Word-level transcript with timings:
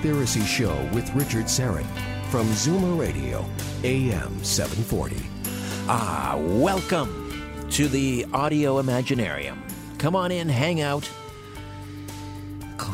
Conspiracy 0.00 0.40
Show 0.46 0.88
with 0.94 1.14
Richard 1.14 1.44
Syrett 1.44 1.84
from 2.30 2.46
Zoomer 2.46 2.98
Radio, 2.98 3.44
AM 3.84 4.42
740. 4.42 5.14
Ah, 5.88 6.38
welcome 6.38 7.68
to 7.68 7.86
the 7.86 8.24
Audio 8.32 8.80
Imaginarium. 8.80 9.58
Come 9.98 10.16
on 10.16 10.32
in, 10.32 10.48
hang 10.48 10.80
out, 10.80 11.06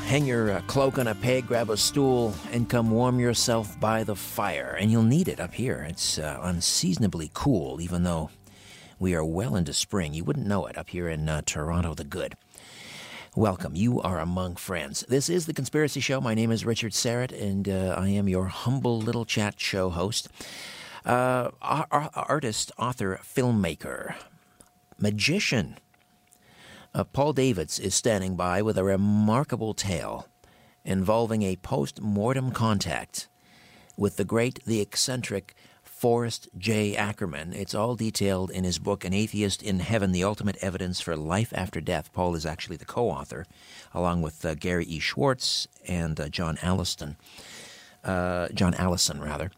hang 0.07 0.27
your 0.27 0.51
uh, 0.51 0.61
cloak 0.63 0.99
on 0.99 1.07
a 1.07 1.15
peg, 1.15 1.47
grab 1.47 1.71
a 1.71 1.77
stool, 1.77 2.35
and 2.51 2.69
come 2.69 2.91
warm 2.91 3.21
yourself 3.21 3.79
by 3.79 4.03
the 4.03 4.17
fire. 4.17 4.77
And 4.81 4.91
you'll 4.91 5.05
need 5.05 5.29
it 5.29 5.39
up 5.39 5.55
here. 5.55 5.87
It's 5.89 6.19
uh, 6.19 6.41
unseasonably 6.43 7.31
cool, 7.35 7.81
even 7.81 8.03
though 8.03 8.31
we 8.99 9.15
are 9.15 9.25
well 9.25 9.55
into 9.55 9.73
spring. 9.73 10.13
You 10.13 10.25
wouldn't 10.25 10.49
know 10.49 10.67
it 10.67 10.77
up 10.77 10.91
here 10.91 11.09
in 11.09 11.29
uh, 11.29 11.43
Toronto, 11.47 11.95
the 11.95 12.03
good. 12.03 12.35
Welcome. 13.37 13.77
You 13.77 14.01
are 14.01 14.19
among 14.19 14.57
friends. 14.57 15.05
This 15.11 15.29
is 15.29 15.45
The 15.45 15.53
Conspiracy 15.53 16.01
Show. 16.01 16.23
My 16.23 16.33
name 16.33 16.51
is 16.51 16.65
Richard 16.65 16.93
Syrett, 16.93 17.39
and 17.39 17.69
uh, 17.69 17.95
I 17.95 18.09
am 18.09 18.31
your 18.31 18.47
humble 18.47 18.99
little 18.99 19.27
chat 19.27 19.61
show 19.61 19.91
host. 19.91 20.31
Uh, 21.05 21.51
ar- 21.61 21.87
ar- 21.91 22.11
artist, 22.15 22.73
author, 22.79 23.21
filmmaker, 23.23 24.15
magician. 24.99 25.77
Uh, 26.95 27.05
Paul 27.05 27.35
Davids 27.35 27.79
is 27.79 27.95
standing 27.95 28.37
by 28.37 28.63
with 28.63 28.79
a 28.79 28.85
remarkable 28.85 29.75
tale 29.75 30.29
involving 30.83 31.43
a 31.43 31.57
post 31.57 32.01
mortem 32.01 32.53
contact 32.53 33.29
with 33.99 34.17
the 34.17 34.25
great, 34.25 34.65
the 34.65 34.81
eccentric 34.81 35.55
Forrest 36.07 36.49
J. 36.57 36.95
Ackerman. 36.95 37.53
It's 37.53 37.75
all 37.75 37.97
detailed 37.97 38.53
in 38.53 38.63
his 38.63 38.79
book, 38.79 39.05
An 39.05 39.13
Atheist 39.13 39.61
in 39.61 39.81
Heaven 39.81 40.13
The 40.13 40.23
Ultimate 40.23 40.57
Evidence 40.59 41.01
for 41.01 41.17
Life 41.17 41.53
After 41.53 41.81
Death. 41.81 42.13
Paul 42.13 42.37
is 42.37 42.47
actually 42.47 42.77
the 42.77 42.85
co 42.85 43.11
author, 43.11 43.45
along 43.93 44.23
with 44.23 44.45
uh, 44.45 44.55
Gary 44.55 44.85
E. 44.85 45.01
Schwartz 45.01 45.67
and 45.85 46.21
uh, 46.21 46.29
John 46.29 46.59
Alliston. 46.59 47.17
Uh, 48.05 48.47
John 48.55 48.75
Allison, 48.75 49.21
rather. 49.21 49.51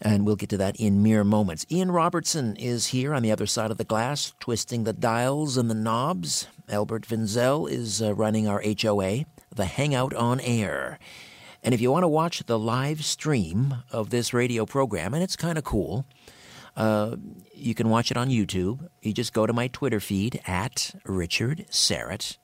And 0.00 0.24
we'll 0.24 0.36
get 0.36 0.48
to 0.48 0.56
that 0.56 0.76
in 0.76 1.02
mere 1.02 1.22
moments. 1.22 1.66
Ian 1.70 1.90
Robertson 1.90 2.56
is 2.56 2.86
here 2.86 3.12
on 3.12 3.22
the 3.22 3.30
other 3.30 3.44
side 3.44 3.70
of 3.70 3.76
the 3.76 3.84
glass, 3.84 4.32
twisting 4.40 4.84
the 4.84 4.94
dials 4.94 5.58
and 5.58 5.68
the 5.68 5.74
knobs. 5.74 6.46
Albert 6.66 7.06
Vinzel 7.06 7.70
is 7.70 8.00
uh, 8.00 8.14
running 8.14 8.48
our 8.48 8.62
HOA, 8.62 9.26
the 9.54 9.66
Hangout 9.66 10.14
on 10.14 10.40
Air. 10.40 10.98
And 11.64 11.72
if 11.72 11.80
you 11.80 11.90
want 11.90 12.02
to 12.02 12.08
watch 12.08 12.44
the 12.44 12.58
live 12.58 13.02
stream 13.06 13.76
of 13.90 14.10
this 14.10 14.34
radio 14.34 14.66
program, 14.66 15.14
and 15.14 15.22
it's 15.22 15.34
kind 15.34 15.56
of 15.56 15.64
cool, 15.64 16.04
uh, 16.76 17.16
you 17.54 17.74
can 17.74 17.88
watch 17.88 18.10
it 18.10 18.18
on 18.18 18.28
YouTube. 18.28 18.86
You 19.00 19.14
just 19.14 19.32
go 19.32 19.46
to 19.46 19.52
my 19.54 19.68
Twitter 19.68 19.98
feed 19.98 20.42
at 20.46 20.94
Richard 21.06 21.64
Syrett, 21.70 22.36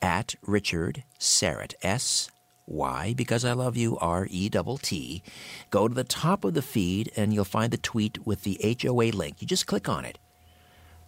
at 0.00 0.36
Richard 0.40 1.04
Syrett, 1.18 1.74
S 1.82 2.30
Y, 2.66 3.12
because 3.14 3.44
I 3.44 3.52
love 3.52 3.76
you, 3.76 3.98
R 3.98 4.26
E 4.30 4.48
T 4.48 4.76
T. 4.80 5.22
Go 5.68 5.86
to 5.86 5.94
the 5.94 6.04
top 6.04 6.42
of 6.42 6.54
the 6.54 6.62
feed 6.62 7.12
and 7.16 7.34
you'll 7.34 7.44
find 7.44 7.70
the 7.70 7.76
tweet 7.76 8.26
with 8.26 8.44
the 8.44 8.58
HOA 8.80 9.10
link. 9.10 9.42
You 9.42 9.46
just 9.46 9.66
click 9.66 9.86
on 9.86 10.06
it, 10.06 10.18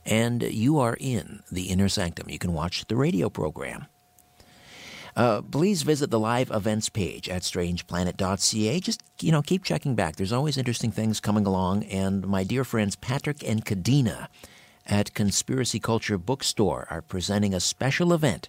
and 0.04 0.42
you 0.42 0.78
are 0.78 0.98
in 1.00 1.42
the 1.50 1.70
inner 1.70 1.88
sanctum. 1.88 2.28
You 2.28 2.38
can 2.38 2.52
watch 2.52 2.84
the 2.88 2.96
radio 2.96 3.30
program. 3.30 3.86
Uh, 5.14 5.42
please 5.42 5.82
visit 5.82 6.10
the 6.10 6.18
live 6.18 6.50
events 6.50 6.88
page 6.88 7.28
at 7.28 7.42
strangeplanet.ca. 7.42 8.80
Just, 8.80 9.02
you 9.20 9.30
know, 9.30 9.42
keep 9.42 9.62
checking 9.62 9.94
back. 9.94 10.16
There's 10.16 10.32
always 10.32 10.56
interesting 10.56 10.90
things 10.90 11.20
coming 11.20 11.46
along. 11.46 11.84
And 11.84 12.26
my 12.26 12.44
dear 12.44 12.64
friends 12.64 12.96
Patrick 12.96 13.46
and 13.46 13.64
Kadena 13.64 14.28
at 14.86 15.14
Conspiracy 15.14 15.78
Culture 15.78 16.18
Bookstore 16.18 16.86
are 16.90 17.02
presenting 17.02 17.54
a 17.54 17.60
special 17.60 18.12
event 18.12 18.48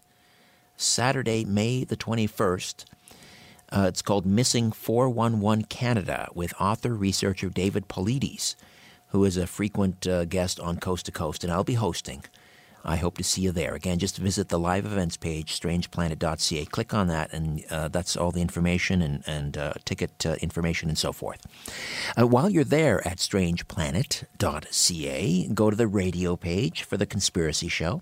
Saturday, 0.78 1.44
May 1.46 1.84
the 1.84 1.97
21st. 1.97 2.85
Uh, 3.72 3.85
it's 3.88 4.01
called 4.01 4.25
Missing 4.25 4.72
411 4.72 5.66
Canada 5.66 6.30
with 6.34 6.53
author 6.59 6.94
researcher 6.94 7.50
David 7.50 7.88
Paulides, 7.88 8.56
who 9.07 9.25
is 9.25 9.35
a 9.35 9.47
frequent 9.47 10.07
uh, 10.07 10.25
guest 10.25 10.59
on 10.59 10.78
Coast 10.78 11.07
to 11.07 11.12
Coast, 11.12 11.44
and 11.44 11.51
I'll 11.51 11.63
be 11.63 11.74
hosting. 11.74 12.24
I 12.85 12.97
hope 12.97 13.17
to 13.17 13.23
see 13.23 13.41
you 13.41 13.51
there. 13.51 13.73
Again, 13.75 13.99
just 13.99 14.17
visit 14.17 14.49
the 14.49 14.59
live 14.59 14.85
events 14.85 15.16
page, 15.16 15.57
strangeplanet.ca. 15.59 16.66
Click 16.66 16.94
on 16.94 17.07
that, 17.07 17.31
and 17.31 17.63
uh, 17.71 17.88
that's 17.88 18.17
all 18.17 18.31
the 18.31 18.41
information 18.41 19.01
and, 19.01 19.23
and 19.25 19.57
uh, 19.57 19.71
ticket 19.85 20.25
uh, 20.25 20.35
information 20.41 20.89
and 20.89 20.97
so 20.97 21.13
forth. 21.13 21.47
Uh, 22.19 22.27
while 22.27 22.49
you're 22.49 22.66
there 22.66 23.07
at 23.07 23.19
strangeplanet.ca, 23.19 25.47
go 25.53 25.69
to 25.69 25.75
the 25.75 25.88
radio 25.88 26.35
page 26.35 26.81
for 26.83 26.97
the 26.97 27.05
Conspiracy 27.05 27.69
Show, 27.69 28.01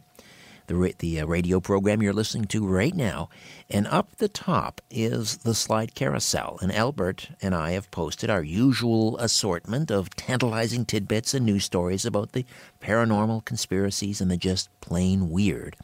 the, 0.72 0.96
the 1.00 1.20
uh, 1.20 1.26
radio 1.26 1.60
program 1.60 2.02
you're 2.02 2.14
listening 2.14 2.46
to 2.46 2.66
right 2.66 2.96
now. 2.96 3.30
And 3.70 3.88
up 3.88 4.16
the 4.18 4.28
top 4.28 4.82
is 4.90 5.38
the 5.38 5.54
slide 5.54 5.96
carousel. 5.96 6.58
And 6.62 6.74
Albert 6.74 7.30
and 7.42 7.54
I 7.54 7.72
have 7.72 7.92
posted 7.92 8.30
our 8.30 8.44
usual 8.44 9.18
assortment 9.18 9.92
of 9.92 10.16
tantalizing 10.16 10.86
tidbits 10.86 11.34
and 11.34 11.46
news 11.46 11.66
stories 11.66 12.06
about 12.06 12.32
the 12.32 12.46
paranormal 12.82 13.46
conspiracies 13.46 14.22
and 14.22 14.32
the 14.32 14.38
just 14.38 14.70
plain 14.82 15.30
weird. 15.30 15.76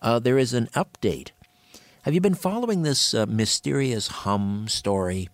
Uh, 0.00 0.18
there 0.18 0.38
is 0.38 0.54
an 0.54 0.68
update. 0.74 1.30
Have 2.02 2.14
you 2.14 2.20
been 2.20 2.34
following 2.34 2.82
this 2.82 3.12
uh, 3.14 3.26
mysterious 3.26 4.08
hum 4.08 4.66
story? 4.68 5.28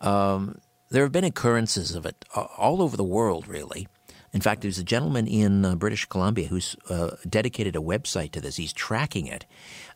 Um, 0.00 0.60
there 0.90 1.02
have 1.02 1.12
been 1.12 1.24
occurrences 1.24 1.94
of 1.94 2.06
it 2.06 2.24
uh, 2.34 2.46
all 2.56 2.82
over 2.82 2.96
the 2.96 3.04
world, 3.04 3.46
really. 3.46 3.86
In 4.32 4.40
fact, 4.40 4.62
there's 4.62 4.78
a 4.78 4.84
gentleman 4.84 5.26
in 5.26 5.64
uh, 5.64 5.74
British 5.74 6.06
Columbia 6.06 6.46
who's 6.46 6.76
uh, 6.88 7.16
dedicated 7.28 7.74
a 7.74 7.80
website 7.80 8.30
to 8.32 8.40
this. 8.40 8.56
He's 8.56 8.72
tracking 8.72 9.26
it. 9.26 9.44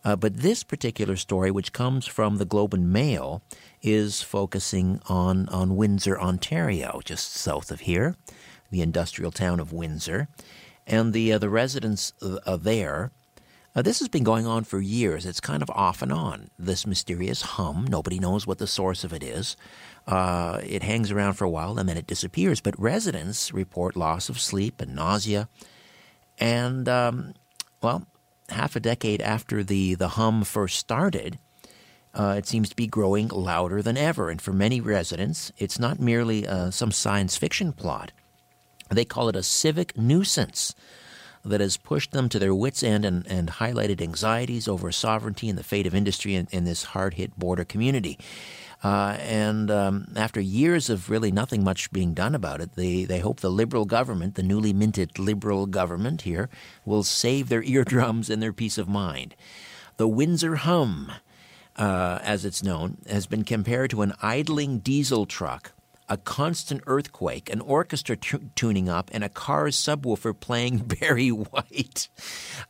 Uh, 0.04 0.16
but 0.16 0.38
this 0.38 0.64
particular 0.64 1.16
story, 1.16 1.50
which 1.50 1.72
comes 1.72 2.06
from 2.06 2.36
the 2.38 2.44
Globe 2.44 2.75
and 2.75 2.92
Mail, 2.92 3.42
is 3.81 4.22
focusing 4.22 5.00
on, 5.08 5.48
on 5.50 5.76
Windsor, 5.76 6.20
Ontario, 6.20 7.00
just 7.04 7.32
south 7.32 7.70
of 7.70 7.81
here, 7.81 8.16
the 8.70 8.82
industrial 8.82 9.31
town 9.31 9.60
of 9.60 9.72
Windsor. 9.72 10.28
And 10.87 11.12
the, 11.12 11.32
uh, 11.32 11.38
the 11.38 11.48
residents 11.48 12.12
uh, 12.20 12.56
there 12.56 13.12
uh, 13.76 13.82
this 13.82 13.98
has 13.98 14.08
been 14.08 14.22
going 14.22 14.46
on 14.46 14.62
for 14.62 14.80
years. 14.80 15.26
It's 15.26 15.40
kind 15.40 15.60
of 15.60 15.69
off 15.70 16.00
and 16.00 16.12
on. 16.12 16.48
This 16.56 16.87
mysterious 16.87 17.42
hum, 17.42 17.87
nobody 17.88 18.20
knows 18.20 18.46
what 18.46 18.58
the 18.58 18.69
source 18.69 19.02
of 19.02 19.12
it 19.12 19.25
is. 19.25 19.56
Uh, 20.06 20.60
it 20.62 20.82
hangs 20.82 21.10
around 21.10 21.34
for 21.34 21.44
a 21.44 21.50
while 21.50 21.78
and 21.78 21.88
then 21.88 21.96
it 21.96 22.06
disappears. 22.06 22.60
But 22.60 22.78
residents 22.78 23.52
report 23.52 23.96
loss 23.96 24.28
of 24.28 24.40
sleep 24.40 24.80
and 24.80 24.94
nausea. 24.94 25.48
And, 26.38 26.88
um, 26.88 27.34
well, 27.82 28.06
half 28.50 28.76
a 28.76 28.80
decade 28.80 29.22
after 29.22 29.62
the, 29.62 29.94
the 29.94 30.08
hum 30.08 30.44
first 30.44 30.78
started, 30.78 31.38
uh, 32.14 32.34
it 32.38 32.46
seems 32.46 32.68
to 32.68 32.76
be 32.76 32.86
growing 32.86 33.28
louder 33.28 33.82
than 33.82 33.96
ever. 33.96 34.30
And 34.30 34.40
for 34.40 34.52
many 34.52 34.80
residents, 34.80 35.52
it's 35.58 35.78
not 35.78 35.98
merely 35.98 36.46
uh, 36.46 36.70
some 36.70 36.92
science 36.92 37.36
fiction 37.36 37.72
plot. 37.72 38.12
They 38.90 39.04
call 39.04 39.28
it 39.28 39.36
a 39.36 39.42
civic 39.42 39.96
nuisance 39.96 40.74
that 41.44 41.60
has 41.60 41.76
pushed 41.76 42.12
them 42.12 42.28
to 42.30 42.38
their 42.38 42.54
wits' 42.54 42.82
end 42.82 43.04
and, 43.04 43.26
and 43.26 43.48
highlighted 43.48 44.00
anxieties 44.00 44.66
over 44.68 44.90
sovereignty 44.92 45.48
and 45.48 45.58
the 45.58 45.64
fate 45.64 45.86
of 45.86 45.94
industry 45.94 46.34
in, 46.34 46.48
in 46.50 46.64
this 46.64 46.84
hard 46.84 47.14
hit 47.14 47.38
border 47.38 47.64
community. 47.64 48.18
Uh, 48.84 49.16
and 49.20 49.70
um, 49.70 50.06
after 50.14 50.40
years 50.42 50.90
of 50.90 51.08
really 51.08 51.32
nothing 51.32 51.64
much 51.64 51.90
being 51.90 52.12
done 52.12 52.34
about 52.34 52.60
it, 52.60 52.75
they, 52.75 53.04
they 53.04 53.19
hope 53.19 53.40
the 53.40 53.50
Liberal 53.50 53.86
government, 53.86 54.34
the 54.34 54.42
newly 54.42 54.75
minted 54.75 55.19
Liberal 55.19 55.64
government 55.64 56.22
here, 56.22 56.50
will 56.84 57.02
save 57.02 57.48
their 57.48 57.62
eardrums 57.64 58.28
and 58.28 58.42
their 58.42 58.52
peace 58.52 58.76
of 58.76 58.86
mind. 58.86 59.34
The 59.96 60.06
Windsor 60.06 60.56
Hum, 60.56 61.10
uh, 61.76 62.19
as 62.22 62.44
it's 62.44 62.62
known, 62.62 62.98
has 63.08 63.26
been 63.26 63.42
compared 63.42 63.88
to 63.90 64.02
an 64.02 64.12
idling 64.20 64.81
diesel 64.81 65.25
truck, 65.25 65.72
a 66.06 66.19
constant 66.19 66.82
earthquake, 66.87 67.48
an 67.48 67.62
orchestra 67.62 68.16
tuning 68.16 68.90
up, 68.90 69.10
and 69.14 69.25
a 69.25 69.30
car's 69.30 69.76
subwoofer 69.76 70.38
playing 70.38 70.78
Barry 71.00 71.30
White. 71.30 72.08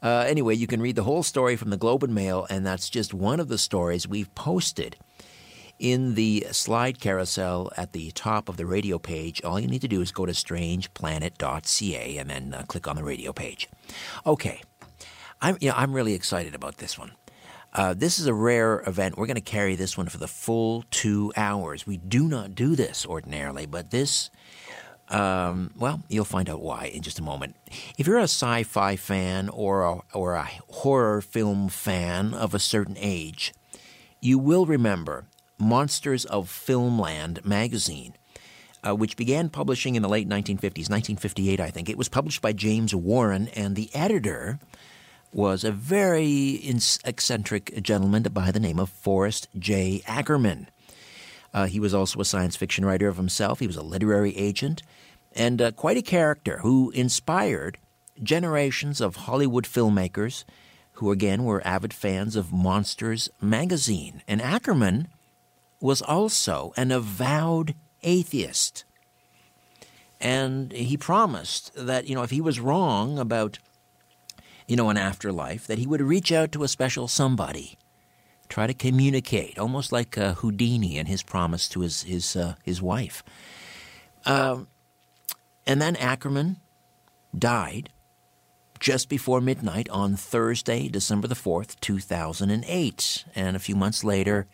Uh, 0.00 0.24
anyway, 0.28 0.54
you 0.54 0.68
can 0.68 0.80
read 0.80 0.94
the 0.94 1.02
whole 1.02 1.24
story 1.24 1.56
from 1.56 1.70
the 1.70 1.76
Globe 1.76 2.04
and 2.04 2.14
Mail, 2.14 2.46
and 2.48 2.64
that's 2.64 2.88
just 2.88 3.12
one 3.12 3.40
of 3.40 3.48
the 3.48 3.58
stories 3.58 4.06
we've 4.06 4.32
posted 4.36 4.96
in 5.78 6.14
the 6.14 6.46
slide 6.52 7.00
carousel 7.00 7.70
at 7.76 7.92
the 7.92 8.10
top 8.12 8.48
of 8.48 8.56
the 8.56 8.66
radio 8.66 8.98
page, 8.98 9.42
all 9.42 9.58
you 9.58 9.66
need 9.66 9.82
to 9.82 9.88
do 9.88 10.00
is 10.00 10.12
go 10.12 10.26
to 10.26 10.32
strangeplanet.ca 10.32 12.18
and 12.18 12.30
then 12.30 12.54
uh, 12.54 12.62
click 12.66 12.86
on 12.86 12.96
the 12.96 13.04
radio 13.04 13.32
page. 13.32 13.68
Okay, 14.26 14.62
I'm, 15.40 15.58
you 15.60 15.68
know, 15.68 15.74
I'm 15.76 15.92
really 15.92 16.14
excited 16.14 16.54
about 16.54 16.78
this 16.78 16.98
one. 16.98 17.12
Uh, 17.72 17.92
this 17.92 18.20
is 18.20 18.26
a 18.26 18.34
rare 18.34 18.82
event. 18.86 19.18
We're 19.18 19.26
going 19.26 19.34
to 19.34 19.40
carry 19.40 19.74
this 19.74 19.98
one 19.98 20.08
for 20.08 20.18
the 20.18 20.28
full 20.28 20.84
two 20.90 21.32
hours. 21.36 21.86
We 21.86 21.96
do 21.96 22.28
not 22.28 22.54
do 22.54 22.76
this 22.76 23.04
ordinarily, 23.04 23.66
but 23.66 23.90
this, 23.90 24.30
um, 25.08 25.72
well, 25.76 26.00
you'll 26.08 26.24
find 26.24 26.48
out 26.48 26.60
why 26.60 26.84
in 26.84 27.02
just 27.02 27.18
a 27.18 27.22
moment. 27.22 27.56
If 27.98 28.06
you're 28.06 28.18
a 28.18 28.24
sci 28.24 28.62
fi 28.62 28.94
fan 28.94 29.48
or 29.48 29.82
a, 29.82 29.98
or 30.12 30.34
a 30.34 30.48
horror 30.68 31.20
film 31.20 31.68
fan 31.68 32.32
of 32.32 32.54
a 32.54 32.60
certain 32.60 32.96
age, 32.96 33.52
you 34.20 34.38
will 34.38 34.66
remember 34.66 35.26
Monsters 35.58 36.24
of 36.24 36.48
Filmland 36.48 37.44
magazine, 37.44 38.14
uh, 38.86 38.94
which 38.94 39.16
began 39.16 39.48
publishing 39.48 39.94
in 39.94 40.02
the 40.02 40.08
late 40.08 40.28
1950s, 40.28 40.90
1958, 40.90 41.60
I 41.60 41.70
think. 41.70 41.88
It 41.88 41.98
was 41.98 42.08
published 42.08 42.42
by 42.42 42.52
James 42.52 42.94
Warren, 42.94 43.48
and 43.48 43.76
the 43.76 43.90
editor 43.94 44.58
was 45.32 45.64
a 45.64 45.72
very 45.72 46.60
eccentric 47.04 47.82
gentleman 47.82 48.22
by 48.24 48.50
the 48.50 48.60
name 48.60 48.78
of 48.78 48.88
Forrest 48.88 49.48
J. 49.58 50.02
Ackerman. 50.06 50.68
Uh, 51.52 51.66
he 51.66 51.80
was 51.80 51.94
also 51.94 52.20
a 52.20 52.24
science 52.24 52.56
fiction 52.56 52.84
writer 52.84 53.08
of 53.08 53.16
himself. 53.16 53.60
He 53.60 53.66
was 53.66 53.76
a 53.76 53.82
literary 53.82 54.36
agent 54.36 54.82
and 55.34 55.60
uh, 55.60 55.72
quite 55.72 55.96
a 55.96 56.02
character 56.02 56.58
who 56.58 56.90
inspired 56.90 57.78
generations 58.22 59.00
of 59.00 59.16
Hollywood 59.16 59.64
filmmakers 59.64 60.44
who, 60.98 61.10
again, 61.10 61.44
were 61.44 61.66
avid 61.66 61.92
fans 61.92 62.36
of 62.36 62.52
Monsters 62.52 63.28
magazine. 63.40 64.22
And 64.28 64.40
Ackerman 64.40 65.08
was 65.84 66.00
also 66.00 66.72
an 66.78 66.90
avowed 66.90 67.74
atheist. 68.02 68.84
And 70.18 70.72
he 70.72 70.96
promised 70.96 71.72
that, 71.76 72.08
you 72.08 72.14
know, 72.14 72.22
if 72.22 72.30
he 72.30 72.40
was 72.40 72.58
wrong 72.58 73.18
about, 73.18 73.58
you 74.66 74.76
know, 74.76 74.88
an 74.88 74.96
afterlife, 74.96 75.66
that 75.66 75.76
he 75.76 75.86
would 75.86 76.00
reach 76.00 76.32
out 76.32 76.52
to 76.52 76.64
a 76.64 76.68
special 76.68 77.06
somebody, 77.06 77.76
try 78.48 78.66
to 78.66 78.72
communicate, 78.72 79.58
almost 79.58 79.92
like 79.92 80.16
uh, 80.16 80.32
Houdini 80.32 80.96
and 80.96 81.06
his 81.06 81.22
promise 81.22 81.68
to 81.68 81.80
his, 81.80 82.04
his, 82.04 82.34
uh, 82.34 82.54
his 82.62 82.80
wife. 82.80 83.22
Uh, 84.24 84.60
and 85.66 85.82
then 85.82 85.96
Ackerman 85.96 86.60
died 87.38 87.90
just 88.80 89.10
before 89.10 89.42
midnight 89.42 89.90
on 89.90 90.16
Thursday, 90.16 90.88
December 90.88 91.28
the 91.28 91.34
4th, 91.34 91.78
2008. 91.80 93.24
And 93.34 93.54
a 93.54 93.60
few 93.60 93.76
months 93.76 94.02
later, 94.02 94.46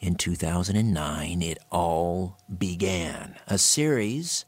in 0.00 0.14
2009, 0.14 1.42
it 1.42 1.58
all 1.70 2.38
began 2.58 3.36
a 3.46 3.58
series 3.58 4.46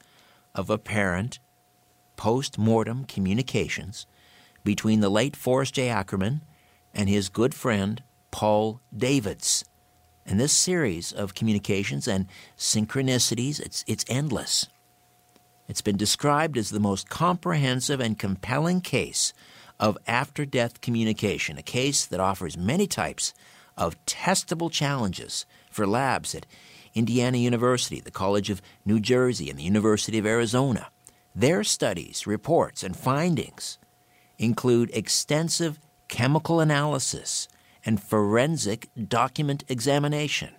of 0.54 0.70
apparent 0.70 1.38
post 2.16 2.58
mortem 2.58 3.04
communications 3.04 4.06
between 4.64 5.00
the 5.00 5.10
late 5.10 5.36
Forrest 5.36 5.74
J. 5.74 5.88
Ackerman 5.90 6.42
and 6.94 7.08
his 7.08 7.28
good 7.28 7.54
friend 7.54 8.02
Paul 8.30 8.80
Davids. 8.96 9.64
And 10.24 10.40
this 10.40 10.52
series 10.52 11.12
of 11.12 11.34
communications 11.34 12.08
and 12.08 12.26
synchronicities, 12.56 13.60
it's, 13.60 13.84
it's 13.86 14.04
endless. 14.08 14.68
It's 15.68 15.82
been 15.82 15.96
described 15.96 16.56
as 16.56 16.70
the 16.70 16.80
most 16.80 17.10
comprehensive 17.10 18.00
and 18.00 18.18
compelling 18.18 18.80
case 18.80 19.34
of 19.78 19.98
after 20.06 20.46
death 20.46 20.80
communication, 20.80 21.58
a 21.58 21.62
case 21.62 22.06
that 22.06 22.20
offers 22.20 22.56
many 22.56 22.86
types 22.86 23.34
of 23.76 24.04
testable 24.06 24.70
challenges 24.70 25.46
for 25.70 25.86
labs 25.86 26.34
at 26.34 26.46
Indiana 26.94 27.38
University, 27.38 28.00
the 28.00 28.10
College 28.10 28.50
of 28.50 28.62
New 28.84 29.00
Jersey, 29.00 29.48
and 29.48 29.58
the 29.58 29.64
University 29.64 30.18
of 30.18 30.26
Arizona. 30.26 30.88
Their 31.34 31.64
studies, 31.64 32.26
reports, 32.26 32.82
and 32.82 32.96
findings 32.96 33.78
include 34.38 34.90
extensive 34.92 35.78
chemical 36.08 36.60
analysis 36.60 37.48
and 37.84 38.02
forensic 38.02 38.88
document 39.08 39.64
examination. 39.68 40.50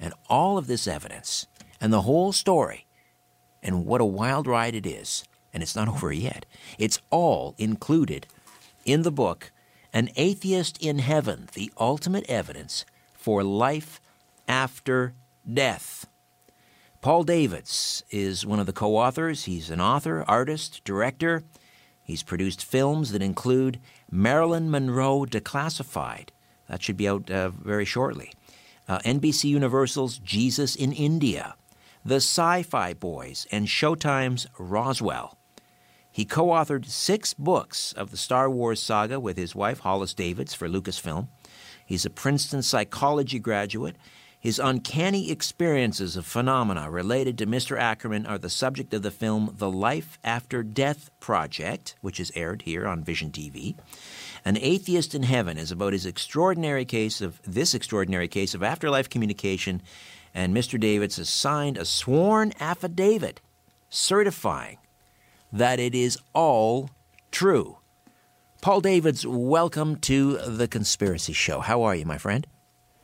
And 0.00 0.12
all 0.28 0.58
of 0.58 0.66
this 0.66 0.86
evidence 0.86 1.46
and 1.80 1.92
the 1.92 2.02
whole 2.02 2.32
story, 2.32 2.86
and 3.62 3.86
what 3.86 4.00
a 4.00 4.04
wild 4.04 4.46
ride 4.46 4.74
it 4.74 4.86
is, 4.86 5.24
and 5.52 5.62
it's 5.62 5.76
not 5.76 5.88
over 5.94 6.12
yet, 6.12 6.46
it's 6.78 7.00
all 7.10 7.54
included 7.58 8.26
in 8.84 9.02
the 9.02 9.12
book 9.12 9.52
an 9.92 10.10
Atheist 10.16 10.82
in 10.82 10.98
Heaven, 10.98 11.48
the 11.54 11.72
ultimate 11.78 12.28
evidence 12.28 12.84
for 13.14 13.42
life 13.42 14.00
after 14.46 15.14
death. 15.50 16.06
Paul 17.00 17.22
Davids 17.22 18.02
is 18.10 18.44
one 18.44 18.58
of 18.58 18.66
the 18.66 18.72
co 18.72 18.96
authors. 18.96 19.44
He's 19.44 19.70
an 19.70 19.80
author, 19.80 20.24
artist, 20.26 20.82
director. 20.84 21.44
He's 22.02 22.22
produced 22.22 22.64
films 22.64 23.12
that 23.12 23.22
include 23.22 23.78
Marilyn 24.10 24.70
Monroe 24.70 25.24
Declassified. 25.24 26.30
That 26.68 26.82
should 26.82 26.96
be 26.96 27.08
out 27.08 27.30
uh, 27.30 27.50
very 27.50 27.84
shortly. 27.84 28.32
Uh, 28.88 28.98
NBC 29.00 29.44
Universal's 29.44 30.18
Jesus 30.18 30.74
in 30.74 30.92
India, 30.92 31.54
The 32.04 32.16
Sci 32.16 32.62
Fi 32.62 32.94
Boys, 32.94 33.46
and 33.52 33.66
Showtime's 33.66 34.46
Roswell. 34.58 35.37
He 36.18 36.24
co 36.24 36.48
authored 36.48 36.86
six 36.86 37.32
books 37.32 37.92
of 37.92 38.10
the 38.10 38.16
Star 38.16 38.50
Wars 38.50 38.82
saga 38.82 39.20
with 39.20 39.36
his 39.36 39.54
wife, 39.54 39.78
Hollis 39.78 40.14
Davids, 40.14 40.52
for 40.52 40.68
Lucasfilm. 40.68 41.28
He's 41.86 42.04
a 42.04 42.10
Princeton 42.10 42.62
psychology 42.62 43.38
graduate. 43.38 43.94
His 44.40 44.58
uncanny 44.58 45.30
experiences 45.30 46.16
of 46.16 46.26
phenomena 46.26 46.90
related 46.90 47.38
to 47.38 47.46
Mr. 47.46 47.78
Ackerman 47.78 48.26
are 48.26 48.36
the 48.36 48.50
subject 48.50 48.92
of 48.94 49.02
the 49.02 49.12
film 49.12 49.54
The 49.58 49.70
Life 49.70 50.18
After 50.24 50.64
Death 50.64 51.08
Project, 51.20 51.94
which 52.00 52.18
is 52.18 52.32
aired 52.34 52.62
here 52.62 52.88
on 52.88 53.04
Vision 53.04 53.30
TV. 53.30 53.76
An 54.44 54.58
Atheist 54.60 55.14
in 55.14 55.22
Heaven 55.22 55.56
is 55.56 55.70
about 55.70 55.92
his 55.92 56.04
extraordinary 56.04 56.84
case 56.84 57.20
of 57.20 57.40
this 57.44 57.74
extraordinary 57.74 58.26
case 58.26 58.56
of 58.56 58.64
afterlife 58.64 59.08
communication, 59.08 59.82
and 60.34 60.52
Mr. 60.52 60.80
Davids 60.80 61.18
has 61.18 61.28
signed 61.28 61.78
a 61.78 61.84
sworn 61.84 62.52
affidavit 62.58 63.40
certifying 63.88 64.78
that 65.52 65.80
it 65.80 65.94
is 65.94 66.18
all 66.34 66.90
true. 67.30 67.78
Paul 68.60 68.80
Davids, 68.80 69.26
welcome 69.26 69.96
to 69.96 70.38
the 70.38 70.66
Conspiracy 70.66 71.32
Show. 71.32 71.60
How 71.60 71.82
are 71.82 71.94
you, 71.94 72.04
my 72.04 72.18
friend? 72.18 72.46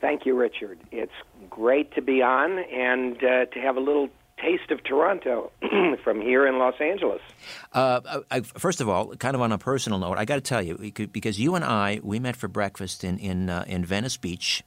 Thank 0.01 0.27
you, 0.27 0.35
Richard. 0.35 0.79
It's 0.91 1.13
great 1.49 1.95
to 1.95 2.03
be 2.03 2.23
on 2.23 2.59
and 2.59 3.17
uh, 3.23 3.47
to 3.47 3.61
have 3.61 3.77
a 3.77 3.81
little 3.81 4.09
taste 4.39 4.71
of 4.71 4.83
Toronto 4.83 5.51
from 6.05 6.21
here 6.21 6.47
in 6.47 6.59
Los 6.59 6.75
Angeles. 6.81 7.23
Uh, 7.73 8.21
I, 8.31 8.41
first 8.41 8.81
of 8.81 8.89
all, 8.89 9.15
kind 9.17 9.35
of 9.35 9.41
on 9.41 9.53
a 9.53 9.59
personal 9.59 9.99
note, 9.99 10.19
I 10.19 10.25
got 10.25 10.37
to 10.37 10.41
tell 10.41 10.61
you 10.61 10.93
because 11.13 11.39
you 11.39 11.55
and 11.55 11.65
I 11.65 12.01
we 12.03 12.19
met 12.19 12.37
for 12.37 12.49
breakfast 12.49 13.05
in 13.05 13.19
in 13.19 13.49
uh, 13.49 13.65
in 13.67 13.85
Venice 13.85 14.17
Beach, 14.17 14.65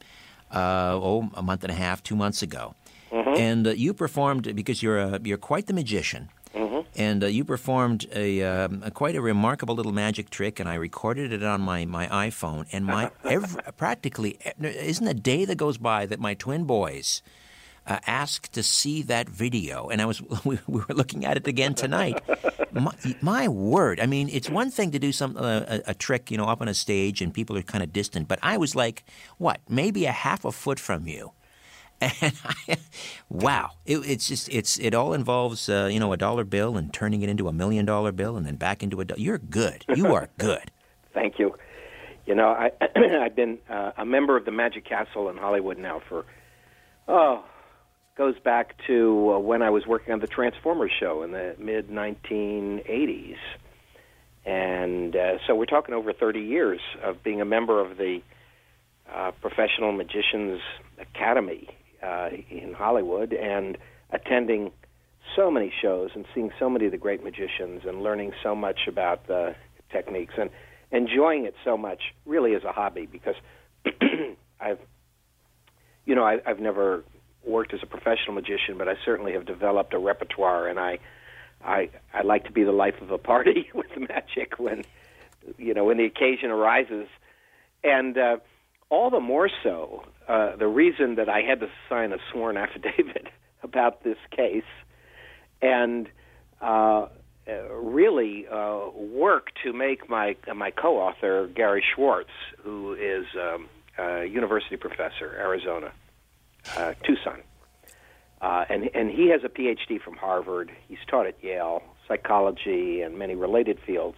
uh, 0.52 0.94
oh, 0.94 1.30
a 1.34 1.44
month 1.44 1.64
and 1.64 1.72
a 1.72 1.76
half, 1.76 2.02
two 2.02 2.16
months 2.16 2.42
ago, 2.42 2.76
mm-hmm. 3.12 3.36
and 3.36 3.68
uh, 3.68 3.72
you 3.72 3.94
performed 3.94 4.56
because 4.56 4.82
you're 4.82 5.00
a, 5.00 5.20
you're 5.24 5.38
quite 5.38 5.68
the 5.68 5.74
magician. 5.74 6.30
Mm-hmm. 6.58 7.00
And 7.00 7.24
uh, 7.24 7.28
you 7.28 7.46
performed 7.46 8.08
a, 8.14 8.42
um, 8.44 8.82
a, 8.84 8.92
quite 8.92 9.16
a 9.16 9.22
remarkable 9.22 9.76
little 9.76 9.92
magic 9.92 10.30
trick, 10.30 10.60
and 10.60 10.68
I 10.68 10.76
recorded 10.76 11.32
it 11.32 11.44
on 11.44 11.62
my, 11.62 11.86
my 11.86 12.08
iPhone. 12.08 12.66
And 12.72 12.86
my 12.86 13.12
every, 13.24 13.62
practically 13.78 14.40
isn't 14.60 15.08
a 15.08 15.14
day 15.14 15.46
that 15.46 15.56
goes 15.56 15.78
by 15.78 16.08
that 16.08 16.20
my 16.20 16.34
twin 16.34 16.64
boys 16.64 17.22
uh, 17.86 18.00
ask 18.08 18.52
to 18.54 18.64
see 18.64 19.04
that 19.04 19.30
video. 19.30 19.90
And 19.90 20.02
I 20.02 20.06
was 20.06 20.22
we, 20.46 20.58
we 20.68 20.82
were 20.82 20.96
looking 20.96 21.26
at 21.26 21.38
it 21.38 21.48
again 21.48 21.76
tonight. 21.76 22.22
my, 22.72 22.94
my, 23.22 23.48
word! 23.48 24.00
I 24.00 24.08
mean, 24.08 24.30
it's 24.30 24.50
one 24.50 24.72
thing 24.72 24.92
to 24.92 25.00
do 25.00 25.12
some 25.12 25.38
uh, 25.38 25.62
a, 25.68 25.82
a, 25.88 25.94
trick, 25.94 26.32
you 26.32 26.38
know, 26.38 26.46
up 26.46 26.62
on 26.62 26.68
a 26.68 26.74
stage 26.74 27.22
and 27.22 27.34
people 27.34 27.56
are 27.58 27.62
kind 27.62 27.84
of 27.84 27.94
distant, 27.94 28.28
but 28.28 28.40
I 28.42 28.58
was 28.58 28.76
like, 28.76 29.04
what, 29.38 29.62
maybe 29.70 30.06
a 30.06 30.12
half 30.12 30.44
a 30.44 30.52
foot 30.52 30.80
from 30.80 31.08
you 31.08 31.34
And 32.22 32.34
I, 32.46 32.78
wow, 33.30 33.72
it, 33.86 33.98
it's 34.00 34.28
just 34.28 34.50
it's 34.50 34.78
it 34.80 34.94
all 34.94 35.14
involves 35.14 35.68
uh, 35.68 35.90
you 35.92 36.00
know 36.00 36.14
a 36.14 36.18
dollar 36.18 36.44
bill 36.44 36.78
and 36.78 36.94
turning 36.94 37.22
it 37.22 37.30
into 37.30 37.48
a 37.48 37.54
million 37.54 37.86
dollar 37.86 38.12
bill 38.12 38.38
and 38.38 38.46
then 38.46 38.56
back 38.56 38.84
into 38.84 39.02
a. 39.02 39.06
Do- 39.06 39.16
You're 39.18 39.40
good. 39.40 39.84
You 39.96 40.14
are 40.14 40.30
good. 40.38 40.72
Thank 41.14 41.40
you. 41.40 41.56
You 42.28 42.36
know, 42.36 42.50
I 42.50 42.72
I've 42.96 43.36
been 43.36 43.58
uh, 43.70 43.92
a 43.98 44.06
member 44.06 44.38
of 44.38 44.46
the 44.46 44.52
Magic 44.52 44.86
Castle 44.86 45.30
in 45.30 45.38
Hollywood 45.38 45.78
now 45.80 46.02
for 46.08 46.26
oh 47.08 47.44
goes 48.16 48.38
back 48.40 48.76
to 48.88 49.34
uh, 49.36 49.40
when 49.40 49.62
I 49.62 49.70
was 49.70 49.86
working 49.86 50.14
on 50.14 50.20
the 50.20 50.28
Transformers 50.28 50.92
show 51.00 51.24
in 51.24 51.32
the 51.32 51.56
mid 51.60 51.90
1980s, 51.90 53.38
and 54.46 55.16
uh, 55.16 55.38
so 55.46 55.56
we're 55.56 55.66
talking 55.66 55.94
over 55.96 56.14
30 56.14 56.42
years 56.42 56.80
of 57.04 57.24
being 57.24 57.42
a 57.42 57.46
member 57.46 57.80
of 57.80 57.98
the 57.98 58.22
uh, 59.12 59.32
Professional 59.42 59.92
Magicians 59.92 60.62
Academy 61.00 61.70
uh, 62.04 62.30
in 62.50 62.74
Hollywood 62.74 63.34
and 63.34 63.78
attending 64.12 64.72
so 65.36 65.52
many 65.52 65.72
shows 65.82 66.12
and 66.16 66.26
seeing 66.34 66.52
so 66.58 66.70
many 66.70 66.86
of 66.86 66.92
the 66.92 66.98
great 66.98 67.24
magicians 67.24 67.82
and 67.86 68.02
learning 68.02 68.32
so 68.42 68.56
much 68.56 68.88
about 68.88 69.28
the 69.28 69.56
techniques 69.92 70.34
and 70.38 70.50
enjoying 70.92 71.46
it 71.46 71.56
so 71.66 71.78
much 71.78 72.14
really 72.26 72.56
as 72.56 72.64
a 72.64 72.72
hobby 72.72 73.06
because 73.06 73.36
I've 74.60 74.80
you 76.06 76.16
know 76.16 76.24
I, 76.24 76.40
I've 76.46 76.60
never 76.60 77.04
worked 77.46 77.74
as 77.74 77.82
a 77.84 77.86
professional 77.86 78.34
magician 78.34 78.78
but 78.78 78.88
I 78.88 78.96
certainly 79.04 79.34
have 79.34 79.46
developed 79.46 79.94
a 79.94 80.00
repertoire 80.00 80.68
and 80.68 80.80
I 80.80 81.00
I 81.64 81.90
I 82.14 82.22
like 82.22 82.46
to 82.46 82.52
be 82.52 82.64
the 82.64 82.72
life 82.72 83.02
of 83.02 83.12
a 83.12 83.18
party 83.18 83.70
with 83.74 83.88
the 83.94 84.02
magic 84.02 84.60
when 84.60 84.84
you 85.58 85.74
know 85.74 85.86
when 85.86 85.98
the 85.98 86.06
occasion 86.06 86.50
arises. 86.50 87.08
And 87.84 88.18
uh, 88.18 88.38
all 88.90 89.10
the 89.10 89.20
more 89.20 89.50
so 89.64 90.04
uh, 90.28 90.56
the 90.56 90.68
reason 90.68 91.16
that 91.16 91.30
I 91.30 91.42
had 91.42 91.60
to 91.62 91.70
sign 91.90 92.14
a 92.14 92.18
sworn 92.32 92.58
affidavit 92.64 93.28
about 93.64 94.04
this 94.04 94.18
case 94.32 94.64
and 95.62 96.08
uh, 96.62 97.08
really 97.72 98.48
uh, 98.48 98.90
work 98.94 99.50
to 99.64 99.74
make 99.74 100.10
my 100.10 100.36
my 100.56 100.72
co-author 100.72 101.48
Gary 101.48 101.84
Schwartz, 101.96 102.30
who 102.64 102.94
is 102.94 103.26
um, 103.36 103.70
a 103.98 104.26
university 104.26 104.78
professor, 104.78 105.34
Arizona, 105.38 105.92
uh, 106.76 106.94
Tucson, 107.04 107.42
uh, 108.42 108.66
and 108.70 108.90
and 108.94 109.10
he 109.10 109.30
has 109.30 109.42
a 109.44 109.50
PhD 109.50 110.02
from 110.02 110.16
Harvard. 110.16 110.72
He's 110.88 111.00
taught 111.08 111.26
at 111.26 111.44
Yale, 111.44 111.84
psychology 112.08 113.02
and 113.02 113.18
many 113.18 113.36
related 113.36 113.80
fields, 113.86 114.18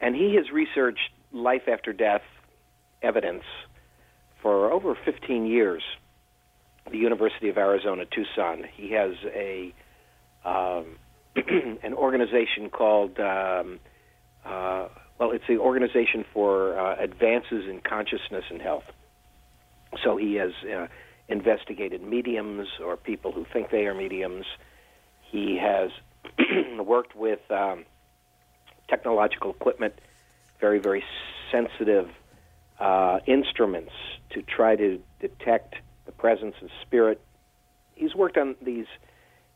and 0.00 0.14
he 0.14 0.34
has 0.36 0.50
researched 0.50 1.10
life 1.32 1.68
after 1.68 1.92
death 1.92 2.22
evidence 3.02 3.44
for 4.42 4.72
over 4.72 4.96
15 5.04 5.46
years. 5.46 5.82
The 6.90 6.98
University 6.98 7.48
of 7.48 7.58
Arizona, 7.58 8.04
Tucson. 8.06 8.64
He 8.74 8.92
has 8.92 9.12
a 9.26 9.74
um, 10.44 10.96
an 11.36 11.92
organization 11.92 12.70
called 12.70 13.18
um, 13.20 13.78
uh, 14.44 14.88
well, 15.18 15.32
it's 15.32 15.44
the 15.48 15.58
Organization 15.58 16.24
for 16.32 16.78
uh, 16.78 16.96
Advances 16.98 17.68
in 17.68 17.80
Consciousness 17.80 18.44
and 18.50 18.62
Health. 18.62 18.84
So 20.04 20.16
he 20.16 20.34
has 20.34 20.52
uh, 20.64 20.86
investigated 21.28 22.02
mediums 22.02 22.68
or 22.82 22.96
people 22.96 23.32
who 23.32 23.44
think 23.52 23.70
they 23.70 23.86
are 23.86 23.94
mediums. 23.94 24.46
He 25.22 25.58
has 25.58 25.90
worked 26.78 27.16
with 27.16 27.40
um, 27.50 27.84
technological 28.88 29.50
equipment, 29.50 29.94
very 30.60 30.78
very 30.78 31.04
sensitive 31.50 32.08
uh, 32.80 33.18
instruments 33.26 33.92
to 34.30 34.42
try 34.42 34.76
to 34.76 35.00
detect 35.20 35.76
the 36.06 36.12
presence 36.12 36.54
of 36.62 36.68
spirit. 36.82 37.20
He's 37.94 38.14
worked 38.14 38.36
on 38.36 38.56
these 38.62 38.86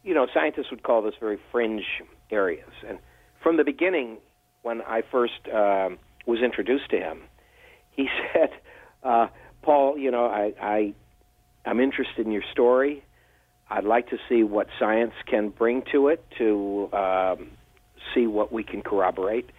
you 0.02 0.14
know, 0.14 0.26
scientists 0.32 0.70
would 0.70 0.82
call 0.82 1.02
this 1.02 1.14
very 1.20 1.38
fringe 1.50 1.84
areas. 2.30 2.70
And 2.86 2.98
from 3.42 3.56
the 3.56 3.64
beginning, 3.64 4.18
when 4.62 4.82
I 4.82 5.02
first 5.10 5.48
um, 5.52 5.98
was 6.26 6.40
introduced 6.40 6.90
to 6.90 6.98
him, 6.98 7.22
he 7.90 8.08
said, 8.32 8.50
uh, 9.02 9.28
"Paul, 9.62 9.98
you 9.98 10.10
know, 10.10 10.26
I, 10.26 10.52
I, 10.60 10.94
I'm 11.64 11.80
interested 11.80 12.26
in 12.26 12.32
your 12.32 12.44
story. 12.50 13.04
I'd 13.70 13.84
like 13.84 14.10
to 14.10 14.18
see 14.28 14.42
what 14.42 14.66
science 14.78 15.14
can 15.26 15.48
bring 15.48 15.82
to 15.92 16.08
it 16.08 16.24
to 16.38 16.90
um, 16.92 17.50
see 18.14 18.26
what 18.26 18.52
we 18.52 18.64
can 18.64 18.82
corroborate." 18.82 19.50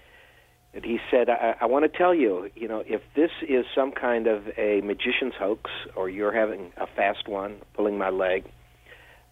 And 0.74 0.84
he 0.84 1.00
said, 1.12 1.30
I, 1.30 1.56
I 1.62 1.66
want 1.66 1.92
to 1.92 1.98
tell 1.98 2.16
you, 2.16 2.50
you 2.56 2.68
know, 2.68 2.84
if 2.86 3.02
this 3.16 3.30
is 3.48 3.66
some 3.76 3.92
kind 3.92 4.28
of 4.28 4.48
a 4.58 4.82
magician's 4.82 5.34
hoax, 5.38 5.70
or 5.96 6.10
you're 6.10 6.34
having 6.34 6.72
a 6.78 6.88
fast 6.88 7.28
one, 7.28 7.58
pulling 7.74 7.98
my 7.98 8.10
leg, 8.10 8.46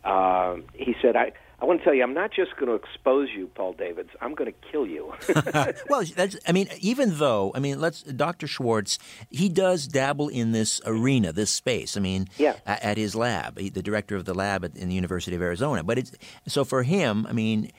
uh, 0.04 0.58
he 0.74 0.96
said, 1.02 1.16
I, 1.16 1.32
I 1.60 1.66
want 1.66 1.80
to 1.80 1.84
tell 1.84 1.94
you, 1.94 2.04
I'm 2.04 2.14
not 2.14 2.32
just 2.32 2.56
going 2.58 2.68
to 2.68 2.74
expose 2.74 3.30
you, 3.36 3.48
Paul 3.48 3.74
Davids. 3.74 4.10
I'm 4.20 4.34
going 4.34 4.52
to 4.52 4.72
kill 4.72 4.86
you. 4.86 5.14
well, 5.90 6.04
that's, 6.16 6.36
I 6.48 6.52
mean, 6.52 6.68
even 6.80 7.18
though, 7.18 7.52
I 7.56 7.60
mean, 7.60 7.80
let's, 7.80 8.02
Dr. 8.04 8.48
Schwartz, 8.48 9.00
he 9.30 9.50
does 9.50 9.88
dabble 9.88 10.30
in 10.30 10.52
this 10.52 10.82
arena, 10.86 11.32
this 11.32 11.52
space. 11.52 11.98
I 11.98 12.00
mean, 12.00 12.28
yeah. 12.38 12.56
at, 12.66 12.84
at 12.84 12.98
his 12.98 13.16
lab, 13.16 13.60
he, 13.60 13.70
the 13.70 13.84
director 13.84 14.16
of 14.16 14.26
the 14.26 14.34
lab 14.34 14.66
at, 14.66 14.76
in 14.76 14.90
the 14.90 14.96
University 14.96 15.36
of 15.36 15.42
Arizona. 15.42 15.84
But 15.84 16.00
it's, 16.00 16.12
so 16.48 16.64
for 16.64 16.82
him, 16.84 17.28
I 17.28 17.34
mean, 17.34 17.72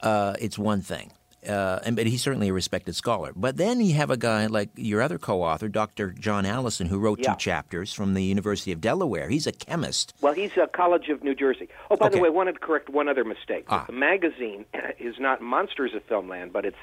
uh, 0.00 0.34
it's 0.40 0.58
one 0.58 0.80
thing 0.80 1.12
uh, 1.48 1.80
and 1.84 1.96
but 1.96 2.06
he's 2.06 2.22
certainly 2.22 2.48
a 2.48 2.52
respected 2.52 2.94
scholar. 2.94 3.32
But 3.34 3.56
then 3.56 3.80
you 3.80 3.94
have 3.94 4.10
a 4.10 4.16
guy 4.16 4.46
like 4.46 4.70
your 4.76 5.00
other 5.00 5.18
co-author, 5.18 5.68
Dr. 5.68 6.10
John 6.10 6.44
Allison, 6.46 6.86
who 6.86 6.98
wrote 6.98 7.18
yeah. 7.20 7.32
two 7.32 7.38
chapters 7.38 7.92
from 7.92 8.14
the 8.14 8.22
University 8.22 8.72
of 8.72 8.80
Delaware. 8.80 9.28
He's 9.28 9.46
a 9.46 9.52
chemist. 9.52 10.14
Well, 10.20 10.34
he's 10.34 10.56
a 10.56 10.66
College 10.66 11.08
of 11.08 11.22
New 11.24 11.34
Jersey. 11.34 11.68
Oh, 11.90 11.96
by 11.96 12.06
Okay. 12.06 12.16
the 12.16 12.22
way, 12.22 12.28
I 12.28 12.30
wanted 12.30 12.52
to 12.54 12.58
correct 12.60 12.88
one 12.90 13.08
other 13.08 13.24
mistake. 13.24 13.64
Ah. 13.68 13.84
The 13.86 13.92
magazine 13.94 14.64
is 14.98 15.14
not 15.18 15.40
Monsters 15.40 15.92
of 15.94 16.06
Filmland, 16.06 16.52
but 16.52 16.64
it's 16.64 16.76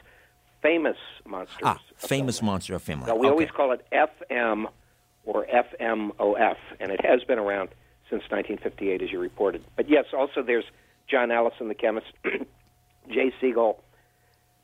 Famous 0.64 0.98
Monsters. 1.26 1.60
Ah, 1.64 1.80
famous 1.98 2.40
Filmland. 2.40 2.44
monster 2.44 2.74
of 2.76 2.84
Filmland. 2.84 3.06
We 3.06 3.12
Okay. 3.12 3.30
always 3.30 3.52
call 3.52 3.72
it 3.74 3.86
FM 3.92 4.66
or 5.24 5.46
FMOF, 5.46 6.58
and 6.80 6.92
it 6.92 7.06
has 7.06 7.24
been 7.26 7.38
around 7.38 7.70
since 8.10 8.24
1958, 8.32 9.02
as 9.04 9.12
you 9.12 9.20
reported. 9.20 9.64
But 9.76 9.88
yes, 9.90 10.06
also 10.18 10.42
there's 10.42 10.66
John 11.08 11.30
Allison, 11.32 11.68
the 11.68 11.76
chemist, 11.76 12.08
Jay 13.10 13.32
Siegel, 13.40 13.82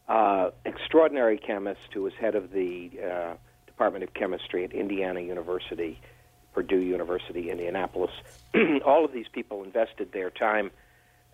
uh, 0.08 0.52
extraordinary 0.66 1.38
chemist 1.38 1.82
who 1.94 2.04
was 2.04 2.14
head 2.14 2.36
of 2.36 2.52
the 2.52 2.92
uh, 3.04 3.34
Department 3.66 4.04
of 4.04 4.14
Chemistry 4.14 4.64
at 4.64 4.74
Indiana 4.74 5.22
University, 5.22 6.00
Purdue 6.54 6.80
University, 6.80 7.50
Indianapolis. 7.50 8.12
All 8.86 9.06
of 9.06 9.14
these 9.14 9.28
people 9.32 9.64
invested 9.64 10.12
their 10.12 10.30
time, 10.30 10.70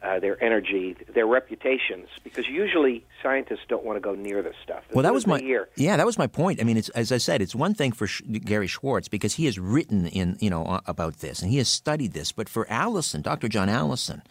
uh, 0.02 0.20
their 0.20 0.42
energy, 0.42 0.96
their 1.14 1.26
reputations, 1.28 2.08
because 2.24 2.48
usually 2.48 3.06
scientists 3.22 3.66
don't 3.68 3.84
want 3.84 3.98
to 3.98 4.00
go 4.00 4.16
near 4.16 4.42
this 4.42 4.56
stuff. 4.64 4.84
Well, 4.94 5.04
that 5.04 5.14
was 5.14 5.28
my 5.28 5.40
year. 5.40 5.68
yeah, 5.76 5.98
that 5.98 6.06
was 6.06 6.18
my 6.18 6.28
point. 6.28 6.62
I 6.62 6.64
mean, 6.64 6.78
it's 6.78 6.88
as 6.90 7.12
I 7.12 7.18
said, 7.18 7.42
it's 7.42 7.54
one 7.56 7.74
thing 7.74 7.92
for 7.92 8.08
Sh- 8.08 8.22
Gary 8.46 8.68
Schwartz 8.68 9.10
because 9.10 9.34
he 9.34 9.46
has 9.46 9.60
written 9.60 10.08
in 10.08 10.38
you 10.40 10.50
know 10.50 10.80
about 10.86 11.18
this 11.18 11.42
and 11.42 11.52
he 11.52 11.58
has 11.58 11.68
studied 11.68 12.14
this, 12.14 12.32
but 12.32 12.48
for 12.48 12.66
Allison, 12.70 13.22
Dr. 13.22 13.50
John 13.50 13.68
Allison, 13.68 14.22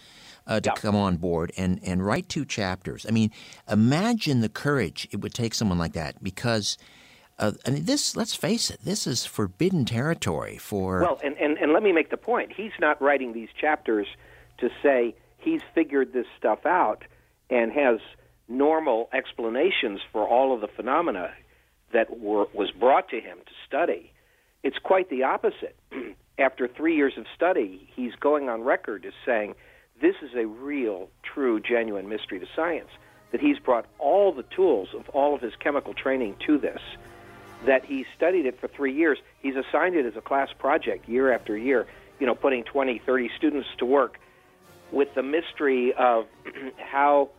uh, 0.48 0.58
to 0.60 0.70
Yeah. 0.70 0.74
come 0.74 0.96
on 0.96 1.16
board 1.18 1.52
and 1.56 1.78
and 1.84 2.04
write 2.04 2.28
two 2.28 2.44
chapters. 2.44 3.06
I 3.08 3.12
mean, 3.12 3.30
imagine 3.70 4.40
the 4.40 4.48
courage 4.48 5.06
it 5.12 5.20
would 5.20 5.34
take 5.34 5.54
someone 5.54 5.78
like 5.78 5.92
that 5.92 6.22
because. 6.22 6.76
Uh, 7.40 7.52
I 7.64 7.70
mean, 7.70 7.84
this. 7.84 8.16
Let's 8.16 8.34
face 8.34 8.68
it. 8.68 8.80
This 8.82 9.06
is 9.06 9.24
forbidden 9.24 9.84
territory 9.84 10.58
for. 10.58 11.02
Well, 11.02 11.20
and, 11.22 11.36
and, 11.36 11.56
and 11.58 11.72
let 11.72 11.84
me 11.84 11.92
make 11.92 12.10
the 12.10 12.16
point. 12.16 12.50
He's 12.52 12.72
not 12.80 13.00
writing 13.00 13.32
these 13.32 13.50
chapters 13.60 14.08
to 14.58 14.70
say 14.82 15.14
he's 15.36 15.60
figured 15.72 16.12
this 16.12 16.26
stuff 16.36 16.66
out 16.66 17.04
and 17.48 17.70
has 17.70 18.00
normal 18.48 19.08
explanations 19.12 20.00
for 20.10 20.26
all 20.26 20.52
of 20.52 20.60
the 20.60 20.66
phenomena 20.66 21.30
that 21.92 22.18
were, 22.18 22.46
was 22.52 22.72
brought 22.72 23.08
to 23.10 23.20
him 23.20 23.38
to 23.46 23.52
study. 23.64 24.12
It's 24.64 24.78
quite 24.78 25.08
the 25.08 25.22
opposite. 25.22 25.76
After 26.38 26.66
three 26.66 26.96
years 26.96 27.12
of 27.16 27.26
study, 27.36 27.88
he's 27.94 28.16
going 28.16 28.48
on 28.48 28.62
record 28.62 29.04
as 29.06 29.12
saying 29.24 29.54
this 30.00 30.14
is 30.22 30.30
a 30.34 30.46
real, 30.46 31.08
true, 31.22 31.60
genuine 31.60 32.08
mystery 32.08 32.38
to 32.40 32.46
science. 32.54 32.88
That 33.30 33.42
he's 33.42 33.58
brought 33.58 33.84
all 33.98 34.32
the 34.32 34.42
tools 34.42 34.88
of 34.94 35.08
all 35.10 35.34
of 35.34 35.42
his 35.42 35.52
chemical 35.56 35.92
training 35.92 36.36
to 36.46 36.56
this 36.56 36.80
that 37.66 37.84
he 37.84 38.06
studied 38.16 38.46
it 38.46 38.60
for 38.60 38.68
three 38.68 38.94
years. 38.94 39.18
He's 39.42 39.56
assigned 39.56 39.96
it 39.96 40.06
as 40.06 40.16
a 40.16 40.20
class 40.20 40.48
project 40.58 41.08
year 41.08 41.32
after 41.32 41.56
year, 41.56 41.86
you 42.20 42.26
know, 42.26 42.34
putting 42.34 42.64
20, 42.64 43.00
30 43.04 43.30
students 43.36 43.68
to 43.78 43.84
work 43.84 44.18
with 44.92 45.14
the 45.14 45.22
mystery 45.22 45.92
of 45.92 46.26
how 46.78 47.30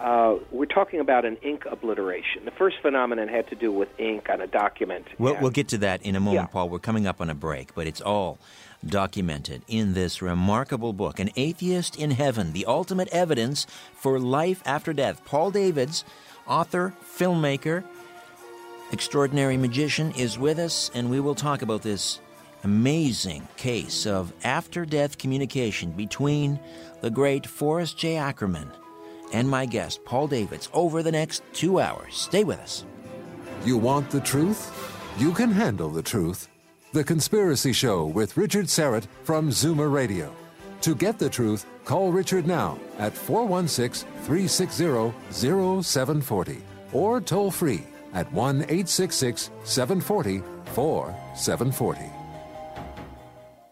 uh, 0.00 0.36
we're 0.50 0.66
talking 0.66 1.00
about 1.00 1.24
an 1.24 1.36
ink 1.36 1.64
obliteration. 1.70 2.44
The 2.44 2.50
first 2.50 2.76
phenomenon 2.82 3.28
had 3.28 3.48
to 3.48 3.54
do 3.54 3.70
with 3.70 3.88
ink 3.98 4.28
on 4.28 4.40
a 4.40 4.46
document. 4.46 5.06
We'll, 5.18 5.40
we'll 5.40 5.50
get 5.50 5.68
to 5.68 5.78
that 5.78 6.02
in 6.02 6.16
a 6.16 6.20
moment, 6.20 6.48
Yeah. 6.48 6.52
Paul. 6.52 6.68
We're 6.68 6.80
coming 6.80 7.06
up 7.06 7.20
on 7.20 7.30
a 7.30 7.34
break, 7.34 7.74
but 7.74 7.86
it's 7.86 8.00
all 8.00 8.38
documented 8.88 9.62
in 9.68 9.94
this 9.94 10.22
remarkable 10.22 10.92
book 10.92 11.18
An 11.18 11.30
Atheist 11.36 11.96
in 11.96 12.12
Heaven 12.12 12.52
The 12.52 12.66
Ultimate 12.66 13.08
Evidence 13.08 13.66
for 13.94 14.18
Life 14.18 14.62
After 14.66 14.92
Death. 14.92 15.24
Paul 15.24 15.50
Davids, 15.50 16.04
author, 16.46 16.94
filmmaker, 17.04 17.84
extraordinary 18.92 19.56
magician, 19.56 20.12
is 20.12 20.38
with 20.38 20.58
us, 20.58 20.90
and 20.94 21.10
we 21.10 21.20
will 21.20 21.34
talk 21.34 21.62
about 21.62 21.82
this 21.82 22.20
amazing 22.62 23.46
case 23.56 24.06
of 24.06 24.32
after 24.42 24.84
death 24.84 25.18
communication 25.18 25.92
between 25.92 26.58
the 27.00 27.10
great 27.10 27.46
Forrest 27.46 27.98
J. 27.98 28.16
Ackerman 28.16 28.70
and 29.32 29.48
my 29.48 29.66
guest, 29.66 30.04
Paul 30.04 30.28
Davids, 30.28 30.68
over 30.72 31.02
the 31.02 31.12
next 31.12 31.42
two 31.52 31.80
hours. 31.80 32.14
Stay 32.14 32.44
with 32.44 32.58
us. 32.60 32.84
You 33.64 33.76
want 33.76 34.10
the 34.10 34.20
truth? 34.20 34.72
You 35.18 35.32
can 35.32 35.50
handle 35.50 35.90
the 35.90 36.02
truth. 36.02 36.48
The 36.94 37.02
Conspiracy 37.02 37.72
Show 37.72 38.04
with 38.04 38.36
Richard 38.36 38.66
Syrett 38.66 39.08
from 39.24 39.50
Zoomer 39.50 39.92
Radio. 39.92 40.32
To 40.82 40.94
get 40.94 41.18
the 41.18 41.28
truth, 41.28 41.66
call 41.84 42.12
Richard 42.12 42.46
now 42.46 42.78
at 43.00 43.12
416 43.12 44.08
360 44.22 45.12
0740 45.82 46.62
or 46.92 47.20
toll 47.20 47.50
free 47.50 47.82
at 48.12 48.32
1 48.32 48.62
866 48.62 49.50
740 49.64 50.40
4740. 50.66 52.00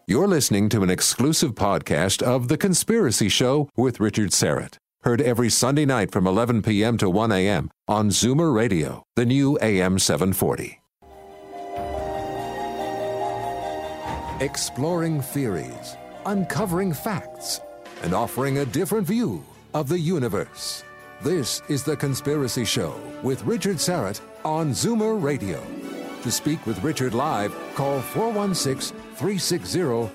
You're 0.05 0.27
listening 0.27 0.67
to 0.67 0.83
an 0.83 0.89
exclusive 0.89 1.55
podcast 1.55 2.21
of 2.21 2.49
The 2.49 2.57
Conspiracy 2.57 3.29
Show 3.29 3.69
with 3.77 4.01
Richard 4.01 4.31
Syrett. 4.31 4.75
Heard 5.03 5.21
every 5.21 5.49
Sunday 5.49 5.85
night 5.85 6.11
from 6.11 6.27
11 6.27 6.61
p.m. 6.61 6.97
to 6.97 7.09
1 7.09 7.31
a.m. 7.31 7.71
on 7.87 8.09
Zoomer 8.09 8.53
Radio, 8.53 9.03
the 9.15 9.25
new 9.25 9.57
AM 9.61 9.97
740. 9.97 10.82
Exploring 14.43 15.21
theories, 15.21 15.95
uncovering 16.25 16.91
facts, 16.91 17.61
and 18.03 18.13
offering 18.13 18.57
a 18.57 18.65
different 18.65 19.07
view 19.07 19.41
of 19.73 19.87
the 19.87 19.97
universe. 19.97 20.83
This 21.21 21.61
is 21.69 21.83
The 21.83 21.95
Conspiracy 21.95 22.65
Show 22.65 22.93
with 23.23 23.45
Richard 23.45 23.77
Syrett 23.77 24.19
on 24.43 24.71
Zoomer 24.71 25.15
Radio. 25.23 25.63
To 26.23 26.29
speak 26.29 26.67
with 26.67 26.83
Richard 26.83 27.13
live, 27.13 27.55
call 27.75 28.01
416 28.01 28.97
360 29.15 30.09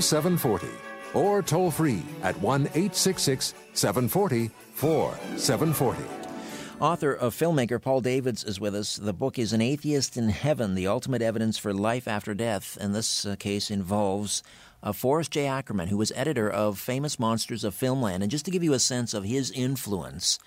0740 0.00 0.68
or 1.12 1.42
toll 1.42 1.70
free 1.70 2.02
at 2.22 2.34
1 2.40 2.62
866 2.62 3.52
740 3.74 4.50
4740. 4.72 6.25
Author 6.78 7.14
of 7.14 7.34
filmmaker 7.34 7.80
Paul 7.80 8.02
Davids 8.02 8.44
is 8.44 8.60
with 8.60 8.74
us. 8.74 8.96
The 8.96 9.14
book 9.14 9.38
is 9.38 9.54
An 9.54 9.62
Atheist 9.62 10.18
in 10.18 10.28
Heaven 10.28 10.74
The 10.74 10.86
Ultimate 10.86 11.22
Evidence 11.22 11.56
for 11.56 11.72
Life 11.72 12.06
After 12.06 12.34
Death. 12.34 12.76
And 12.78 12.94
this 12.94 13.24
uh, 13.24 13.34
case 13.36 13.70
involves 13.70 14.42
uh, 14.82 14.92
Forrest 14.92 15.30
J. 15.30 15.46
Ackerman, 15.46 15.88
who 15.88 15.96
was 15.96 16.12
editor 16.14 16.50
of 16.50 16.78
Famous 16.78 17.18
Monsters 17.18 17.64
of 17.64 17.74
Filmland. 17.74 18.20
And 18.20 18.30
just 18.30 18.44
to 18.44 18.50
give 18.50 18.62
you 18.62 18.74
a 18.74 18.78
sense 18.78 19.14
of 19.14 19.24
his 19.24 19.50
influence, 19.52 20.38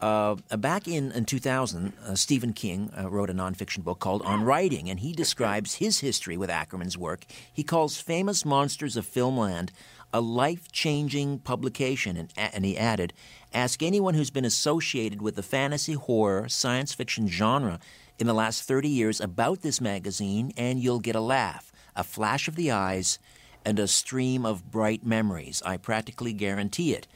uh, 0.00 0.34
back 0.56 0.86
in, 0.86 1.12
in 1.12 1.24
2000, 1.24 1.92
uh, 2.04 2.14
Stephen 2.14 2.52
King 2.52 2.92
uh, 2.96 3.08
wrote 3.08 3.30
a 3.30 3.34
nonfiction 3.34 3.82
book 3.82 3.98
called 3.98 4.22
On 4.22 4.42
Writing, 4.42 4.88
and 4.88 5.00
he 5.00 5.12
describes 5.12 5.76
his 5.76 6.00
history 6.00 6.36
with 6.36 6.50
Ackerman's 6.50 6.96
work. 6.96 7.24
He 7.52 7.64
calls 7.64 8.00
Famous 8.00 8.44
Monsters 8.44 8.96
of 8.96 9.06
Filmland 9.06 9.70
a 10.12 10.20
life 10.20 10.70
changing 10.72 11.38
publication. 11.40 12.16
And, 12.16 12.32
and 12.36 12.64
he 12.64 12.76
added, 12.76 13.12
Ask 13.52 13.82
anyone 13.82 14.14
who's 14.14 14.30
been 14.30 14.44
associated 14.44 15.22
with 15.22 15.36
the 15.36 15.42
fantasy, 15.42 15.94
horror, 15.94 16.48
science 16.48 16.92
fiction 16.94 17.28
genre 17.28 17.78
in 18.18 18.26
the 18.26 18.34
last 18.34 18.62
30 18.64 18.88
years 18.88 19.20
about 19.20 19.62
this 19.62 19.80
magazine, 19.80 20.52
and 20.56 20.80
you'll 20.80 21.00
get 21.00 21.16
a 21.16 21.20
laugh, 21.20 21.72
a 21.96 22.04
flash 22.04 22.48
of 22.48 22.56
the 22.56 22.70
eyes, 22.70 23.18
and 23.64 23.78
a 23.78 23.86
stream 23.88 24.44
of 24.44 24.70
bright 24.70 25.04
memories. 25.04 25.62
I 25.64 25.76
practically 25.76 26.32
guarantee 26.32 26.94
it. 26.94 27.06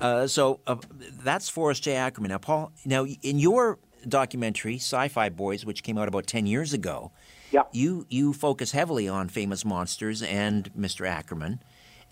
Uh, 0.00 0.26
so 0.26 0.60
uh, 0.66 0.76
that's 1.22 1.48
Forrest 1.48 1.82
J. 1.82 1.96
Ackerman. 1.96 2.30
Now, 2.30 2.38
Paul, 2.38 2.72
now 2.84 3.04
in 3.04 3.38
your 3.38 3.78
documentary, 4.08 4.76
Sci 4.76 5.08
Fi 5.08 5.28
Boys, 5.30 5.64
which 5.64 5.82
came 5.82 5.98
out 5.98 6.08
about 6.08 6.26
10 6.26 6.46
years 6.46 6.72
ago, 6.72 7.10
Yeah. 7.50 7.62
you, 7.72 8.06
you 8.08 8.32
focus 8.32 8.72
heavily 8.72 9.08
on 9.08 9.28
famous 9.28 9.64
monsters 9.64 10.22
and 10.22 10.72
Mr. 10.74 11.06
Ackerman 11.06 11.60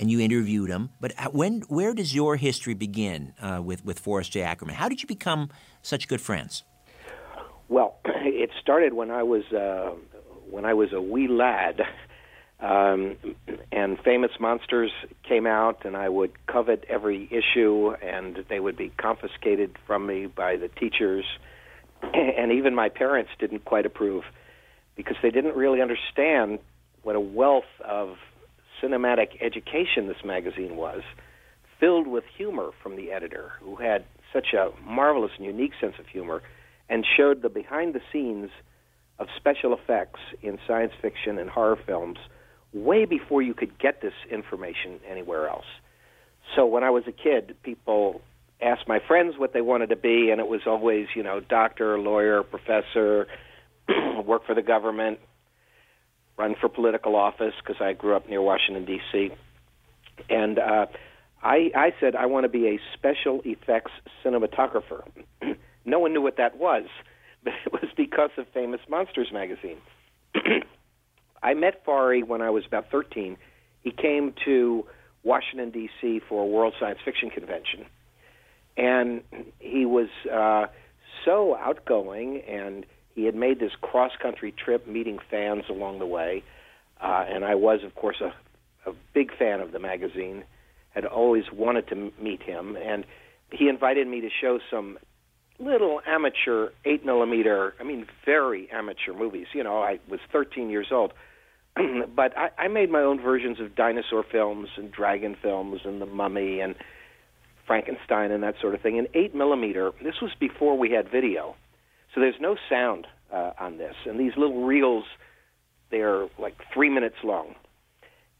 and 0.02 0.10
you 0.10 0.18
interviewed 0.18 0.68
him. 0.68 0.90
But 1.00 1.12
when, 1.32 1.60
where 1.68 1.94
does 1.94 2.12
your 2.12 2.34
history 2.34 2.74
begin 2.74 3.34
uh, 3.40 3.62
with 3.64 3.84
with 3.84 4.00
Forrest 4.00 4.32
J. 4.32 4.42
Ackerman? 4.42 4.74
How 4.74 4.88
did 4.88 5.00
you 5.00 5.06
become 5.06 5.48
such 5.80 6.08
good 6.08 6.20
friends? 6.20 6.64
Well, 7.68 7.98
it 8.04 8.50
started 8.60 8.94
when 8.94 9.12
I 9.12 9.22
was 9.22 9.44
uh, 9.52 9.92
when 10.50 10.64
I 10.64 10.74
was 10.74 10.92
a 10.92 11.00
wee 11.00 11.28
lad, 11.28 11.82
um, 12.58 13.16
and 13.70 13.96
Famous 14.00 14.32
Monsters 14.40 14.90
came 15.22 15.46
out, 15.46 15.84
and 15.84 15.96
I 15.96 16.08
would 16.08 16.32
covet 16.48 16.84
every 16.88 17.28
issue, 17.30 17.94
and 18.02 18.44
they 18.48 18.58
would 18.58 18.76
be 18.76 18.90
confiscated 18.98 19.78
from 19.86 20.04
me 20.04 20.26
by 20.26 20.56
the 20.56 20.66
teachers, 20.66 21.24
and 22.02 22.50
even 22.50 22.74
my 22.74 22.88
parents 22.88 23.30
didn't 23.38 23.64
quite 23.64 23.86
approve 23.86 24.24
because 24.96 25.16
they 25.22 25.30
didn't 25.30 25.54
really 25.54 25.80
understand 25.80 26.58
what 27.04 27.14
a 27.14 27.20
wealth 27.20 27.70
of 27.84 28.16
cinematic 28.82 29.40
education 29.40 30.08
this 30.08 30.24
magazine 30.24 30.76
was, 30.76 31.02
filled 31.78 32.06
with 32.06 32.24
humor 32.36 32.70
from 32.82 32.96
the 32.96 33.10
editor, 33.10 33.52
who 33.60 33.76
had 33.76 34.04
such 34.32 34.54
a 34.54 34.70
marvelous 34.84 35.32
and 35.36 35.46
unique 35.46 35.72
sense 35.80 35.94
of 35.98 36.06
humor, 36.06 36.42
and 36.88 37.04
showed 37.16 37.42
the 37.42 37.48
behind 37.48 37.94
the 37.94 38.00
scenes 38.12 38.50
of 39.18 39.26
special 39.36 39.74
effects 39.74 40.20
in 40.42 40.58
science 40.66 40.92
fiction 41.00 41.38
and 41.38 41.50
horror 41.50 41.78
films 41.86 42.18
way 42.72 43.04
before 43.04 43.42
you 43.42 43.54
could 43.54 43.78
get 43.78 44.00
this 44.00 44.14
information 44.30 44.98
anywhere 45.08 45.48
else. 45.48 45.66
So 46.56 46.66
when 46.66 46.82
I 46.82 46.90
was 46.90 47.04
a 47.06 47.12
kid, 47.12 47.56
people 47.62 48.20
asked 48.60 48.86
my 48.88 49.00
friends 49.06 49.34
what 49.36 49.52
they 49.52 49.60
wanted 49.60 49.88
to 49.88 49.96
be, 49.96 50.30
and 50.30 50.40
it 50.40 50.48
was 50.48 50.62
always, 50.66 51.06
you 51.14 51.22
know, 51.22 51.40
doctor, 51.40 51.98
lawyer, 51.98 52.42
professor, 52.42 53.26
work 54.24 54.46
for 54.46 54.54
the 54.54 54.62
government, 54.62 55.18
run 56.36 56.54
for 56.60 56.68
political 56.68 57.16
office 57.16 57.54
because 57.58 57.80
I 57.80 57.92
grew 57.92 58.16
up 58.16 58.28
near 58.28 58.42
Washington 58.42 58.84
D.C. 58.84 59.30
And 60.28 60.58
uh, 60.58 60.86
I, 61.42 61.70
I 61.74 61.94
said 62.00 62.14
I 62.16 62.26
want 62.26 62.44
to 62.44 62.48
be 62.48 62.68
a 62.68 62.80
special 62.94 63.40
effects 63.44 63.92
cinematographer. 64.24 65.02
no 65.84 65.98
one 65.98 66.12
knew 66.12 66.22
what 66.22 66.36
that 66.36 66.56
was, 66.56 66.84
but 67.44 67.52
it 67.66 67.72
was 67.72 67.90
because 67.96 68.30
of 68.38 68.46
Famous 68.54 68.80
Monsters 68.88 69.30
magazine. 69.32 69.78
I 71.42 71.54
met 71.54 71.84
Forry 71.84 72.22
when 72.22 72.40
I 72.40 72.50
was 72.50 72.64
about 72.66 72.90
13. 72.90 73.36
He 73.82 73.90
came 73.90 74.32
to 74.44 74.86
Washington 75.24 75.70
D.C. 75.70 76.20
for 76.28 76.42
a 76.42 76.46
World 76.46 76.74
Science 76.78 77.00
Fiction 77.04 77.30
Convention, 77.30 77.84
and 78.76 79.22
he 79.58 79.84
was 79.84 80.08
uh, 80.32 80.66
so 81.24 81.56
outgoing 81.56 82.42
and 82.42 82.86
he 83.14 83.24
had 83.24 83.34
made 83.34 83.60
this 83.60 83.72
cross 83.80 84.12
country 84.20 84.52
trip 84.52 84.86
meeting 84.86 85.18
fans 85.30 85.64
along 85.68 85.98
the 85.98 86.06
way, 86.06 86.42
uh, 87.00 87.24
and 87.28 87.44
I 87.44 87.54
was, 87.54 87.80
of 87.84 87.94
course, 87.94 88.20
a, 88.20 88.32
a 88.88 88.94
big 89.12 89.36
fan 89.36 89.60
of 89.60 89.72
the 89.72 89.78
magazine. 89.78 90.44
Had 90.90 91.06
always 91.06 91.44
wanted 91.50 91.88
to 91.88 91.94
m- 91.94 92.12
meet 92.20 92.42
him, 92.42 92.76
and 92.76 93.06
he 93.50 93.68
invited 93.68 94.06
me 94.06 94.20
to 94.20 94.28
show 94.28 94.58
some 94.70 94.98
little 95.58 96.00
amateur 96.06 96.70
eight 96.84 97.04
millimeter. 97.04 97.74
I 97.80 97.84
mean, 97.84 98.06
very 98.24 98.70
amateur 98.70 99.14
movies. 99.14 99.46
You 99.54 99.64
know, 99.64 99.82
I 99.82 100.00
was 100.08 100.20
13 100.32 100.70
years 100.70 100.88
old, 100.90 101.12
but 101.76 102.36
I, 102.36 102.50
I 102.58 102.68
made 102.68 102.90
my 102.90 103.00
own 103.00 103.20
versions 103.20 103.60
of 103.60 103.74
dinosaur 103.74 104.22
films 104.30 104.68
and 104.76 104.90
dragon 104.90 105.36
films 105.40 105.80
and 105.84 106.00
The 106.00 106.06
Mummy 106.06 106.60
and 106.60 106.74
Frankenstein 107.66 108.30
and 108.30 108.42
that 108.42 108.56
sort 108.60 108.74
of 108.74 108.80
thing. 108.80 108.96
In 108.96 109.08
eight 109.14 109.34
millimeter, 109.34 109.92
this 110.02 110.20
was 110.20 110.32
before 110.38 110.76
we 110.76 110.90
had 110.90 111.10
video. 111.10 111.54
So 112.14 112.20
there's 112.20 112.40
no 112.40 112.56
sound 112.68 113.06
uh, 113.32 113.52
on 113.58 113.78
this, 113.78 113.94
and 114.04 114.20
these 114.20 114.32
little 114.36 114.64
reels, 114.64 115.04
they're 115.90 116.26
like 116.38 116.54
three 116.72 116.90
minutes 116.90 117.16
long. 117.24 117.54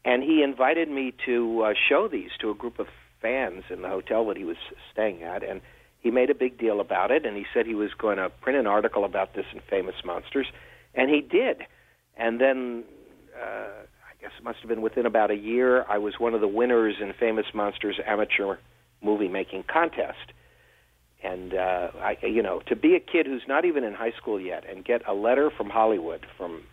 And 0.05 0.21
he 0.21 0.43
invited 0.43 0.89
me 0.89 1.13
to 1.25 1.63
uh, 1.63 1.73
show 1.89 2.07
these 2.07 2.29
to 2.41 2.51
a 2.51 2.53
group 2.53 2.77
of 2.77 2.87
fans 3.21 3.63
in 3.69 3.81
the 3.81 3.87
hotel 3.87 4.27
that 4.27 4.37
he 4.37 4.43
was 4.43 4.57
staying 4.91 5.23
at, 5.23 5.43
and 5.43 5.61
he 6.01 6.11
made 6.11 6.29
a 6.29 6.35
big 6.35 6.57
deal 6.57 6.81
about 6.81 7.09
it. 7.09 7.25
And 7.25 7.37
he 7.37 7.45
said 7.53 7.65
he 7.65 7.73
was 7.73 7.91
going 7.97 8.17
to 8.17 8.29
print 8.29 8.59
an 8.59 8.67
article 8.67 9.05
about 9.05 9.33
this 9.33 9.45
in 9.53 9.61
Famous 9.69 9.95
Monsters, 10.05 10.47
and 10.93 11.09
he 11.09 11.21
did. 11.21 11.63
And 12.17 12.39
then 12.39 12.83
uh, 13.41 13.69
I 13.69 14.21
guess 14.21 14.31
it 14.37 14.43
must 14.43 14.59
have 14.59 14.69
been 14.69 14.81
within 14.81 15.05
about 15.05 15.31
a 15.31 15.35
year, 15.35 15.85
I 15.89 15.97
was 15.97 16.15
one 16.19 16.33
of 16.33 16.41
the 16.41 16.47
winners 16.47 16.95
in 17.01 17.13
Famous 17.19 17.45
Monsters 17.53 17.99
amateur 18.05 18.57
movie 19.01 19.29
making 19.29 19.63
contest 19.63 20.33
and 21.23 21.53
uh, 21.53 21.89
I, 21.95 22.17
you 22.21 22.41
know, 22.41 22.61
to 22.67 22.75
be 22.75 22.95
a 22.95 22.99
kid 22.99 23.25
who's 23.25 23.43
not 23.47 23.65
even 23.65 23.83
in 23.83 23.93
high 23.93 24.13
school 24.17 24.39
yet 24.39 24.63
and 24.69 24.83
get 24.83 25.07
a 25.07 25.13
letter 25.13 25.49
from 25.49 25.69
Hollywood 25.69 26.25
from 26.37 26.63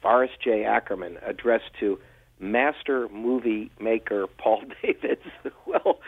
Forrest 0.00 0.34
J. 0.42 0.64
Ackerman 0.64 1.18
addressed 1.24 1.70
to 1.80 1.98
master 2.38 3.08
movie 3.08 3.70
maker 3.80 4.26
Paul 4.26 4.62
Davids. 4.82 5.22
well, 5.66 6.00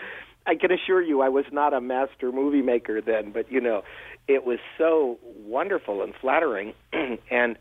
I 0.46 0.56
can 0.56 0.70
assure 0.72 1.00
you, 1.00 1.22
I 1.22 1.28
was 1.28 1.46
not 1.52 1.72
a 1.72 1.80
master 1.80 2.30
movie 2.30 2.62
maker 2.62 3.00
then, 3.00 3.32
but 3.32 3.50
you 3.50 3.60
know, 3.60 3.82
it 4.28 4.44
was 4.44 4.58
so 4.76 5.18
wonderful 5.44 6.02
and 6.02 6.14
flattering, 6.20 6.74
and 7.30 7.56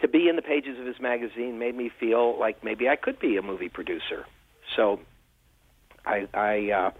to 0.00 0.08
be 0.08 0.28
in 0.28 0.36
the 0.36 0.42
pages 0.42 0.78
of 0.78 0.86
his 0.86 1.00
magazine 1.00 1.58
made 1.58 1.74
me 1.74 1.90
feel 2.00 2.38
like 2.38 2.62
maybe 2.62 2.88
I 2.88 2.96
could 2.96 3.18
be 3.18 3.36
a 3.36 3.42
movie 3.42 3.68
producer. 3.68 4.26
So, 4.74 5.00
I 6.04 6.28
I 6.32 6.70
uh, 6.70 6.90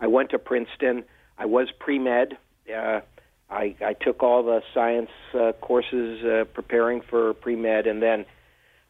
I 0.00 0.06
went 0.06 0.30
to 0.30 0.38
Princeton. 0.38 1.04
I 1.38 1.46
was 1.46 1.68
pre 1.78 1.98
med. 1.98 2.36
Uh, 2.68 3.00
I, 3.48 3.76
I 3.80 3.92
took 3.92 4.22
all 4.22 4.42
the 4.42 4.62
science 4.74 5.10
uh, 5.34 5.52
courses 5.60 6.24
uh, 6.24 6.44
preparing 6.52 7.00
for 7.08 7.34
pre 7.34 7.56
med, 7.56 7.86
and 7.86 8.02
then 8.02 8.24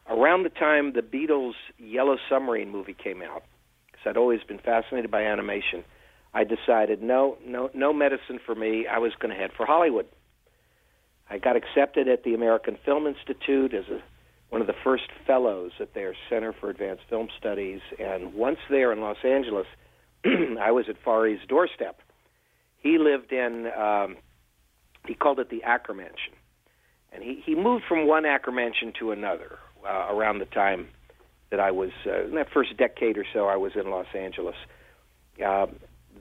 around 0.09 0.43
the 0.43 0.49
time 0.49 0.93
the 0.93 1.01
Beatles' 1.01 1.53
Yellow 1.77 2.17
Submarine 2.29 2.69
movie 2.69 2.95
came 2.95 3.21
out, 3.21 3.43
because 3.87 4.07
I'd 4.07 4.17
always 4.17 4.41
been 4.43 4.59
fascinated 4.59 5.11
by 5.11 5.23
animation, 5.23 5.83
I 6.33 6.43
decided 6.43 7.01
no, 7.01 7.37
no, 7.45 7.69
no 7.73 7.93
medicine 7.93 8.39
for 8.45 8.55
me. 8.55 8.87
I 8.87 8.99
was 8.99 9.13
going 9.19 9.33
to 9.33 9.39
head 9.39 9.51
for 9.55 9.65
Hollywood. 9.65 10.07
I 11.29 11.37
got 11.39 11.55
accepted 11.55 12.07
at 12.07 12.23
the 12.23 12.33
American 12.33 12.77
Film 12.85 13.05
Institute 13.05 13.73
as 13.73 13.85
a, 13.89 14.01
one 14.49 14.61
of 14.61 14.67
the 14.67 14.75
first 14.83 15.09
fellows 15.25 15.71
at 15.79 15.93
their 15.93 16.15
Center 16.29 16.53
for 16.53 16.69
Advanced 16.69 17.03
Film 17.09 17.27
Studies, 17.37 17.81
and 17.99 18.33
once 18.33 18.59
there 18.69 18.93
in 18.93 19.01
Los 19.01 19.17
Angeles, 19.23 19.67
I 20.25 20.71
was 20.71 20.85
at 20.89 20.95
Forry's 21.03 21.39
doorstep. 21.47 21.99
He 22.77 22.97
lived 22.97 23.31
in, 23.31 23.67
um, 23.77 24.17
he 25.05 25.13
called 25.13 25.39
it 25.39 25.49
the 25.49 25.63
Ackermansion, 25.65 26.35
and 27.11 27.23
he 27.23 27.41
he 27.45 27.55
moved 27.55 27.85
from 27.87 28.07
one 28.07 28.23
Ackermansion 28.23 28.93
to 28.99 29.11
another 29.11 29.59
uh, 29.85 30.07
around 30.13 30.39
the 30.39 30.45
time 30.45 30.87
that 31.49 31.59
I 31.59 31.71
was 31.71 31.91
uh, 32.05 32.25
in 32.25 32.35
that 32.35 32.49
first 32.53 32.77
decade 32.77 33.17
or 33.17 33.25
so. 33.33 33.47
I 33.47 33.55
was 33.55 33.73
in 33.75 33.89
Los 33.89 34.07
Angeles. 34.13 34.55
Uh, 35.43 35.67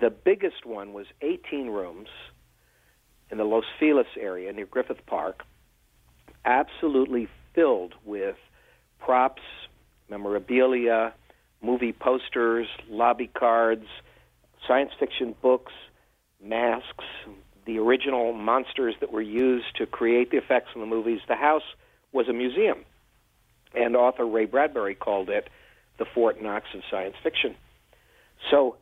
the 0.00 0.10
biggest 0.10 0.66
one 0.66 0.92
was 0.92 1.06
18 1.22 1.68
rooms 1.68 2.08
in 3.30 3.38
the 3.38 3.44
Los 3.44 3.64
Feliz 3.78 4.06
area 4.18 4.52
near 4.52 4.66
Griffith 4.66 5.04
Park, 5.06 5.42
absolutely 6.44 7.28
filled 7.54 7.94
with 8.04 8.36
props, 8.98 9.42
memorabilia, 10.08 11.12
movie 11.62 11.92
posters, 11.92 12.66
lobby 12.88 13.26
cards, 13.26 13.86
science 14.66 14.90
fiction 14.98 15.34
books, 15.42 15.72
masks, 16.48 17.04
the 17.66 17.78
original 17.78 18.32
monsters 18.32 18.94
that 19.00 19.12
were 19.12 19.22
used 19.22 19.76
to 19.76 19.86
create 19.86 20.30
the 20.30 20.36
effects 20.36 20.70
in 20.74 20.80
the 20.80 20.86
movies. 20.86 21.20
The 21.28 21.36
house 21.36 21.62
was 22.12 22.28
a 22.28 22.32
museum, 22.32 22.84
and 23.74 23.96
author 23.96 24.26
Ray 24.26 24.46
Bradbury 24.46 24.94
called 24.94 25.28
it 25.28 25.48
the 25.98 26.04
Fort 26.04 26.40
Knox 26.42 26.66
of 26.74 26.82
science 26.90 27.16
fiction. 27.22 27.54
So 28.50 28.76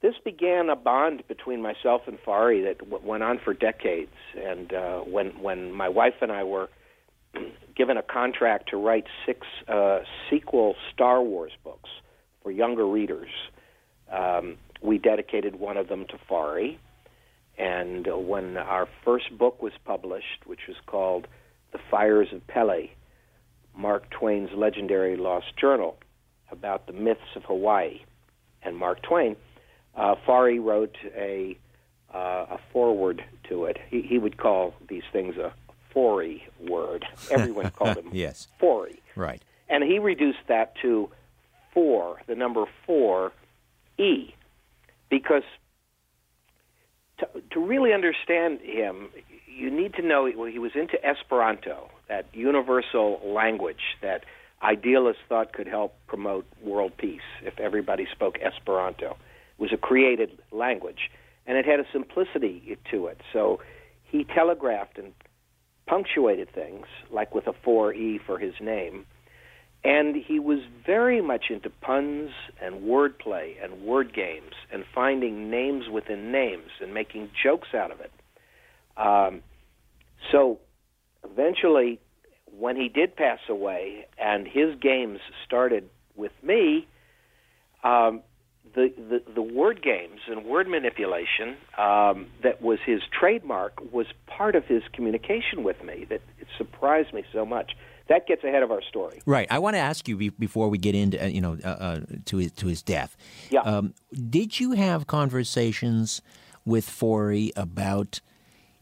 this 0.00 0.14
began 0.24 0.68
a 0.70 0.76
bond 0.76 1.22
between 1.26 1.62
myself 1.62 2.02
and 2.06 2.18
Forry 2.24 2.62
that 2.62 2.78
w- 2.78 3.00
went 3.04 3.22
on 3.22 3.38
for 3.42 3.54
decades. 3.54 4.14
And 4.36 4.72
uh, 4.72 5.00
when 5.00 5.42
when 5.42 5.72
my 5.72 5.88
wife 5.88 6.14
and 6.20 6.30
I 6.30 6.44
were 6.44 6.68
given 7.76 7.96
a 7.96 8.02
contract 8.02 8.70
to 8.70 8.76
write 8.76 9.06
six 9.26 9.46
uh, 9.66 10.00
sequel 10.30 10.76
Star 10.92 11.22
Wars 11.22 11.52
books 11.64 11.90
for 12.42 12.50
younger 12.52 12.86
readers, 12.86 13.30
um, 14.12 14.56
we 14.82 14.98
dedicated 14.98 15.56
one 15.56 15.76
of 15.76 15.88
them 15.88 16.06
to 16.06 16.18
Forry. 16.28 16.78
And 17.58 18.06
when 18.06 18.56
our 18.56 18.88
first 19.04 19.36
book 19.36 19.60
was 19.60 19.72
published, 19.84 20.46
which 20.46 20.68
was 20.68 20.76
called 20.86 21.26
The 21.72 21.78
Fires 21.90 22.28
of 22.32 22.46
Pele, 22.46 22.90
Mark 23.76 24.08
Twain's 24.10 24.50
legendary 24.52 25.16
lost 25.16 25.56
journal 25.56 25.98
about 26.50 26.86
the 26.86 26.92
myths 26.92 27.36
of 27.36 27.44
Hawaii, 27.44 28.00
and 28.62 28.76
Mark 28.76 29.02
Twain 29.02 29.36
uh, 29.96 30.14
Forry 30.24 30.58
wrote 30.58 30.96
a 31.16 31.58
uh, 32.14 32.46
a 32.50 32.58
foreword 32.72 33.22
to 33.48 33.66
it. 33.66 33.76
He, 33.90 34.00
he 34.00 34.18
would 34.18 34.38
call 34.38 34.74
these 34.88 35.02
things 35.12 35.36
a 35.36 35.52
Forry 35.90 36.46
word. 36.60 37.04
Everyone 37.30 37.70
called 37.70 37.96
them 37.96 38.10
yes. 38.12 38.48
Forry. 38.58 39.02
Right. 39.14 39.42
And 39.68 39.84
he 39.84 39.98
reduced 39.98 40.38
that 40.46 40.74
to 40.82 41.10
four, 41.74 42.20
the 42.26 42.34
number 42.34 42.64
four, 42.86 43.32
E, 43.98 44.34
because 45.10 45.42
to, 47.18 47.28
to 47.52 47.60
really 47.60 47.92
understand 47.92 48.60
him, 48.60 49.08
you 49.46 49.70
need 49.70 49.94
to 49.94 50.02
know 50.02 50.30
well, 50.36 50.50
he 50.50 50.58
was 50.58 50.72
into 50.74 50.96
Esperanto, 51.04 51.90
that 52.08 52.26
universal 52.32 53.20
language 53.24 53.96
that 54.02 54.24
idealists 54.62 55.22
thought 55.28 55.52
could 55.52 55.66
help 55.66 55.94
promote 56.06 56.46
world 56.62 56.92
peace 56.96 57.20
if 57.42 57.58
everybody 57.60 58.06
spoke 58.10 58.38
Esperanto 58.40 59.10
It 59.10 59.60
was 59.60 59.72
a 59.72 59.76
created 59.76 60.38
language, 60.50 61.10
and 61.46 61.56
it 61.56 61.64
had 61.64 61.80
a 61.80 61.84
simplicity 61.92 62.78
to 62.90 63.06
it. 63.06 63.20
So 63.32 63.60
he 64.04 64.24
telegraphed 64.24 64.98
and 64.98 65.12
punctuated 65.86 66.52
things, 66.52 66.86
like 67.10 67.34
with 67.34 67.46
a 67.46 67.52
4E 67.52 68.20
for 68.26 68.38
his 68.38 68.54
name. 68.60 69.06
And 69.84 70.16
he 70.16 70.38
was 70.38 70.58
very 70.84 71.20
much 71.20 71.46
into 71.50 71.70
puns 71.70 72.30
and 72.60 72.82
wordplay 72.82 73.54
and 73.62 73.82
word 73.82 74.12
games 74.12 74.52
and 74.72 74.84
finding 74.94 75.50
names 75.50 75.88
within 75.88 76.32
names 76.32 76.70
and 76.80 76.92
making 76.92 77.30
jokes 77.42 77.68
out 77.74 77.90
of 77.92 78.00
it. 78.00 78.12
Um, 78.96 79.42
so 80.32 80.58
eventually, 81.24 82.00
when 82.58 82.76
he 82.76 82.88
did 82.88 83.14
pass 83.16 83.38
away 83.48 84.06
and 84.18 84.46
his 84.46 84.74
games 84.80 85.20
started 85.46 85.88
with 86.16 86.32
me, 86.42 86.88
um, 87.84 88.22
the, 88.74 88.92
the, 88.96 89.32
the 89.34 89.42
word 89.42 89.82
games 89.82 90.20
and 90.28 90.44
word 90.44 90.68
manipulation 90.68 91.56
um, 91.78 92.26
that 92.42 92.60
was 92.60 92.78
his 92.84 93.00
trademark 93.18 93.80
was 93.92 94.06
part 94.26 94.54
of 94.54 94.64
his 94.64 94.82
communication 94.92 95.62
with 95.64 95.82
me 95.82 96.06
that 96.08 96.20
it 96.38 96.46
surprised 96.56 97.14
me 97.14 97.24
so 97.32 97.46
much. 97.46 97.72
That 98.08 98.26
gets 98.26 98.42
ahead 98.42 98.62
of 98.62 98.70
our 98.70 98.82
story. 98.82 99.20
Right. 99.26 99.46
I 99.50 99.58
want 99.58 99.74
to 99.74 99.80
ask 99.80 100.08
you 100.08 100.16
be, 100.16 100.28
before 100.30 100.68
we 100.68 100.78
get 100.78 100.94
into 100.94 101.22
uh, 101.22 101.26
you 101.26 101.40
know 101.40 101.58
uh, 101.64 101.68
uh, 101.68 102.00
to 102.26 102.38
his 102.38 102.52
to 102.52 102.66
his 102.66 102.82
death. 102.82 103.16
Yeah. 103.50 103.60
Um, 103.60 103.94
did 104.28 104.58
you 104.58 104.72
have 104.72 105.06
conversations 105.06 106.22
with 106.64 106.88
Forry 106.88 107.52
about 107.56 108.20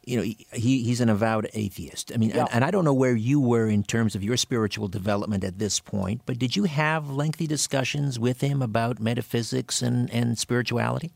you 0.06 0.16
know, 0.16 0.22
he, 0.22 0.84
he's 0.84 1.00
an 1.00 1.08
avowed 1.08 1.48
atheist. 1.52 2.12
I 2.14 2.16
mean, 2.16 2.30
yeah. 2.30 2.42
and, 2.42 2.48
and, 2.54 2.64
I 2.64 2.70
don't 2.70 2.84
know 2.84 2.94
where 2.94 3.16
you 3.16 3.40
were 3.40 3.66
in 3.66 3.82
terms 3.82 4.14
of 4.14 4.22
your 4.22 4.36
spiritual 4.36 4.86
development 4.86 5.42
at 5.42 5.58
this 5.58 5.80
point, 5.80 6.22
but 6.26 6.38
did 6.38 6.54
you 6.54 6.62
have 6.64 7.10
lengthy 7.10 7.48
discussions 7.48 8.16
with 8.16 8.40
him 8.40 8.62
about 8.62 9.00
metaphysics 9.00 9.82
and, 9.82 10.08
and 10.12 10.38
spirituality? 10.38 11.12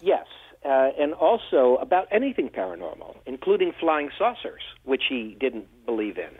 Yes, 0.00 0.26
uh, 0.64 0.90
and 0.98 1.14
also 1.14 1.76
about 1.80 2.08
anything 2.10 2.48
paranormal, 2.48 3.14
including 3.26 3.72
flying 3.78 4.10
saucers, 4.18 4.62
which 4.82 5.04
he 5.08 5.36
didn't 5.38 5.68
believe 5.86 6.18
in. 6.18 6.36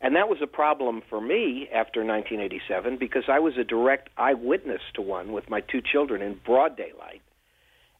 And 0.00 0.14
that 0.16 0.28
was 0.28 0.38
a 0.42 0.46
problem 0.46 1.02
for 1.08 1.20
me 1.20 1.68
after 1.72 2.04
1987 2.04 2.98
because 2.98 3.24
I 3.28 3.38
was 3.38 3.54
a 3.56 3.64
direct 3.64 4.10
eyewitness 4.16 4.82
to 4.94 5.02
one 5.02 5.32
with 5.32 5.48
my 5.48 5.60
two 5.60 5.80
children 5.80 6.22
in 6.22 6.38
broad 6.44 6.76
daylight. 6.76 7.22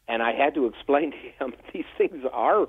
And 0.08 0.22
I 0.22 0.32
had 0.32 0.54
to 0.54 0.66
explain 0.66 1.10
to 1.12 1.16
him 1.16 1.54
these 1.72 1.84
things 1.96 2.24
are 2.32 2.66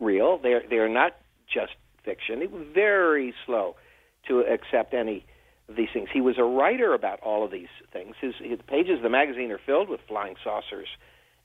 real. 0.00 0.38
They're 0.38 0.62
they're 0.68 0.88
not 0.88 1.16
just 1.52 1.72
fiction. 2.04 2.40
He 2.40 2.46
was 2.46 2.66
very 2.74 3.34
slow 3.46 3.76
to 4.28 4.40
accept 4.40 4.94
any 4.94 5.24
of 5.68 5.76
these 5.76 5.88
things. 5.92 6.08
He 6.12 6.20
was 6.20 6.36
a 6.38 6.44
writer 6.44 6.94
about 6.94 7.20
all 7.20 7.44
of 7.44 7.50
these 7.50 7.68
things. 7.92 8.14
His, 8.20 8.34
his 8.38 8.58
pages 8.66 8.98
of 8.98 9.02
the 9.02 9.08
magazine 9.08 9.50
are 9.50 9.60
filled 9.64 9.88
with 9.88 10.00
flying 10.06 10.34
saucers 10.42 10.88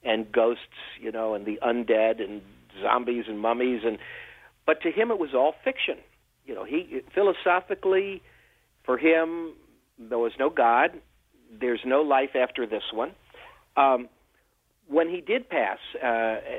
and 0.04 0.32
ghosts, 0.32 0.64
you 1.00 1.12
know, 1.12 1.34
and 1.34 1.46
the 1.46 1.60
undead 1.62 2.22
and 2.22 2.42
zombies 2.82 3.26
and 3.28 3.40
mummies 3.40 3.82
and 3.86 3.98
but 4.66 4.82
to 4.84 4.92
him 4.92 5.10
it 5.10 5.18
was 5.18 5.34
all 5.34 5.56
fiction. 5.64 5.98
You 6.50 6.56
know, 6.56 6.64
he 6.64 7.02
philosophically 7.14 8.24
for 8.84 8.98
him 8.98 9.54
there 10.00 10.18
was 10.18 10.32
no 10.40 10.50
God. 10.50 11.00
There's 11.62 11.82
no 11.86 12.02
life 12.02 12.32
after 12.36 12.66
this 12.66 12.82
one. 12.92 13.12
Um, 13.78 14.10
when 14.88 15.10
he 15.10 15.22
did 15.22 15.48
pass, 15.48 15.78
uh, 16.04 16.08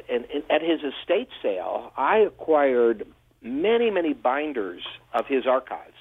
and, 0.09 0.27
and 0.33 0.45
at 0.49 0.63
his 0.63 0.79
estate 0.79 1.29
sale, 1.43 1.91
I 1.97 2.19
acquired 2.19 3.05
many, 3.43 3.91
many 3.91 4.13
binders 4.13 4.83
of 5.13 5.25
his 5.27 5.45
archives 5.45 5.99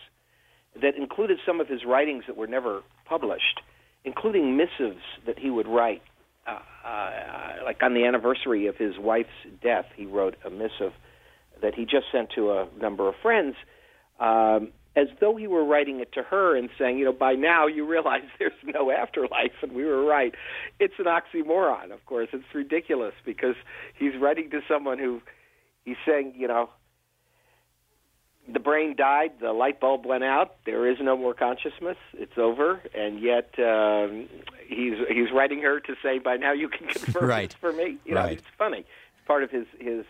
that 0.80 0.95
included 0.95 1.39
some 1.43 1.60
of 1.60 1.67
his 1.67 1.84
writings 1.84 2.25
that 2.28 2.38
were 2.38 2.45
never 2.45 2.84
published, 3.06 3.62
including 4.06 4.56
missives 4.56 5.02
that 5.25 5.39
he 5.39 5.49
would 5.49 5.67
write. 5.67 6.04
Uh, 6.45 6.60
uh, 6.86 7.65
like 7.65 7.82
on 7.82 7.95
the 7.95 8.06
anniversary 8.06 8.67
of 8.67 8.78
his 8.78 8.99
wife's 8.99 9.30
death, 9.63 9.86
he 9.95 10.06
wrote 10.06 10.36
a 10.45 10.52
missive 10.52 10.93
that 11.63 11.73
he 11.73 11.86
just 11.86 12.06
sent 12.12 12.30
to 12.36 12.52
a 12.52 12.67
number 12.80 13.10
of 13.10 13.15
friends. 13.23 13.56
Um, 14.19 14.69
as 14.95 15.08
though 15.19 15.36
he 15.36 15.47
were 15.47 15.63
writing 15.63 15.99
it 15.99 16.12
to 16.13 16.23
her 16.23 16.58
and 16.58 16.69
saying, 16.77 16.97
you 16.97 17.05
know, 17.05 17.13
by 17.13 17.34
now 17.34 17.67
you 17.67 17.86
realize 17.86 18.23
there's 18.39 18.51
no 18.65 18.91
afterlife, 18.91 19.53
and 19.62 19.71
we 19.71 19.86
were 19.86 20.03
right. 20.03 20.34
It's 20.79 20.95
an 20.99 21.05
oxymoron, 21.05 21.91
of 21.91 22.05
course. 22.05 22.29
It's 22.34 22.43
ridiculous 22.53 23.13
because 23.25 23.55
he's 23.97 24.13
writing 24.19 24.49
to 24.51 24.62
someone 24.67 24.97
who 24.97 25.21
he's 25.86 25.97
saying, 26.05 26.34
you 26.36 26.47
know, 26.47 26.69
the 28.51 28.60
brain 28.60 28.95
died, 28.95 29.34
the 29.39 29.53
light 29.53 29.79
bulb 29.79 30.05
went 30.05 30.23
out, 30.23 30.55
there 30.65 30.89
is 30.89 30.97
no 30.99 31.15
more 31.15 31.36
consciousness, 31.36 31.97
it's 32.13 32.38
over, 32.38 32.82
and 32.95 33.21
yet 33.21 33.53
um, 33.60 34.27
he's 34.67 34.95
he's 35.08 35.32
writing 35.32 35.62
her 35.62 35.79
to 35.79 35.93
say, 36.01 36.17
by 36.17 36.36
now 36.36 36.51
you 36.51 36.67
can 36.67 36.88
confirm 36.93 37.29
right. 37.29 37.55
for 37.62 37.71
me. 37.71 37.97
You 38.05 38.15
know, 38.15 38.21
right. 38.21 38.38
it's 38.39 38.47
funny. 38.58 38.79
It's 38.79 39.27
part 39.27 39.43
of 39.43 39.51
his 39.51 39.67
his 39.79 40.03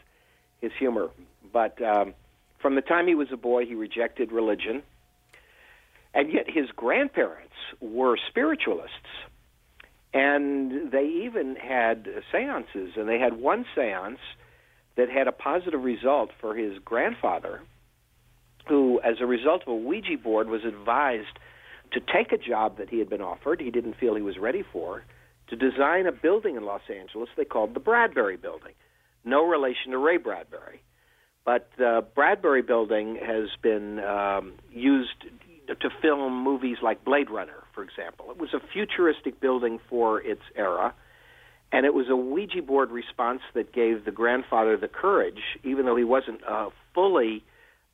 his 0.61 0.71
humor, 0.79 1.09
but. 1.51 1.81
Um, 1.81 2.13
from 2.61 2.75
the 2.75 2.81
time 2.81 3.07
he 3.07 3.15
was 3.15 3.29
a 3.31 3.37
boy, 3.37 3.65
he 3.65 3.75
rejected 3.75 4.31
religion. 4.31 4.83
And 6.13 6.31
yet 6.31 6.49
his 6.49 6.69
grandparents 6.75 7.53
were 7.79 8.17
spiritualists. 8.29 8.93
And 10.13 10.91
they 10.91 11.05
even 11.25 11.55
had 11.55 12.07
seances. 12.31 12.93
And 12.95 13.07
they 13.07 13.19
had 13.19 13.33
one 13.33 13.65
seance 13.75 14.19
that 14.95 15.09
had 15.09 15.27
a 15.27 15.31
positive 15.31 15.83
result 15.83 16.31
for 16.41 16.55
his 16.55 16.79
grandfather, 16.83 17.61
who, 18.67 18.99
as 19.01 19.15
a 19.21 19.25
result 19.25 19.61
of 19.61 19.69
a 19.69 19.75
Ouija 19.75 20.17
board, 20.21 20.49
was 20.49 20.65
advised 20.65 21.39
to 21.93 21.99
take 21.99 22.31
a 22.31 22.37
job 22.37 22.77
that 22.77 22.89
he 22.89 22.99
had 22.99 23.09
been 23.09 23.21
offered, 23.21 23.61
he 23.61 23.71
didn't 23.71 23.95
feel 23.97 24.15
he 24.15 24.21
was 24.21 24.37
ready 24.37 24.63
for, 24.73 25.03
to 25.47 25.55
design 25.55 26.05
a 26.05 26.11
building 26.11 26.55
in 26.55 26.65
Los 26.65 26.81
Angeles 26.89 27.29
they 27.35 27.45
called 27.45 27.73
the 27.73 27.79
Bradbury 27.79 28.37
Building. 28.37 28.73
No 29.23 29.45
relation 29.47 29.91
to 29.91 29.97
Ray 29.97 30.17
Bradbury. 30.17 30.81
But 31.45 31.69
the 31.77 32.05
Bradbury 32.15 32.61
Building 32.61 33.17
has 33.21 33.49
been 33.61 33.99
um, 33.99 34.53
used 34.71 35.25
to 35.67 35.89
film 36.01 36.43
movies 36.43 36.77
like 36.81 37.03
Blade 37.03 37.29
Runner, 37.29 37.63
for 37.73 37.83
example. 37.83 38.27
It 38.31 38.37
was 38.37 38.53
a 38.53 38.59
futuristic 38.73 39.39
building 39.39 39.79
for 39.89 40.21
its 40.21 40.41
era, 40.55 40.93
and 41.71 41.85
it 41.85 41.93
was 41.93 42.07
a 42.09 42.15
Ouija 42.15 42.61
board 42.61 42.91
response 42.91 43.41
that 43.53 43.73
gave 43.73 44.05
the 44.05 44.11
grandfather 44.11 44.77
the 44.77 44.87
courage, 44.87 45.41
even 45.63 45.85
though 45.85 45.95
he 45.95 46.03
wasn't 46.03 46.41
uh, 46.47 46.69
fully, 46.93 47.43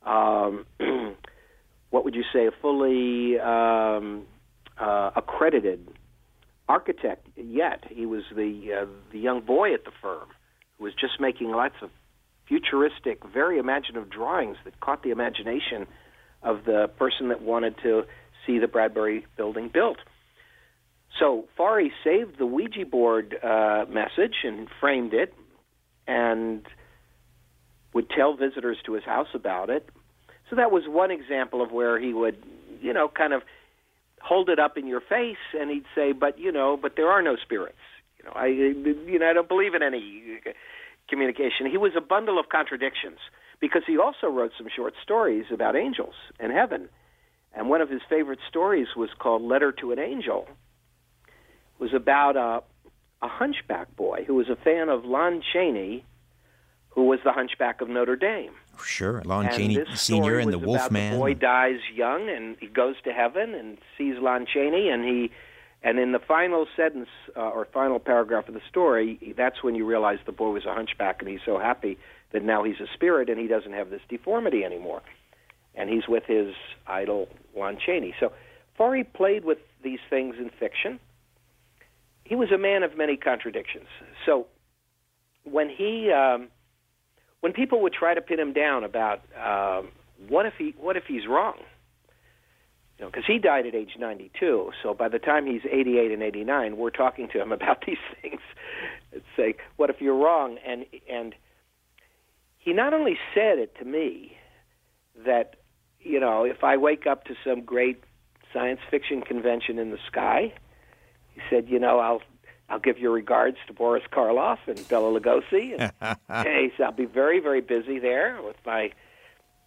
um, 0.04 0.64
what 1.90 2.04
would 2.04 2.14
you 2.14 2.24
say, 2.32 2.46
a 2.46 2.52
fully 2.62 3.38
um, 3.38 4.24
uh, 4.78 5.10
accredited 5.14 5.86
architect 6.68 7.26
yet. 7.36 7.84
He 7.88 8.06
was 8.06 8.22
the 8.34 8.82
uh, 8.82 8.86
the 9.12 9.18
young 9.18 9.40
boy 9.40 9.74
at 9.74 9.84
the 9.84 9.92
firm 10.02 10.28
who 10.78 10.84
was 10.84 10.94
just 10.94 11.20
making 11.20 11.50
lots 11.50 11.76
of 11.82 11.90
futuristic, 12.48 13.22
very 13.24 13.58
imaginative 13.58 14.10
drawings 14.10 14.56
that 14.64 14.80
caught 14.80 15.02
the 15.02 15.10
imagination 15.10 15.86
of 16.42 16.64
the 16.64 16.88
person 16.98 17.28
that 17.28 17.42
wanted 17.42 17.76
to 17.82 18.04
see 18.46 18.58
the 18.58 18.68
Bradbury 18.68 19.26
building 19.36 19.68
built. 19.72 19.98
So 21.18 21.46
Forry 21.56 21.92
saved 22.04 22.38
the 22.38 22.46
Ouija 22.46 22.84
board 22.84 23.36
uh, 23.42 23.86
message 23.88 24.36
and 24.44 24.68
framed 24.80 25.14
it, 25.14 25.34
and 26.06 26.64
would 27.92 28.10
tell 28.10 28.36
visitors 28.36 28.76
to 28.84 28.92
his 28.92 29.04
house 29.04 29.28
about 29.34 29.70
it. 29.70 29.88
So 30.50 30.56
that 30.56 30.70
was 30.70 30.84
one 30.86 31.10
example 31.10 31.62
of 31.62 31.72
where 31.72 31.98
he 31.98 32.12
would, 32.12 32.36
you 32.80 32.92
know, 32.92 33.08
kind 33.08 33.32
of 33.32 33.42
hold 34.20 34.48
it 34.48 34.58
up 34.58 34.76
in 34.76 34.86
your 34.86 35.00
face, 35.00 35.36
and 35.58 35.70
he'd 35.70 35.86
say, 35.94 36.12
"But 36.12 36.38
you 36.38 36.52
know, 36.52 36.76
but 36.76 36.94
there 36.96 37.08
are 37.08 37.22
no 37.22 37.36
spirits. 37.36 37.78
You 38.18 38.26
know, 38.26 38.32
I, 38.34 38.46
you 38.46 39.18
know, 39.18 39.28
I 39.28 39.32
don't 39.32 39.48
believe 39.48 39.74
in 39.74 39.82
any 39.82 40.40
communication." 41.08 41.66
He 41.66 41.76
was 41.76 41.92
a 41.96 42.00
bundle 42.00 42.38
of 42.38 42.48
contradictions 42.48 43.18
because 43.60 43.82
he 43.86 43.98
also 43.98 44.28
wrote 44.28 44.52
some 44.56 44.68
short 44.74 44.94
stories 45.02 45.46
about 45.50 45.76
angels 45.76 46.14
and 46.38 46.52
heaven. 46.52 46.88
And 47.54 47.70
one 47.70 47.80
of 47.80 47.88
his 47.88 48.02
favorite 48.08 48.40
stories 48.48 48.88
was 48.96 49.10
called 49.18 49.42
Letter 49.42 49.72
to 49.72 49.92
an 49.92 49.98
Angel. 49.98 50.46
It 51.26 51.80
was 51.80 51.94
about 51.94 52.36
a, 52.36 52.62
a 53.24 53.28
hunchback 53.28 53.96
boy 53.96 54.24
who 54.26 54.34
was 54.34 54.48
a 54.50 54.56
fan 54.56 54.90
of 54.90 55.04
Lon 55.04 55.42
Chaney, 55.52 56.04
who 56.90 57.04
was 57.04 57.20
the 57.24 57.32
hunchback 57.32 57.80
of 57.80 57.88
Notre 57.88 58.16
Dame. 58.16 58.52
Sure, 58.84 59.22
Lon 59.24 59.46
And 59.46 59.54
Chaney 59.54 59.84
Senior 59.94 60.38
and 60.38 60.52
the 60.52 60.58
Wolfman. 60.58 61.12
The 61.12 61.18
boy 61.18 61.34
dies 61.34 61.80
young, 61.94 62.28
and 62.28 62.56
he 62.60 62.66
goes 62.66 62.96
to 63.04 63.12
heaven 63.12 63.54
and 63.54 63.78
sees 63.96 64.16
Lon 64.18 64.46
Chaney, 64.46 64.90
and 64.90 65.04
he, 65.04 65.30
and 65.82 65.98
in 65.98 66.12
the 66.12 66.18
final 66.18 66.66
sentence 66.76 67.08
uh, 67.36 67.40
or 67.40 67.66
final 67.66 67.98
paragraph 67.98 68.48
of 68.48 68.54
the 68.54 68.60
story, 68.68 69.34
that's 69.36 69.62
when 69.62 69.74
you 69.74 69.84
realize 69.84 70.18
the 70.26 70.32
boy 70.32 70.50
was 70.50 70.64
a 70.64 70.74
hunchback, 70.74 71.20
and 71.20 71.28
he's 71.28 71.40
so 71.44 71.58
happy 71.58 71.98
that 72.32 72.42
now 72.42 72.64
he's 72.64 72.80
a 72.80 72.86
spirit 72.92 73.28
and 73.28 73.38
he 73.38 73.46
doesn't 73.46 73.72
have 73.72 73.90
this 73.90 74.00
deformity 74.08 74.64
anymore, 74.64 75.02
and 75.74 75.88
he's 75.90 76.08
with 76.08 76.24
his 76.24 76.54
idol 76.86 77.28
Lon 77.56 77.78
Chaney. 77.84 78.14
So, 78.18 78.32
Forry 78.76 79.04
played 79.04 79.44
with 79.44 79.58
these 79.82 80.00
things 80.10 80.36
in 80.38 80.50
fiction. 80.50 81.00
He 82.24 82.34
was 82.34 82.50
a 82.50 82.58
man 82.58 82.82
of 82.82 82.96
many 82.96 83.16
contradictions. 83.16 83.86
So, 84.26 84.46
when 85.44 85.70
he 85.70 86.10
um, 86.10 86.48
when 87.40 87.52
people 87.52 87.80
would 87.82 87.92
try 87.92 88.14
to 88.14 88.20
pin 88.20 88.40
him 88.40 88.52
down 88.52 88.82
about 88.82 89.22
um, 89.40 89.88
what 90.28 90.46
if 90.46 90.54
he 90.58 90.74
what 90.78 90.96
if 90.96 91.04
he's 91.04 91.26
wrong, 91.28 91.58
you 92.98 93.04
know, 93.04 93.10
because 93.10 93.24
he 93.26 93.38
died 93.38 93.66
at 93.66 93.74
age 93.74 93.96
92. 93.98 94.72
So 94.82 94.94
by 94.94 95.08
the 95.08 95.18
time 95.18 95.46
he's 95.46 95.62
88 95.70 96.12
and 96.12 96.22
89, 96.22 96.76
we're 96.76 96.90
talking 96.90 97.28
to 97.28 97.40
him 97.40 97.52
about 97.52 97.84
these 97.86 97.98
things. 98.20 98.40
It's 99.12 99.24
like, 99.36 99.60
what 99.76 99.90
if 99.90 100.00
you're 100.00 100.16
wrong? 100.16 100.58
And 100.66 100.86
and 101.10 101.34
he 102.58 102.72
not 102.72 102.94
only 102.94 103.18
said 103.34 103.58
it 103.58 103.76
to 103.78 103.84
me 103.84 104.36
that 105.24 105.56
you 106.00 106.20
know 106.20 106.44
if 106.44 106.64
I 106.64 106.76
wake 106.76 107.06
up 107.06 107.24
to 107.24 107.34
some 107.44 107.62
great 107.62 108.02
science 108.52 108.80
fiction 108.90 109.22
convention 109.22 109.78
in 109.78 109.90
the 109.90 109.98
sky, 110.06 110.52
he 111.34 111.40
said, 111.50 111.68
you 111.68 111.78
know, 111.78 111.98
I'll 111.98 112.22
I'll 112.68 112.80
give 112.80 112.98
your 112.98 113.12
regards 113.12 113.58
to 113.66 113.72
Boris 113.72 114.02
Karloff 114.10 114.58
and 114.66 114.88
Bela 114.88 115.20
Lugosi. 115.20 115.76
And 115.78 115.92
hey, 116.28 116.72
so 116.76 116.84
I'll 116.84 116.92
be 116.92 117.04
very, 117.04 117.40
very 117.40 117.60
busy 117.60 117.98
there 117.98 118.38
with 118.42 118.56
my 118.64 118.92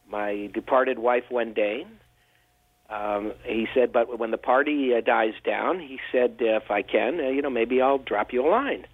my 0.10 0.50
departed 0.54 1.00
wife 1.00 1.26
Wendayne. 1.32 1.88
Um, 2.90 3.34
he 3.44 3.68
said, 3.74 3.92
but 3.94 4.18
when 4.18 4.32
the 4.32 4.38
party 4.38 4.94
uh, 4.96 5.02
dies 5.02 5.34
down, 5.46 5.80
he 5.80 6.00
said, 6.12 6.40
uh, 6.42 6.58
if 6.58 6.72
I 6.72 6.82
can, 6.82 7.20
uh, 7.20 7.30
you 7.30 7.42
know, 7.42 7.50
maybe 7.50 7.82
I'll 7.82 8.00
drop 8.00 8.34
you 8.34 8.46
a 8.46 8.50
line. 8.50 8.86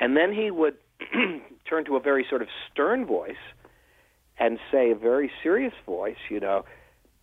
And 0.00 0.16
then 0.16 0.32
he 0.32 0.50
would 0.50 0.76
turn 1.68 1.84
to 1.84 1.96
a 1.96 2.00
very 2.00 2.26
sort 2.28 2.42
of 2.42 2.48
stern 2.70 3.06
voice 3.06 3.36
and 4.38 4.58
say, 4.72 4.90
a 4.90 4.96
very 4.96 5.30
serious 5.42 5.74
voice, 5.86 6.16
you 6.28 6.40
know, 6.40 6.64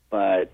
but 0.09 0.53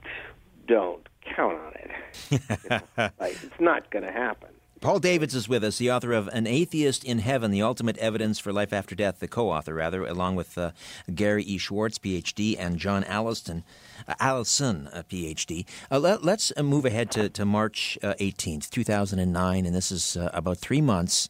don't 0.68 1.08
count 1.36 1.60
on 1.60 1.74
it. 1.76 1.92
You 2.32 2.70
know, 2.70 3.10
like, 3.20 3.38
it's 3.44 3.60
not 3.60 3.92
going 3.92 4.06
to 4.06 4.12
happen. 4.12 4.50
Paul 4.84 5.00
Davids 5.00 5.34
is 5.34 5.48
with 5.48 5.64
us, 5.64 5.78
the 5.78 5.90
author 5.90 6.12
of 6.12 6.28
An 6.34 6.46
Atheist 6.46 7.06
in 7.06 7.20
Heaven, 7.20 7.52
The 7.52 7.62
Ultimate 7.62 7.98
Evidence 8.00 8.38
for 8.38 8.52
Life 8.52 8.74
After 8.74 8.96
Death, 8.96 9.22
the 9.22 9.30
co 9.30 9.50
author, 9.50 9.74
rather, 9.74 10.06
along 10.06 10.36
with 10.36 10.58
uh, 10.58 10.72
Gary 11.16 11.42
E. 11.46 11.58
Schwartz, 11.58 11.98
PhD, 11.98 12.58
and 12.60 12.78
John 12.78 13.06
Alliston, 13.06 13.64
uh, 14.10 14.16
Allison, 14.20 14.90
uh, 14.92 15.04
PhD. 15.10 15.66
Uh, 15.90 16.00
let, 16.00 16.26
us 16.26 16.52
uh, 16.58 16.64
move 16.64 16.84
ahead 16.84 17.12
to, 17.12 17.30
to 17.30 17.46
March 17.46 17.98
uh, 18.04 18.14
18th, 18.20 18.70
2009, 18.72 19.66
and 19.66 19.74
this 19.74 19.90
is 19.90 20.18
uh, 20.18 20.30
about 20.34 20.58
three 20.58 20.82
months 20.82 21.30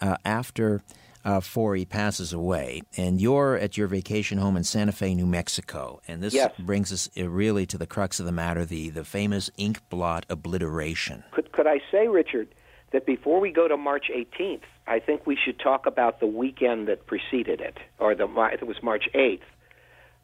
uh, 0.00 0.16
after 0.24 0.82
uh, 1.26 1.40
Forry 1.40 1.84
passes 1.84 2.32
away. 2.32 2.80
And 2.96 3.20
you're 3.20 3.56
at 3.58 3.76
your 3.76 3.86
vacation 3.86 4.38
home 4.38 4.56
in 4.56 4.64
Santa 4.64 4.92
Fe, 4.92 5.14
New 5.14 5.26
Mexico. 5.26 6.00
And 6.08 6.22
this 6.22 6.32
Yes. 6.32 6.52
brings 6.58 6.90
us 6.90 7.10
uh, 7.18 7.28
really 7.28 7.66
to 7.66 7.76
the 7.76 7.86
crux 7.86 8.18
of 8.18 8.24
the 8.24 8.32
matter 8.32 8.64
the, 8.64 8.88
the 8.88 9.04
famous 9.04 9.50
ink 9.58 9.86
blot 9.90 10.24
obliteration. 10.30 11.22
Could, 11.32 11.52
could 11.52 11.66
I 11.66 11.82
say, 11.92 12.08
Richard, 12.08 12.48
that 12.94 13.06
before 13.06 13.40
we 13.40 13.50
go 13.50 13.66
to 13.66 13.76
March 13.76 14.04
18th, 14.08 14.62
I 14.86 15.00
think 15.00 15.26
we 15.26 15.36
should 15.36 15.58
talk 15.58 15.84
about 15.84 16.20
the 16.20 16.28
weekend 16.28 16.86
that 16.86 17.06
preceded 17.06 17.60
it, 17.60 17.76
or 17.98 18.14
the 18.14 18.28
it 18.52 18.64
was 18.64 18.76
March 18.84 19.08
8th, 19.12 19.40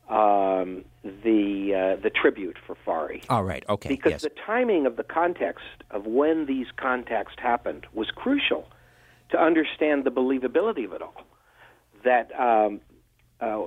um, 0.09 0.85
the 1.03 1.97
uh, 1.99 2.01
the 2.01 2.11
tribute 2.11 2.57
for 2.65 2.77
Forry. 2.85 3.25
All 3.29 3.43
right, 3.43 3.65
okay. 3.69 3.89
because 3.89 4.13
yes. 4.13 4.23
the 4.23 4.31
timing 4.47 4.87
of 4.87 4.97
the 4.97 5.03
context 5.03 5.65
of 5.91 6.07
when 6.07 6.47
these 6.47 6.69
contacts 6.77 7.35
happened 7.39 7.87
was 7.93 8.09
crucial 8.15 8.69
to 9.31 9.37
understand 9.37 10.05
the 10.05 10.11
believability 10.11 10.85
of 10.85 10.93
it 10.93 11.03
all. 11.03 11.25
That 12.05 12.31
um, 12.39 12.81
uh, 13.41 13.67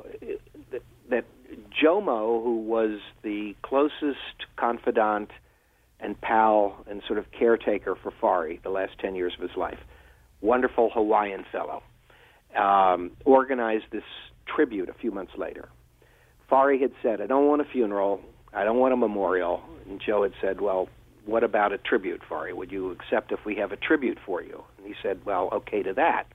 that, 0.71 0.81
that 1.09 1.25
Joe 1.69 1.99
Moe, 1.99 2.41
who 2.41 2.61
was 2.61 3.01
the 3.21 3.53
closest 3.63 4.47
confidant 4.55 5.29
and 6.03 6.19
pal 6.19 6.83
and 6.89 7.01
sort 7.07 7.19
of 7.19 7.25
caretaker 7.31 7.95
for 7.95 8.11
Forry 8.19 8.59
the 8.63 8.69
last 8.69 8.93
ten 8.99 9.15
years 9.15 9.33
of 9.35 9.41
his 9.41 9.57
life, 9.57 9.79
wonderful 10.41 10.89
Hawaiian 10.93 11.45
fellow, 11.51 11.81
um, 12.57 13.11
organized 13.25 13.85
this 13.91 14.03
tribute 14.45 14.89
a 14.89 14.93
few 14.93 15.11
months 15.11 15.33
later. 15.37 15.69
Forry 16.49 16.79
had 16.79 16.91
said, 17.01 17.21
I 17.21 17.27
don't 17.27 17.47
want 17.47 17.61
a 17.61 17.65
funeral, 17.65 18.21
I 18.53 18.63
don't 18.63 18.77
want 18.77 18.93
a 18.93 18.97
memorial. 18.97 19.61
And 19.89 20.01
Joe 20.05 20.23
had 20.23 20.33
said, 20.41 20.61
Well, 20.61 20.89
what 21.25 21.43
about 21.43 21.71
a 21.71 21.77
tribute, 21.77 22.21
Forry? 22.27 22.53
Would 22.53 22.71
you 22.71 22.91
accept 22.91 23.31
if 23.31 23.39
we 23.45 23.55
have 23.55 23.71
a 23.71 23.77
tribute 23.77 24.17
for 24.25 24.41
you? 24.43 24.63
And 24.77 24.85
he 24.85 24.93
said, 25.01 25.21
Well, 25.25 25.49
okay 25.53 25.83
to 25.83 25.93
that. 25.93 26.25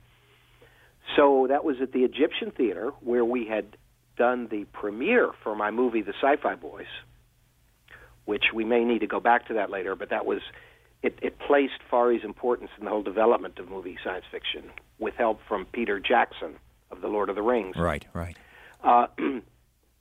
So 1.15 1.47
that 1.49 1.63
was 1.63 1.77
at 1.81 1.91
the 1.91 2.03
Egyptian 2.03 2.51
Theater 2.51 2.91
where 3.01 3.25
we 3.25 3.47
had 3.47 3.77
done 4.17 4.47
the 4.51 4.65
premiere 4.73 5.31
for 5.43 5.55
my 5.55 5.71
movie, 5.71 6.01
The 6.01 6.13
Sci 6.21 6.35
Fi 6.41 6.55
Boys, 6.55 6.85
which 8.29 8.53
we 8.53 8.63
may 8.63 8.85
need 8.85 8.99
to 8.99 9.07
go 9.07 9.19
back 9.19 9.47
to 9.47 9.55
that 9.55 9.71
later, 9.71 9.95
but 9.95 10.11
that 10.11 10.25
was. 10.25 10.39
It, 11.01 11.17
it 11.21 11.39
placed 11.39 11.79
Forry's 11.89 12.25
importance 12.25 12.71
in 12.77 12.83
the 12.83 12.91
whole 12.91 13.01
development 13.01 13.57
of 13.57 13.69
movie 13.69 13.97
science 14.03 14.25
fiction 14.29 14.69
with 14.99 15.13
help 15.15 15.39
from 15.47 15.65
Peter 15.65 15.97
Jackson 15.97 16.55
of 16.91 16.99
The 16.99 17.07
Lord 17.07 17.29
of 17.29 17.37
the 17.37 17.41
Rings. 17.41 17.77
Right, 17.77 18.05
right. 18.13 18.35
Uh, 18.83 19.07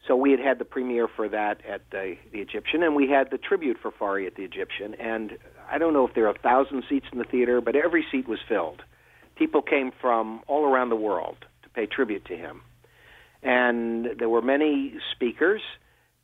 so 0.09 0.17
we 0.17 0.33
had 0.33 0.41
had 0.41 0.59
the 0.59 0.65
premiere 0.65 1.07
for 1.07 1.29
that 1.29 1.65
at 1.65 1.89
the, 1.93 2.17
the 2.33 2.41
Egyptian, 2.41 2.83
and 2.83 2.97
we 2.97 3.09
had 3.09 3.31
the 3.31 3.39
tribute 3.39 3.79
for 3.81 3.93
Forry 3.93 4.27
at 4.27 4.35
the 4.35 4.43
Egyptian. 4.43 4.95
And 4.95 5.39
I 5.71 5.79
don't 5.79 5.93
know 5.93 6.05
if 6.05 6.15
there 6.15 6.27
are 6.27 6.35
a 6.35 6.39
thousand 6.39 6.83
seats 6.89 7.07
in 7.13 7.19
the 7.19 7.25
theater, 7.25 7.61
but 7.61 7.77
every 7.77 8.05
seat 8.11 8.27
was 8.27 8.41
filled. 8.49 8.83
People 9.37 9.63
came 9.63 9.93
from 10.01 10.43
all 10.49 10.65
around 10.65 10.89
the 10.89 10.97
world 10.97 11.37
to 11.63 11.69
pay 11.69 11.87
tribute 11.87 12.25
to 12.25 12.37
him, 12.37 12.61
and 13.41 14.19
there 14.19 14.29
were 14.29 14.43
many 14.43 14.95
speakers, 15.13 15.63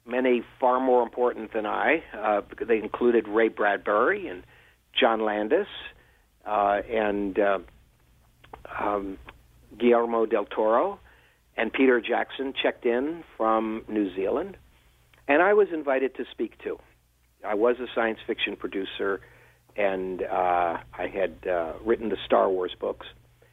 many 0.07 0.43
far 0.61 0.81
more 0.81 1.03
important 1.03 1.53
than 1.53 1.67
I. 1.67 2.03
Uh, 2.17 2.43
they 2.67 2.79
included 2.79 3.29
Ray 3.29 3.49
Bradbury 3.49 4.29
and 4.29 4.43
John 4.99 5.25
Landis 5.25 5.67
uh, 6.47 6.81
and 6.90 7.38
uh, 7.38 7.59
um, 8.79 9.19
Guillermo 9.79 10.27
del 10.27 10.45
Toro 10.45 10.99
and 11.57 11.73
Peter 11.73 12.01
Jackson 12.01 12.53
checked 12.61 12.85
in 12.85 13.25
from 13.37 13.85
New 13.88 14.14
Zealand. 14.14 14.57
And 15.27 15.40
I 15.40 15.55
was 15.55 15.69
invited 15.73 16.14
to 16.17 16.25
speak 16.31 16.59
too. 16.62 16.79
I 17.45 17.55
was 17.55 17.77
a 17.79 17.87
science 17.95 18.19
fiction 18.27 18.57
producer, 18.57 19.21
and 19.77 20.23
uh, 20.23 20.79
I 20.93 21.07
had 21.07 21.47
uh, 21.49 21.75
written 21.85 22.09
the 22.09 22.17
Star 22.25 22.49
Wars 22.49 22.73
books. 22.79 23.07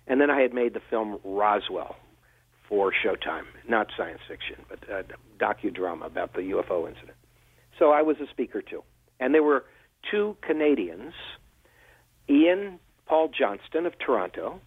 And 0.07 0.19
then 0.19 0.29
I 0.29 0.41
had 0.41 0.53
made 0.53 0.73
the 0.73 0.81
film 0.89 1.19
Roswell 1.23 1.95
for 2.71 2.93
Showtime, 2.93 3.43
not 3.67 3.87
science 3.97 4.21
fiction, 4.29 4.55
but 4.69 4.79
a 4.89 5.03
docudrama 5.37 6.05
about 6.05 6.31
the 6.33 6.39
UFO 6.39 6.87
incident. 6.87 7.17
So 7.77 7.91
I 7.91 8.01
was 8.01 8.15
a 8.21 8.27
speaker 8.31 8.61
too. 8.61 8.81
And 9.19 9.33
there 9.33 9.43
were 9.43 9.65
two 10.09 10.37
Canadians, 10.41 11.13
Ian 12.29 12.79
Paul 13.05 13.29
Johnston 13.37 13.85
of 13.85 13.99
Toronto 13.99 14.61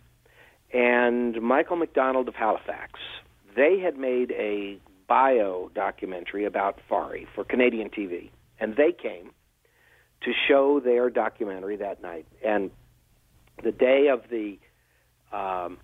and 0.70 1.40
Michael 1.40 1.76
McDonald 1.76 2.28
of 2.28 2.34
Halifax. 2.34 3.00
They 3.56 3.78
had 3.78 3.96
made 3.96 4.32
a 4.32 4.78
bio 5.08 5.70
documentary 5.74 6.44
about 6.44 6.80
Forry 6.86 7.26
for 7.34 7.42
Canadian 7.42 7.88
TV, 7.88 8.28
and 8.60 8.76
they 8.76 8.92
came 8.92 9.30
to 10.24 10.32
show 10.46 10.78
their 10.78 11.08
documentary 11.08 11.76
that 11.76 12.02
night. 12.02 12.26
And 12.44 12.70
the 13.62 13.72
day 13.72 14.08
of 14.08 14.24
the 14.30 14.58
um, 15.34 15.78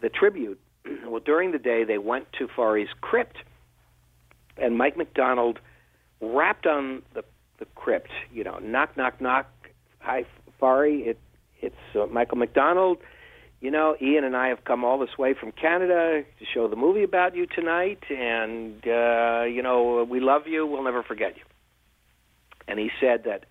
the 0.00 0.08
tribute, 0.08 0.60
well, 1.06 1.20
during 1.20 1.52
the 1.52 1.58
day 1.58 1.84
they 1.84 1.98
went 1.98 2.26
to 2.38 2.48
Forry's 2.48 2.88
crypt, 3.00 3.36
and 4.56 4.76
Mike 4.76 4.96
McDonald 4.96 5.58
rapped 6.20 6.66
on 6.66 7.02
the 7.14 7.24
the 7.58 7.66
crypt. 7.74 8.10
You 8.32 8.44
know, 8.44 8.58
knock, 8.58 8.96
knock, 8.96 9.20
knock. 9.20 9.46
Hi, 10.00 10.24
Forry. 10.58 11.00
It 11.02 11.18
it's 11.60 11.76
uh, 11.94 12.06
Michael 12.06 12.38
McDonald. 12.38 12.98
You 13.60 13.70
know, 13.70 13.94
Ian 14.00 14.24
and 14.24 14.34
I 14.34 14.48
have 14.48 14.64
come 14.64 14.84
all 14.84 14.98
this 14.98 15.18
way 15.18 15.34
from 15.34 15.52
Canada 15.52 16.22
to 16.38 16.44
show 16.54 16.66
the 16.66 16.76
movie 16.76 17.02
about 17.02 17.36
you 17.36 17.46
tonight, 17.46 18.02
and 18.08 18.76
uh, 18.86 19.44
you 19.44 19.62
know 19.62 20.06
we 20.08 20.20
love 20.20 20.46
you. 20.46 20.66
We'll 20.66 20.84
never 20.84 21.02
forget 21.02 21.36
you. 21.36 21.42
And 22.66 22.78
he 22.78 22.90
said 23.00 23.24
that 23.24 23.44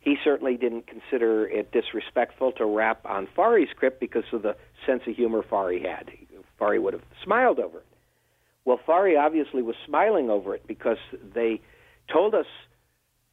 he 0.00 0.16
certainly 0.22 0.56
didn't 0.56 0.86
consider 0.86 1.48
it 1.48 1.72
disrespectful 1.72 2.52
to 2.52 2.64
rap 2.64 3.00
on 3.06 3.26
Forry's 3.34 3.68
script 3.70 4.00
because 4.00 4.24
of 4.32 4.42
the 4.42 4.56
sense 4.86 5.02
of 5.06 5.16
humor 5.16 5.42
Forry 5.42 5.80
had. 5.82 6.10
Forry 6.58 6.78
would 6.78 6.94
have 6.94 7.02
smiled 7.22 7.58
over 7.58 7.78
it. 7.78 7.86
Well, 8.64 8.80
Forry 8.84 9.16
obviously 9.16 9.62
was 9.62 9.76
smiling 9.86 10.28
over 10.30 10.54
it 10.54 10.66
because 10.66 10.98
they 11.34 11.60
told 12.12 12.34
us 12.34 12.46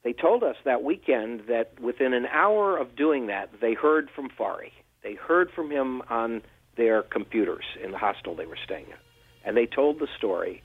they 0.04 0.14
told 0.14 0.44
us 0.44 0.58
that 0.66 0.84
weekend 0.84 1.44
that 1.48 1.80
within 1.80 2.14
an 2.14 2.26
hour 2.26 2.78
of 2.78 2.96
doing 2.96 3.28
that, 3.28 3.50
they 3.62 3.74
heard 3.74 4.10
from 4.14 4.30
Forry. 4.30 4.74
They 5.02 5.14
heard 5.14 5.50
from 5.50 5.72
him 5.72 6.02
on 6.10 6.42
their 6.76 7.04
computers 7.04 7.64
in 7.82 7.92
the 7.92 7.98
hostel 7.98 8.36
they 8.36 8.46
were 8.46 8.58
staying 8.64 8.88
at. 8.92 9.00
And 9.46 9.56
they 9.56 9.66
told 9.66 10.00
the 10.00 10.08
story, 10.18 10.62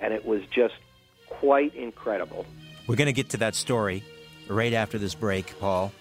and 0.00 0.14
it 0.14 0.24
was 0.24 0.40
just 0.50 0.74
quite 1.28 1.74
incredible. 1.74 2.46
We're 2.86 2.96
going 2.96 3.06
to 3.06 3.12
get 3.12 3.30
to 3.30 3.36
that 3.38 3.54
story 3.54 4.02
right 4.48 4.72
after 4.72 4.96
this 4.98 5.14
break, 5.14 5.58
Paul. 5.60 5.92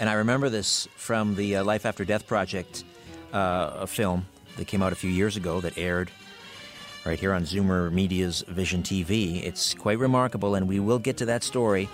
And 0.00 0.10
I 0.10 0.14
remember 0.14 0.48
this 0.48 0.88
from 0.96 1.36
the 1.36 1.56
uh, 1.56 1.64
Life 1.64 1.86
After 1.86 2.04
Death 2.04 2.26
Project 2.26 2.82
uh, 3.32 3.86
film 3.86 4.26
that 4.56 4.66
came 4.66 4.82
out 4.82 4.92
a 4.92 4.96
few 4.96 5.10
years 5.10 5.36
ago 5.36 5.60
that 5.60 5.78
aired 5.78 6.10
right 7.04 7.18
here 7.18 7.32
on 7.32 7.44
Zoomer 7.44 7.90
Media's 7.92 8.42
Vision 8.48 8.82
TV. 8.82 9.42
It's 9.44 9.74
quite 9.74 9.98
remarkable, 9.98 10.54
and 10.54 10.68
we 10.68 10.80
will 10.80 10.98
get 10.98 11.16
to 11.18 11.26
that 11.26 11.42
story. 11.42 11.88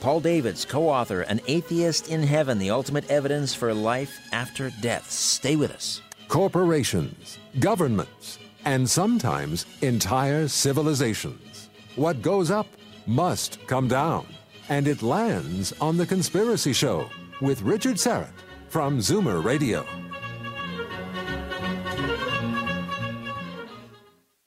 Paul 0.00 0.20
Davids, 0.20 0.64
co 0.64 0.88
author, 0.88 1.22
An 1.22 1.40
Atheist 1.46 2.08
in 2.08 2.22
Heaven 2.22 2.58
The 2.58 2.70
Ultimate 2.70 3.08
Evidence 3.10 3.54
for 3.54 3.72
Life 3.72 4.18
After 4.32 4.70
Death. 4.80 5.10
Stay 5.10 5.56
with 5.56 5.70
us. 5.70 6.00
Corporations, 6.28 7.38
governments, 7.60 8.38
and 8.64 8.88
sometimes 8.88 9.66
entire 9.80 10.48
civilizations. 10.48 11.68
What 11.96 12.22
goes 12.22 12.50
up 12.50 12.66
must 13.06 13.64
come 13.66 13.88
down. 13.88 14.26
And 14.68 14.88
it 14.88 15.02
lands 15.02 15.72
on 15.80 15.96
The 15.96 16.06
Conspiracy 16.06 16.72
Show 16.72 17.08
with 17.40 17.62
Richard 17.62 17.96
Syrett 17.96 18.32
from 18.68 18.98
Zoomer 18.98 19.44
Radio. 19.44 19.84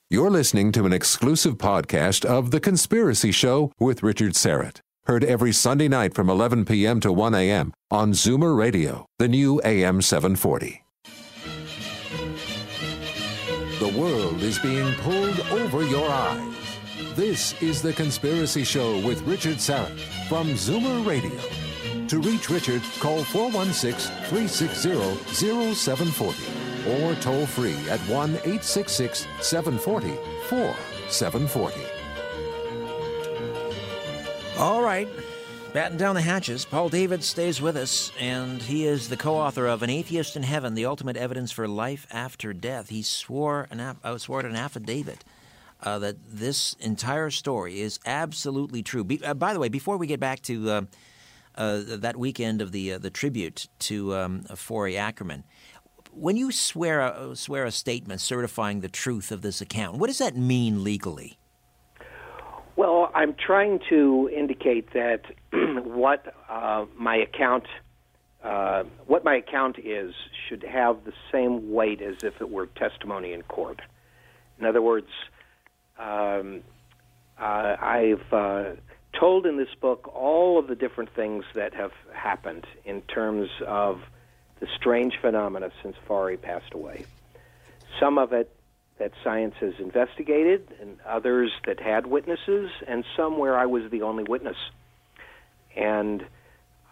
You're 0.07 0.29
listening 0.29 0.71
to 0.73 0.85
an 0.85 0.93
exclusive 0.93 1.57
podcast 1.57 2.25
of 2.25 2.51
The 2.51 2.59
Conspiracy 2.59 3.31
Show 3.31 3.71
with 3.79 4.03
Richard 4.03 4.33
Syrett. 4.33 4.77
Heard 5.05 5.23
every 5.23 5.51
Sunday 5.51 5.87
night 5.87 6.13
from 6.13 6.29
11 6.29 6.65
p.m. 6.65 6.99
to 6.99 7.11
1 7.11 7.33
a.m. 7.33 7.73
on 7.89 8.11
Zoomer 8.11 8.55
Radio, 8.55 9.07
the 9.17 9.27
new 9.27 9.59
AM 9.65 10.03
740. 10.03 10.83
The 13.79 13.93
world 13.97 14.43
is 14.43 14.59
being 14.59 14.93
pulled 14.97 15.39
over 15.49 15.83
your 15.83 16.07
eyes. 16.07 16.53
This 17.15 17.59
is 17.59 17.81
The 17.81 17.93
Conspiracy 17.93 18.63
Show 18.63 18.99
with 18.99 19.23
Richard 19.23 19.57
Syrett 19.57 19.99
from 20.29 20.49
Zoomer 20.49 21.03
Radio. 21.03 22.05
To 22.09 22.19
reach 22.19 22.51
Richard, 22.51 22.83
call 22.99 23.23
416 23.23 24.13
360 24.27 25.73
0740 25.73 26.74
or 26.87 27.15
toll 27.15 27.45
free 27.45 27.77
at 27.89 27.99
1 28.01 28.29
866 28.31 29.27
740 29.41 30.15
4740. 30.49 31.95
All 34.57 34.81
right. 34.81 35.07
Batten 35.73 35.97
down 35.97 36.15
the 36.15 36.21
hatches. 36.21 36.63
Paul 36.63 36.87
David 36.87 37.21
stays 37.21 37.61
with 37.61 37.75
us, 37.75 38.13
and 38.17 38.61
he 38.61 38.85
is 38.85 39.09
the 39.09 39.17
co-author 39.17 39.67
of 39.67 39.83
"An 39.83 39.89
Atheist 39.89 40.37
in 40.37 40.43
Heaven: 40.43 40.73
The 40.73 40.85
Ultimate 40.85 41.17
Evidence 41.17 41.51
for 41.51 41.67
Life 41.67 42.07
After 42.11 42.53
Death." 42.53 42.87
He 42.87 43.01
swore 43.01 43.67
an 43.69 43.81
uh, 43.81 44.17
swore 44.17 44.39
an 44.39 44.55
affidavit 44.55 45.25
uh, 45.83 45.99
that 45.99 46.15
this 46.25 46.77
entire 46.79 47.29
story 47.29 47.81
is 47.81 47.99
absolutely 48.05 48.83
true. 48.83 49.03
Be, 49.03 49.21
uh, 49.21 49.33
by 49.33 49.53
the 49.53 49.59
way, 49.59 49.67
before 49.67 49.97
we 49.97 50.07
get 50.07 50.21
back 50.21 50.41
to 50.43 50.69
uh, 50.69 50.81
uh, 51.55 51.81
that 51.85 52.15
weekend 52.15 52.61
of 52.61 52.71
the 52.71 52.93
uh, 52.93 52.97
the 52.97 53.09
tribute 53.09 53.67
to 53.79 54.15
um, 54.15 54.43
Forry 54.55 54.97
Ackerman, 54.97 55.43
when 56.15 56.37
you 56.37 56.51
swear 56.51 57.01
a, 57.01 57.35
swear 57.35 57.65
a 57.65 57.71
statement 57.71 58.21
certifying 58.21 58.81
the 58.81 58.89
truth 58.89 59.31
of 59.31 59.41
this 59.41 59.61
account, 59.61 59.97
what 59.97 60.07
does 60.07 60.17
that 60.19 60.35
mean 60.35 60.83
legally? 60.83 61.37
Well, 62.75 63.11
I'm 63.13 63.33
trying 63.35 63.79
to 63.89 64.29
indicate 64.35 64.91
that 64.93 65.21
what 65.85 66.33
uh, 66.49 66.85
my 66.97 67.15
account 67.15 67.65
uh, 68.43 68.83
what 69.07 69.23
my 69.23 69.35
account 69.35 69.77
is 69.83 70.13
should 70.47 70.61
have 70.61 71.03
the 71.03 71.13
same 71.31 71.73
weight 71.73 71.99
as 71.99 72.17
if 72.21 72.39
it 72.39 72.51
were 72.51 72.67
testimony 72.67 73.33
in 73.33 73.41
court. 73.41 73.81
In 74.59 74.65
other 74.65 74.83
words, 74.83 75.07
um, 75.97 76.61
uh, 77.39 77.75
I've 77.81 78.31
uh, 78.31 78.73
told 79.19 79.47
in 79.47 79.57
this 79.57 79.73
book 79.81 80.11
all 80.13 80.59
of 80.59 80.67
the 80.67 80.75
different 80.75 81.09
things 81.15 81.43
that 81.55 81.73
have 81.73 81.91
happened 82.13 82.67
in 82.83 83.01
terms 83.01 83.49
of 83.65 84.01
the 84.59 84.67
strange 84.75 85.13
phenomena 85.21 85.71
since 85.83 85.95
Forry 86.07 86.37
passed 86.37 86.73
away. 86.73 87.05
Some 87.99 88.17
of 88.17 88.33
it 88.33 88.51
that 88.97 89.11
science 89.23 89.55
has 89.59 89.73
investigated, 89.79 90.73
and 90.79 90.97
others 91.05 91.51
that 91.65 91.79
had 91.81 92.07
witnesses, 92.07 92.69
and 92.87 93.03
some 93.17 93.37
where 93.37 93.57
I 93.57 93.65
was 93.65 93.83
the 93.91 94.03
only 94.03 94.23
witness. 94.23 94.55
And 95.75 96.25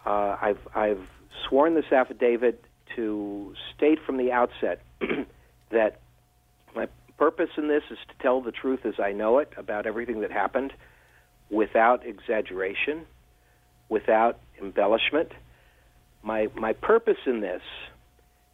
uh, 0.04 0.36
I've, 0.40 0.58
I've 0.74 1.08
sworn 1.48 1.74
this 1.74 1.90
affidavit 1.90 2.62
to 2.96 3.54
state 3.74 3.98
from 4.04 4.18
the 4.18 4.32
outset 4.32 4.82
that 5.70 6.00
my 6.76 6.88
purpose 7.16 7.50
in 7.56 7.68
this 7.68 7.84
is 7.90 7.98
to 8.08 8.22
tell 8.22 8.42
the 8.42 8.52
truth 8.52 8.84
as 8.84 8.94
I 8.98 9.12
know 9.12 9.38
it 9.38 9.52
about 9.56 9.86
everything 9.86 10.20
that 10.20 10.30
happened 10.30 10.74
without 11.50 12.04
exaggeration, 12.06 13.06
without 13.88 14.38
embellishment 14.60 15.32
my 16.24 16.48
my 16.56 16.72
purpose 16.72 17.18
in 17.26 17.40
this 17.40 17.62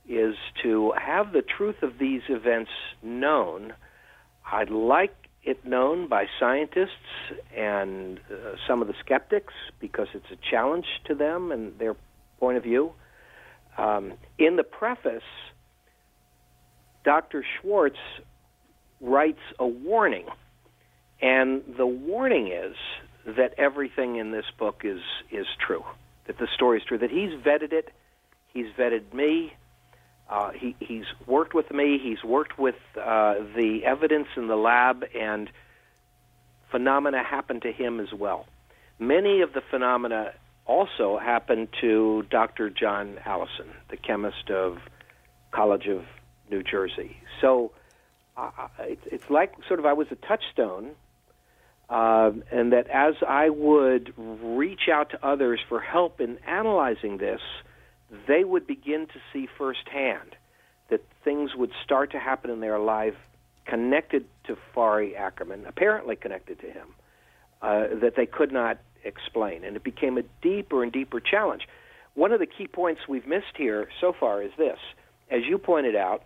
is 0.09 0.35
to 0.63 0.93
have 1.01 1.33
the 1.33 1.43
truth 1.43 1.83
of 1.83 1.99
these 1.99 2.23
events 2.29 2.71
known. 3.03 3.73
I'd 4.51 4.71
like 4.71 5.15
it 5.45 5.65
known 5.65 6.09
by 6.09 6.27
scientists 6.39 6.91
and 7.57 8.19
uh, 8.31 8.57
some 8.67 8.83
of 8.83 8.89
the 8.89 8.95
skeptics 9.05 9.55
because 9.79 10.09
it's 10.13 10.31
a 10.33 10.51
challenge 10.51 10.87
to 11.07 11.15
them 11.15 11.53
and 11.53 11.79
their 11.79 11.95
point 12.41 12.57
of 12.57 12.65
view. 12.65 12.93
Um, 13.79 14.15
in 14.37 14.57
the 14.57 14.65
preface, 14.65 15.23
Dr. 17.05 17.45
Schwartz 17.61 17.97
writes 19.01 19.41
a 19.59 19.67
warning, 19.67 20.27
and 21.23 21.63
the 21.79 21.87
warning 21.87 22.49
is 22.49 22.75
that 23.37 23.55
everything 23.57 24.17
in 24.17 24.33
this 24.33 24.47
book 24.59 24.83
is 24.85 25.01
is 25.31 25.47
true 25.65 25.85
that 26.27 26.39
the 26.39 26.49
story 26.55 26.79
is 26.79 26.85
true, 26.85 26.99
that 26.99 27.11
he's 27.11 27.33
vetted 27.33 27.73
it, 27.73 27.93
he's 28.53 28.67
vetted 28.79 29.13
me, 29.13 29.55
uh, 30.29 30.51
he, 30.51 30.77
he's 30.79 31.07
worked 31.27 31.55
with 31.55 31.71
me, 31.73 31.99
he's 31.99 32.23
worked 32.23 32.59
with 32.59 32.77
uh, 32.97 33.35
the 33.57 33.85
evidence 33.85 34.29
in 34.37 34.47
the 34.47 34.57
lab, 34.57 35.05
and 35.19 35.51
phenomena 36.71 37.23
happened 37.23 37.63
to 37.63 37.73
him 37.73 37.99
as 37.99 38.13
well. 38.13 38.47
Many 38.99 39.41
of 39.41 39.53
the 39.53 39.61
phenomena 39.61 40.33
also 40.67 41.19
happened 41.19 41.69
to 41.81 42.25
Dr. 42.31 42.71
John 42.71 43.19
Allison, 43.25 43.67
the 43.89 43.97
chemist 43.97 44.51
of 44.51 44.79
College 45.51 45.89
of 45.89 46.05
New 46.49 46.63
Jersey. 46.63 47.17
So 47.41 47.73
uh, 48.37 48.69
it's, 48.79 49.03
it's 49.07 49.31
like 49.31 49.53
sort 49.67 49.81
of 49.81 49.87
I 49.87 49.95
was 49.95 50.07
a 50.13 50.15
touchstone 50.15 50.93
Uh, 51.91 52.31
and 52.53 52.73
that 52.73 52.87
as 52.89 53.15
I 53.27 53.51
would 53.51 54.15
reach 54.17 54.89
out 54.91 55.11
to 55.11 55.27
others 55.27 55.59
for 55.69 55.81
help 55.81 56.21
in 56.21 56.39
analyzing 56.47 57.19
this, 57.19 57.41
they 58.29 58.45
would 58.45 58.65
begin 58.67 59.09
to 59.09 59.21
see 59.33 59.49
firsthand 59.59 60.37
that 60.89 61.03
things 61.25 61.51
would 61.57 61.73
start 61.85 62.13
to 62.13 62.19
happen 62.21 62.49
in 62.51 62.61
their 62.61 62.79
life 62.79 63.17
connected 63.67 64.25
to 64.45 64.57
Forry 64.73 65.17
Ackerman, 65.17 65.67
apparently 65.67 66.15
connected 66.15 66.61
to 66.61 66.67
him, 66.67 66.87
uh, 67.61 67.87
that 68.01 68.15
they 68.17 68.27
could 68.27 68.53
not 68.53 68.79
explain. 69.05 69.65
And 69.65 69.75
it 69.75 69.83
became 69.83 70.17
a 70.17 70.23
deeper 70.43 70.85
and 70.85 70.93
deeper 70.93 71.19
challenge. 71.19 71.63
One 72.15 72.31
of 72.31 72.39
the 72.39 72.47
key 72.47 72.69
points 72.69 73.03
we've 73.09 73.27
missed 73.27 73.57
here 73.57 73.89
so 74.01 74.13
far 74.19 74.43
is 74.43 74.53
this. 74.57 74.79
As 75.29 75.41
you 75.45 75.59
pointed 75.59 75.97
out, 75.97 76.23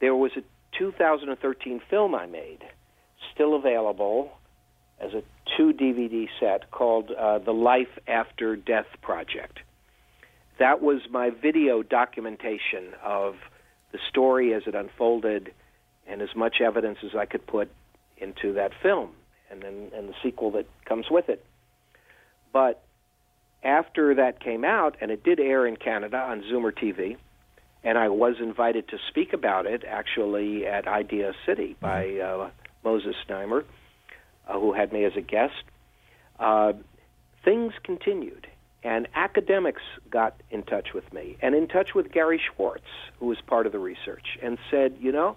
there 0.00 0.14
was 0.14 0.32
a 0.36 0.42
2013 0.78 1.80
film 1.88 2.14
I 2.14 2.26
made, 2.26 2.60
still 3.32 3.54
available 3.54 4.32
as 5.04 5.12
a 5.12 5.22
two 5.56 5.72
DVD 5.72 6.28
set 6.40 6.70
called 6.70 7.10
uh, 7.10 7.38
The 7.38 7.52
Life 7.52 7.98
After 8.06 8.56
Death 8.56 8.86
Project. 9.02 9.58
That 10.58 10.80
was 10.80 11.00
my 11.10 11.30
video 11.30 11.82
documentation 11.82 12.94
of 13.02 13.34
the 13.92 13.98
story 14.08 14.54
as 14.54 14.62
it 14.66 14.74
unfolded 14.74 15.52
and 16.06 16.22
as 16.22 16.34
much 16.34 16.60
evidence 16.60 16.98
as 17.04 17.14
I 17.16 17.26
could 17.26 17.46
put 17.46 17.70
into 18.18 18.54
that 18.54 18.72
film 18.82 19.10
and 19.50 19.62
then 19.62 19.90
and 19.94 20.08
the 20.08 20.14
sequel 20.22 20.50
that 20.52 20.66
comes 20.84 21.06
with 21.10 21.28
it. 21.28 21.44
But 22.52 22.82
after 23.62 24.14
that 24.14 24.40
came 24.40 24.64
out, 24.64 24.96
and 25.00 25.10
it 25.10 25.24
did 25.24 25.40
air 25.40 25.66
in 25.66 25.76
Canada 25.76 26.18
on 26.18 26.42
Zoomer 26.42 26.72
TV, 26.72 27.16
and 27.82 27.98
I 27.98 28.08
was 28.08 28.36
invited 28.40 28.88
to 28.88 28.98
speak 29.08 29.32
about 29.32 29.66
it 29.66 29.84
actually 29.88 30.66
at 30.66 30.86
Idea 30.86 31.32
City 31.46 31.76
by 31.80 32.18
uh, 32.18 32.50
Moses 32.84 33.16
Znaimer 33.28 33.64
uh, 34.48 34.58
who 34.58 34.72
had 34.72 34.92
me 34.92 35.04
as 35.04 35.12
a 35.16 35.20
guest. 35.20 35.64
Uh, 36.38 36.72
things 37.44 37.72
continued, 37.82 38.46
and 38.82 39.08
academics 39.14 39.82
got 40.10 40.34
in 40.50 40.62
touch 40.62 40.88
with 40.94 41.12
me 41.12 41.36
and 41.40 41.54
in 41.54 41.68
touch 41.68 41.94
with 41.94 42.10
Gary 42.10 42.40
Schwartz, 42.40 42.84
who 43.18 43.26
was 43.26 43.38
part 43.46 43.66
of 43.66 43.72
the 43.72 43.78
research, 43.78 44.38
and 44.42 44.58
said, 44.70 44.96
you 45.00 45.12
know, 45.12 45.36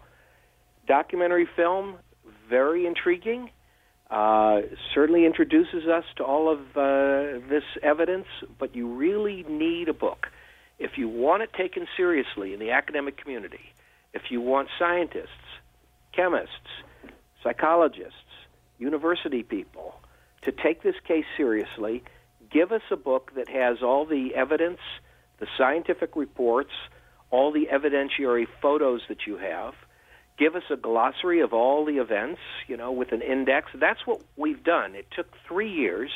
documentary 0.88 1.48
film, 1.56 1.96
very 2.50 2.86
intriguing. 2.86 3.50
Uh, 4.10 4.62
certainly 4.94 5.26
introduces 5.26 5.86
us 5.86 6.06
to 6.16 6.24
all 6.24 6.50
of 6.50 6.60
uh, 6.78 7.46
this 7.50 7.64
evidence, 7.84 8.28
but 8.58 8.74
you 8.74 8.88
really 8.96 9.44
need 9.50 9.90
a 9.90 9.94
book. 9.94 10.28
If 10.80 10.98
you 10.98 11.10
want 11.10 11.44
it 11.44 11.52
taken 11.52 11.88
seriously 11.98 12.54
in 12.54 12.60
the 12.60 12.72
academic 12.72 13.18
community, 13.18 13.74
if 14.14 14.24
you 14.30 14.40
want 14.40 14.70
scientists, 14.80 15.28
chemists, 16.14 16.54
psychologists, 17.44 18.14
university 18.78 19.44
people 19.44 19.96
to 20.44 20.52
take 20.52 20.84
this 20.84 20.96
case 21.06 21.26
seriously, 21.36 22.04
give 22.52 22.72
us 22.72 22.82
a 22.92 22.96
book 22.96 23.34
that 23.36 23.50
has 23.50 23.82
all 23.82 24.06
the 24.06 24.36
evidence, 24.36 24.80
the 25.40 25.48
scientific 25.58 26.16
reports, 26.16 26.72
all 27.30 27.52
the 27.52 27.68
evidentiary 27.72 28.48
photos 28.62 29.02
that 29.10 29.28
you 29.28 29.38
have. 29.38 29.74
Give 30.38 30.56
us 30.56 30.64
a 30.70 30.78
glossary 30.78 31.42
of 31.42 31.52
all 31.54 31.84
the 31.84 31.98
events, 31.98 32.40
you 32.68 32.78
know, 32.78 32.92
with 32.92 33.12
an 33.12 33.22
index. 33.22 33.72
That's 33.74 34.06
what 34.06 34.22
we've 34.36 34.64
done. 34.64 34.96
It 34.96 35.08
took 35.12 35.28
three 35.48 35.72
years 35.72 36.12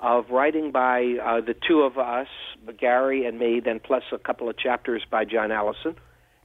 of 0.00 0.30
writing 0.30 0.70
by 0.70 1.16
uh, 1.20 1.40
the 1.40 1.54
two 1.54 1.82
of 1.82 1.98
us, 1.98 2.28
Gary 2.76 3.26
and 3.26 3.38
me, 3.38 3.60
then 3.60 3.80
plus 3.80 4.04
a 4.12 4.18
couple 4.18 4.48
of 4.48 4.56
chapters 4.56 5.02
by 5.10 5.24
John 5.24 5.50
Allison, 5.50 5.96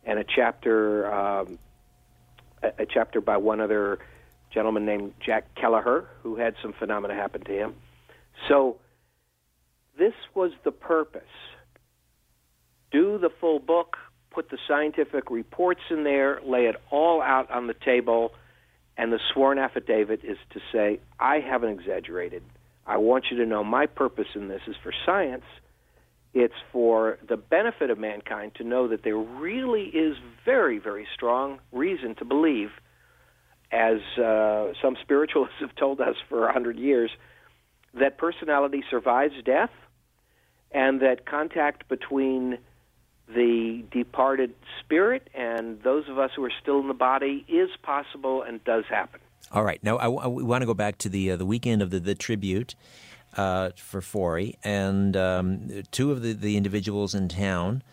and 0.06 0.18
a 0.18 0.24
chapter, 0.24 1.14
um, 1.14 1.60
a, 2.64 2.72
a 2.80 2.86
chapter 2.86 3.22
by 3.22 3.38
one 3.38 3.62
other 3.62 4.00
gentleman 4.54 4.86
named 4.86 5.14
Jack 5.26 5.56
Kelleher, 5.56 6.06
who 6.22 6.36
had 6.36 6.56
some 6.62 6.74
phenomena 6.78 7.16
happen 7.16 7.44
to 7.46 7.52
him. 7.52 7.74
So 8.48 8.78
this 9.98 10.14
was 10.36 10.52
the 10.64 10.72
purpose. 10.72 11.22
Do 12.92 13.18
the 13.18 13.30
full 13.42 13.60
book, 13.60 13.98
put 14.32 14.50
the 14.50 14.58
scientific 14.68 15.30
reports 15.30 15.82
in 15.90 16.04
there, 16.04 16.40
lay 16.46 16.66
it 16.66 16.76
all 16.92 17.22
out 17.22 17.50
on 17.52 17.68
the 17.68 17.74
table, 17.74 18.32
and 18.98 19.12
the 19.12 19.20
sworn 19.34 19.58
affidavit 19.58 20.22
is 20.24 20.38
to 20.52 20.60
say, 20.72 21.00
I 21.20 21.40
haven't 21.40 21.70
exaggerated. 21.70 22.44
I 22.86 22.98
want 22.98 23.26
you 23.32 23.38
to 23.38 23.46
know 23.46 23.64
my 23.64 23.86
purpose 23.88 24.28
in 24.36 24.50
this 24.50 24.62
is 24.68 24.76
for 24.84 24.94
science. 25.06 25.46
It's 26.34 26.54
for 26.72 27.18
the 27.28 27.38
benefit 27.38 27.90
of 27.90 27.98
mankind 27.98 28.56
to 28.56 28.64
know 28.64 28.88
that 28.88 29.04
there 29.04 29.18
really 29.18 29.84
is 29.84 30.18
very, 30.44 30.80
very 30.80 31.08
strong 31.14 31.60
reason 31.72 32.16
to 32.16 32.26
believe 32.26 32.70
as 33.74 34.00
uh, 34.18 34.72
some 34.82 34.96
spiritualists 35.02 35.56
have 35.60 35.76
told 35.76 36.00
us 36.00 36.16
for 36.30 36.48
a 36.48 36.54
hundred 36.54 36.78
years, 36.78 37.12
that 37.94 38.18
personality 38.18 38.84
survives 38.90 39.36
death, 39.44 39.72
and 40.72 41.02
that 41.02 41.26
contact 41.26 41.88
between 41.88 42.58
the 43.28 43.84
departed 43.92 44.54
spirit 44.80 45.30
and 45.34 45.82
those 45.84 46.10
of 46.10 46.20
us 46.20 46.32
who 46.36 46.44
are 46.44 46.52
still 46.62 46.80
in 46.80 46.88
the 46.88 46.94
body 46.94 47.46
is 47.48 47.70
possible 47.82 48.42
and 48.42 48.64
does 48.64 48.84
happen. 48.90 49.20
All 49.52 49.64
right. 49.64 49.82
Now, 49.84 49.98
I, 49.98 50.06
I 50.06 50.28
want 50.28 50.62
to 50.62 50.66
go 50.66 50.74
back 50.74 50.98
to 51.00 51.10
the 51.10 51.32
uh, 51.32 51.36
the 51.36 51.46
weekend 51.46 51.82
of 51.82 51.90
the, 51.90 52.00
the 52.00 52.16
tribute 52.16 52.76
uh, 53.38 53.72
for 53.76 54.02
Forry, 54.02 54.58
and 54.64 55.16
um, 55.16 55.84
two 55.92 56.12
of 56.12 56.22
the, 56.22 56.34
the 56.34 56.58
individuals 56.58 57.14
in 57.14 57.28
town 57.28 57.84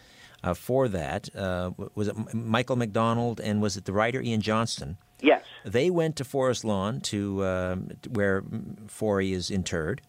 uh, 0.42 0.54
for 0.54 0.88
that 0.88 1.34
uh, 1.36 1.70
was 1.94 2.08
it 2.08 2.34
Michael 2.34 2.76
McDonald 2.76 3.40
and 3.40 3.60
was 3.60 3.76
it 3.76 3.84
the 3.84 3.92
writer 3.92 4.20
Ian 4.20 4.40
Johnston? 4.40 4.96
Yes. 5.22 5.44
They 5.64 5.90
went 5.90 6.16
to 6.16 6.24
Forest 6.24 6.64
Lawn 6.64 7.00
to 7.02 7.42
uh, 7.42 7.76
where 8.10 8.42
Forry 8.86 9.32
is 9.32 9.50
interred, 9.50 10.02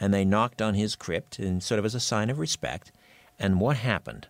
and 0.00 0.12
they 0.12 0.24
knocked 0.24 0.62
on 0.62 0.74
his 0.74 0.96
crypt, 0.96 1.38
and 1.38 1.62
sort 1.62 1.78
of 1.78 1.84
as 1.84 1.94
a 1.94 2.00
sign 2.00 2.30
of 2.30 2.38
respect. 2.38 2.92
And 3.38 3.60
what 3.60 3.76
happened? 3.76 4.28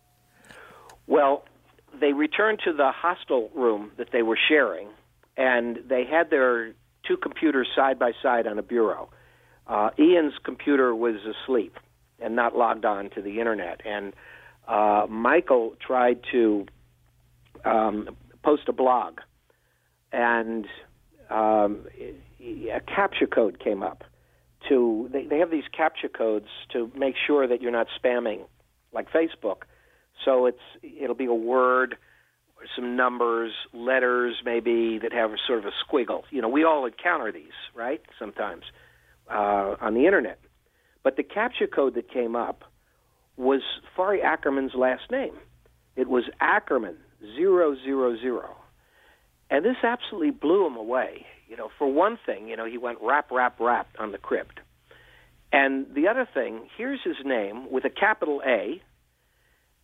Well, 1.06 1.44
they 2.00 2.12
returned 2.12 2.60
to 2.64 2.72
the 2.72 2.90
hostel 2.90 3.50
room 3.54 3.92
that 3.98 4.08
they 4.12 4.22
were 4.22 4.38
sharing, 4.48 4.88
and 5.36 5.78
they 5.86 6.04
had 6.04 6.30
their 6.30 6.72
two 7.06 7.16
computers 7.16 7.68
side 7.74 7.98
by 7.98 8.12
side 8.22 8.46
on 8.46 8.58
a 8.58 8.62
bureau. 8.62 9.10
Uh, 9.66 9.90
Ian's 9.98 10.34
computer 10.42 10.94
was 10.94 11.16
asleep 11.24 11.78
and 12.18 12.34
not 12.34 12.56
logged 12.56 12.84
on 12.84 13.10
to 13.10 13.22
the 13.22 13.40
internet, 13.40 13.80
and 13.84 14.14
uh, 14.66 15.06
Michael 15.08 15.74
tried 15.86 16.20
to 16.32 16.66
um, 17.64 18.16
post 18.42 18.62
a 18.68 18.72
blog 18.72 19.20
and 20.14 20.66
um, 21.28 21.86
a 22.40 22.80
CAPTCHA 22.80 23.30
code 23.34 23.58
came 23.58 23.82
up. 23.82 24.04
To 24.68 25.10
they, 25.12 25.26
they 25.26 25.38
have 25.38 25.50
these 25.50 25.64
CAPTCHA 25.78 26.16
codes 26.16 26.48
to 26.72 26.90
make 26.96 27.16
sure 27.26 27.46
that 27.46 27.60
you're 27.60 27.72
not 27.72 27.88
spamming, 28.02 28.46
like 28.92 29.10
Facebook. 29.12 29.62
So 30.24 30.46
it's 30.46 30.60
it'll 30.82 31.16
be 31.16 31.26
a 31.26 31.34
word, 31.34 31.96
or 32.56 32.62
some 32.74 32.96
numbers, 32.96 33.52
letters 33.74 34.36
maybe 34.44 34.98
that 35.00 35.12
have 35.12 35.32
sort 35.46 35.58
of 35.58 35.66
a 35.66 35.72
squiggle. 35.84 36.22
You 36.30 36.40
know, 36.40 36.48
we 36.48 36.64
all 36.64 36.86
encounter 36.86 37.30
these, 37.30 37.52
right? 37.74 38.00
Sometimes 38.18 38.62
uh, 39.30 39.76
on 39.80 39.94
the 39.94 40.06
internet. 40.06 40.38
But 41.02 41.16
the 41.16 41.24
CAPTCHA 41.24 41.72
code 41.74 41.94
that 41.94 42.10
came 42.10 42.34
up 42.34 42.64
was 43.36 43.60
Forry 43.96 44.22
Ackerman's 44.22 44.74
last 44.74 45.10
name. 45.10 45.34
It 45.96 46.08
was 46.08 46.24
Ackerman 46.40 46.96
zero 47.36 47.76
zero 47.84 48.16
zero. 48.18 48.56
And 49.54 49.64
this 49.64 49.76
absolutely 49.84 50.32
blew 50.32 50.66
him 50.66 50.74
away. 50.74 51.26
You 51.46 51.56
know, 51.56 51.70
for 51.78 51.86
one 51.86 52.18
thing, 52.26 52.48
you 52.48 52.56
know, 52.56 52.64
he 52.64 52.76
went 52.76 52.98
rap, 53.00 53.30
rap, 53.30 53.60
rap 53.60 53.86
on 54.00 54.10
the 54.10 54.18
crypt. 54.18 54.58
And 55.52 55.86
the 55.94 56.08
other 56.08 56.26
thing, 56.34 56.66
here's 56.76 56.98
his 57.04 57.24
name 57.24 57.70
with 57.70 57.84
a 57.84 57.90
capital 57.90 58.42
A, 58.44 58.82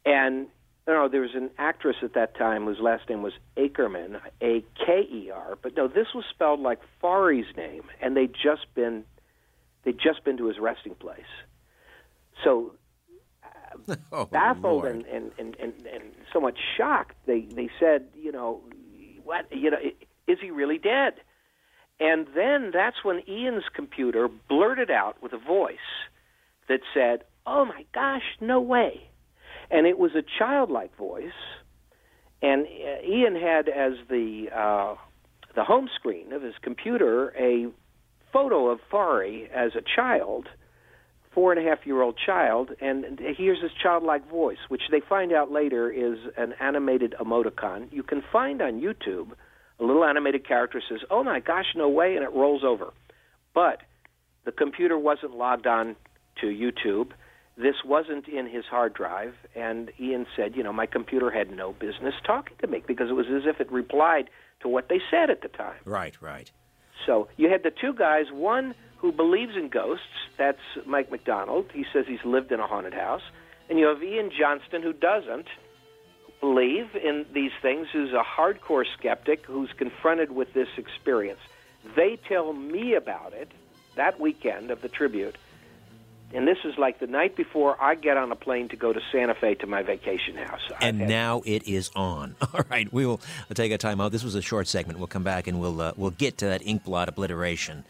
and 0.04 0.48
you 0.88 0.92
know, 0.92 1.08
there 1.08 1.20
was 1.20 1.36
an 1.36 1.50
actress 1.56 1.94
at 2.02 2.14
that 2.14 2.36
time 2.36 2.64
whose 2.64 2.80
last 2.80 3.08
name 3.08 3.22
was 3.22 3.32
Akerman, 3.56 4.20
A 4.42 4.64
K 4.84 5.02
E 5.08 5.30
R, 5.32 5.56
but 5.62 5.76
no, 5.76 5.86
this 5.86 6.08
was 6.16 6.24
spelled 6.30 6.58
like 6.58 6.80
Forry's 7.00 7.54
name, 7.56 7.84
and 8.00 8.16
they'd 8.16 8.34
just 8.34 8.74
been 8.74 9.04
they'd 9.84 10.00
just 10.00 10.24
been 10.24 10.36
to 10.38 10.46
his 10.46 10.58
resting 10.58 10.96
place. 10.96 11.20
So 12.42 12.74
uh, 13.88 13.94
oh, 14.12 14.24
baffled 14.24 14.86
and, 14.86 15.06
and, 15.06 15.30
and, 15.38 15.54
and, 15.60 15.74
and 15.86 16.02
somewhat 16.32 16.54
shocked, 16.76 17.14
they 17.26 17.42
they 17.42 17.70
said, 17.78 18.08
you 18.20 18.32
know, 18.32 18.62
what 19.30 19.46
you 19.56 19.70
know 19.70 19.78
is 20.26 20.38
he 20.42 20.50
really 20.50 20.78
dead? 20.78 21.12
And 22.00 22.26
then 22.34 22.72
that's 22.72 23.04
when 23.04 23.22
ian's 23.28 23.68
computer 23.72 24.28
blurted 24.48 24.90
out 24.90 25.22
with 25.22 25.32
a 25.32 25.38
voice 25.38 25.76
that 26.68 26.80
said 26.92 27.22
oh 27.46 27.64
my 27.64 27.84
gosh 27.94 28.24
no 28.40 28.60
way. 28.60 29.08
And 29.70 29.86
it 29.86 29.98
was 29.98 30.10
a 30.16 30.24
childlike 30.38 30.96
voice. 30.96 31.40
And 32.42 32.66
uh, 32.66 33.06
ian 33.08 33.36
had 33.36 33.68
as 33.68 33.92
the 34.08 34.48
uh, 34.52 34.94
the 35.54 35.62
home 35.62 35.88
screen 35.94 36.32
of 36.32 36.42
his 36.42 36.54
computer 36.60 37.32
a 37.38 37.68
photo 38.32 38.68
of 38.68 38.80
Forry 38.90 39.48
as 39.54 39.72
a 39.76 39.82
child 39.96 40.48
four 41.32 41.52
and 41.52 41.64
a 41.64 41.68
half 41.68 41.86
year 41.86 42.02
old 42.02 42.16
child, 42.16 42.70
and 42.80 43.18
he 43.20 43.34
hears 43.34 43.58
this 43.62 43.72
childlike 43.80 44.28
voice, 44.28 44.58
which 44.68 44.82
they 44.90 45.00
find 45.00 45.32
out 45.32 45.50
later 45.50 45.90
is 45.90 46.18
an 46.36 46.54
animated 46.60 47.14
emoticon. 47.20 47.92
You 47.92 48.02
can 48.02 48.22
find 48.32 48.60
on 48.60 48.80
YouTube 48.80 49.32
a 49.78 49.84
little 49.84 50.04
animated 50.04 50.46
character 50.46 50.82
says, 50.86 51.00
"Oh 51.10 51.22
my 51.22 51.40
gosh, 51.40 51.74
no 51.74 51.88
way," 51.88 52.16
and 52.16 52.24
it 52.24 52.32
rolls 52.32 52.64
over. 52.64 52.92
But 53.54 53.80
the 54.44 54.52
computer 54.52 54.98
wasn't 54.98 55.36
logged 55.36 55.66
on 55.66 55.96
to 56.40 56.46
YouTube. 56.46 57.12
This 57.56 57.76
wasn't 57.84 58.28
in 58.28 58.46
his 58.46 58.64
hard 58.66 58.94
drive, 58.94 59.34
and 59.54 59.90
Ian 59.98 60.26
said, 60.34 60.56
"You 60.56 60.62
know, 60.62 60.72
my 60.72 60.86
computer 60.86 61.30
had 61.30 61.50
no 61.50 61.72
business 61.72 62.14
talking 62.24 62.56
to 62.58 62.66
me 62.66 62.82
because 62.86 63.10
it 63.10 63.14
was 63.14 63.28
as 63.28 63.46
if 63.46 63.60
it 63.60 63.70
replied 63.70 64.30
to 64.60 64.68
what 64.68 64.88
they 64.88 65.00
said 65.10 65.30
at 65.30 65.42
the 65.42 65.48
time." 65.48 65.78
Right, 65.84 66.20
right. 66.20 66.50
So 67.06 67.28
you 67.36 67.48
had 67.48 67.62
the 67.62 67.70
two 67.70 67.94
guys, 67.94 68.30
one 68.30 68.74
who 69.00 69.12
believes 69.12 69.56
in 69.56 69.68
ghosts, 69.68 70.04
that's 70.36 70.60
Mike 70.84 71.10
McDonald. 71.10 71.66
He 71.72 71.86
says 71.92 72.04
he's 72.06 72.24
lived 72.24 72.52
in 72.52 72.60
a 72.60 72.66
haunted 72.66 72.94
house. 72.94 73.22
And 73.68 73.78
you 73.78 73.86
have 73.86 74.02
Ian 74.02 74.30
Johnston 74.36 74.82
who 74.82 74.92
doesn't 74.92 75.46
believe 76.40 76.94
in 76.94 77.24
these 77.32 77.52
things, 77.62 77.88
who's 77.92 78.12
a 78.12 78.22
hardcore 78.22 78.84
skeptic 78.98 79.46
who's 79.46 79.70
confronted 79.76 80.32
with 80.32 80.52
this 80.52 80.68
experience. 80.76 81.40
They 81.96 82.18
tell 82.28 82.52
me 82.52 82.94
about 82.94 83.32
it 83.32 83.50
that 83.96 84.20
weekend 84.20 84.70
of 84.70 84.82
the 84.82 84.88
tribute. 84.88 85.36
And 86.32 86.46
this 86.46 86.58
is 86.64 86.78
like 86.78 87.00
the 87.00 87.06
night 87.06 87.36
before 87.36 87.82
I 87.82 87.94
get 87.94 88.16
on 88.16 88.30
a 88.30 88.36
plane 88.36 88.68
to 88.68 88.76
go 88.76 88.92
to 88.92 89.00
Santa 89.10 89.34
Fe 89.34 89.54
to 89.56 89.66
my 89.66 89.82
vacation 89.82 90.36
house. 90.36 90.60
And 90.80 90.98
now 91.08 91.42
it 91.44 91.66
is 91.66 91.90
on. 91.96 92.36
All 92.54 92.64
right, 92.70 92.92
we 92.92 93.04
will 93.04 93.20
take 93.54 93.72
a 93.72 93.78
time 93.78 94.00
out. 94.00 94.12
This 94.12 94.22
was 94.22 94.36
a 94.36 94.42
short 94.42 94.68
segment. 94.68 94.98
We'll 94.98 95.08
come 95.08 95.24
back 95.24 95.46
and 95.46 95.58
we'll 95.58 95.80
uh, 95.80 95.92
we'll 95.96 96.10
get 96.10 96.38
to 96.38 96.46
that 96.46 96.64
ink 96.64 96.84
blot 96.84 97.08
obliteration. 97.08 97.84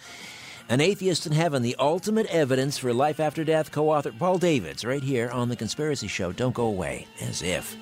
An 0.70 0.80
Atheist 0.80 1.26
in 1.26 1.32
Heaven, 1.32 1.62
the 1.62 1.74
ultimate 1.80 2.28
evidence 2.28 2.78
for 2.78 2.94
life 2.94 3.18
after 3.18 3.42
death, 3.42 3.72
co 3.72 3.90
author 3.90 4.12
Paul 4.12 4.38
Davids, 4.38 4.84
right 4.84 5.02
here 5.02 5.28
on 5.30 5.48
The 5.48 5.56
Conspiracy 5.56 6.06
Show. 6.06 6.30
Don't 6.30 6.54
go 6.54 6.66
away, 6.66 7.08
as 7.20 7.42
if. 7.42 7.76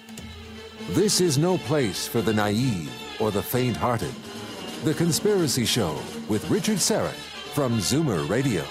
This 0.93 1.21
is 1.21 1.37
no 1.37 1.59
place 1.59 2.07
for 2.07 2.23
the 2.23 2.33
naive 2.33 2.91
or 3.21 3.31
the 3.31 3.43
faint 3.43 3.77
hearted. 3.77 4.15
The 4.85 4.95
Conspiracy 4.95 5.67
Show 5.67 6.01
with 6.31 6.49
Richard 6.49 6.79
Syrett 6.79 7.21
from 7.53 7.77
Zoomer 7.77 8.27
Radio. 8.27 8.65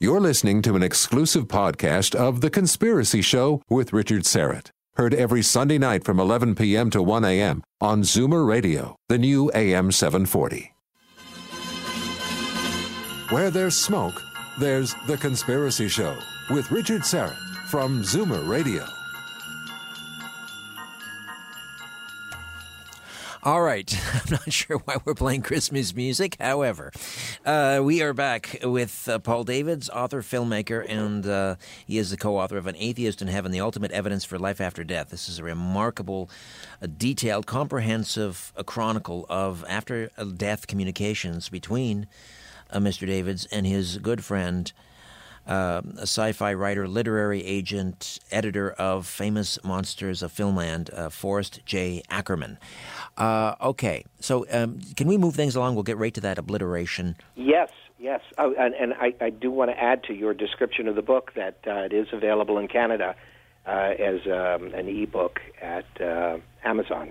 You're 0.00 0.20
listening 0.20 0.62
to 0.62 0.74
an 0.74 0.82
exclusive 0.82 1.46
podcast 1.46 2.16
of 2.16 2.40
The 2.40 2.50
Conspiracy 2.50 3.22
Show 3.22 3.62
with 3.70 3.92
Richard 3.92 4.22
Syrett. 4.22 4.70
Heard 4.96 5.14
every 5.14 5.42
Sunday 5.42 5.78
night 5.78 6.02
from 6.02 6.18
11 6.18 6.56
p.m. 6.56 6.90
to 6.90 7.04
1 7.04 7.24
a.m. 7.24 7.62
on 7.80 8.02
Zoomer 8.02 8.44
Radio, 8.44 8.96
the 9.08 9.18
new 9.18 9.48
AM 9.54 9.92
740. 9.92 10.74
Where 13.30 13.52
there's 13.52 13.76
smoke, 13.76 14.24
there's 14.58 14.96
The 15.06 15.16
Conspiracy 15.16 15.86
Show 15.86 16.18
with 16.50 16.72
Richard 16.72 17.02
Syrett 17.02 17.36
from 17.68 18.02
Zoomer 18.02 18.48
Radio. 18.48 18.84
All 23.44 23.62
right. 23.62 23.88
I'm 24.14 24.32
not 24.32 24.52
sure 24.52 24.78
why 24.78 24.96
we're 25.04 25.14
playing 25.14 25.42
Christmas 25.42 25.94
music. 25.94 26.38
However, 26.40 26.90
uh, 27.46 27.80
we 27.84 28.02
are 28.02 28.12
back 28.12 28.58
with 28.64 29.08
uh, 29.08 29.20
Paul 29.20 29.44
Davids, 29.44 29.88
author, 29.88 30.22
filmmaker, 30.22 30.84
and 30.88 31.24
uh, 31.24 31.54
he 31.86 31.98
is 31.98 32.10
the 32.10 32.16
co 32.16 32.36
author 32.36 32.58
of 32.58 32.66
An 32.66 32.74
Atheist 32.76 33.22
in 33.22 33.28
Heaven 33.28 33.52
The 33.52 33.60
Ultimate 33.60 33.92
Evidence 33.92 34.24
for 34.24 34.40
Life 34.40 34.60
After 34.60 34.82
Death. 34.82 35.10
This 35.10 35.28
is 35.28 35.38
a 35.38 35.44
remarkable, 35.44 36.28
uh, 36.82 36.88
detailed, 36.98 37.46
comprehensive 37.46 38.52
uh, 38.56 38.64
chronicle 38.64 39.24
of 39.30 39.64
after 39.68 40.10
death 40.36 40.66
communications 40.66 41.48
between 41.48 42.08
uh, 42.72 42.78
Mr. 42.78 43.06
Davids 43.06 43.46
and 43.46 43.66
his 43.66 43.98
good 43.98 44.24
friend. 44.24 44.72
Uh, 45.46 45.80
a 45.96 46.02
sci-fi 46.02 46.52
writer, 46.52 46.86
literary 46.86 47.44
agent, 47.44 48.20
editor 48.30 48.70
of 48.72 49.06
famous 49.06 49.58
monsters 49.64 50.22
of 50.22 50.32
filmland, 50.32 50.96
uh, 50.96 51.08
Forrest 51.08 51.60
J. 51.64 52.02
Ackerman. 52.10 52.58
Uh, 53.16 53.54
okay, 53.60 54.04
so 54.20 54.46
um, 54.52 54.78
can 54.96 55.08
we 55.08 55.16
move 55.16 55.34
things 55.34 55.56
along? 55.56 55.74
We'll 55.74 55.82
get 55.82 55.96
right 55.96 56.14
to 56.14 56.20
that 56.20 56.38
obliteration. 56.38 57.16
Yes, 57.34 57.70
yes, 57.98 58.20
oh, 58.38 58.54
and, 58.56 58.74
and 58.74 58.94
I, 58.94 59.14
I, 59.20 59.30
do 59.30 59.50
want 59.50 59.70
to 59.70 59.82
add 59.82 60.04
to 60.04 60.14
your 60.14 60.34
description 60.34 60.86
of 60.86 60.94
the 60.94 61.02
book 61.02 61.32
that 61.34 61.58
uh, 61.66 61.86
it 61.86 61.94
is 61.94 62.06
available 62.12 62.58
in 62.58 62.68
Canada 62.68 63.16
uh, 63.66 63.70
as 63.70 64.20
um, 64.26 64.72
an 64.74 64.88
ebook 64.88 65.40
at 65.60 65.86
Amazon. 66.64 67.10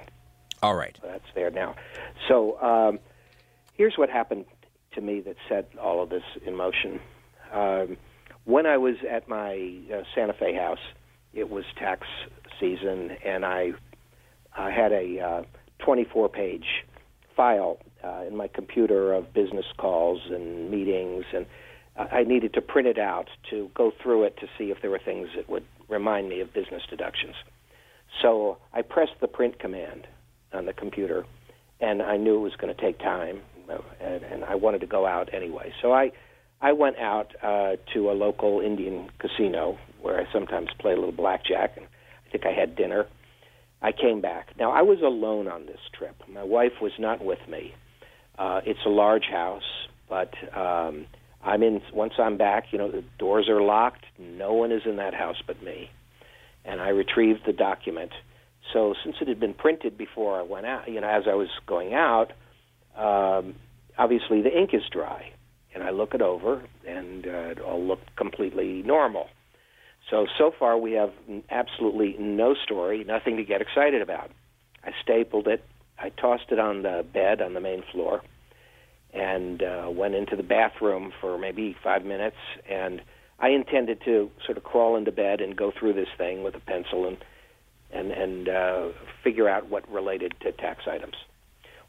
All 0.62 0.76
right, 0.76 0.98
so 1.02 1.08
that's 1.08 1.28
there 1.34 1.50
now. 1.50 1.76
So 2.28 2.62
um, 2.62 3.00
here's 3.74 3.98
what 3.98 4.10
happened 4.10 4.46
to 4.94 5.02
me 5.02 5.22
that 5.22 5.36
set 5.48 5.72
all 5.82 6.02
of 6.02 6.10
this 6.10 6.24
in 6.46 6.56
motion. 6.56 7.00
Um, 7.54 7.98
when 8.46 8.66
I 8.66 8.78
was 8.78 8.96
at 9.10 9.28
my 9.28 9.80
uh, 9.94 10.02
Santa 10.16 10.34
Fe 10.34 10.56
house, 10.56 10.80
it 11.34 11.50
was 11.50 11.64
tax 11.78 12.08
season, 12.60 13.12
and 13.26 13.46
I 13.46 13.72
I 14.58 14.72
had 14.72 14.92
a 14.92 15.20
uh, 15.20 15.44
24 15.80 16.30
page 16.30 16.66
file 17.36 17.78
uh, 18.04 18.24
in 18.28 18.36
my 18.36 18.48
computer 18.48 19.14
of 19.14 19.34
business 19.34 19.66
calls 19.78 20.22
and 20.30 20.70
meetings, 20.70 21.26
and 21.34 21.46
I 21.96 22.24
needed 22.24 22.54
to 22.54 22.62
print 22.62 22.88
it 22.88 22.98
out 22.98 23.28
to 23.50 23.70
go 23.76 23.92
through 24.02 24.24
it 24.24 24.38
to 24.38 24.48
see 24.58 24.72
if 24.72 24.82
there 24.82 24.90
were 24.90 25.02
things 25.04 25.30
that 25.36 25.50
would 25.50 25.66
remind 25.90 26.30
me 26.30 26.40
of 26.40 26.54
business 26.54 26.84
deductions. 26.90 27.36
So 28.22 28.58
I 28.74 28.82
pressed 28.82 29.20
the 29.20 29.28
print 29.28 29.60
command 29.60 30.08
on 30.54 30.66
the 30.66 30.74
computer, 30.74 31.26
and 31.80 32.02
I 32.02 32.18
knew 32.18 32.38
it 32.38 32.42
was 32.42 32.56
going 32.56 32.74
to 32.74 32.82
take 32.82 33.00
time, 33.00 33.42
and, 34.00 34.24
and 34.24 34.44
I 34.44 34.56
wanted 34.56 34.82
to 34.82 34.88
go 34.88 35.06
out 35.06 35.34
anyway. 35.34 35.74
So 35.82 35.92
I 35.92 36.12
I 36.62 36.74
went 36.74 36.98
out 36.98 37.34
uh, 37.42 37.78
to 37.94 38.12
a 38.12 38.14
local 38.14 38.60
Indian 38.60 39.10
casino 39.20 39.78
where 40.02 40.20
I 40.20 40.32
sometimes 40.34 40.70
play 40.80 40.92
a 40.92 40.96
little 40.96 41.14
blackjack, 41.14 41.78
and 41.78 41.86
I 41.86 42.32
think 42.32 42.46
I 42.46 42.52
had 42.52 42.76
dinner. 42.76 43.06
I 43.82 43.92
came 43.92 44.20
back. 44.22 44.50
Now 44.58 44.72
I 44.72 44.82
was 44.82 45.00
alone 45.02 45.48
on 45.48 45.66
this 45.66 45.80
trip. 45.98 46.16
My 46.28 46.44
wife 46.44 46.74
was 46.82 46.92
not 47.00 47.24
with 47.24 47.40
me. 47.50 47.74
Uh, 48.38 48.62
it's 48.66 48.80
a 48.86 48.90
large 48.90 49.26
house, 49.32 49.88
but 50.10 50.34
um, 50.56 51.06
I'm 51.44 51.64
in. 51.64 51.82
Once 51.94 52.14
I'm 52.20 52.38
back, 52.38 52.66
you 52.72 52.78
know 52.78 52.92
the 52.92 53.04
doors 53.18 53.48
are 53.50 53.62
locked. 53.62 54.06
No 54.18 54.54
one 54.54 54.72
is 54.72 54.82
in 54.86 54.98
that 54.98 55.14
house 55.14 55.42
but 55.46 55.62
me, 55.64 55.90
and 56.66 56.82
I 56.82 56.90
retrieved 56.90 57.42
the 57.46 57.54
document. 57.54 58.12
So 58.74 58.94
since 59.04 59.16
it 59.22 59.28
had 59.28 59.40
been 59.40 59.54
printed 59.54 59.98
before 59.98 60.38
I 60.38 60.44
went 60.44 60.66
out, 60.66 60.88
you 60.90 61.02
know, 61.02 61.08
as 61.08 61.24
I 61.28 61.36
was 61.36 61.48
going 61.66 61.94
out, 61.94 62.34
um, 63.00 63.56
obviously 63.98 64.42
the 64.42 64.56
ink 64.56 64.72
is 64.74 64.84
dry 64.92 65.32
and 65.74 65.84
I 65.84 65.92
look 65.92 66.14
it 66.14 66.22
over, 66.22 66.62
and 66.88 67.26
uh, 67.26 67.52
it 67.52 67.60
all 67.60 67.84
looked 67.84 68.16
completely 68.16 68.82
normal. 68.84 69.28
So, 70.10 70.26
so 70.38 70.52
far 70.58 70.78
we 70.78 70.94
have 70.94 71.12
absolutely 71.50 72.16
no 72.20 72.56
story, 72.56 73.04
nothing 73.04 73.38
to 73.38 73.44
get 73.44 73.62
excited 73.62 74.02
about. 74.02 74.32
I 74.84 74.92
stapled 75.02 75.48
it, 75.48 75.64
I 76.00 76.10
tossed 76.10 76.52
it 76.52 76.60
on 76.60 76.82
the 76.82 77.06
bed 77.14 77.42
on 77.42 77.54
the 77.54 77.60
main 77.60 77.84
floor, 77.92 78.22
and 79.14 79.62
uh, 79.62 79.90
went 79.92 80.16
into 80.16 80.36
the 80.36 80.44
bathroom 80.44 81.14
for 81.22 81.38
maybe 81.38 81.76
five 81.84 82.04
minutes. 82.04 82.38
And 82.70 83.02
I 83.40 83.50
intended 83.50 84.02
to 84.06 84.32
sort 84.46 84.58
of 84.58 84.64
crawl 84.64 84.96
into 84.96 85.12
bed 85.12 85.42
and 85.42 85.56
go 85.56 85.72
through 85.78 85.94
this 85.94 86.10
thing 86.18 86.44
with 86.44 86.56
a 86.56 86.60
pencil 86.60 87.08
and 87.08 87.18
and 87.92 88.12
and 88.12 88.50
uh, 88.50 88.88
figure 89.24 89.50
out 89.50 89.70
what 89.70 89.90
related 89.92 90.34
to 90.42 90.52
tax 90.52 90.84
items. 90.88 91.16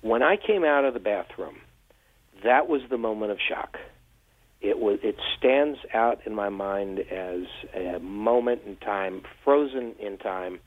When 0.03 0.23
I 0.23 0.37
came 0.37 0.65
out 0.65 0.85
of 0.85 0.95
the 0.95 1.01
bathroom, 1.01 1.57
that 2.43 2.69
was 2.69 2.83
the 2.89 2.99
moment 2.99 3.33
of 3.33 3.39
shock. 3.47 3.77
It 4.61 4.79
was 4.79 4.99
it 5.03 5.17
stands 5.39 5.79
out 5.95 6.21
in 6.27 6.35
my 6.35 6.49
mind 6.49 7.01
as 7.01 7.43
a 7.75 7.99
moment 7.99 8.63
in 8.67 8.77
time, 8.77 9.23
frozen 9.45 9.95
in 9.99 10.19
time. 10.19 10.61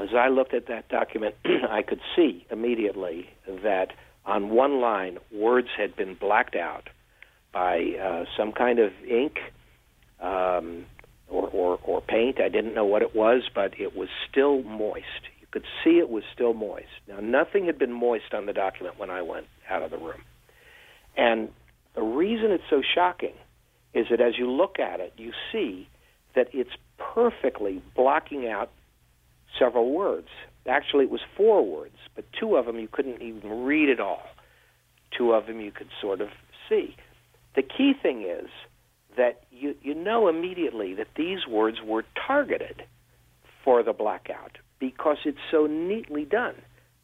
As 0.00 0.10
I 0.16 0.28
looked 0.28 0.54
at 0.54 0.66
that 0.68 0.88
document, 0.88 1.34
I 1.44 1.82
could 1.82 2.00
see 2.14 2.46
immediately 2.50 3.30
that 3.46 3.88
on 4.26 4.50
one 4.50 4.80
line, 4.80 5.18
words 5.32 5.68
had 5.76 5.96
been 5.96 6.14
blacked 6.14 6.56
out 6.56 6.88
by 7.52 7.78
uh, 8.00 8.24
some 8.36 8.52
kind 8.52 8.78
of 8.78 8.92
ink 9.08 9.38
um, 10.20 10.84
or, 11.28 11.48
or, 11.48 11.78
or 11.82 12.00
paint. 12.02 12.40
I 12.40 12.48
didn't 12.48 12.74
know 12.74 12.84
what 12.84 13.02
it 13.02 13.14
was, 13.14 13.48
but 13.54 13.78
it 13.80 13.96
was 13.96 14.08
still 14.28 14.62
moist. 14.62 15.28
You 15.46 15.60
could 15.60 15.68
see 15.84 15.98
it 15.98 16.10
was 16.10 16.24
still 16.34 16.54
moist. 16.54 16.86
Now, 17.08 17.20
nothing 17.20 17.66
had 17.66 17.78
been 17.78 17.92
moist 17.92 18.34
on 18.34 18.46
the 18.46 18.52
document 18.52 18.98
when 18.98 19.10
I 19.10 19.22
went 19.22 19.46
out 19.68 19.82
of 19.82 19.90
the 19.90 19.98
room. 19.98 20.22
And 21.16 21.50
the 21.94 22.02
reason 22.02 22.50
it's 22.50 22.64
so 22.68 22.82
shocking 22.94 23.34
is 23.94 24.06
that 24.10 24.20
as 24.20 24.36
you 24.38 24.50
look 24.50 24.78
at 24.78 25.00
it, 25.00 25.14
you 25.16 25.32
see 25.52 25.88
that 26.34 26.48
it's 26.52 26.70
perfectly 26.98 27.82
blocking 27.94 28.46
out 28.46 28.70
several 29.58 29.92
words. 29.92 30.28
Actually, 30.68 31.04
it 31.04 31.10
was 31.10 31.22
four 31.36 31.64
words, 31.64 31.96
but 32.14 32.24
two 32.38 32.56
of 32.56 32.66
them 32.66 32.78
you 32.78 32.88
couldn't 32.90 33.22
even 33.22 33.64
read 33.64 33.88
at 33.88 34.00
all. 34.00 34.22
Two 35.16 35.32
of 35.32 35.46
them 35.46 35.60
you 35.60 35.70
could 35.70 35.88
sort 36.00 36.20
of 36.20 36.28
see. 36.68 36.94
The 37.54 37.62
key 37.62 37.94
thing 38.00 38.22
is 38.22 38.50
that 39.16 39.44
you, 39.50 39.74
you 39.80 39.94
know 39.94 40.28
immediately 40.28 40.94
that 40.94 41.08
these 41.16 41.46
words 41.48 41.78
were 41.82 42.04
targeted 42.26 42.82
for 43.64 43.82
the 43.82 43.92
blackout 43.92 44.58
because 44.78 45.18
it's 45.24 45.38
so 45.50 45.66
neatly 45.66 46.24
done. 46.24 46.54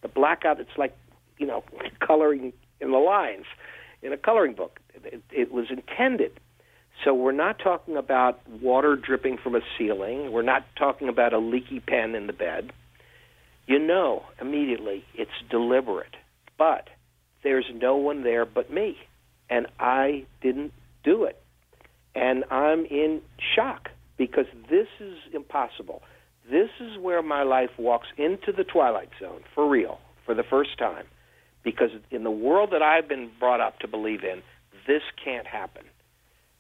The 0.03 0.09
blackout, 0.09 0.61
it's 0.61 0.77
like, 0.77 0.97
you 1.39 1.47
know, 1.47 1.65
coloring 2.07 2.53
in 2.81 2.91
the 2.91 2.99
lines 2.99 3.47
in 4.03 4.13
a 4.13 4.17
coloring 4.17 4.55
book. 4.55 4.81
It, 5.05 5.23
it 5.31 5.53
was 5.53 5.67
intended. 5.71 6.39
So 7.05 7.15
we're 7.15 7.33
not 7.33 7.59
talking 7.59 7.97
about 7.97 8.41
water 8.61 8.97
dripping 8.97 9.39
from 9.39 9.55
a 9.55 9.61
ceiling. 9.77 10.31
We're 10.33 10.43
not 10.43 10.65
talking 10.77 11.09
about 11.09 11.33
a 11.33 11.39
leaky 11.39 11.81
pen 11.81 12.15
in 12.15 12.27
the 12.27 12.33
bed. 12.33 12.73
you 13.67 13.79
know 13.79 14.25
immediately 14.41 15.05
it's 15.15 15.31
deliberate. 15.51 16.17
But 16.59 16.89
there's 17.43 17.67
no 17.75 17.97
one 17.97 18.23
there 18.23 18.45
but 18.45 18.73
me, 18.73 18.97
and 19.51 19.67
I 19.81 20.27
didn't 20.43 20.73
do 21.03 21.25
it. 21.25 21.41
And 22.15 22.45
I'm 22.51 22.85
in 22.85 23.21
shock 23.57 23.89
because 24.17 24.47
this 24.71 24.87
is 25.01 25.17
impossible. 25.33 26.03
This 26.51 26.71
is 26.81 26.99
where 26.99 27.23
my 27.23 27.43
life 27.43 27.71
walks 27.79 28.09
into 28.17 28.53
the 28.53 28.65
twilight 28.65 29.11
zone 29.21 29.43
for 29.55 29.69
real 29.69 29.99
for 30.27 30.35
the 30.35 30.43
first 30.43 30.79
time 30.79 31.07
because 31.63 31.91
in 32.11 32.25
the 32.25 32.31
world 32.31 32.71
that 32.73 32.83
I've 32.83 33.09
been 33.09 33.31
brought 33.39 33.61
up 33.61 33.79
to 33.81 33.89
believe 33.89 34.25
in, 34.25 34.43
this 34.87 35.03
can't 35.23 35.47
happen. 35.47 35.85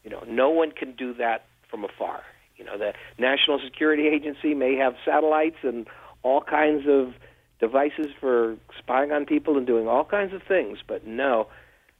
You 0.04 0.10
know, 0.10 0.22
no 0.26 0.50
one 0.50 0.72
can 0.72 0.92
do 0.92 1.14
that 1.14 1.46
from 1.68 1.84
afar. 1.84 2.22
You 2.56 2.64
know, 2.64 2.78
the 2.78 2.92
National 3.18 3.58
Security 3.64 4.06
Agency 4.06 4.54
may 4.54 4.76
have 4.76 4.94
satellites 5.04 5.56
and 5.62 5.86
all 6.22 6.42
kinds 6.42 6.84
of 6.88 7.14
devices 7.58 8.08
for 8.20 8.56
spying 8.78 9.12
on 9.12 9.24
people 9.24 9.56
and 9.56 9.66
doing 9.66 9.88
all 9.88 10.04
kinds 10.04 10.32
of 10.32 10.42
things, 10.46 10.78
but 10.86 11.06
no, 11.06 11.48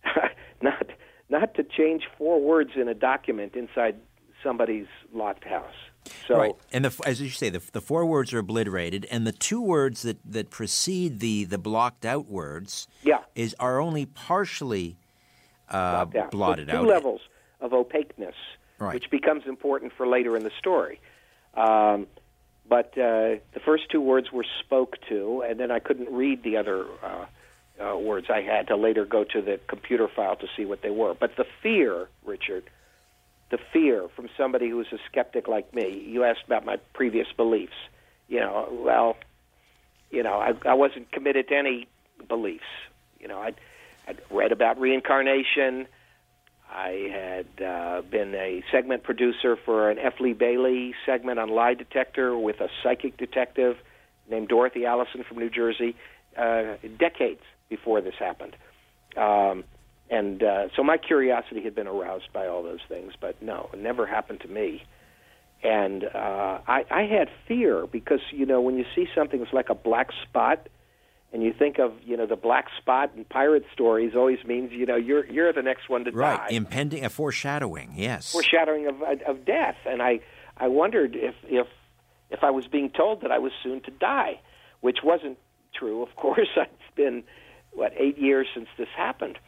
not 0.62 0.86
not 1.30 1.54
to 1.54 1.64
change 1.64 2.02
four 2.18 2.40
words 2.40 2.72
in 2.76 2.88
a 2.88 2.94
document 2.94 3.54
inside 3.54 3.96
somebody's 4.42 4.86
locked 5.14 5.44
house. 5.44 5.74
So, 6.26 6.36
right, 6.36 6.53
and 6.72 6.84
the, 6.84 7.00
as 7.07 7.20
you 7.20 7.28
say, 7.30 7.48
the, 7.48 7.62
the 7.72 7.80
four 7.80 8.05
words 8.07 8.32
are 8.32 8.38
obliterated, 8.38 9.07
and 9.11 9.26
the 9.26 9.32
two 9.32 9.61
words 9.61 10.03
that, 10.03 10.18
that 10.24 10.50
precede 10.50 11.20
the, 11.20 11.44
the 11.44 11.59
blocked 11.59 12.05
out 12.05 12.28
words, 12.28 12.88
yeah. 13.03 13.20
is 13.34 13.55
are 13.61 13.80
only 13.80 14.07
partially 14.07 14.96
uh, 15.68 16.05
blotted 16.30 16.68
so 16.68 16.72
two 16.72 16.78
out. 16.78 16.86
levels 16.86 17.20
of 17.61 17.72
opaqueness, 17.72 18.34
right. 18.78 18.94
which 18.94 19.11
becomes 19.11 19.44
important 19.46 19.92
for 19.96 20.07
later 20.07 20.36
in 20.36 20.42
the 20.42 20.50
story. 20.59 21.00
Um, 21.55 22.07
but 22.68 22.96
uh, 22.96 23.38
the 23.53 23.61
first 23.64 23.84
two 23.90 24.00
words 24.00 24.32
were 24.32 24.46
spoke 24.61 24.96
to, 25.09 25.44
and 25.48 25.59
then 25.61 25.70
I 25.70 25.78
couldn't 25.78 26.11
read 26.11 26.42
the 26.42 26.57
other 26.57 26.86
uh, 27.03 27.26
uh, 27.82 27.96
words. 27.96 28.28
I 28.30 28.40
had 28.40 28.68
to 28.68 28.76
later 28.76 29.05
go 29.05 29.24
to 29.24 29.42
the 29.42 29.61
computer 29.68 30.09
file 30.09 30.36
to 30.36 30.46
see 30.57 30.64
what 30.64 30.82
they 30.82 30.90
were. 30.90 31.14
But 31.14 31.36
the 31.36 31.44
fear, 31.62 32.09
Richard, 32.24 32.64
the 33.53 33.59
fear 33.72 34.09
from 34.16 34.28
somebody 34.36 34.68
who 34.68 34.78
was 34.78 34.86
a 34.92 34.98
skeptic 35.09 35.46
like 35.46 35.72
me. 35.74 36.03
You 36.09 36.24
asked 36.24 36.42
about 36.44 36.64
my 36.64 36.78
previous 36.94 37.28
beliefs. 37.36 37.76
You 38.26 38.40
know, 38.40 38.66
well, 38.72 39.16
you 40.11 40.22
know, 40.22 40.40
I, 40.40 40.55
I 40.64 40.74
wasn't 40.74 41.12
committed 41.12 41.48
to 41.48 41.57
any 41.57 41.86
beliefs. 42.26 42.64
You 43.20 43.28
know, 43.28 43.38
I'd, 43.38 43.57
I'd 44.09 44.20
read 44.30 44.53
about 44.53 44.80
reincarnation. 44.80 45.86
I 46.74 47.11
had 47.12 47.64
uh, 47.64 48.03
been 48.11 48.34
a 48.34 48.64
segment 48.72 49.03
producer 49.03 49.57
for 49.62 49.90
an 49.90 49.98
F. 49.98 50.14
Lee 50.18 50.32
Bailey 50.32 50.94
segment 51.05 51.38
on 51.38 51.50
lie 51.50 51.74
detector 51.74 52.36
with 52.36 52.61
a 52.61 52.68
psychic 52.82 53.18
detective 53.18 53.76
named 54.30 54.48
Dorothy 54.48 54.86
Allison 54.86 55.24
from 55.28 55.38
New 55.38 55.50
Jersey, 55.50 55.94
uh, 56.38 56.76
decades 56.98 57.42
before 57.68 58.00
this 58.00 58.14
happened. 58.18 58.57
Um, 59.14 59.64
and 60.12 60.42
uh, 60.42 60.68
so 60.76 60.84
my 60.84 60.98
curiosity 60.98 61.62
had 61.62 61.74
been 61.74 61.86
aroused 61.86 62.30
by 62.34 62.46
all 62.46 62.62
those 62.62 62.82
things, 62.86 63.14
but 63.18 63.40
no, 63.40 63.70
it 63.72 63.78
never 63.78 64.06
happened 64.06 64.40
to 64.40 64.48
me. 64.48 64.84
And 65.62 66.04
uh, 66.04 66.58
I, 66.68 66.84
I 66.90 67.04
had 67.04 67.30
fear 67.48 67.86
because 67.86 68.20
you 68.30 68.44
know 68.44 68.60
when 68.60 68.76
you 68.76 68.84
see 68.94 69.06
something 69.14 69.40
that's 69.40 69.54
like 69.54 69.70
a 69.70 69.74
black 69.74 70.10
spot, 70.28 70.68
and 71.32 71.42
you 71.42 71.54
think 71.58 71.78
of 71.78 71.94
you 72.04 72.18
know 72.18 72.26
the 72.26 72.36
black 72.36 72.66
spot 72.78 73.12
in 73.16 73.24
pirate 73.24 73.64
stories 73.72 74.14
always 74.14 74.44
means 74.44 74.70
you 74.72 74.84
know 74.84 74.96
you're 74.96 75.24
you're 75.32 75.50
the 75.50 75.62
next 75.62 75.88
one 75.88 76.04
to 76.04 76.10
right. 76.10 76.36
die. 76.36 76.48
impending 76.50 77.06
a 77.06 77.08
foreshadowing, 77.08 77.94
yes, 77.96 78.32
foreshadowing 78.32 78.88
of 78.88 79.00
of 79.26 79.46
death. 79.46 79.76
And 79.86 80.02
I 80.02 80.20
I 80.58 80.68
wondered 80.68 81.16
if 81.16 81.36
if 81.44 81.68
if 82.28 82.44
I 82.44 82.50
was 82.50 82.66
being 82.66 82.90
told 82.90 83.22
that 83.22 83.32
I 83.32 83.38
was 83.38 83.52
soon 83.62 83.80
to 83.82 83.90
die, 83.90 84.40
which 84.82 84.98
wasn't 85.02 85.38
true. 85.74 86.02
Of 86.02 86.16
course, 86.16 86.50
it's 86.54 86.94
been 86.96 87.24
what 87.72 87.94
eight 87.96 88.18
years 88.18 88.48
since 88.52 88.68
this 88.76 88.88
happened, 88.94 89.38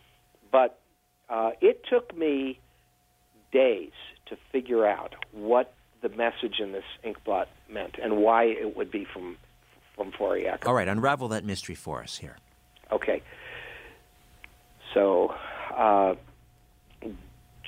but 0.55 0.79
uh, 1.29 1.51
it 1.61 1.85
took 1.91 2.17
me 2.17 2.61
days 3.51 3.91
to 4.27 4.37
figure 4.53 4.87
out 4.87 5.17
what 5.33 5.75
the 6.01 6.09
message 6.11 6.61
in 6.61 6.71
this 6.71 6.85
ink 7.03 7.17
blot 7.25 7.49
meant 7.69 7.97
and 8.01 8.19
why 8.19 8.45
it 8.45 8.77
would 8.77 8.89
be 8.93 9.05
from 9.05 9.37
from 9.97 10.13
Ackerman. 10.13 10.59
All 10.65 10.75
right, 10.75 10.87
unravel 10.87 11.27
that 11.29 11.45
mystery 11.45 11.75
for 11.75 12.03
us 12.03 12.17
here. 12.19 12.37
Okay. 12.93 13.21
So, 14.93 15.35
uh, 15.77 16.15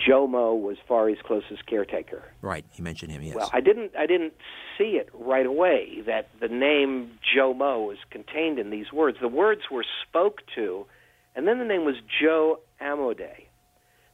Joe 0.07 0.29
Moe 0.29 0.55
was 0.55 0.77
Forry's 0.87 1.19
closest 1.25 1.67
caretaker. 1.67 2.23
Right, 2.41 2.65
you 2.77 2.85
mentioned 2.85 3.11
him. 3.11 3.23
Yes. 3.23 3.35
Well, 3.35 3.51
I 3.53 3.61
didn't. 3.61 3.97
I 3.99 4.07
didn't 4.07 4.35
see 4.79 4.97
it 4.97 5.09
right 5.13 5.47
away 5.47 6.03
that 6.07 6.29
the 6.41 6.49
name 6.49 7.19
Joe 7.35 7.53
Moe 7.53 7.83
was 7.83 7.99
contained 8.11 8.61
in 8.61 8.71
these 8.71 8.93
words. 8.93 9.19
The 9.21 9.27
words 9.27 9.63
were 9.73 9.85
spoke 10.09 10.43
to, 10.55 10.87
and 11.35 11.49
then 11.49 11.59
the 11.59 11.65
name 11.65 11.85
was 11.85 11.97
Joe 12.21 12.61
Amodei. 12.81 13.47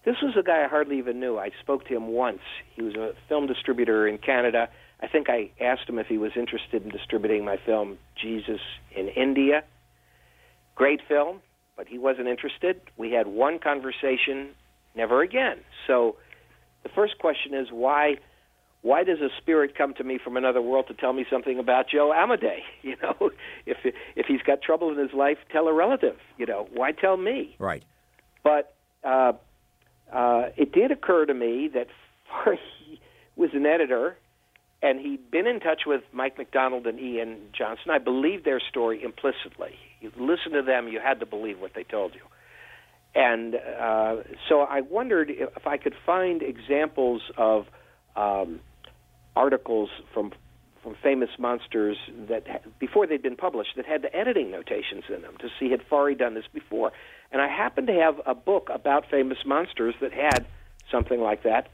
This 0.04 0.16
was 0.20 0.34
a 0.38 0.42
guy 0.42 0.64
I 0.64 0.68
hardly 0.68 0.98
even 0.98 1.20
knew. 1.20 1.38
I 1.38 1.50
spoke 1.60 1.86
to 1.86 1.94
him 1.94 2.08
once. 2.08 2.40
He 2.74 2.82
was 2.82 2.94
a 2.94 3.12
film 3.28 3.46
distributor 3.46 4.08
in 4.08 4.18
Canada. 4.18 4.68
I 5.00 5.06
think 5.06 5.28
I 5.28 5.50
asked 5.60 5.88
him 5.88 5.98
if 5.98 6.06
he 6.06 6.18
was 6.18 6.32
interested 6.36 6.82
in 6.82 6.88
distributing 6.90 7.44
my 7.44 7.56
film 7.64 7.98
Jesus 8.20 8.60
in 8.96 9.08
India. 9.08 9.62
Great 10.74 11.00
film, 11.06 11.40
but 11.76 11.86
he 11.86 11.98
wasn't 11.98 12.28
interested. 12.28 12.80
We 12.96 13.12
had 13.12 13.28
one 13.28 13.58
conversation, 13.58 14.50
never 14.96 15.22
again. 15.22 15.58
So 15.86 16.16
the 16.82 16.88
first 16.88 17.18
question 17.18 17.54
is 17.54 17.68
why 17.70 18.16
why 18.82 19.04
does 19.04 19.20
a 19.20 19.28
spirit 19.38 19.78
come 19.78 19.94
to 19.94 20.02
me 20.02 20.18
from 20.22 20.36
another 20.36 20.60
world 20.60 20.86
to 20.88 20.94
tell 20.94 21.12
me 21.12 21.24
something 21.30 21.58
about 21.60 21.88
Joe 21.88 22.12
Amodei? 22.14 22.58
You 22.82 22.96
know, 23.00 23.30
if 23.64 23.78
if 24.16 24.26
he's 24.26 24.42
got 24.42 24.60
trouble 24.60 24.90
in 24.90 24.98
his 24.98 25.12
life, 25.12 25.38
tell 25.52 25.68
a 25.68 25.72
relative. 25.72 26.16
You 26.36 26.46
know, 26.46 26.68
why 26.72 26.90
tell 26.90 27.16
me? 27.16 27.54
Right. 27.60 27.84
But 28.42 28.74
uh, 29.04 29.32
uh, 30.12 30.48
it 30.56 30.72
did 30.72 30.90
occur 30.90 31.26
to 31.26 31.34
me 31.34 31.68
that 31.74 31.88
he 32.86 33.00
was 33.36 33.50
an 33.54 33.66
editor, 33.66 34.16
and 34.82 35.00
he'd 35.00 35.30
been 35.30 35.46
in 35.46 35.60
touch 35.60 35.82
with 35.86 36.02
Mike 36.12 36.38
McDonald 36.38 36.86
and 36.86 36.98
Ian 36.98 37.38
Johnston. 37.56 37.90
I 37.90 37.98
believed 37.98 38.44
their 38.44 38.60
story 38.60 39.02
implicitly. 39.02 39.74
You 40.00 40.10
listen 40.18 40.52
to 40.52 40.62
them, 40.62 40.88
you 40.88 41.00
had 41.00 41.20
to 41.20 41.26
believe 41.26 41.60
what 41.60 41.72
they 41.74 41.84
told 41.84 42.14
you. 42.14 42.20
And 43.14 43.54
uh, 43.54 44.16
so 44.48 44.60
I 44.60 44.80
wondered 44.80 45.30
if 45.30 45.66
I 45.66 45.76
could 45.76 45.94
find 46.06 46.42
examples 46.42 47.22
of 47.36 47.66
um, 48.16 48.60
articles 49.36 49.90
from 50.12 50.32
from 50.82 50.96
famous 51.00 51.28
monsters 51.38 51.96
that 52.28 52.44
before 52.80 53.06
they'd 53.06 53.22
been 53.22 53.36
published 53.36 53.70
that 53.76 53.86
had 53.86 54.02
the 54.02 54.12
editing 54.16 54.50
notations 54.50 55.04
in 55.14 55.22
them 55.22 55.34
to 55.38 55.48
see 55.60 55.70
had 55.70 55.80
Forry 55.88 56.16
done 56.16 56.34
this 56.34 56.46
before. 56.52 56.90
And 57.32 57.40
I 57.40 57.48
happened 57.48 57.86
to 57.88 57.94
have 57.94 58.20
a 58.26 58.34
book 58.34 58.68
about 58.70 59.10
famous 59.10 59.38
monsters 59.44 59.94
that 60.00 60.12
had 60.12 60.46
something 60.90 61.20
like 61.20 61.42
that. 61.44 61.68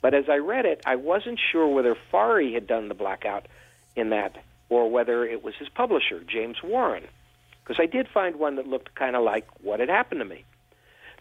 But 0.00 0.14
as 0.14 0.24
I 0.28 0.38
read 0.38 0.64
it, 0.64 0.80
I 0.84 0.96
wasn't 0.96 1.38
sure 1.38 1.68
whether 1.68 1.94
Forry 2.10 2.52
had 2.52 2.66
done 2.66 2.88
the 2.88 2.94
blackout 2.94 3.46
in 3.94 4.10
that 4.10 4.42
or 4.68 4.90
whether 4.90 5.24
it 5.24 5.44
was 5.44 5.54
his 5.58 5.68
publisher, 5.68 6.24
James 6.26 6.56
Warren. 6.64 7.04
Because 7.62 7.76
I 7.78 7.86
did 7.86 8.08
find 8.08 8.36
one 8.36 8.56
that 8.56 8.66
looked 8.66 8.94
kind 8.94 9.14
of 9.14 9.22
like 9.22 9.46
what 9.62 9.80
had 9.80 9.90
happened 9.90 10.20
to 10.20 10.24
me. 10.24 10.44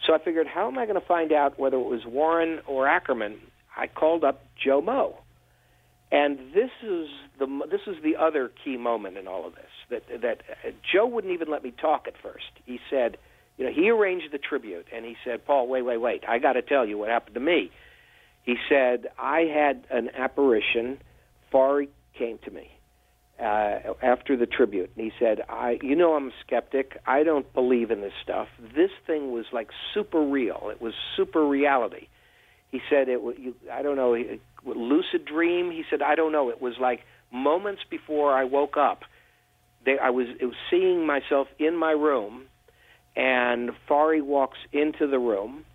So 0.08 0.16
I 0.16 0.20
figured, 0.20 0.48
how 0.48 0.68
am 0.68 0.78
I 0.80 0.86
going 0.86 1.00
to 1.00 1.06
find 1.06 1.32
out 1.32 1.60
whether 1.60 1.78
it 1.78 1.86
was 1.86 2.06
Warren 2.06 2.62
or 2.66 2.88
Ackerman? 2.88 3.38
I 3.76 3.88
called 3.88 4.24
up 4.24 4.44
Joe 4.56 4.82
Moe. 4.82 5.18
And 6.12 6.39
this 6.54 6.72
is 6.84 7.08
the 7.39 7.46
this 7.70 7.82
is 7.88 8.02
the 8.04 8.18
other 8.18 8.52
key 8.64 8.76
moment 8.76 9.18
in 9.18 9.28
all 9.28 9.48
of 9.48 9.56
this. 9.56 9.70
That 9.89 10.22
that 10.22 10.42
uh, 10.50 10.72
Joe 10.92 11.06
wouldn't 11.06 11.32
even 11.32 11.50
let 11.50 11.64
me 11.64 11.72
talk 11.72 12.06
at 12.08 12.16
first. 12.22 12.52
He 12.66 12.80
said, 12.89 13.18
you 13.62 13.68
know, 13.68 13.74
he 13.76 13.91
arranged 13.91 14.32
the 14.32 14.39
tribute, 14.39 14.88
and 14.91 15.05
he 15.05 15.16
said, 15.24 15.45
Paul, 15.45 15.68
wait, 15.68 15.84
wait, 15.84 15.99
wait, 15.99 16.24
I 16.28 16.39
got 16.39 16.53
to 16.53 16.64
tell 16.64 16.84
you 16.84 16.97
what 16.97 17.09
happened 17.09 17.36
to 17.36 17.39
me. 17.39 17.70
He 18.41 18.55
said, 18.68 19.05
I 19.20 19.41
had 19.41 19.86
an 19.91 20.09
apparition. 20.18 20.97
Forry 21.51 21.89
came 22.18 22.39
to 22.43 22.49
me 22.49 22.72
uh, 23.39 23.93
after 24.01 24.36
the 24.36 24.47
tribute, 24.47 24.89
and 24.95 25.05
he 25.05 25.12
said, 25.20 25.41
I, 25.47 25.78
you 25.84 25.95
know, 25.95 26.16
I'm 26.16 26.30
a 26.30 26.32
skeptic. 26.43 26.97
I 27.05 27.22
don't 27.22 27.53
believe 27.53 27.91
in 27.91 28.01
this 28.01 28.14
stuff. 28.24 28.47
This 28.76 28.89
thing 29.05 29.32
was 29.32 29.45
like 29.53 29.70
super 29.93 30.24
real. 30.24 30.70
It 30.72 30.82
was 30.82 30.93
super 31.16 31.47
reality. 31.47 32.07
He 32.72 32.80
said 32.89 33.09
it. 33.09 33.22
You, 33.38 33.53
I 33.72 33.84
don't 33.84 33.95
know. 33.95 34.18
Lucid 34.66 35.24
dream. 35.24 35.70
He 35.70 35.84
said 35.88 36.01
I 36.01 36.16
don't 36.16 36.32
know. 36.32 36.49
It 36.49 36.59
was 36.59 36.74
like 36.82 37.01
moments 37.32 37.82
before 37.91 38.34
I 38.34 38.45
woke 38.45 38.76
up. 38.76 39.01
They, 39.86 39.99
I 40.01 40.09
was, 40.09 40.26
was 40.41 40.55
seeing 40.72 41.05
myself 41.05 41.47
in 41.59 41.76
my 41.76 41.91
room, 41.91 42.45
and 43.16 43.72
Forry 43.88 44.22
walks 44.22 44.57
into 44.72 45.07
the 45.07 45.20
room, 45.20 45.66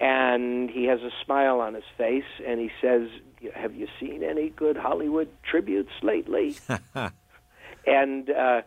and 0.00 0.70
he 0.70 0.84
has 0.84 1.00
a 1.00 1.10
smile 1.24 1.60
on 1.60 1.74
his 1.74 1.84
face, 1.96 2.24
and 2.46 2.60
he 2.60 2.70
says, 2.80 3.08
"Have 3.54 3.74
you 3.74 3.88
seen 4.00 4.22
any 4.22 4.50
good 4.50 4.76
Hollywood 4.76 5.28
tributes 5.42 5.92
lately?" 6.02 6.56
and 7.86 8.30
uh, 8.30 8.62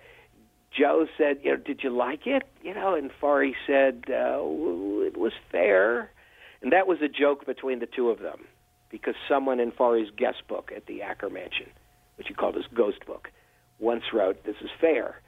Joe 0.72 1.08
said, 1.18 1.40
"You 1.44 1.52
know, 1.52 1.58
did 1.58 1.84
you 1.84 1.90
like 1.90 2.28
it?" 2.28 2.44
You 2.64 2.74
know, 2.74 2.96
and 2.96 3.12
Forry 3.12 3.56
said, 3.66 4.06
uh, 4.10 4.40
"It 4.42 5.18
was 5.18 5.34
fair." 5.52 6.12
And 6.62 6.72
that 6.72 6.88
was 6.88 7.02
a 7.02 7.08
joke 7.08 7.46
between 7.46 7.80
the 7.80 7.86
two 7.86 8.10
of 8.10 8.20
them 8.20 8.46
because 8.90 9.16
someone 9.30 9.60
in 9.60 9.72
Forry's 9.72 10.10
guest 10.16 10.48
book 10.48 10.72
at 10.76 10.88
the 10.88 11.02
Ackermansion, 11.02 11.68
which 12.18 12.28
he 12.28 12.34
called 12.34 12.56
his 12.56 12.66
ghost 12.74 13.06
book, 13.06 13.30
once 13.80 14.04
wrote, 14.14 14.44
"This 14.44 14.58
is 14.62 14.70
fair." 14.80 15.22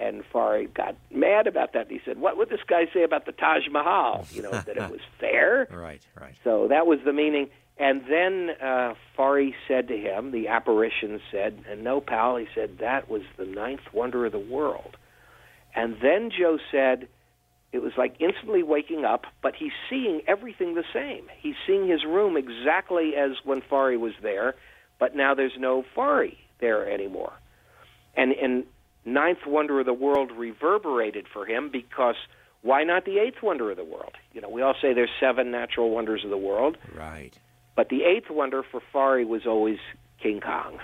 And 0.00 0.24
Forry 0.32 0.66
got 0.66 0.96
mad 1.12 1.46
about 1.46 1.72
that. 1.74 1.90
He 1.90 2.00
said, 2.04 2.18
"What 2.18 2.36
would 2.36 2.48
this 2.48 2.62
guy 2.66 2.88
say 2.92 3.04
about 3.04 3.26
the 3.26 3.32
Taj 3.32 3.68
Mahal? 3.70 4.26
You 4.32 4.42
know 4.42 4.50
that 4.50 4.76
it 4.76 4.76
was 4.90 5.00
fair." 5.20 5.68
Right, 5.70 6.02
right. 6.20 6.34
So 6.42 6.68
that 6.68 6.86
was 6.86 6.98
the 7.04 7.12
meaning. 7.12 7.48
And 7.76 8.02
then 8.08 8.50
uh, 8.62 8.94
Forry 9.16 9.54
said 9.66 9.88
to 9.88 9.96
him, 9.96 10.30
the 10.30 10.48
apparition 10.48 11.20
said, 11.32 11.64
and 11.68 11.82
no, 11.82 12.00
pal, 12.00 12.36
he 12.36 12.46
said, 12.54 12.78
that 12.78 13.10
was 13.10 13.22
the 13.36 13.44
ninth 13.44 13.92
wonder 13.92 14.26
of 14.26 14.32
the 14.32 14.38
world. 14.38 14.96
And 15.74 15.96
then 16.00 16.30
Joe 16.30 16.58
said, 16.70 17.08
it 17.72 17.82
was 17.82 17.92
like 17.98 18.14
instantly 18.20 18.62
waking 18.62 19.04
up, 19.04 19.24
but 19.42 19.56
he's 19.56 19.72
seeing 19.90 20.22
everything 20.28 20.74
the 20.74 20.84
same. 20.92 21.26
He's 21.36 21.56
seeing 21.66 21.88
his 21.88 22.04
room 22.04 22.36
exactly 22.36 23.16
as 23.16 23.32
when 23.42 23.60
Forry 23.60 23.96
was 23.96 24.12
there, 24.22 24.54
but 25.00 25.16
now 25.16 25.34
there's 25.34 25.58
no 25.58 25.84
Forry 25.96 26.38
there 26.60 26.88
anymore. 26.88 27.32
And, 28.16 28.30
and 28.30 28.64
ninth 29.04 29.46
wonder 29.46 29.80
of 29.80 29.86
the 29.86 29.94
world 29.94 30.30
reverberated 30.32 31.26
for 31.32 31.46
him 31.46 31.70
because 31.70 32.16
why 32.62 32.82
not 32.84 33.04
the 33.04 33.18
eighth 33.18 33.42
wonder 33.42 33.70
of 33.70 33.76
the 33.76 33.84
world? 33.84 34.14
You 34.32 34.40
know, 34.40 34.48
we 34.48 34.62
all 34.62 34.74
say 34.80 34.94
there's 34.94 35.10
seven 35.20 35.50
natural 35.50 35.90
wonders 35.90 36.24
of 36.24 36.30
the 36.30 36.38
world. 36.38 36.78
Right. 36.96 37.32
But 37.76 37.88
the 37.88 38.04
eighth 38.04 38.30
wonder 38.30 38.62
for 38.62 38.80
Forry 38.92 39.24
was 39.24 39.46
always 39.46 39.78
King 40.22 40.40
Kong. 40.40 40.78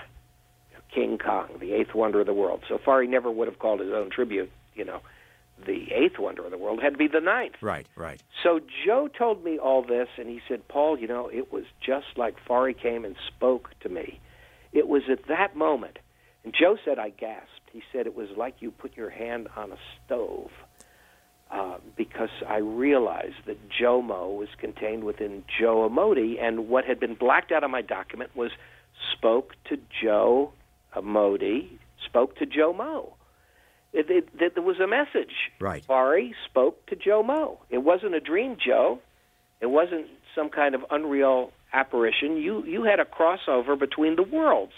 King 0.93 1.17
Kong, 1.17 1.47
the 1.59 1.73
eighth 1.73 1.95
wonder 1.95 2.19
of 2.19 2.25
the 2.25 2.33
world. 2.33 2.63
So 2.67 2.77
Forry 2.77 3.07
never 3.07 3.31
would 3.31 3.47
have 3.47 3.59
called 3.59 3.79
his 3.79 3.91
own 3.91 4.09
tribute, 4.09 4.51
you 4.75 4.83
know, 4.83 5.01
the 5.65 5.91
eighth 5.93 6.19
wonder 6.19 6.43
of 6.43 6.51
the 6.51 6.57
world. 6.57 6.79
It 6.79 6.83
had 6.83 6.93
to 6.93 6.97
be 6.97 7.07
the 7.07 7.21
ninth. 7.21 7.55
Right, 7.61 7.87
right. 7.95 8.21
So 8.43 8.59
Joe 8.85 9.07
told 9.07 9.43
me 9.43 9.57
all 9.57 9.83
this, 9.83 10.09
and 10.17 10.27
he 10.27 10.41
said, 10.47 10.67
Paul, 10.67 10.99
you 10.99 11.07
know, 11.07 11.29
it 11.31 11.51
was 11.51 11.63
just 11.85 12.17
like 12.17 12.35
Forry 12.45 12.73
came 12.73 13.05
and 13.05 13.15
spoke 13.27 13.69
to 13.81 13.89
me. 13.89 14.19
It 14.73 14.87
was 14.87 15.03
at 15.09 15.27
that 15.27 15.55
moment. 15.55 15.97
And 16.43 16.53
Joe 16.53 16.77
said 16.83 16.99
I 16.99 17.09
gasped. 17.09 17.60
He 17.71 17.81
said 17.91 18.05
it 18.05 18.15
was 18.15 18.29
like 18.35 18.55
you 18.59 18.71
put 18.71 18.97
your 18.97 19.09
hand 19.09 19.47
on 19.55 19.71
a 19.71 19.77
stove. 20.05 20.51
Uh, 21.49 21.77
because 21.97 22.29
I 22.47 22.57
realized 22.59 23.45
that 23.45 23.57
Joe 23.69 24.01
Moe 24.01 24.31
was 24.31 24.47
contained 24.57 25.03
within 25.03 25.43
Joe 25.59 25.89
Amodei, 25.89 26.41
and 26.41 26.69
what 26.69 26.85
had 26.85 26.97
been 26.97 27.13
blacked 27.13 27.51
out 27.51 27.65
of 27.65 27.69
my 27.69 27.81
document 27.81 28.33
was 28.33 28.51
spoke 29.11 29.53
to 29.65 29.77
Joe 30.01 30.53
Amodei, 30.95 31.67
spoke 32.05 32.37
to 32.37 32.45
Joe 32.45 32.71
Moe. 32.71 33.15
It, 33.91 34.09
it, 34.09 34.29
it, 34.39 34.55
there 34.55 34.63
was 34.63 34.79
a 34.79 34.87
message. 34.87 35.33
Right. 35.59 35.83
Forry 35.83 36.33
spoke 36.49 36.85
to 36.85 36.95
Joe 36.95 37.21
Moe. 37.21 37.59
It 37.69 37.79
wasn't 37.79 38.15
a 38.15 38.21
dream, 38.21 38.55
Joe. 38.65 38.99
It 39.59 39.69
wasn't 39.69 40.07
some 40.33 40.49
kind 40.49 40.73
of 40.73 40.85
unreal 40.89 41.51
apparition. 41.73 42.37
You 42.37 42.63
you 42.65 42.83
had 42.83 42.99
a 42.99 43.05
crossover 43.05 43.77
between 43.77 44.15
the 44.15 44.23
worlds. 44.23 44.73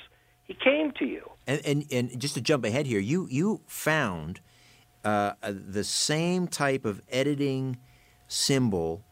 He 0.54 0.64
came 0.64 0.92
to 0.94 1.06
you. 1.06 1.32
And 1.48 1.62
and, 1.66 1.86
and 1.92 2.20
just 2.20 2.36
to 2.36 2.42
jump 2.42 2.66
ahead 2.66 2.86
here, 2.86 3.00
you 3.00 3.28
you 3.30 3.62
found 3.68 4.40
uh, 5.04 5.34
the 5.42 5.84
same 5.84 6.48
type 6.48 6.86
of 6.86 7.02
editing 7.10 7.78
symbol 8.28 9.04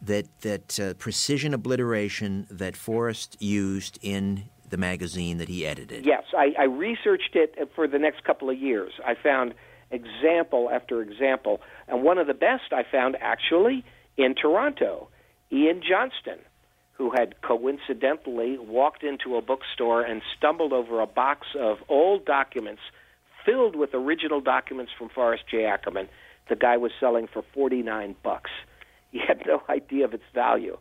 that 0.00 0.26
that 0.40 0.80
uh, 0.80 0.94
precision 0.94 1.54
obliteration 1.54 2.46
that 2.50 2.76
Forrest 2.76 3.36
used 3.40 3.98
in 4.02 4.44
the 4.70 4.76
magazine 4.76 5.38
that 5.38 5.48
he 5.48 5.66
edited. 5.66 6.06
Yes, 6.06 6.24
I, 6.36 6.52
I 6.58 6.64
researched 6.64 7.34
it 7.34 7.56
for 7.74 7.86
the 7.86 7.98
next 7.98 8.24
couple 8.24 8.50
of 8.50 8.58
years. 8.58 8.92
I 9.04 9.14
found 9.14 9.54
example 9.90 10.70
after 10.72 11.02
example, 11.02 11.60
and 11.86 12.02
one 12.02 12.18
of 12.18 12.26
the 12.26 12.34
best 12.34 12.72
I 12.72 12.82
found 12.90 13.16
actually 13.20 13.84
in 14.16 14.34
Toronto, 14.34 15.08
Ian 15.52 15.82
Johnston, 15.86 16.38
who 16.94 17.10
had 17.10 17.40
coincidentally 17.42 18.56
walked 18.58 19.02
into 19.02 19.36
a 19.36 19.42
bookstore 19.42 20.02
and 20.02 20.22
stumbled 20.36 20.72
over 20.72 21.00
a 21.00 21.06
box 21.06 21.48
of 21.58 21.78
old 21.88 22.24
documents 22.24 22.82
filled 23.44 23.76
with 23.76 23.90
original 23.94 24.40
documents 24.40 24.92
from 24.96 25.08
Forrest 25.08 25.44
J. 25.50 25.64
Ackerman. 25.64 26.08
The 26.48 26.56
guy 26.56 26.76
was 26.76 26.92
selling 26.98 27.26
for 27.26 27.42
49 27.52 28.14
bucks. 28.22 28.50
He 29.10 29.18
had 29.18 29.42
no 29.46 29.62
idea 29.68 30.04
of 30.04 30.14
its 30.14 30.24
value. 30.32 30.78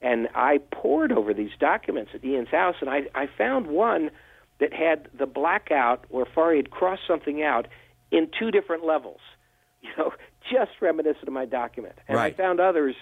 And 0.00 0.28
I 0.34 0.58
pored 0.70 1.10
over 1.12 1.34
these 1.34 1.50
documents 1.58 2.12
at 2.14 2.24
Ian's 2.24 2.48
house, 2.50 2.76
and 2.80 2.88
I, 2.90 3.02
I 3.14 3.26
found 3.26 3.66
one 3.66 4.10
that 4.60 4.72
had 4.72 5.08
the 5.18 5.26
blackout 5.26 6.04
where 6.08 6.26
Forry 6.26 6.56
had 6.58 6.70
crossed 6.70 7.02
something 7.06 7.42
out 7.42 7.66
in 8.10 8.28
two 8.38 8.50
different 8.50 8.84
levels. 8.84 9.20
You 9.82 9.90
know, 9.98 10.12
just 10.50 10.72
reminiscent 10.80 11.28
of 11.28 11.32
my 11.32 11.44
document. 11.44 11.94
And 12.08 12.16
Right. 12.16 12.34
I 12.34 12.36
found 12.36 12.58
others 12.58 12.96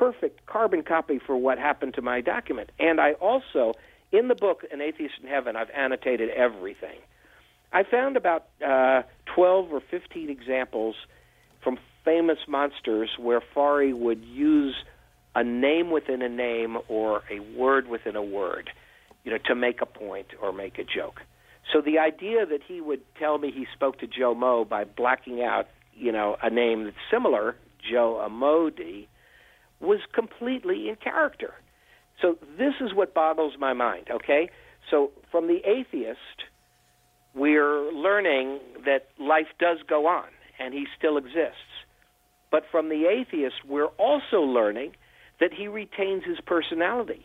perfect 0.00 0.46
carbon 0.46 0.82
copy 0.82 1.18
for 1.24 1.36
what 1.36 1.58
happened 1.58 1.92
to 1.92 2.00
my 2.00 2.22
document. 2.22 2.70
And 2.78 2.98
I 2.98 3.12
also, 3.12 3.74
in 4.10 4.28
the 4.28 4.34
book, 4.34 4.64
An 4.72 4.80
Atheist 4.80 5.14
in 5.22 5.28
Heaven, 5.28 5.56
I've 5.56 5.68
annotated 5.76 6.30
everything. 6.30 7.00
I 7.70 7.82
found 7.84 8.16
about 8.16 8.46
uh, 8.66 9.02
12 9.34 9.70
or 9.70 9.82
15 9.90 10.30
examples 10.30 10.96
from 11.62 11.78
famous 12.02 12.38
monsters 12.48 13.10
where 13.18 13.42
Forry 13.52 13.92
would 13.92 14.24
use 14.24 14.74
a 15.34 15.44
name 15.44 15.90
within 15.90 16.22
a 16.22 16.30
name 16.30 16.78
or 16.88 17.22
a 17.30 17.38
word 17.54 17.86
within 17.86 18.16
a 18.16 18.22
word, 18.22 18.70
you 19.22 19.30
know, 19.30 19.38
to 19.44 19.54
make 19.54 19.82
a 19.82 19.86
point 19.86 20.28
or 20.40 20.50
make 20.50 20.78
a 20.78 20.84
joke. 20.84 21.20
So 21.70 21.82
the 21.82 21.98
idea 21.98 22.46
that 22.46 22.62
he 22.66 22.80
would 22.80 23.02
tell 23.16 23.36
me 23.36 23.52
he 23.52 23.66
spoke 23.74 23.98
to 23.98 24.06
Joe 24.06 24.34
Moe 24.34 24.64
by 24.64 24.84
blacking 24.84 25.42
out, 25.42 25.68
you 25.94 26.10
know, 26.10 26.38
a 26.42 26.48
name 26.48 26.84
that's 26.84 26.96
similar, 27.10 27.54
Joe 27.78 28.26
Amodei, 28.26 29.06
was 29.80 30.00
completely 30.12 30.88
in 30.88 30.96
character. 30.96 31.54
So 32.20 32.36
this 32.58 32.74
is 32.80 32.94
what 32.94 33.14
boggles 33.14 33.54
my 33.58 33.72
mind, 33.72 34.08
okay? 34.10 34.50
So 34.90 35.10
from 35.30 35.46
the 35.46 35.60
atheist, 35.64 36.44
we're 37.34 37.90
learning 37.92 38.60
that 38.84 39.08
life 39.18 39.48
does 39.58 39.78
go 39.88 40.06
on 40.06 40.26
and 40.58 40.74
he 40.74 40.86
still 40.98 41.16
exists. 41.16 41.56
But 42.50 42.64
from 42.70 42.88
the 42.88 43.06
atheist, 43.06 43.64
we're 43.66 43.86
also 43.86 44.40
learning 44.40 44.92
that 45.38 45.52
he 45.52 45.68
retains 45.68 46.24
his 46.24 46.40
personality. 46.40 47.24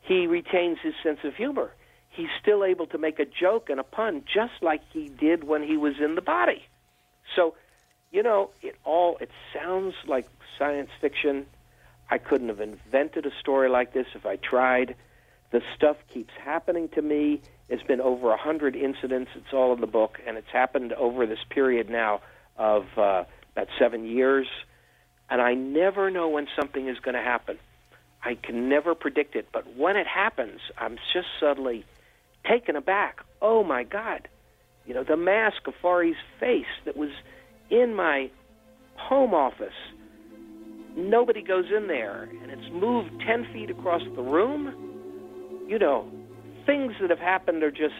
He 0.00 0.26
retains 0.26 0.78
his 0.82 0.94
sense 1.02 1.20
of 1.24 1.34
humor. 1.34 1.70
He's 2.10 2.28
still 2.40 2.64
able 2.64 2.86
to 2.88 2.98
make 2.98 3.18
a 3.18 3.24
joke 3.24 3.68
and 3.70 3.80
a 3.80 3.84
pun 3.84 4.24
just 4.32 4.54
like 4.62 4.82
he 4.92 5.08
did 5.08 5.44
when 5.44 5.62
he 5.62 5.76
was 5.76 5.94
in 6.00 6.14
the 6.14 6.22
body. 6.22 6.64
So, 7.36 7.54
you 8.10 8.22
know, 8.22 8.50
it 8.62 8.76
all 8.84 9.16
it 9.20 9.30
sounds 9.52 9.94
like 10.06 10.28
science 10.58 10.90
fiction. 11.00 11.46
I 12.10 12.18
couldn't 12.18 12.48
have 12.48 12.60
invented 12.60 13.26
a 13.26 13.30
story 13.40 13.68
like 13.68 13.92
this 13.92 14.06
if 14.14 14.26
I 14.26 14.36
tried. 14.36 14.94
The 15.50 15.62
stuff 15.76 15.96
keeps 16.12 16.32
happening 16.42 16.88
to 16.90 17.02
me. 17.02 17.40
It's 17.68 17.82
been 17.82 18.00
over 18.00 18.32
a 18.32 18.36
hundred 18.36 18.76
incidents. 18.76 19.30
It's 19.34 19.52
all 19.52 19.72
in 19.72 19.80
the 19.80 19.86
book, 19.86 20.18
and 20.26 20.36
it's 20.36 20.50
happened 20.52 20.92
over 20.92 21.26
this 21.26 21.38
period 21.48 21.88
now 21.88 22.20
of 22.56 22.86
uh, 22.96 23.24
about 23.52 23.68
seven 23.78 24.04
years. 24.04 24.46
And 25.30 25.40
I 25.40 25.54
never 25.54 26.10
know 26.10 26.28
when 26.28 26.46
something 26.58 26.88
is 26.88 26.98
going 26.98 27.14
to 27.14 27.22
happen. 27.22 27.58
I 28.22 28.34
can 28.34 28.68
never 28.68 28.94
predict 28.94 29.36
it, 29.36 29.48
but 29.52 29.76
when 29.76 29.96
it 29.96 30.06
happens, 30.06 30.60
I'm 30.78 30.96
just 31.12 31.28
suddenly 31.38 31.84
taken 32.48 32.76
aback. 32.76 33.20
Oh 33.40 33.62
my 33.64 33.84
God! 33.84 34.28
You 34.86 34.94
know, 34.94 35.04
the 35.04 35.16
mask 35.16 35.66
of 35.66 35.74
Forry's 35.80 36.16
face 36.40 36.66
that 36.84 36.96
was 36.96 37.10
in 37.70 37.94
my 37.94 38.30
home 38.96 39.34
office. 39.34 39.74
Nobody 40.96 41.42
goes 41.42 41.66
in 41.76 41.88
there, 41.88 42.28
and 42.42 42.50
it's 42.50 42.70
moved 42.72 43.20
10 43.26 43.52
feet 43.52 43.70
across 43.70 44.02
the 44.14 44.22
room. 44.22 44.72
You 45.68 45.78
know, 45.78 46.08
things 46.66 46.92
that 47.00 47.10
have 47.10 47.18
happened 47.18 47.62
are 47.62 47.70
just 47.70 47.94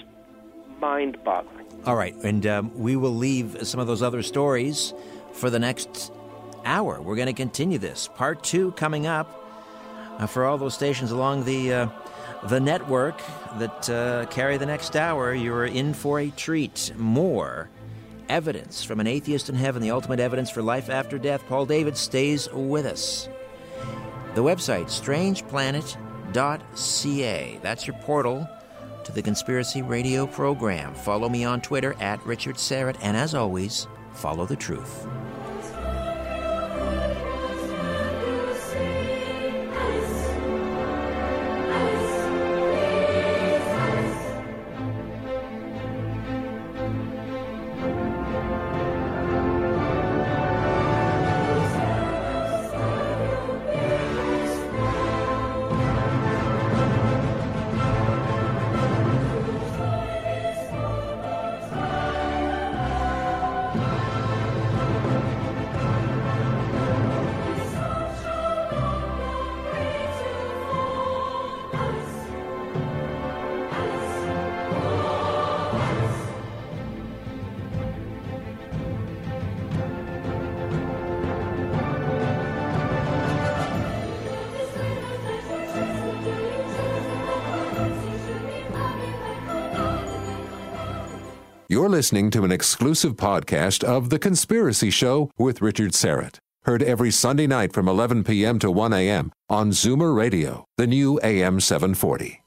mind 0.78 1.18
boggling. 1.24 1.66
All 1.86 1.96
right, 1.96 2.14
and 2.16 2.46
um, 2.46 2.78
we 2.78 2.96
will 2.96 3.14
leave 3.14 3.66
some 3.66 3.80
of 3.80 3.86
those 3.86 4.02
other 4.02 4.22
stories 4.22 4.94
for 5.32 5.50
the 5.50 5.58
next 5.58 6.12
hour. 6.64 7.00
We're 7.00 7.16
going 7.16 7.26
to 7.26 7.32
continue 7.32 7.78
this. 7.78 8.08
Part 8.14 8.44
two 8.44 8.72
coming 8.72 9.06
up 9.06 9.44
uh, 10.18 10.26
for 10.26 10.44
all 10.44 10.56
those 10.56 10.74
stations 10.74 11.10
along 11.10 11.44
the 11.44 11.72
uh, 11.72 11.88
the 12.44 12.60
network 12.60 13.20
that 13.58 13.90
uh, 13.90 14.26
carry 14.26 14.56
the 14.56 14.66
next 14.66 14.96
hour. 14.96 15.34
You're 15.34 15.66
in 15.66 15.94
for 15.94 16.20
a 16.20 16.30
treat. 16.30 16.92
More 16.96 17.70
evidence 18.28 18.84
from 18.84 19.00
an 19.00 19.06
atheist 19.06 19.48
in 19.48 19.54
heaven, 19.54 19.80
the 19.82 19.90
ultimate 19.90 20.20
evidence 20.20 20.50
for 20.50 20.62
life 20.62 20.90
after 20.90 21.18
death. 21.18 21.42
Paul 21.48 21.66
David 21.66 21.96
stays 21.96 22.48
with 22.52 22.86
us. 22.86 23.28
The 24.34 24.42
website, 24.42 24.86
strangeplanet.ca. 24.86 27.58
That's 27.62 27.86
your 27.86 27.96
portal 27.98 28.48
to 29.04 29.12
the 29.12 29.22
Conspiracy 29.22 29.82
Radio 29.82 30.26
program. 30.26 30.94
Follow 30.94 31.28
me 31.28 31.44
on 31.44 31.60
Twitter 31.60 31.94
at 32.00 32.24
Richard 32.26 32.56
Syrett, 32.56 32.96
and 33.02 33.16
as 33.16 33.34
always, 33.34 33.86
follow 34.12 34.46
the 34.46 34.56
truth. 34.56 35.06
You're 91.74 91.88
listening 91.88 92.30
to 92.30 92.44
an 92.44 92.52
exclusive 92.52 93.14
podcast 93.16 93.82
of 93.82 94.08
The 94.08 94.20
Conspiracy 94.20 94.90
Show 94.90 95.32
with 95.36 95.60
Richard 95.60 95.90
Syrett. 95.90 96.36
Heard 96.62 96.84
every 96.84 97.10
Sunday 97.10 97.48
night 97.48 97.72
from 97.72 97.88
11 97.88 98.22
p.m. 98.22 98.60
to 98.60 98.70
1 98.70 98.92
a.m. 98.92 99.32
on 99.48 99.72
Zoomer 99.72 100.16
Radio, 100.16 100.64
the 100.76 100.86
new 100.86 101.18
AM 101.24 101.58
740. 101.58 102.43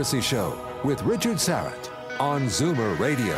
Conspiracy 0.00 0.26
Show 0.34 0.58
with 0.82 1.02
Richard 1.02 1.36
Syrett 1.36 1.90
on 2.18 2.46
Zoomer 2.46 2.98
Radio. 2.98 3.36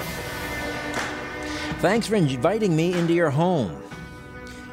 Thanks 1.80 2.06
for 2.06 2.14
inviting 2.14 2.76
me 2.76 2.92
into 2.92 3.14
your 3.14 3.30
home, 3.30 3.82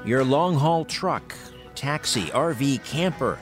your 0.05 0.23
long 0.23 0.53
haul 0.53 0.85
truck, 0.85 1.33
taxi, 1.73 2.25
RV, 2.25 2.85
camper, 2.85 3.39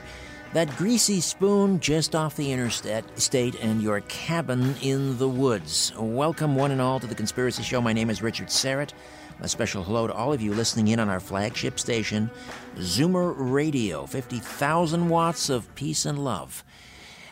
that 0.53 0.73
greasy 0.77 1.19
spoon 1.19 1.81
just 1.81 2.15
off 2.15 2.37
the 2.37 2.53
interstate, 2.53 3.55
and 3.61 3.81
your 3.81 3.99
cabin 4.07 4.75
in 4.81 5.17
the 5.17 5.27
woods. 5.27 5.91
Welcome, 5.99 6.55
one 6.55 6.71
and 6.71 6.79
all, 6.79 7.01
to 7.01 7.07
the 7.07 7.15
Conspiracy 7.15 7.63
Show. 7.63 7.81
My 7.81 7.91
name 7.91 8.09
is 8.09 8.21
Richard 8.21 8.47
Syrett. 8.47 8.93
A 9.41 9.49
special 9.49 9.83
hello 9.83 10.07
to 10.07 10.13
all 10.13 10.31
of 10.31 10.41
you 10.41 10.53
listening 10.53 10.87
in 10.87 11.01
on 11.01 11.09
our 11.09 11.19
flagship 11.19 11.77
station, 11.77 12.31
Zoomer 12.77 13.35
Radio, 13.37 14.05
50,000 14.05 15.09
watts 15.09 15.49
of 15.49 15.75
peace 15.75 16.05
and 16.05 16.23
love. 16.23 16.63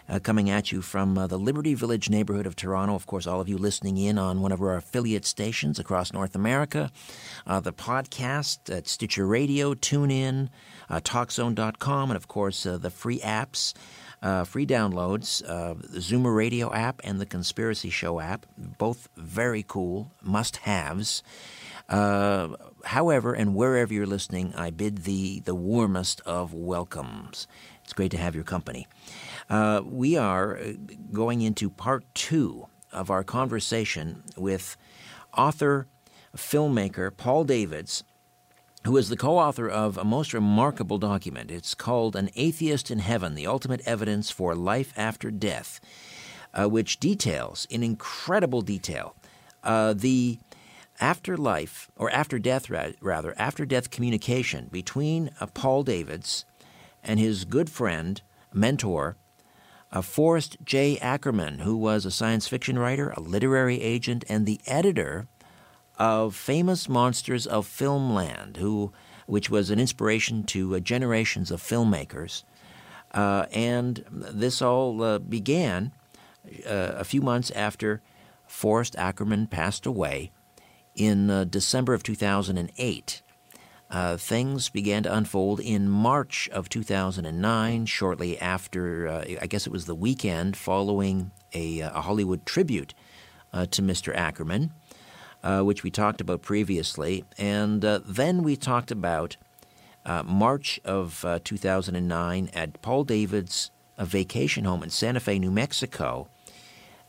Uh, 0.07 0.19
coming 0.19 0.49
at 0.49 0.71
you 0.71 0.81
from 0.81 1.17
uh, 1.17 1.25
the 1.25 1.39
Liberty 1.39 1.73
Village 1.73 2.09
neighborhood 2.09 2.45
of 2.45 2.55
Toronto. 2.55 2.93
Of 2.93 3.07
course, 3.07 3.25
all 3.25 3.41
of 3.41 3.49
you 3.49 3.57
listening 3.57 3.97
in 3.97 4.19
on 4.19 4.41
one 4.41 4.51
of 4.51 4.61
our 4.61 4.75
affiliate 4.75 5.25
stations 5.25 5.79
across 5.79 6.13
North 6.13 6.35
America, 6.35 6.91
uh, 7.47 7.59
the 7.59 7.73
podcast 7.73 8.75
at 8.75 8.87
Stitcher 8.87 9.25
Radio, 9.25 9.73
TuneIn, 9.73 10.49
uh, 10.89 10.99
TalkZone.com, 10.99 12.11
and 12.11 12.17
of 12.17 12.27
course, 12.27 12.65
uh, 12.65 12.77
the 12.77 12.91
free 12.91 13.19
apps. 13.19 13.73
Uh, 14.21 14.43
free 14.43 14.65
downloads, 14.65 15.47
uh, 15.47 15.75
the 15.75 15.99
Zoomer 15.99 16.35
Radio 16.35 16.73
app 16.73 16.99
and 17.03 17.21
the 17.21 17.27
Conspiracy 17.27 17.91
Show 17.91 18.19
app, 18.19 18.47
both 18.57 19.07
very 19.15 19.63
cool, 19.67 20.09
must 20.23 20.57
haves. 20.57 21.21
Uh, 21.87 22.55
however, 22.85 23.33
and 23.33 23.53
wherever 23.55 23.93
you're 23.93 24.07
listening, 24.07 24.53
I 24.55 24.71
bid 24.71 24.99
thee 24.99 25.41
the 25.41 25.53
warmest 25.53 26.21
of 26.25 26.53
welcomes. 26.53 27.45
It's 27.83 27.93
great 27.93 28.11
to 28.11 28.17
have 28.17 28.33
your 28.33 28.43
company. 28.43 28.87
Uh, 29.49 29.81
we 29.85 30.17
are 30.17 30.57
uh, 30.57 30.73
going 31.13 31.41
into 31.41 31.69
part 31.69 32.03
two 32.13 32.67
of 32.91 33.09
our 33.09 33.23
conversation 33.23 34.23
with 34.35 34.75
author, 35.37 35.87
filmmaker 36.35 37.15
Paul 37.15 37.43
Davids, 37.43 38.03
who 38.85 38.97
is 38.97 39.09
the 39.09 39.17
co 39.17 39.37
author 39.37 39.67
of 39.69 39.97
a 39.97 40.03
most 40.03 40.33
remarkable 40.33 40.97
document. 40.97 41.51
It's 41.51 41.75
called 41.75 42.15
An 42.15 42.29
Atheist 42.35 42.89
in 42.89 42.99
Heaven 42.99 43.35
The 43.35 43.47
Ultimate 43.47 43.81
Evidence 43.85 44.31
for 44.31 44.55
Life 44.55 44.93
After 44.97 45.31
Death, 45.31 45.79
uh, 46.53 46.67
which 46.67 46.99
details 46.99 47.67
in 47.69 47.83
incredible 47.83 48.61
detail 48.61 49.15
uh, 49.63 49.93
the 49.93 50.39
afterlife, 50.99 51.89
or 51.97 52.09
after 52.11 52.39
death, 52.39 52.69
rather, 53.01 53.33
after 53.37 53.65
death 53.65 53.89
communication 53.89 54.69
between 54.71 55.29
uh, 55.39 55.47
Paul 55.47 55.83
Davids 55.83 56.45
and 57.03 57.19
his 57.19 57.45
good 57.45 57.69
friend, 57.69 58.21
mentor, 58.53 59.17
uh, 59.95 60.01
Forrest 60.01 60.57
J. 60.63 60.97
Ackerman, 60.99 61.59
who 61.59 61.77
was 61.77 62.05
a 62.05 62.11
science 62.11 62.47
fiction 62.47 62.77
writer, 62.77 63.11
a 63.11 63.21
literary 63.21 63.81
agent, 63.81 64.25
and 64.27 64.45
the 64.45 64.59
editor 64.67 65.27
of 65.97 66.35
Famous 66.35 66.89
Monsters 66.89 67.47
of 67.47 67.65
Filmland, 67.65 68.57
who, 68.57 68.91
which 69.25 69.49
was 69.49 69.69
an 69.69 69.79
inspiration 69.79 70.43
to 70.43 70.75
uh, 70.75 70.79
generations 70.81 71.49
of 71.49 71.61
filmmakers. 71.61 72.43
Uh, 73.13 73.45
and 73.53 74.03
this 74.11 74.61
all 74.61 75.01
uh, 75.01 75.17
began 75.17 75.93
uh, 76.65 76.91
a 76.97 77.05
few 77.05 77.21
months 77.21 77.49
after 77.51 78.01
Forrest 78.45 78.97
Ackerman 78.97 79.47
passed 79.47 79.85
away 79.85 80.31
in 80.93 81.47
December 81.49 81.93
of 81.93 82.03
2008. 82.03 83.21
Uh, 83.89 84.17
things 84.17 84.69
began 84.69 85.03
to 85.03 85.15
unfold 85.15 85.59
in 85.59 85.87
March 85.87 86.49
of 86.51 86.69
2009, 86.69 87.85
shortly 87.85 88.39
after, 88.39 89.07
uh, 89.07 89.25
I 89.41 89.45
guess 89.45 89.67
it 89.67 89.71
was 89.71 89.85
the 89.85 89.93
weekend 89.93 90.57
following 90.57 91.31
a, 91.53 91.83
uh, 91.83 91.99
a 91.99 92.01
Hollywood 92.01 92.45
tribute 92.45 92.95
uh, 93.53 93.67
to 93.67 93.83
Mr. 93.83 94.13
Ackerman, 94.15 94.71
uh, 95.43 95.61
which 95.61 95.83
we 95.83 95.91
talked 95.91 96.19
about 96.19 96.41
previously. 96.41 97.25
And 97.37 97.81
then 97.81 98.41
we 98.41 98.55
talked 98.55 98.89
about 98.89 99.37
March 100.25 100.79
of 100.83 101.23
2009 101.43 102.49
at 102.53 102.81
Paul 102.81 103.03
David's 103.03 103.69
vacation 103.99 104.65
home 104.65 104.81
in 104.81 104.89
Santa 104.89 105.19
Fe, 105.19 105.37
New 105.37 105.51
Mexico, 105.51 106.27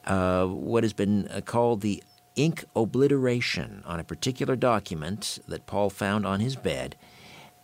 what 0.05 0.85
has 0.85 0.93
been 0.93 1.43
called 1.47 1.81
the 1.81 2.03
ink 2.37 2.65
obliteration 2.77 3.83
on 3.87 3.99
a 3.99 4.05
particular 4.05 4.57
document 4.57 5.39
that 5.49 5.67
Paul 5.67 5.91
found 5.91 6.27
on 6.27 6.41
his 6.41 6.55
bed. 6.55 6.97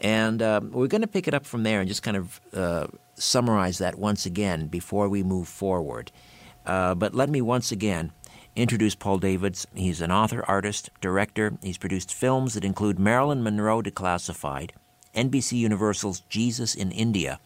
And 0.01 0.43
uh, 0.43 0.61
we're 0.70 0.89
going 0.89 1.03
to 1.03 1.07
pick 1.07 1.29
it 1.29 1.35
up 1.35 1.47
from 1.47 1.62
there 1.62 1.81
and 1.81 1.89
just 1.89 2.03
kind 2.03 2.16
of 2.16 2.41
uh, 2.53 2.87
summarize 3.14 3.79
that 3.79 3.99
once 3.99 4.27
again 4.27 4.66
before 4.66 5.09
we 5.09 5.23
move 5.23 5.47
forward. 5.47 6.11
Uh, 6.66 6.95
but 6.95 7.14
let 7.14 7.29
me 7.29 7.41
once 7.41 7.70
again 7.70 8.12
introduce 8.57 8.95
Paul 8.95 9.18
Davids. 9.18 9.66
He's 9.75 10.01
an 10.01 10.11
author, 10.11 10.45
artist, 10.47 10.91
director. 11.01 11.57
He's 11.62 11.79
produced 11.79 12.12
films 12.12 12.55
that 12.55 12.64
include 12.64 12.99
Marilyn 12.99 13.43
Monroe 13.43 13.83
Declassified, 13.83 14.70
NBC 15.14 15.59
Universal's 15.59 16.20
Jesus 16.29 16.75
in 16.75 16.91
India, 16.91 17.39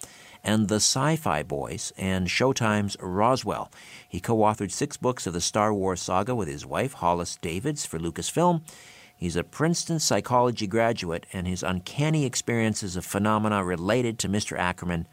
and 0.47 0.69
The 0.69 0.77
Sci 0.77 1.17
Fi 1.17 1.43
Boys 1.43 1.93
and 1.99 2.29
Showtime's 2.29 2.97
Roswell. 3.01 3.71
He 4.09 4.21
co 4.21 4.37
authored 4.39 4.71
six 4.71 4.97
books 4.97 5.27
of 5.27 5.33
the 5.35 5.41
Star 5.41 5.75
Wars 5.75 6.01
saga 6.01 6.35
with 6.37 6.47
his 6.47 6.65
wife, 6.65 6.95
Hollis 6.95 7.37
Davids, 7.37 7.85
for 7.85 7.99
Lucasfilm. 7.99 8.63
He's 9.17 9.35
a 9.35 9.43
Princeton 9.43 9.99
psychology 9.99 10.69
graduate, 10.69 11.27
and 11.33 11.49
his 11.49 11.65
uncanny 11.65 12.25
experiences 12.25 12.97
of 12.97 13.05
phenomena 13.05 13.65
related 13.65 14.21
to 14.21 14.29
Mr. 14.29 14.57
Ackerman 14.57 15.09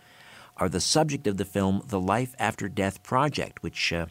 are 0.58 0.70
the 0.70 0.80
subject 0.80 1.26
of 1.26 1.38
the 1.38 1.46
film 1.46 1.82
The 1.88 2.00
Life 2.00 2.36
After 2.38 2.70
Death 2.70 3.02
Project, 3.02 3.64
which 3.64 3.92
uh, 3.92 4.06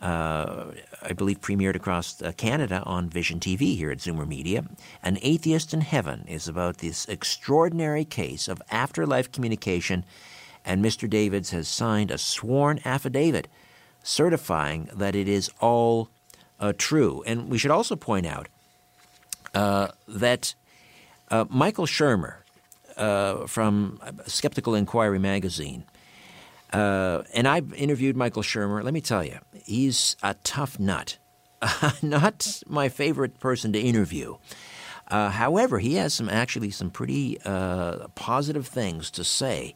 uh, 0.00 0.72
I 1.02 1.12
believe 1.12 1.40
premiered 1.40 1.76
across 1.76 2.20
uh, 2.20 2.32
Canada 2.36 2.82
on 2.84 3.08
Vision 3.08 3.38
TV 3.38 3.76
here 3.76 3.92
at 3.92 3.98
Zoomer 3.98 4.26
Media. 4.26 4.64
An 5.04 5.18
Atheist 5.22 5.72
in 5.72 5.82
Heaven 5.82 6.24
is 6.26 6.48
about 6.48 6.78
this 6.78 7.06
extraordinary 7.06 8.04
case 8.04 8.48
of 8.48 8.60
afterlife 8.72 9.30
communication 9.30 10.04
and 10.64 10.84
Mr. 10.84 11.08
Davids 11.08 11.50
has 11.50 11.68
signed 11.68 12.10
a 12.10 12.18
sworn 12.18 12.80
affidavit 12.84 13.48
certifying 14.02 14.88
that 14.94 15.14
it 15.14 15.28
is 15.28 15.50
all 15.60 16.08
uh, 16.60 16.72
true. 16.76 17.22
And 17.26 17.48
we 17.48 17.58
should 17.58 17.70
also 17.70 17.96
point 17.96 18.26
out 18.26 18.48
uh, 19.54 19.88
that 20.06 20.54
uh, 21.30 21.44
Michael 21.48 21.86
Shermer 21.86 22.36
uh, 22.96 23.46
from 23.46 24.00
Skeptical 24.26 24.74
Inquiry 24.74 25.18
magazine, 25.18 25.84
uh, 26.72 27.22
and 27.32 27.46
I've 27.46 27.72
interviewed 27.74 28.16
Michael 28.16 28.42
Shermer. 28.42 28.82
Let 28.82 28.92
me 28.92 29.00
tell 29.00 29.24
you, 29.24 29.38
he's 29.64 30.16
a 30.22 30.34
tough 30.44 30.78
nut. 30.78 31.18
Not 32.02 32.62
my 32.66 32.88
favorite 32.88 33.40
person 33.40 33.72
to 33.72 33.80
interview. 33.80 34.36
Uh, 35.08 35.30
however, 35.30 35.78
he 35.78 35.94
has 35.94 36.12
some 36.12 36.28
actually 36.28 36.70
some 36.70 36.90
pretty 36.90 37.38
positive 38.14 38.66
things 38.66 39.10
to 39.12 39.24
say 39.24 39.74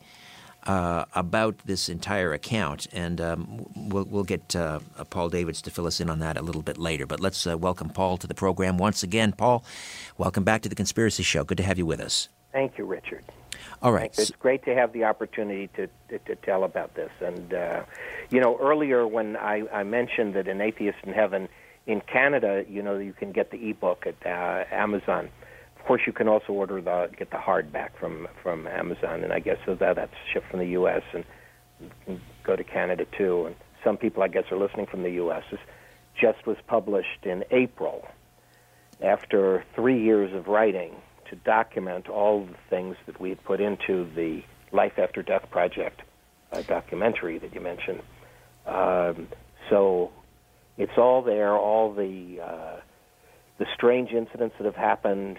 uh, 0.67 1.05
about 1.15 1.59
this 1.65 1.89
entire 1.89 2.33
account, 2.33 2.87
and 2.93 3.21
um, 3.21 3.67
we'll, 3.75 4.05
we'll 4.05 4.25
get 4.25 4.55
uh, 4.55 4.81
Paul 5.11 5.29
Davids 5.29 5.63
to 5.63 5.71
fill 5.71 5.87
us 5.87 6.01
in 6.01 6.09
on 6.09 6.19
that 6.21 6.37
a 6.37 6.43
little 6.43 6.63
bit 6.63 6.79
later. 6.79 7.07
But 7.07 7.21
let's 7.21 7.47
uh, 7.47 7.59
welcome 7.59 7.91
Paul 7.91 8.17
to 8.19 8.27
the 8.27 8.35
program 8.35 8.79
once 8.79 9.03
again. 9.03 9.33
Paul, 9.33 9.65
welcome 10.19 10.45
back 10.45 10.63
to 10.63 10.69
the 10.69 10.75
Conspiracy 10.75 11.23
Show. 11.23 11.45
Good 11.45 11.59
to 11.59 11.65
have 11.65 11.79
you 11.79 11.87
with 11.87 12.01
us. 12.01 12.29
Thank 12.53 12.79
you, 12.79 12.85
Richard. 12.85 13.25
All 13.83 13.93
right. 13.93 14.17
It's 14.17 14.31
great 14.31 14.65
to 14.65 14.75
have 14.75 14.93
the 14.93 15.05
opportunity 15.05 15.69
to, 15.75 15.89
to, 16.09 16.19
to 16.21 16.37
tell 16.37 16.63
about 16.63 16.95
this. 16.95 17.11
And, 17.21 17.53
uh, 17.53 17.83
you 18.31 18.41
know, 18.41 18.57
earlier 18.61 19.07
when 19.07 19.37
I, 19.37 19.65
I 19.73 19.83
mentioned 19.83 20.35
that 20.35 20.47
An 20.47 20.61
Atheist 20.61 20.99
in 21.05 21.13
Heaven 21.13 21.49
in 21.87 22.01
Canada, 22.01 22.65
you 22.69 22.83
know, 22.83 22.99
you 22.99 23.13
can 23.13 23.33
get 23.33 23.51
the 23.51 23.71
ebook 23.71 24.07
at 24.07 24.25
uh, 24.25 24.65
Amazon. 24.73 25.31
Of 25.83 25.89
course, 25.89 26.03
you 26.07 26.13
can 26.13 26.29
also 26.29 26.53
order 26.53 26.81
the 26.81 27.11
get 27.17 27.33
the 27.33 27.39
hardback 27.39 27.97
from 27.99 28.29
from 28.41 28.69
Amazon, 28.69 29.25
and 29.25 29.33
I 29.33 29.41
guess 29.41 29.57
so 29.67 29.75
that 29.75 29.97
that's 29.97 30.15
shipped 30.33 30.49
from 30.49 30.61
the 30.61 30.69
U.S. 30.69 31.03
and 31.13 31.25
can 32.05 32.21
go 32.45 32.55
to 32.55 32.63
Canada 32.63 33.05
too. 33.19 33.47
And 33.47 33.57
some 33.83 33.97
people, 33.97 34.23
I 34.23 34.29
guess, 34.29 34.45
are 34.53 34.57
listening 34.57 34.87
from 34.87 35.03
the 35.03 35.11
U.S. 35.11 35.43
This 35.51 35.59
just 36.15 36.47
was 36.47 36.57
published 36.69 37.25
in 37.25 37.43
April, 37.51 38.07
after 39.03 39.65
three 39.75 40.01
years 40.01 40.33
of 40.33 40.47
writing 40.47 40.95
to 41.31 41.35
document 41.35 42.09
all 42.09 42.47
the 42.47 42.55
things 42.71 42.95
that 43.07 43.21
we 43.21 43.31
had 43.31 43.43
put 43.43 43.61
into 43.61 44.09
the 44.15 44.45
Life 44.71 45.01
After 45.01 45.21
Death 45.21 45.51
Project 45.51 46.03
uh, 46.53 46.63
documentary 46.63 47.39
that 47.39 47.53
you 47.57 47.61
mentioned. 47.61 48.03
Um, 48.67 49.27
so 49.69 50.13
it's 50.79 50.97
all 50.97 51.23
there, 51.23 51.57
all 51.57 51.93
the 51.93 52.39
uh, 52.41 52.77
the 53.59 53.67
strange 53.75 54.13
incidents 54.13 54.55
that 54.59 54.65
have 54.65 54.77
happened. 54.77 55.39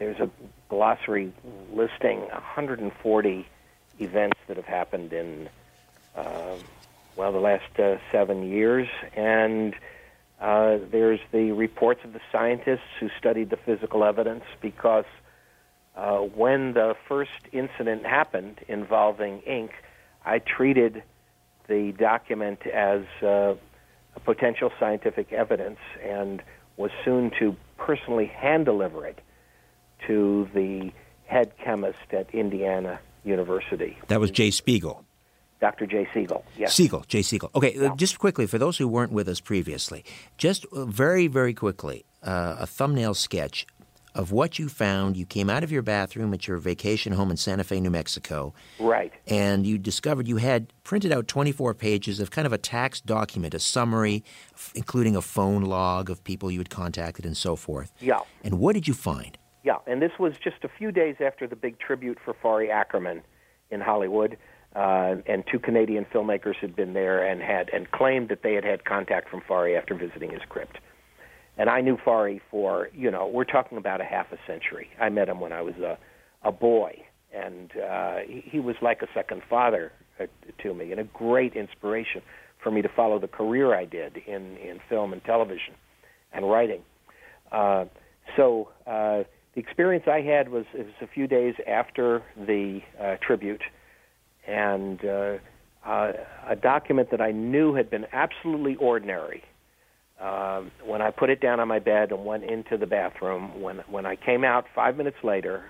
There's 0.00 0.18
a 0.18 0.30
glossary 0.70 1.30
listing 1.74 2.20
140 2.20 3.46
events 3.98 4.38
that 4.48 4.56
have 4.56 4.64
happened 4.64 5.12
in 5.12 5.50
uh, 6.16 6.56
well 7.16 7.32
the 7.32 7.38
last 7.38 7.78
uh, 7.78 7.98
seven 8.10 8.48
years, 8.48 8.88
and 9.14 9.74
uh, 10.40 10.78
there's 10.90 11.20
the 11.32 11.52
reports 11.52 12.00
of 12.02 12.14
the 12.14 12.20
scientists 12.32 12.88
who 12.98 13.10
studied 13.18 13.50
the 13.50 13.58
physical 13.58 14.02
evidence 14.02 14.44
because 14.62 15.04
uh, 15.96 16.16
when 16.20 16.72
the 16.72 16.96
first 17.06 17.42
incident 17.52 18.06
happened 18.06 18.58
involving 18.68 19.40
ink, 19.40 19.72
I 20.24 20.38
treated 20.38 21.02
the 21.68 21.92
document 21.92 22.66
as 22.66 23.02
uh, 23.22 23.54
potential 24.24 24.72
scientific 24.80 25.30
evidence 25.34 25.78
and 26.02 26.42
was 26.78 26.90
soon 27.04 27.32
to 27.38 27.54
personally 27.76 28.24
hand 28.24 28.64
deliver 28.64 29.06
it 29.06 29.18
to 30.06 30.48
the 30.54 30.92
head 31.26 31.52
chemist 31.62 31.98
at 32.12 32.32
Indiana 32.34 33.00
University. 33.24 33.98
That 34.08 34.20
was 34.20 34.30
Jay 34.30 34.50
Spiegel. 34.50 35.04
Dr. 35.60 35.86
Jay 35.86 36.08
Siegel. 36.14 36.42
Yes. 36.56 36.74
Siegel, 36.74 37.04
Jay 37.06 37.20
Siegel. 37.20 37.50
Okay, 37.54 37.76
uh, 37.78 37.94
just 37.94 38.18
quickly, 38.18 38.46
for 38.46 38.56
those 38.56 38.78
who 38.78 38.88
weren't 38.88 39.12
with 39.12 39.28
us 39.28 39.40
previously, 39.40 40.04
just 40.38 40.64
uh, 40.72 40.86
very, 40.86 41.26
very 41.26 41.52
quickly, 41.52 42.06
uh, 42.22 42.56
a 42.58 42.66
thumbnail 42.66 43.12
sketch 43.12 43.66
of 44.14 44.32
what 44.32 44.58
you 44.58 44.68
found. 44.68 45.16
You 45.16 45.24
came 45.26 45.48
out 45.48 45.62
of 45.62 45.70
your 45.70 45.82
bathroom 45.82 46.34
at 46.34 46.48
your 46.48 46.56
vacation 46.58 47.12
home 47.12 47.30
in 47.30 47.36
Santa 47.36 47.64
Fe, 47.64 47.80
New 47.80 47.90
Mexico. 47.90 48.52
Right. 48.78 49.12
And 49.26 49.66
you 49.66 49.78
discovered 49.78 50.26
you 50.26 50.38
had 50.38 50.72
printed 50.82 51.12
out 51.12 51.28
24 51.28 51.74
pages 51.74 52.20
of 52.20 52.30
kind 52.30 52.46
of 52.46 52.52
a 52.52 52.58
tax 52.58 53.00
document, 53.00 53.54
a 53.54 53.58
summary, 53.60 54.24
f- 54.52 54.72
including 54.74 55.14
a 55.14 55.22
phone 55.22 55.62
log 55.62 56.10
of 56.10 56.24
people 56.24 56.50
you 56.50 56.58
had 56.58 56.70
contacted 56.70 57.24
and 57.24 57.36
so 57.36 57.54
forth. 57.56 57.92
Yeah. 58.00 58.20
And 58.42 58.58
what 58.58 58.72
did 58.72 58.88
you 58.88 58.94
find? 58.94 59.38
Yeah, 59.62 59.76
and 59.86 60.00
this 60.00 60.12
was 60.18 60.32
just 60.42 60.64
a 60.64 60.68
few 60.68 60.90
days 60.90 61.16
after 61.24 61.46
the 61.46 61.56
big 61.56 61.78
tribute 61.78 62.18
for 62.24 62.34
Forry 62.40 62.70
Ackerman 62.70 63.22
in 63.70 63.80
Hollywood. 63.80 64.36
Uh, 64.74 65.16
and 65.26 65.42
two 65.50 65.58
Canadian 65.58 66.04
filmmakers 66.14 66.54
had 66.60 66.76
been 66.76 66.92
there 66.92 67.26
and 67.26 67.42
had 67.42 67.68
and 67.72 67.90
claimed 67.90 68.28
that 68.28 68.42
they 68.44 68.54
had 68.54 68.64
had 68.64 68.84
contact 68.84 69.28
from 69.28 69.40
Forry 69.40 69.76
after 69.76 69.96
visiting 69.96 70.30
his 70.30 70.42
crypt. 70.48 70.78
And 71.58 71.68
I 71.68 71.80
knew 71.80 71.98
Forry 72.04 72.40
for 72.52 72.88
you 72.94 73.10
know 73.10 73.26
we're 73.26 73.44
talking 73.44 73.78
about 73.78 74.00
a 74.00 74.04
half 74.04 74.26
a 74.30 74.38
century. 74.46 74.88
I 75.00 75.08
met 75.08 75.28
him 75.28 75.40
when 75.40 75.52
I 75.52 75.60
was 75.60 75.74
a 75.78 75.98
a 76.42 76.52
boy, 76.52 77.02
and 77.34 77.72
uh, 77.76 78.18
he, 78.26 78.44
he 78.46 78.60
was 78.60 78.76
like 78.80 79.02
a 79.02 79.08
second 79.12 79.42
father 79.50 79.90
uh, 80.20 80.26
to 80.62 80.72
me, 80.72 80.92
and 80.92 81.00
a 81.00 81.04
great 81.04 81.54
inspiration 81.54 82.22
for 82.62 82.70
me 82.70 82.80
to 82.80 82.88
follow 82.88 83.18
the 83.18 83.28
career 83.28 83.74
I 83.74 83.86
did 83.86 84.18
in 84.18 84.56
in 84.56 84.78
film 84.88 85.12
and 85.12 85.24
television 85.24 85.74
and 86.32 86.48
writing. 86.48 86.82
Uh, 87.50 87.86
so 88.36 88.68
uh, 88.86 89.24
the 89.54 89.60
experience 89.60 90.04
I 90.06 90.20
had 90.20 90.48
was 90.50 90.64
it 90.74 90.86
was 90.86 90.94
a 91.00 91.06
few 91.06 91.26
days 91.26 91.54
after 91.66 92.22
the 92.36 92.80
uh, 93.00 93.16
tribute 93.20 93.62
and 94.46 95.04
uh, 95.04 95.38
uh, 95.84 96.12
a 96.48 96.56
document 96.56 97.10
that 97.10 97.20
I 97.20 97.32
knew 97.32 97.74
had 97.74 97.90
been 97.90 98.06
absolutely 98.12 98.76
ordinary. 98.76 99.42
Um, 100.20 100.70
when 100.84 101.00
I 101.00 101.10
put 101.10 101.30
it 101.30 101.40
down 101.40 101.60
on 101.60 101.68
my 101.68 101.78
bed 101.78 102.12
and 102.12 102.26
went 102.26 102.44
into 102.44 102.76
the 102.76 102.86
bathroom, 102.86 103.62
when 103.62 103.78
when 103.88 104.04
I 104.06 104.16
came 104.16 104.44
out 104.44 104.66
five 104.74 104.96
minutes 104.96 105.16
later, 105.22 105.64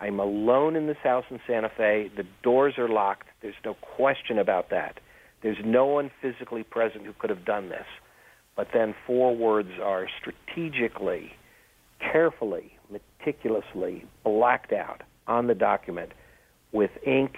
I'm 0.00 0.18
alone 0.18 0.74
in 0.74 0.88
this 0.88 0.96
house 1.02 1.24
in 1.30 1.38
Santa 1.46 1.70
Fe. 1.76 2.10
The 2.16 2.24
doors 2.42 2.74
are 2.78 2.88
locked. 2.88 3.28
There's 3.40 3.54
no 3.64 3.74
question 3.74 4.38
about 4.38 4.70
that. 4.70 4.98
There's 5.42 5.58
no 5.64 5.86
one 5.86 6.10
physically 6.20 6.64
present 6.64 7.06
who 7.06 7.12
could 7.18 7.30
have 7.30 7.44
done 7.44 7.68
this. 7.68 7.86
But 8.56 8.68
then 8.74 8.94
four 9.06 9.34
words 9.34 9.70
are 9.82 10.08
strategically, 10.20 11.32
carefully, 12.00 12.71
meticulously 13.24 14.04
blacked 14.24 14.72
out 14.72 15.02
on 15.26 15.46
the 15.46 15.54
document 15.54 16.12
with 16.72 16.90
ink 17.06 17.36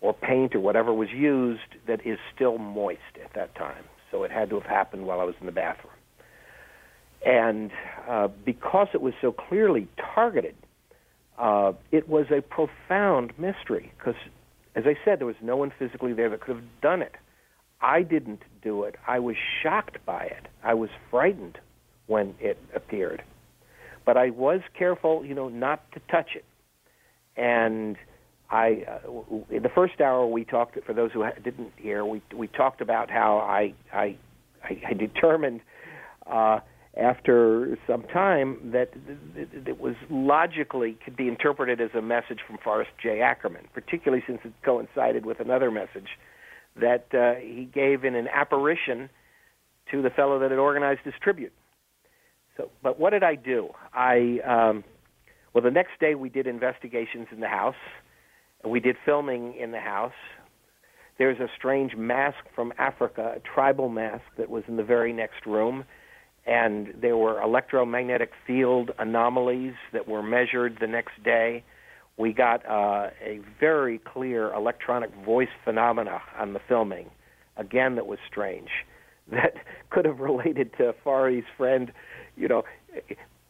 or 0.00 0.14
paint 0.14 0.54
or 0.54 0.60
whatever 0.60 0.92
was 0.92 1.10
used 1.10 1.76
that 1.86 2.04
is 2.06 2.18
still 2.34 2.58
moist 2.58 3.00
at 3.22 3.32
that 3.34 3.54
time. 3.54 3.84
So 4.10 4.24
it 4.24 4.30
had 4.30 4.50
to 4.50 4.56
have 4.56 4.68
happened 4.68 5.06
while 5.06 5.20
I 5.20 5.24
was 5.24 5.34
in 5.40 5.46
the 5.46 5.52
bathroom. 5.52 5.92
And 7.24 7.70
uh, 8.08 8.28
because 8.44 8.88
it 8.94 9.02
was 9.02 9.12
so 9.20 9.30
clearly 9.30 9.88
targeted, 10.14 10.54
uh, 11.38 11.72
it 11.92 12.08
was 12.08 12.26
a 12.30 12.40
profound 12.40 13.32
mystery 13.38 13.92
because, 13.98 14.14
as 14.74 14.84
I 14.86 14.96
said, 15.04 15.20
there 15.20 15.26
was 15.26 15.36
no 15.42 15.56
one 15.56 15.72
physically 15.78 16.12
there 16.12 16.30
that 16.30 16.40
could 16.40 16.56
have 16.56 16.64
done 16.82 17.02
it. 17.02 17.14
I 17.82 18.02
didn't 18.02 18.42
do 18.62 18.84
it. 18.84 18.96
I 19.06 19.20
was 19.20 19.36
shocked 19.62 19.98
by 20.04 20.24
it. 20.24 20.48
I 20.62 20.74
was 20.74 20.90
frightened 21.10 21.58
when 22.06 22.34
it 22.40 22.58
appeared. 22.74 23.22
But 24.10 24.16
I 24.16 24.30
was 24.30 24.60
careful, 24.76 25.24
you 25.24 25.36
know, 25.36 25.48
not 25.48 25.92
to 25.92 26.00
touch 26.10 26.30
it. 26.34 26.44
And 27.36 27.96
I, 28.50 28.84
uh, 29.06 29.44
in 29.50 29.62
the 29.62 29.68
first 29.68 30.00
hour, 30.00 30.26
we 30.26 30.44
talked. 30.44 30.76
For 30.84 30.92
those 30.92 31.12
who 31.12 31.24
didn't 31.44 31.70
hear, 31.76 32.04
we 32.04 32.20
we 32.34 32.48
talked 32.48 32.80
about 32.80 33.08
how 33.08 33.38
I 33.38 33.72
I 33.92 34.16
I, 34.64 34.82
I 34.88 34.94
determined 34.94 35.60
uh, 36.26 36.58
after 36.96 37.78
some 37.86 38.02
time 38.12 38.72
that 38.72 38.90
it 39.36 39.78
was 39.78 39.94
logically 40.10 40.98
could 41.04 41.16
be 41.16 41.28
interpreted 41.28 41.80
as 41.80 41.90
a 41.96 42.02
message 42.02 42.40
from 42.44 42.58
Forrest 42.64 42.90
J. 43.00 43.20
Ackerman, 43.20 43.68
particularly 43.72 44.24
since 44.26 44.40
it 44.42 44.52
coincided 44.64 45.24
with 45.24 45.38
another 45.38 45.70
message 45.70 46.18
that 46.74 47.06
uh, 47.14 47.40
he 47.40 47.70
gave 47.72 48.04
in 48.04 48.16
an 48.16 48.26
apparition 48.26 49.08
to 49.92 50.02
the 50.02 50.10
fellow 50.10 50.40
that 50.40 50.50
had 50.50 50.58
organized 50.58 51.02
his 51.04 51.14
tribute. 51.22 51.52
So, 52.60 52.70
but 52.82 53.00
what 53.00 53.10
did 53.10 53.22
I 53.22 53.36
do? 53.36 53.70
I 53.94 54.38
um, 54.46 54.84
well, 55.54 55.64
the 55.64 55.70
next 55.70 55.98
day 56.00 56.14
we 56.14 56.28
did 56.28 56.46
investigations 56.46 57.28
in 57.32 57.40
the 57.40 57.48
house 57.48 57.74
we 58.64 58.80
did 58.80 58.96
filming 59.04 59.54
in 59.56 59.72
the 59.72 59.80
house. 59.80 60.12
There's 61.18 61.38
a 61.38 61.48
strange 61.56 61.96
mask 61.96 62.38
from 62.54 62.72
Africa, 62.78 63.34
a 63.36 63.40
tribal 63.40 63.88
mask 63.88 64.24
that 64.38 64.50
was 64.50 64.64
in 64.68 64.76
the 64.76 64.82
very 64.82 65.12
next 65.12 65.46
room. 65.46 65.84
And 66.46 66.94
there 67.00 67.16
were 67.16 67.40
electromagnetic 67.40 68.30
field 68.46 68.90
anomalies 68.98 69.74
that 69.92 70.08
were 70.08 70.22
measured 70.22 70.78
the 70.80 70.86
next 70.86 71.22
day. 71.22 71.62
We 72.16 72.32
got 72.32 72.64
uh, 72.66 73.10
a 73.22 73.40
very 73.58 73.98
clear 73.98 74.52
electronic 74.52 75.10
voice 75.24 75.48
phenomena 75.64 76.20
on 76.38 76.54
the 76.54 76.60
filming, 76.66 77.10
again, 77.56 77.94
that 77.96 78.06
was 78.06 78.18
strange, 78.30 78.70
that 79.30 79.54
could 79.90 80.04
have 80.04 80.20
related 80.20 80.72
to 80.78 80.94
Forry's 81.04 81.44
friend. 81.56 81.92
You 82.40 82.48
know, 82.48 82.62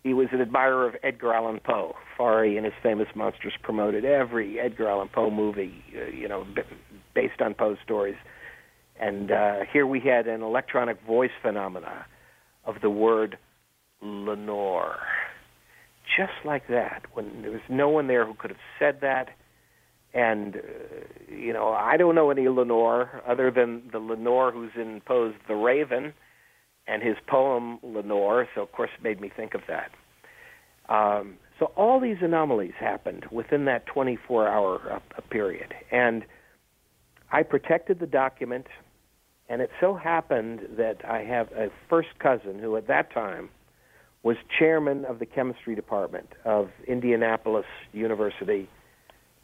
he 0.03 0.15
was 0.15 0.29
an 0.33 0.41
admirer 0.41 0.87
of 0.87 0.97
Edgar 1.03 1.33
Allan 1.33 1.61
Poe. 1.63 1.95
Forry 2.17 2.57
and 2.57 2.65
his 2.65 2.75
famous 2.83 3.09
monsters 3.15 3.53
promoted 3.63 4.05
every 4.05 4.59
Edgar 4.59 4.89
Allan 4.89 5.09
Poe 5.09 5.31
movie, 5.31 5.85
uh, 5.97 6.11
you 6.11 6.27
know, 6.27 6.45
based 7.15 7.41
on 7.41 7.55
Poe's 7.55 7.79
stories. 7.85 8.17
And 8.99 9.31
uh, 9.31 9.61
here 9.73 9.87
we 9.87 10.01
had 10.01 10.27
an 10.27 10.43
electronic 10.43 11.01
voice 11.07 11.31
phenomena 11.41 12.05
of 12.65 12.77
the 12.83 12.91
word 12.91 13.39
Lenore. 14.03 14.99
Just 16.17 16.45
like 16.45 16.67
that, 16.69 17.05
when 17.13 17.43
there 17.43 17.53
was 17.53 17.61
no 17.69 17.89
one 17.89 18.09
there 18.09 18.27
who 18.27 18.35
could 18.35 18.51
have 18.51 18.61
said 18.79 19.01
that. 19.03 19.29
And, 20.13 20.57
uh, 20.57 20.61
you 21.33 21.53
know, 21.53 21.69
I 21.69 21.97
don't 21.97 22.17
know 22.17 22.31
any 22.31 22.49
Lenore 22.49 23.23
other 23.27 23.51
than 23.51 23.83
the 23.93 24.01
Lenore 24.01 24.51
who's 24.51 24.73
in 24.75 25.01
Poe's 25.07 25.35
The 25.47 25.55
Raven 25.55 26.13
and 26.91 27.03
his 27.03 27.17
poem 27.27 27.79
Lenore, 27.83 28.49
so 28.55 28.63
of 28.63 28.73
course 28.73 28.91
it 28.99 29.03
made 29.03 29.21
me 29.21 29.31
think 29.35 29.55
of 29.55 29.63
that. 29.69 29.91
Um, 30.89 31.37
so 31.59 31.67
all 31.77 32.01
these 32.01 32.17
anomalies 32.21 32.73
happened 32.79 33.27
within 33.31 33.65
that 33.67 33.87
24-hour 33.87 34.93
uh, 34.93 35.21
period, 35.31 35.73
and 35.93 36.25
I 37.31 37.45
protected 37.45 38.01
the 38.01 38.07
document. 38.07 38.67
And 39.49 39.61
it 39.61 39.71
so 39.81 39.95
happened 39.95 40.61
that 40.77 41.05
I 41.05 41.25
have 41.25 41.51
a 41.53 41.71
first 41.89 42.11
cousin 42.21 42.61
who, 42.61 42.77
at 42.77 42.87
that 42.87 43.13
time, 43.13 43.49
was 44.23 44.37
chairman 44.59 45.05
of 45.05 45.19
the 45.19 45.27
chemistry 45.27 45.75
department 45.75 46.29
of 46.45 46.71
Indianapolis 46.87 47.67
University, 47.93 48.69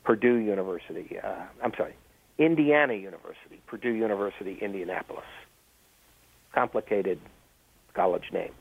Purdue 0.04 0.36
University. 0.36 1.16
Uh, 1.22 1.46
I'm 1.62 1.72
sorry, 1.76 1.96
Indiana 2.38 2.94
University, 2.94 3.60
Purdue 3.66 3.94
University, 3.94 4.58
Indianapolis. 4.60 5.24
Complicated 6.54 7.18
college 7.96 8.30
name. 8.32 8.52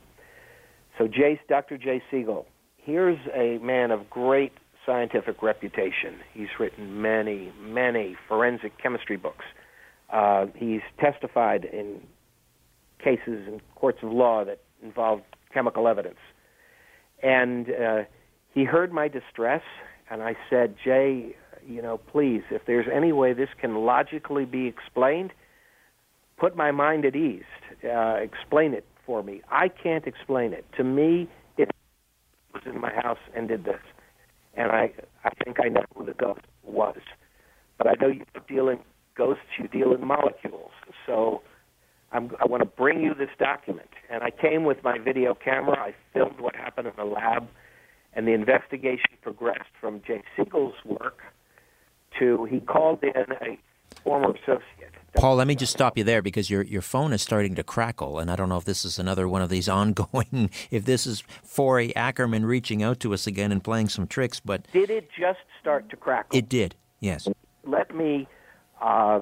So, 0.98 1.06
Jace, 1.06 1.38
Dr. 1.48 1.76
Jay 1.76 2.02
Siegel, 2.10 2.46
here's 2.78 3.18
a 3.34 3.58
man 3.62 3.90
of 3.90 4.08
great 4.08 4.52
scientific 4.86 5.42
reputation. 5.42 6.14
He's 6.32 6.48
written 6.58 7.02
many, 7.02 7.52
many 7.60 8.16
forensic 8.28 8.72
chemistry 8.82 9.16
books. 9.16 9.44
Uh, 10.10 10.46
he's 10.54 10.80
testified 10.98 11.64
in 11.64 12.00
cases 13.02 13.46
in 13.46 13.60
courts 13.74 13.98
of 14.02 14.10
law 14.10 14.44
that 14.44 14.60
involved 14.82 15.24
chemical 15.52 15.88
evidence. 15.88 16.18
And 17.22 17.68
uh, 17.68 18.02
he 18.54 18.64
heard 18.64 18.92
my 18.92 19.08
distress, 19.08 19.62
and 20.10 20.22
I 20.22 20.36
said, 20.48 20.76
Jay, 20.82 21.34
you 21.66 21.82
know, 21.82 21.98
please, 21.98 22.42
if 22.50 22.62
there's 22.66 22.86
any 22.92 23.12
way 23.12 23.32
this 23.32 23.48
can 23.60 23.74
logically 23.84 24.44
be 24.44 24.66
explained, 24.66 25.32
put 26.38 26.56
my 26.56 26.70
mind 26.70 27.04
at 27.04 27.16
ease. 27.16 27.42
Uh, 27.84 28.14
explain 28.14 28.72
it 28.72 28.86
for 29.06 29.22
me. 29.22 29.40
I 29.48 29.68
can't 29.68 30.06
explain 30.06 30.52
it. 30.52 30.66
To 30.76 30.84
me, 30.84 31.28
it 31.56 31.70
was 32.52 32.62
in 32.66 32.80
my 32.80 32.92
house 32.92 33.18
and 33.34 33.48
did 33.48 33.64
this. 33.64 33.80
And 34.54 34.72
I, 34.72 34.92
I 35.24 35.30
think 35.44 35.58
I 35.64 35.68
know 35.68 35.84
who 35.94 36.04
the 36.04 36.14
ghost 36.14 36.40
was. 36.64 36.98
But 37.78 37.86
I 37.86 37.94
know 38.00 38.08
you 38.08 38.24
deal 38.48 38.68
in 38.68 38.78
ghosts, 39.16 39.44
you 39.58 39.68
deal 39.68 39.94
in 39.94 40.06
molecules. 40.06 40.72
So 41.06 41.42
I'm, 42.12 42.30
I 42.40 42.46
want 42.46 42.62
to 42.62 42.68
bring 42.68 43.02
you 43.02 43.14
this 43.14 43.30
document. 43.38 43.88
And 44.10 44.22
I 44.22 44.30
came 44.30 44.64
with 44.64 44.82
my 44.82 44.98
video 44.98 45.34
camera. 45.34 45.78
I 45.78 45.94
filmed 46.12 46.40
what 46.40 46.56
happened 46.56 46.88
in 46.88 46.94
the 46.96 47.04
lab. 47.04 47.48
And 48.14 48.26
the 48.26 48.32
investigation 48.32 49.10
progressed 49.22 49.74
from 49.80 50.00
Jay 50.06 50.22
Siegel's 50.36 50.74
work 50.84 51.18
to 52.18 52.46
he 52.46 52.60
called 52.60 53.02
in 53.02 53.10
a 53.30 53.58
former 54.06 54.30
associate. 54.30 54.62
Paul, 55.16 55.36
let 55.36 55.46
me 55.46 55.54
just 55.54 55.72
stop 55.72 55.96
you 55.96 56.04
there 56.04 56.22
because 56.22 56.50
your 56.50 56.62
your 56.62 56.82
phone 56.82 57.12
is 57.12 57.22
starting 57.22 57.54
to 57.54 57.62
crackle, 57.62 58.18
and 58.18 58.30
I 58.30 58.36
don't 58.36 58.48
know 58.48 58.58
if 58.58 58.64
this 58.64 58.84
is 58.84 58.98
another 58.98 59.26
one 59.26 59.42
of 59.42 59.48
these 59.48 59.68
ongoing. 59.80 60.50
If 60.70 60.84
this 60.84 61.06
is 61.06 61.20
Forry 61.42 61.94
Ackerman 61.96 62.46
reaching 62.46 62.82
out 62.82 63.00
to 63.00 63.12
us 63.12 63.26
again 63.26 63.50
and 63.50 63.64
playing 63.64 63.88
some 63.88 64.06
tricks, 64.06 64.40
but 64.40 64.66
did 64.72 64.90
it 64.90 65.08
just 65.18 65.40
start 65.60 65.88
to 65.90 65.96
crackle? 65.96 66.38
It 66.38 66.48
did. 66.48 66.76
Yes. 67.00 67.28
Let 67.64 67.94
me 67.94 68.28
uh, 68.80 69.20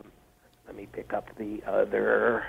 let 0.66 0.76
me 0.76 0.86
pick 0.92 1.12
up 1.12 1.28
the 1.38 1.62
other 1.66 2.44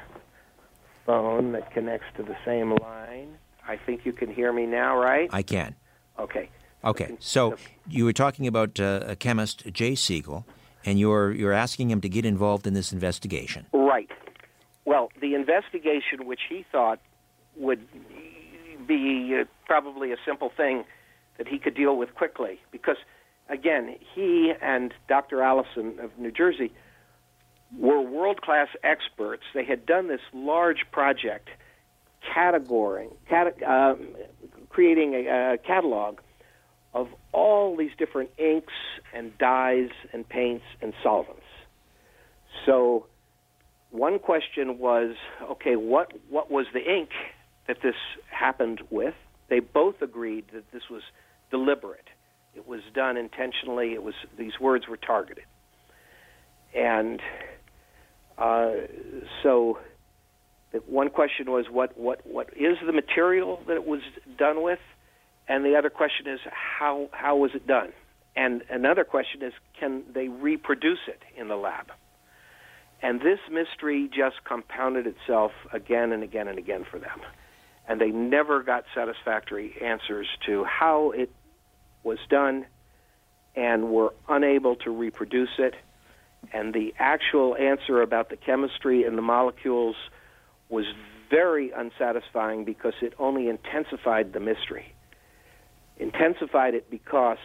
phone 1.06 1.52
that 1.52 1.72
connects 1.72 2.08
to 2.18 2.24
the 2.24 2.36
same 2.44 2.72
line. 2.76 3.38
I 3.68 3.78
think 3.78 4.06
you 4.06 4.14
can 4.14 4.32
hear 4.32 4.52
me 4.52 4.66
now, 4.66 4.98
right? 4.98 5.30
I 5.32 5.44
can. 5.44 5.76
Okay. 6.20 6.50
Okay. 6.84 7.16
So 7.20 7.56
you 7.88 8.06
were 8.06 8.14
talking 8.14 8.48
about 8.48 8.80
uh, 8.80 9.02
a 9.06 9.16
chemist, 9.16 9.66
Jay 9.72 9.96
Siegel, 9.96 10.46
and 10.86 11.00
you're 11.00 11.32
you're 11.32 11.54
asking 11.54 11.90
him 11.90 12.02
to 12.02 12.10
get 12.10 12.26
involved 12.26 12.68
in 12.68 12.74
this 12.74 12.94
investigation. 12.94 13.66
Right. 13.74 14.10
Well, 14.86 15.10
the 15.20 15.34
investigation, 15.34 16.26
which 16.26 16.42
he 16.48 16.66
thought 16.72 17.00
would 17.58 17.88
be 18.86 19.38
uh, 19.40 19.46
probably 19.66 20.12
a 20.12 20.18
simple 20.26 20.52
thing 20.56 20.86
that 21.38 21.48
he 21.48 21.58
could 21.58 21.74
deal 21.74 21.98
with 21.98 22.14
quickly, 22.14 22.60
because 22.72 22.98
again, 23.50 23.96
he 24.14 24.54
and 24.62 24.94
Dr. 25.08 25.42
Allison 25.42 26.00
of 26.00 26.18
New 26.18 26.32
Jersey 26.32 26.72
were 27.78 28.00
world 28.00 28.42
class 28.42 28.68
experts. 28.84 29.44
They 29.54 29.66
had 29.66 29.86
done 29.86 30.08
this 30.08 30.22
large 30.34 30.86
project, 30.92 31.50
categorizing, 32.34 33.14
cat, 33.28 33.62
uh, 33.64 33.96
creating 34.70 35.14
a, 35.16 35.54
a 35.54 35.58
catalog 35.58 36.20
of 36.94 37.10
all 37.36 37.76
these 37.76 37.92
different 37.98 38.30
inks 38.40 38.74
and 39.14 39.38
dyes 39.38 39.90
and 40.14 40.28
paints 40.28 40.64
and 40.82 40.94
solvents. 41.04 41.42
So 42.66 43.08
one 43.92 44.20
question 44.20 44.80
was, 44.80 45.16
okay, 45.52 45.76
what 45.76 46.14
what 46.30 46.50
was 46.50 46.66
the 46.74 46.80
ink 46.80 47.10
that 47.68 47.78
this 47.84 47.96
happened 48.32 48.82
with? 48.90 49.14
They 49.50 49.60
both 49.60 50.02
agreed 50.02 50.46
that 50.54 50.72
this 50.72 50.84
was 50.90 51.02
deliberate. 51.52 52.08
It 52.56 52.66
was 52.66 52.80
done 52.94 53.18
intentionally. 53.18 53.94
It 53.94 54.02
was 54.02 54.16
these 54.38 54.58
words 54.60 54.88
were 54.88 54.98
targeted, 54.98 55.44
and 56.74 57.20
uh, 58.38 58.72
so 59.44 59.80
the 60.72 60.80
one 60.88 61.10
question 61.10 61.52
was 61.52 61.66
what 61.70 61.98
what 61.98 62.26
what 62.26 62.48
is 62.56 62.78
the 62.86 62.94
material 62.94 63.62
that 63.68 63.76
it 63.76 63.86
was 63.86 64.02
done 64.38 64.64
with? 64.64 64.80
And 65.48 65.64
the 65.64 65.76
other 65.76 65.90
question 65.90 66.28
is 66.28 66.40
how 66.52 67.10
how 67.12 67.38
was 67.38 67.52
it 67.54 67.68
done? 67.68 67.94
And 68.36 68.64
another 68.70 69.04
question 69.04 69.44
is 69.44 69.54
can 69.80 70.04
they 70.14 70.28
reproduce 70.28 71.08
it 71.08 71.22
in 71.38 71.48
the 71.48 71.56
lab? 71.56 71.92
And 73.02 73.22
this 73.22 73.40
mystery 73.52 74.10
just 74.12 74.44
compounded 74.44 75.06
itself 75.06 75.52
again 75.72 76.12
and 76.12 76.24
again 76.24 76.48
and 76.48 76.58
again 76.58 76.86
for 76.90 76.98
them. 76.98 77.22
And 77.88 78.02
they 78.02 78.10
never 78.10 78.64
got 78.64 78.86
satisfactory 78.96 79.76
answers 79.82 80.28
to 80.48 80.64
how 80.64 81.12
it 81.12 81.30
was 82.04 82.18
done 82.30 82.66
and 83.56 83.90
were 83.90 84.14
unable 84.28 84.76
to 84.78 84.92
reproduce 84.92 85.60
it. 85.60 85.76
And 86.52 86.74
the 86.74 86.96
actual 86.98 87.56
answer 87.56 88.02
about 88.02 88.30
the 88.30 88.38
chemistry 88.38 89.04
and 89.04 89.18
the 89.18 89.22
molecules 89.22 89.96
was 90.70 90.86
very 91.30 91.72
unsatisfying 91.72 92.66
because 92.66 92.94
it 93.02 93.14
only 93.20 93.50
intensified 93.50 94.34
the 94.34 94.40
mystery 94.40 94.95
intensified 95.98 96.74
it 96.74 96.90
because 96.90 97.38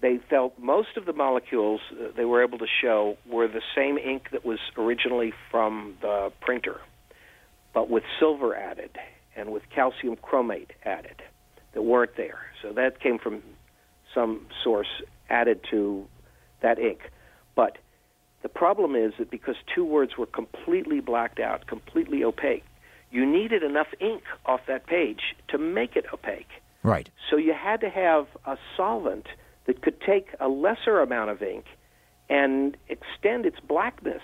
they 0.00 0.18
felt 0.28 0.58
most 0.58 0.96
of 0.96 1.06
the 1.06 1.12
molecules 1.12 1.80
uh, 1.92 2.08
they 2.16 2.24
were 2.24 2.42
able 2.42 2.58
to 2.58 2.66
show 2.82 3.16
were 3.26 3.48
the 3.48 3.62
same 3.74 3.96
ink 3.98 4.28
that 4.32 4.44
was 4.44 4.58
originally 4.76 5.32
from 5.50 5.94
the 6.00 6.30
printer, 6.40 6.80
but 7.72 7.88
with 7.88 8.04
silver 8.18 8.54
added 8.54 8.90
and 9.36 9.50
with 9.50 9.62
calcium 9.74 10.16
chromate 10.16 10.70
added 10.84 11.22
that 11.72 11.82
weren't 11.82 12.16
there. 12.16 12.38
So 12.62 12.72
that 12.72 13.00
came 13.00 13.18
from 13.18 13.42
some 14.14 14.46
source 14.62 15.02
added 15.28 15.60
to 15.70 16.06
that 16.62 16.78
ink. 16.78 17.00
But 17.54 17.78
the 18.42 18.48
problem 18.48 18.94
is 18.94 19.12
that 19.18 19.30
because 19.30 19.56
two 19.74 19.84
words 19.84 20.16
were 20.16 20.26
completely 20.26 21.00
blacked 21.00 21.40
out, 21.40 21.66
completely 21.66 22.22
opaque, 22.22 22.64
you 23.10 23.24
needed 23.24 23.62
enough 23.62 23.88
ink 24.00 24.22
off 24.44 24.60
that 24.66 24.86
page 24.86 25.20
to 25.48 25.58
make 25.58 25.96
it 25.96 26.04
opaque. 26.12 26.48
Right. 26.84 27.08
So 27.30 27.36
you 27.36 27.54
had 27.54 27.80
to 27.80 27.88
have 27.88 28.28
a 28.44 28.56
solvent 28.76 29.26
that 29.64 29.82
could 29.82 30.00
take 30.02 30.28
a 30.38 30.48
lesser 30.48 31.00
amount 31.00 31.30
of 31.30 31.42
ink 31.42 31.64
and 32.28 32.76
extend 32.88 33.46
its 33.46 33.58
blackness 33.58 34.22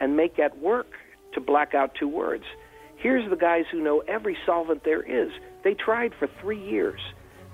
and 0.00 0.16
make 0.16 0.36
that 0.36 0.58
work 0.58 0.92
to 1.34 1.40
black 1.40 1.74
out 1.74 1.96
two 1.96 2.08
words. 2.08 2.44
Here's 2.96 3.28
the 3.28 3.36
guys 3.36 3.64
who 3.70 3.82
know 3.82 4.00
every 4.06 4.38
solvent 4.46 4.84
there 4.84 5.02
is. 5.02 5.32
They 5.64 5.74
tried 5.74 6.14
for 6.14 6.28
three 6.40 6.62
years. 6.62 7.00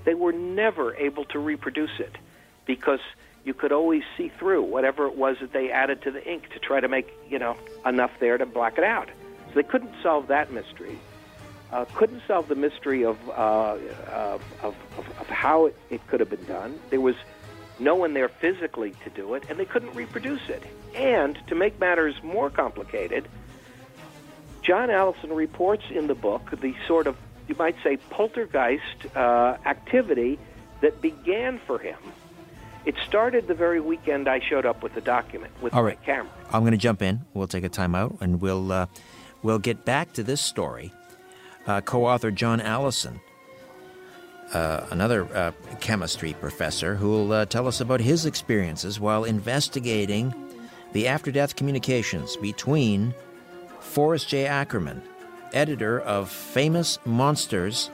They 0.04 0.14
were 0.14 0.32
never 0.32 0.94
able 0.96 1.24
to 1.26 1.38
reproduce 1.38 1.98
it 1.98 2.16
because 2.66 3.00
you 3.44 3.54
could 3.54 3.72
always 3.72 4.02
see 4.16 4.30
through 4.38 4.62
whatever 4.62 5.06
it 5.06 5.16
was 5.16 5.38
that 5.40 5.52
they 5.52 5.70
added 5.70 6.02
to 6.02 6.10
the 6.10 6.24
ink 6.30 6.50
to 6.50 6.58
try 6.58 6.80
to 6.80 6.88
make, 6.88 7.08
you 7.28 7.38
know, 7.38 7.56
enough 7.86 8.12
there 8.20 8.36
to 8.36 8.44
black 8.44 8.76
it 8.76 8.84
out. 8.84 9.08
So 9.48 9.54
they 9.54 9.62
couldn't 9.62 9.94
solve 10.02 10.28
that 10.28 10.52
mystery 10.52 10.98
uh, 11.72 11.86
couldn't 11.94 12.22
solve 12.26 12.48
the 12.48 12.54
mystery 12.54 13.04
of, 13.04 13.16
uh, 13.30 13.76
of, 14.10 14.42
of, 14.62 14.74
of, 14.98 15.26
how 15.28 15.66
it, 15.66 15.76
it 15.90 16.06
could 16.06 16.20
have 16.20 16.28
been 16.28 16.44
done. 16.44 16.78
There 16.90 17.00
was 17.00 17.16
no 17.78 17.94
one 17.94 18.12
there 18.14 18.28
physically 18.28 18.92
to 19.04 19.10
do 19.10 19.34
it, 19.34 19.44
and 19.48 19.58
they 19.58 19.64
couldn't 19.64 19.94
reproduce 19.94 20.48
it. 20.48 20.62
And 20.94 21.38
to 21.48 21.54
make 21.54 21.80
matters 21.80 22.14
more 22.22 22.50
complicated, 22.50 23.26
John 24.62 24.90
Allison 24.90 25.32
reports 25.32 25.84
in 25.90 26.06
the 26.06 26.14
book 26.14 26.50
the 26.60 26.74
sort 26.86 27.06
of, 27.06 27.16
you 27.48 27.54
might 27.58 27.76
say, 27.82 27.96
poltergeist 27.96 29.16
uh, 29.16 29.56
activity 29.64 30.38
that 30.82 31.00
began 31.00 31.58
for 31.66 31.78
him. 31.78 31.98
It 32.84 32.96
started 33.06 33.46
the 33.46 33.54
very 33.54 33.80
weekend 33.80 34.28
I 34.28 34.40
showed 34.40 34.66
up 34.66 34.82
with 34.82 34.94
the 34.94 35.00
document 35.00 35.52
with 35.62 35.72
All 35.72 35.84
right. 35.84 35.98
my 36.00 36.04
camera. 36.04 36.32
I'm 36.52 36.62
going 36.62 36.72
to 36.72 36.78
jump 36.78 37.00
in. 37.00 37.22
We'll 37.32 37.46
take 37.46 37.64
a 37.64 37.68
time 37.68 37.94
out, 37.94 38.16
and 38.20 38.40
we'll 38.40 38.72
uh, 38.72 38.86
we'll 39.42 39.60
get 39.60 39.84
back 39.84 40.12
to 40.14 40.24
this 40.24 40.40
story 40.40 40.92
uh, 41.66 41.80
co 41.80 42.06
author 42.06 42.30
John 42.30 42.60
Allison, 42.60 43.20
uh, 44.52 44.86
another 44.90 45.24
uh, 45.34 45.52
chemistry 45.80 46.34
professor, 46.34 46.94
who 46.96 47.08
will 47.08 47.32
uh, 47.32 47.46
tell 47.46 47.66
us 47.66 47.80
about 47.80 48.00
his 48.00 48.26
experiences 48.26 49.00
while 49.00 49.24
investigating 49.24 50.34
the 50.92 51.08
after 51.08 51.30
death 51.30 51.56
communications 51.56 52.36
between 52.36 53.14
Forrest 53.80 54.28
J. 54.28 54.46
Ackerman, 54.46 55.02
editor 55.52 56.00
of 56.00 56.30
Famous 56.30 56.98
Monsters 57.04 57.90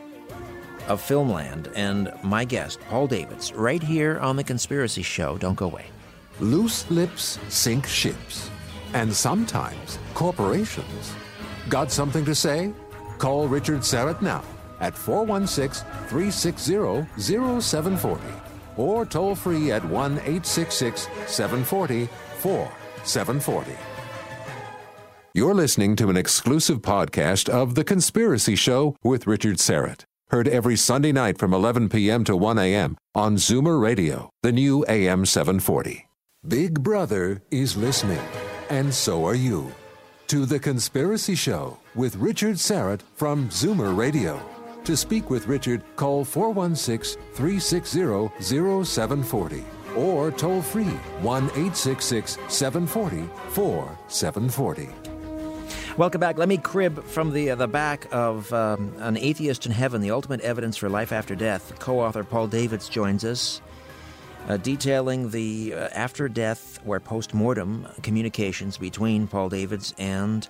of 0.89 1.03
Filmland, 1.03 1.71
and 1.77 2.13
my 2.23 2.45
guest, 2.45 2.81
Paul 2.89 3.07
Davids, 3.07 3.53
right 3.53 3.83
here 3.83 4.19
on 4.21 4.37
The 4.37 4.45
Conspiracy 4.45 5.03
Show. 5.03 5.37
Don't 5.39 5.55
go 5.55 5.67
away. 5.67 5.87
Loose 6.41 6.91
lips 6.91 7.39
sink 7.49 7.87
ships, 7.87 8.51
and 8.95 9.13
sometimes 9.13 9.99
corporations. 10.15 11.13
Got 11.69 11.93
something 11.93 12.25
to 12.25 12.35
say? 12.35 12.73
Call 13.19 13.49
Richard 13.49 13.81
Syrett 13.81 14.23
now 14.23 14.43
at 14.81 14.97
416 14.97 15.85
360 16.09 17.07
0740 17.61 18.23
or 18.77 19.05
toll 19.05 19.35
free 19.35 19.73
at 19.73 19.85
1 19.85 20.13
866 20.13 21.03
740 21.27 22.09
4740. 22.39 23.73
You're 25.35 25.55
listening 25.55 25.95
to 25.97 26.09
an 26.11 26.17
exclusive 26.17 26.79
podcast 26.79 27.49
of 27.49 27.75
The 27.75 27.85
Conspiracy 27.85 28.57
Show 28.57 28.97
with 29.05 29.27
Richard 29.27 29.57
Syrett. 29.59 30.05
Heard 30.31 30.49
every 30.49 30.77
Sunday 30.77 31.13
night 31.13 31.39
from 31.39 31.55
11 31.55 31.89
p.m. 31.91 32.25
to 32.25 32.37
1 32.37 32.59
a.m. 32.59 32.97
on 33.15 33.37
Zoomer 33.37 33.81
Radio, 33.81 34.31
the 34.43 34.53
new 34.53 34.85
AM 34.89 35.25
740. 35.25 36.07
Big 36.47 36.83
Brother 36.83 37.43
is 37.51 37.77
listening, 37.77 38.21
and 38.69 38.93
so 38.93 39.25
are 39.27 39.35
you. 39.35 39.73
To 40.29 40.45
The 40.45 40.59
Conspiracy 40.59 41.35
Show 41.35 41.79
with 41.99 42.15
Richard 42.15 42.55
Syrett 42.55 43.01
from 43.17 43.49
Zoomer 43.49 43.95
Radio. 43.95 44.41
To 44.85 44.97
speak 44.97 45.31
with 45.31 45.49
Richard, 45.49 45.83
call 45.97 46.25
416 46.25 47.21
360 47.35 48.31
0740 48.85 49.65
or 49.97 50.31
toll 50.31 50.63
free 50.63 50.85
1 50.85 51.45
866 51.45 52.39
740 52.49 53.29
4740. 53.51 54.89
Welcome 55.97 56.21
back. 56.21 56.39
Let 56.39 56.49
me 56.49 56.57
crib 56.57 57.03
from 57.03 57.33
the 57.33 57.51
uh, 57.51 57.57
the 57.57 57.67
back 57.67 58.07
of 58.13 58.53
um, 58.53 58.95
An 58.99 59.17
Atheist 59.17 59.67
in 59.67 59.73
Heaven: 59.73 60.01
The 60.01 60.13
Ultimate 60.13 60.41
Evidence 60.43 60.77
for 60.77 60.89
Life 60.89 61.11
After 61.11 61.35
Death. 61.35 61.77
Co-author 61.81 62.23
Paul 62.23 62.47
Davids 62.47 62.89
joins 62.89 63.25
us, 63.25 63.61
uh, 64.49 64.57
detailing 64.59 65.31
the 65.31 65.75
uh, 65.75 65.89
after 65.93 66.29
death 66.29 66.79
or 66.87 67.01
post 67.01 67.35
mortem 67.35 67.89
communications 68.05 68.79
between 68.79 69.27
Paul 69.27 69.49
Davids 69.49 69.93
and 69.99 70.49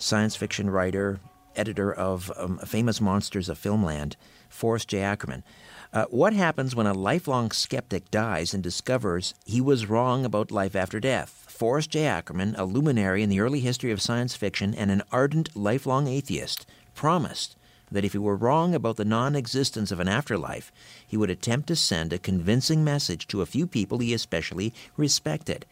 science 0.00 0.34
fiction 0.34 0.70
writer, 0.70 1.20
editor 1.54 1.92
of 1.92 2.32
um, 2.36 2.58
Famous 2.58 3.00
Monsters 3.00 3.48
of 3.48 3.58
Filmland, 3.58 4.16
Forrest 4.48 4.88
J. 4.88 5.02
Ackerman. 5.02 5.44
Uh, 5.92 6.06
what 6.10 6.32
happens 6.32 6.74
when 6.74 6.86
a 6.86 6.94
lifelong 6.94 7.50
skeptic 7.50 8.10
dies 8.10 8.54
and 8.54 8.62
discovers 8.62 9.34
he 9.44 9.60
was 9.60 9.86
wrong 9.86 10.24
about 10.24 10.50
life 10.50 10.74
after 10.74 11.00
death? 11.00 11.44
Forrest 11.48 11.90
J. 11.90 12.06
Ackerman, 12.06 12.54
a 12.56 12.64
luminary 12.64 13.22
in 13.22 13.28
the 13.28 13.40
early 13.40 13.60
history 13.60 13.90
of 13.90 14.00
science 14.00 14.34
fiction 14.34 14.74
and 14.74 14.90
an 14.90 15.02
ardent 15.12 15.54
lifelong 15.54 16.06
atheist, 16.06 16.64
promised 16.94 17.56
that 17.90 18.04
if 18.04 18.12
he 18.12 18.18
were 18.18 18.36
wrong 18.36 18.74
about 18.74 18.96
the 18.96 19.04
non 19.04 19.34
existence 19.34 19.90
of 19.90 20.00
an 20.00 20.08
afterlife, 20.08 20.72
he 21.06 21.16
would 21.16 21.30
attempt 21.30 21.66
to 21.68 21.76
send 21.76 22.12
a 22.12 22.18
convincing 22.18 22.84
message 22.84 23.26
to 23.26 23.42
a 23.42 23.46
few 23.46 23.66
people 23.66 23.98
he 23.98 24.14
especially 24.14 24.72
respected. 24.96 25.66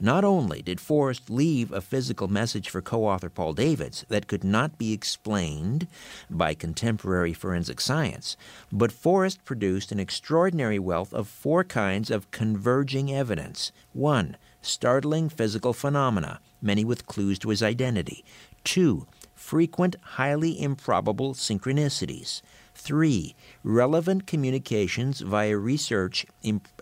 Not 0.00 0.24
only 0.24 0.60
did 0.60 0.78
Forrest 0.78 1.30
leave 1.30 1.72
a 1.72 1.80
physical 1.80 2.28
message 2.28 2.68
for 2.68 2.82
co 2.82 3.06
author 3.06 3.30
Paul 3.30 3.54
Davids 3.54 4.04
that 4.08 4.26
could 4.26 4.44
not 4.44 4.76
be 4.76 4.92
explained 4.92 5.88
by 6.28 6.52
contemporary 6.52 7.32
forensic 7.32 7.80
science, 7.80 8.36
but 8.70 8.92
Forrest 8.92 9.42
produced 9.46 9.92
an 9.92 9.98
extraordinary 9.98 10.78
wealth 10.78 11.14
of 11.14 11.28
four 11.28 11.64
kinds 11.64 12.10
of 12.10 12.30
converging 12.30 13.10
evidence. 13.10 13.72
One, 13.94 14.36
startling 14.60 15.30
physical 15.30 15.72
phenomena, 15.72 16.40
many 16.60 16.84
with 16.84 17.06
clues 17.06 17.38
to 17.38 17.48
his 17.48 17.62
identity. 17.62 18.22
Two, 18.64 19.06
frequent, 19.34 19.96
highly 20.02 20.60
improbable 20.60 21.32
synchronicities. 21.32 22.42
Three, 22.74 23.34
relevant 23.62 24.26
communications 24.26 25.22
via 25.22 25.56
research 25.56 26.26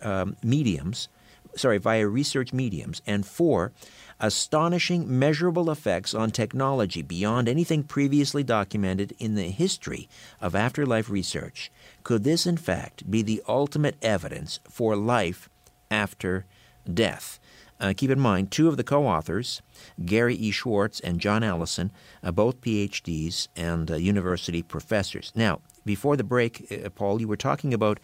um, 0.01 0.35
mediums 0.43 1.07
sorry, 1.55 1.77
via 1.77 2.07
research 2.07 2.53
mediums, 2.53 3.01
and 3.05 3.25
four, 3.25 3.71
astonishing 4.19 5.19
measurable 5.19 5.69
effects 5.69 6.13
on 6.13 6.31
technology 6.31 7.01
beyond 7.01 7.49
anything 7.49 7.83
previously 7.83 8.43
documented 8.43 9.13
in 9.19 9.35
the 9.35 9.49
history 9.49 10.07
of 10.39 10.55
afterlife 10.55 11.09
research. 11.09 11.71
Could 12.03 12.23
this, 12.23 12.45
in 12.45 12.57
fact, 12.57 13.09
be 13.09 13.21
the 13.21 13.41
ultimate 13.47 13.97
evidence 14.01 14.59
for 14.69 14.95
life 14.95 15.49
after 15.91 16.45
death? 16.91 17.39
Uh, 17.77 17.93
keep 17.95 18.09
in 18.09 18.19
mind, 18.19 18.51
two 18.51 18.69
of 18.69 18.77
the 18.77 18.83
co 18.85 19.05
authors, 19.05 19.61
Gary 20.05 20.35
E. 20.35 20.51
Schwartz 20.51 21.01
and 21.01 21.19
John 21.19 21.43
Allison, 21.43 21.91
uh, 22.23 22.31
both 22.31 22.61
PhDs 22.61 23.49
and 23.55 23.91
uh, 23.91 23.95
university 23.95 24.63
professors. 24.63 25.33
Now, 25.35 25.59
before 25.85 26.15
the 26.15 26.23
break, 26.23 26.71
uh, 26.71 26.89
Paul, 26.89 27.19
you 27.19 27.27
were 27.27 27.35
talking 27.35 27.73
about 27.73 27.99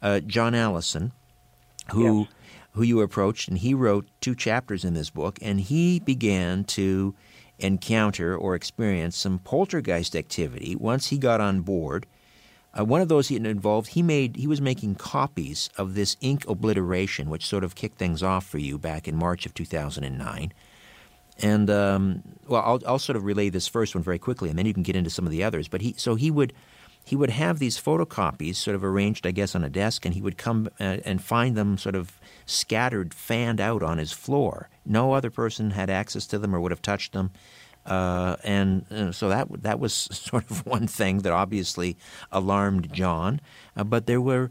uh, 0.00 0.20
John 0.20 0.54
Allison, 0.54 1.10
who 1.90 2.28
who 2.76 2.82
you 2.82 3.00
approached, 3.00 3.48
and 3.48 3.58
he 3.58 3.74
wrote 3.74 4.06
two 4.20 4.34
chapters 4.34 4.84
in 4.84 4.94
this 4.94 5.10
book, 5.10 5.38
and 5.40 5.60
he 5.60 5.98
began 5.98 6.62
to 6.62 7.14
encounter 7.58 8.36
or 8.36 8.54
experience 8.54 9.16
some 9.16 9.38
poltergeist 9.38 10.14
activity 10.14 10.76
once 10.76 11.06
he 11.06 11.16
got 11.16 11.40
on 11.40 11.62
board. 11.62 12.06
Uh, 12.78 12.84
one 12.84 13.00
of 13.00 13.08
those 13.08 13.28
he 13.28 13.36
involved, 13.36 13.88
he 13.88 14.02
made 14.02 14.36
he 14.36 14.46
was 14.46 14.60
making 14.60 14.94
copies 14.94 15.70
of 15.78 15.94
this 15.94 16.18
ink 16.20 16.46
obliteration, 16.46 17.30
which 17.30 17.46
sort 17.46 17.64
of 17.64 17.74
kicked 17.74 17.96
things 17.96 18.22
off 18.22 18.44
for 18.44 18.58
you 18.58 18.78
back 18.78 19.08
in 19.08 19.16
March 19.16 19.46
of 19.46 19.54
2009. 19.54 20.52
And 21.42 21.70
um, 21.70 22.22
well, 22.46 22.62
I'll, 22.62 22.82
I'll 22.86 22.98
sort 22.98 23.16
of 23.16 23.24
relay 23.24 23.48
this 23.48 23.66
first 23.66 23.94
one 23.94 24.04
very 24.04 24.18
quickly, 24.18 24.50
and 24.50 24.58
then 24.58 24.66
you 24.66 24.74
can 24.74 24.82
get 24.82 24.96
into 24.96 25.10
some 25.10 25.24
of 25.24 25.32
the 25.32 25.42
others. 25.42 25.66
But 25.66 25.80
he 25.80 25.94
so 25.96 26.14
he 26.14 26.30
would 26.30 26.52
he 27.06 27.14
would 27.14 27.30
have 27.30 27.60
these 27.60 27.80
photocopies 27.80 28.56
sort 28.56 28.74
of 28.74 28.82
arranged, 28.82 29.28
I 29.28 29.30
guess, 29.30 29.54
on 29.54 29.62
a 29.62 29.70
desk, 29.70 30.04
and 30.04 30.12
he 30.12 30.20
would 30.20 30.36
come 30.36 30.68
uh, 30.80 30.98
and 31.04 31.22
find 31.22 31.56
them 31.56 31.78
sort 31.78 31.94
of 31.94 32.18
scattered, 32.46 33.14
fanned 33.14 33.60
out 33.60 33.80
on 33.80 33.98
his 33.98 34.10
floor. 34.10 34.68
No 34.84 35.12
other 35.12 35.30
person 35.30 35.70
had 35.70 35.88
access 35.88 36.26
to 36.26 36.38
them 36.38 36.52
or 36.52 36.60
would 36.60 36.72
have 36.72 36.82
touched 36.82 37.12
them. 37.12 37.30
Uh, 37.86 38.34
and 38.42 38.90
uh, 38.90 39.12
so 39.12 39.28
that 39.28 39.46
that 39.62 39.78
was 39.78 39.94
sort 40.12 40.50
of 40.50 40.66
one 40.66 40.88
thing 40.88 41.18
that 41.18 41.32
obviously 41.32 41.96
alarmed 42.32 42.92
John. 42.92 43.40
Uh, 43.76 43.84
but 43.84 44.06
there 44.06 44.20
were 44.20 44.50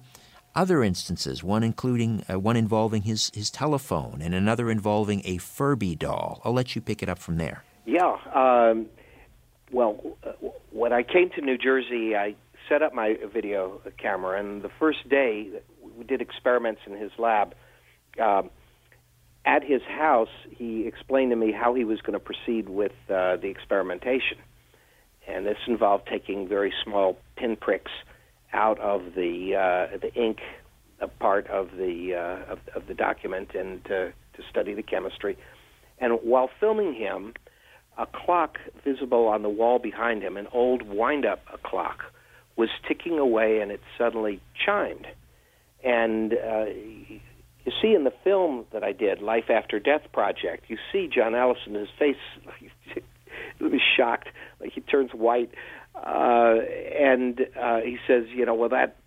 other 0.56 0.82
instances, 0.82 1.44
one 1.44 1.62
including 1.62 2.24
uh, 2.32 2.40
one 2.40 2.56
involving 2.56 3.02
his 3.02 3.32
his 3.34 3.52
telephone, 3.52 4.22
and 4.22 4.34
another 4.34 4.72
involving 4.72 5.22
a 5.26 5.38
Furby 5.40 5.98
doll. 5.98 6.42
I'll 6.46 6.54
let 6.54 6.74
you 6.74 6.82
pick 6.82 7.04
it 7.04 7.10
up 7.10 7.20
from 7.20 7.36
there. 7.36 7.66
Yeah. 7.86 8.16
Um, 8.34 8.86
well, 9.72 10.00
uh, 10.24 10.32
when 10.72 10.94
I 10.94 11.04
came 11.04 11.30
to 11.32 11.42
New 11.42 11.58
Jersey, 11.58 12.16
I 12.16 12.36
set 12.70 12.82
up 12.82 12.94
my 12.94 13.18
video 13.34 13.82
camera, 13.98 14.40
and 14.40 14.62
the 14.62 14.72
first 14.80 15.08
day 15.10 15.50
we 15.98 16.04
did 16.04 16.22
experiments 16.22 16.82
in 16.86 16.98
his 16.98 17.12
lab 17.18 17.54
um, 18.22 18.50
at 19.46 19.64
his 19.64 19.82
house, 19.84 20.30
he 20.50 20.88
explained 20.88 21.32
to 21.32 21.36
me 21.36 21.52
how 21.52 21.76
he 21.76 21.84
was 21.84 22.02
going 22.02 22.14
to 22.14 22.20
proceed 22.20 22.68
with 22.68 22.94
uh, 23.10 23.38
the 23.38 23.48
experimentation. 23.48 24.38
And 25.28 25.46
this 25.46 25.58
involved 25.68 26.08
taking 26.08 26.48
very 26.48 26.74
small 26.84 27.18
pinpricks 27.36 27.92
out 28.54 28.80
of 28.80 29.14
the 29.16 29.56
uh, 29.56 29.98
the 29.98 30.14
ink 30.14 30.40
part 31.20 31.48
of 31.48 31.72
the 31.78 32.16
uh, 32.16 32.54
of, 32.54 32.60
of 32.76 32.88
the 32.88 32.94
document 32.94 33.54
and 33.54 33.84
to, 33.86 34.14
to 34.34 34.44
study 34.50 34.74
the 34.74 34.84
chemistry. 34.84 35.38
And 36.00 36.14
while 36.24 36.50
filming 36.60 36.94
him, 36.94 37.34
a 37.98 38.06
clock 38.06 38.58
visible 38.84 39.28
on 39.28 39.44
the 39.44 39.50
wall 39.50 39.80
behind 39.80 40.22
him, 40.22 40.38
an 40.38 40.48
old 40.52 40.84
wind-up 40.84 41.42
clock, 41.64 42.04
was 42.56 42.70
ticking 42.88 43.20
away, 43.20 43.60
and 43.60 43.72
it 43.72 43.82
suddenly 43.98 44.42
chimed. 44.66 45.08
And 45.84 46.34
uh, 46.34 46.66
you 47.66 47.72
see 47.82 47.94
in 47.94 48.04
the 48.04 48.14
film 48.24 48.66
that 48.72 48.84
I 48.84 48.92
did, 48.92 49.22
Life 49.22 49.50
After 49.50 49.80
Death 49.80 50.04
Project, 50.14 50.66
you 50.68 50.78
see 50.92 51.08
John 51.14 51.36
Allison, 51.36 51.74
his 51.74 51.90
face 51.98 52.16
was 53.60 53.82
shocked, 53.98 54.30
like 54.60 54.72
he 54.74 54.82
turns 54.82 55.12
white, 55.12 55.52
uh, 55.96 56.56
and 57.00 57.42
uh, 57.60 57.80
he 57.82 57.98
says, 58.08 58.26
you 58.34 58.46
know, 58.46 58.56
well 58.56 58.70
that 58.70 58.98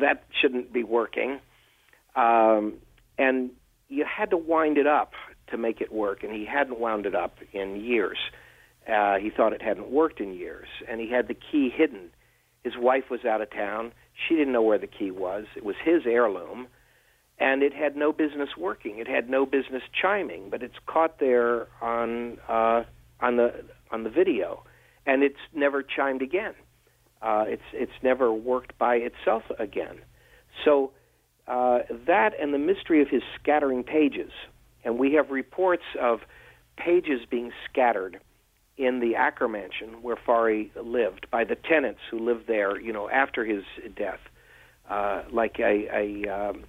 that 0.00 0.24
shouldn't 0.40 0.72
be 0.72 0.82
working, 0.82 1.38
um, 2.14 2.74
and 3.18 3.50
you 3.88 4.04
had 4.04 4.30
to 4.30 4.36
wind 4.36 4.78
it 4.78 4.86
up 4.86 5.12
to 5.48 5.58
make 5.58 5.80
it 5.80 5.92
work, 5.92 6.22
and 6.22 6.32
he 6.32 6.44
hadn't 6.46 6.80
wound 6.80 7.06
it 7.06 7.14
up 7.14 7.36
in 7.52 7.76
years. 7.76 8.18
Uh, 8.32 8.36
he 8.86 9.30
thought 9.30 9.52
it 9.52 9.62
hadn't 9.62 9.90
worked 9.90 10.20
in 10.20 10.32
years, 10.34 10.68
and 10.88 11.00
he 11.00 11.10
had 11.10 11.28
the 11.28 11.34
key 11.34 11.70
hidden. 11.74 12.10
His 12.64 12.74
wife 12.76 13.10
was 13.10 13.24
out 13.24 13.40
of 13.40 13.50
town. 13.50 13.92
She 14.26 14.34
didn't 14.34 14.52
know 14.52 14.62
where 14.62 14.78
the 14.78 14.86
key 14.86 15.10
was. 15.10 15.44
It 15.56 15.64
was 15.64 15.76
his 15.84 16.02
heirloom 16.06 16.68
and 17.38 17.62
it 17.62 17.74
had 17.74 17.96
no 17.96 18.12
business 18.12 18.50
working. 18.56 18.98
It 18.98 19.08
had 19.08 19.28
no 19.28 19.44
business 19.44 19.82
chiming, 20.00 20.48
but 20.50 20.62
it's 20.62 20.76
caught 20.86 21.18
there 21.18 21.68
on 21.82 22.38
uh, 22.48 22.84
on 23.20 23.36
the 23.36 23.64
on 23.90 24.04
the 24.04 24.10
video, 24.10 24.64
and 25.04 25.22
it's 25.22 25.36
never 25.54 25.82
chimed 25.82 26.22
again. 26.22 26.54
Uh, 27.20 27.44
it's 27.46 27.62
it's 27.72 27.92
never 28.02 28.32
worked 28.32 28.78
by 28.78 28.96
itself 28.96 29.42
again. 29.58 29.98
So 30.64 30.92
uh, 31.46 31.80
that 32.06 32.30
and 32.40 32.54
the 32.54 32.58
mystery 32.58 33.02
of 33.02 33.08
his 33.08 33.22
scattering 33.40 33.84
pages, 33.84 34.30
and 34.84 34.98
we 34.98 35.12
have 35.14 35.30
reports 35.30 35.84
of 36.00 36.20
pages 36.78 37.20
being 37.30 37.52
scattered 37.70 38.18
in 38.76 39.00
the 39.00 39.14
Ackermansion 39.14 40.02
where 40.02 40.16
Forry 40.16 40.70
lived 40.80 41.26
by 41.30 41.44
the 41.44 41.54
tenants 41.54 42.00
who 42.10 42.18
lived 42.18 42.46
there, 42.46 42.78
you 42.78 42.92
know, 42.92 43.08
after 43.08 43.44
his 43.44 43.64
death, 43.96 44.20
uh, 44.90 45.22
like 45.30 45.58
a, 45.58 45.88
a 45.92 46.28
um, 46.28 46.64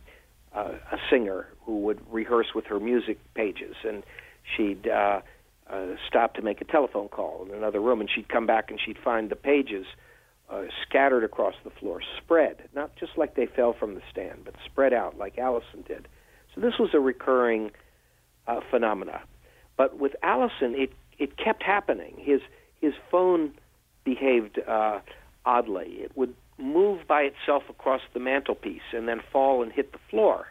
a 0.54 0.98
singer 1.10 1.48
who 1.66 1.80
would 1.82 2.02
rehearse 2.12 2.48
with 2.56 2.66
her 2.66 2.80
music 2.80 3.20
pages, 3.36 3.76
and 3.84 4.04
she'd 4.56 4.88
uh, 4.88 5.22
uh, 5.70 5.86
stop 6.08 6.34
to 6.34 6.42
make 6.42 6.62
a 6.62 6.66
telephone 6.66 7.10
call 7.10 7.46
in 7.48 7.54
another 7.54 7.80
room, 7.80 8.00
and 8.00 8.10
she'd 8.10 8.28
come 8.30 8.48
back 8.48 8.72
and 8.72 8.80
she'd 8.84 8.98
find 8.98 9.30
the 9.30 9.36
pages 9.36 9.86
uh, 10.50 10.64
scattered 10.88 11.24
across 11.24 11.56
the 11.64 11.70
floor, 11.70 12.02
spread, 12.18 12.56
not 12.74 12.96
just 12.96 13.18
like 13.18 13.36
they 13.36 13.46
fell 13.46 13.74
from 13.74 13.96
the 13.96 14.02
stand, 14.10 14.40
but 14.46 14.56
spread 14.66 14.94
out 14.94 15.18
like 15.18 15.38
Allison 15.38 15.84
did. 15.86 16.08
So 16.56 16.62
this 16.62 16.80
was 16.80 16.90
a 16.94 17.00
recurring 17.00 17.72
uh, 18.48 18.62
phenomena. 18.72 19.22
But 19.76 20.00
with 20.00 20.16
Allison, 20.24 20.74
it 20.74 20.92
it 21.18 21.38
kept 21.38 21.64
happening. 21.64 22.16
His 22.18 22.42
his 22.82 22.94
phone 23.12 23.54
behaved 24.04 24.60
uh, 24.68 25.00
oddly. 25.46 25.98
It 26.02 26.12
would 26.16 26.36
move 26.58 27.08
by 27.08 27.22
itself 27.22 27.64
across 27.70 28.02
the 28.14 28.20
mantelpiece 28.20 28.82
and 28.94 29.08
then 29.08 29.22
fall 29.32 29.62
and 29.64 29.72
hit 29.72 29.92
the 29.92 30.00
floor. 30.10 30.48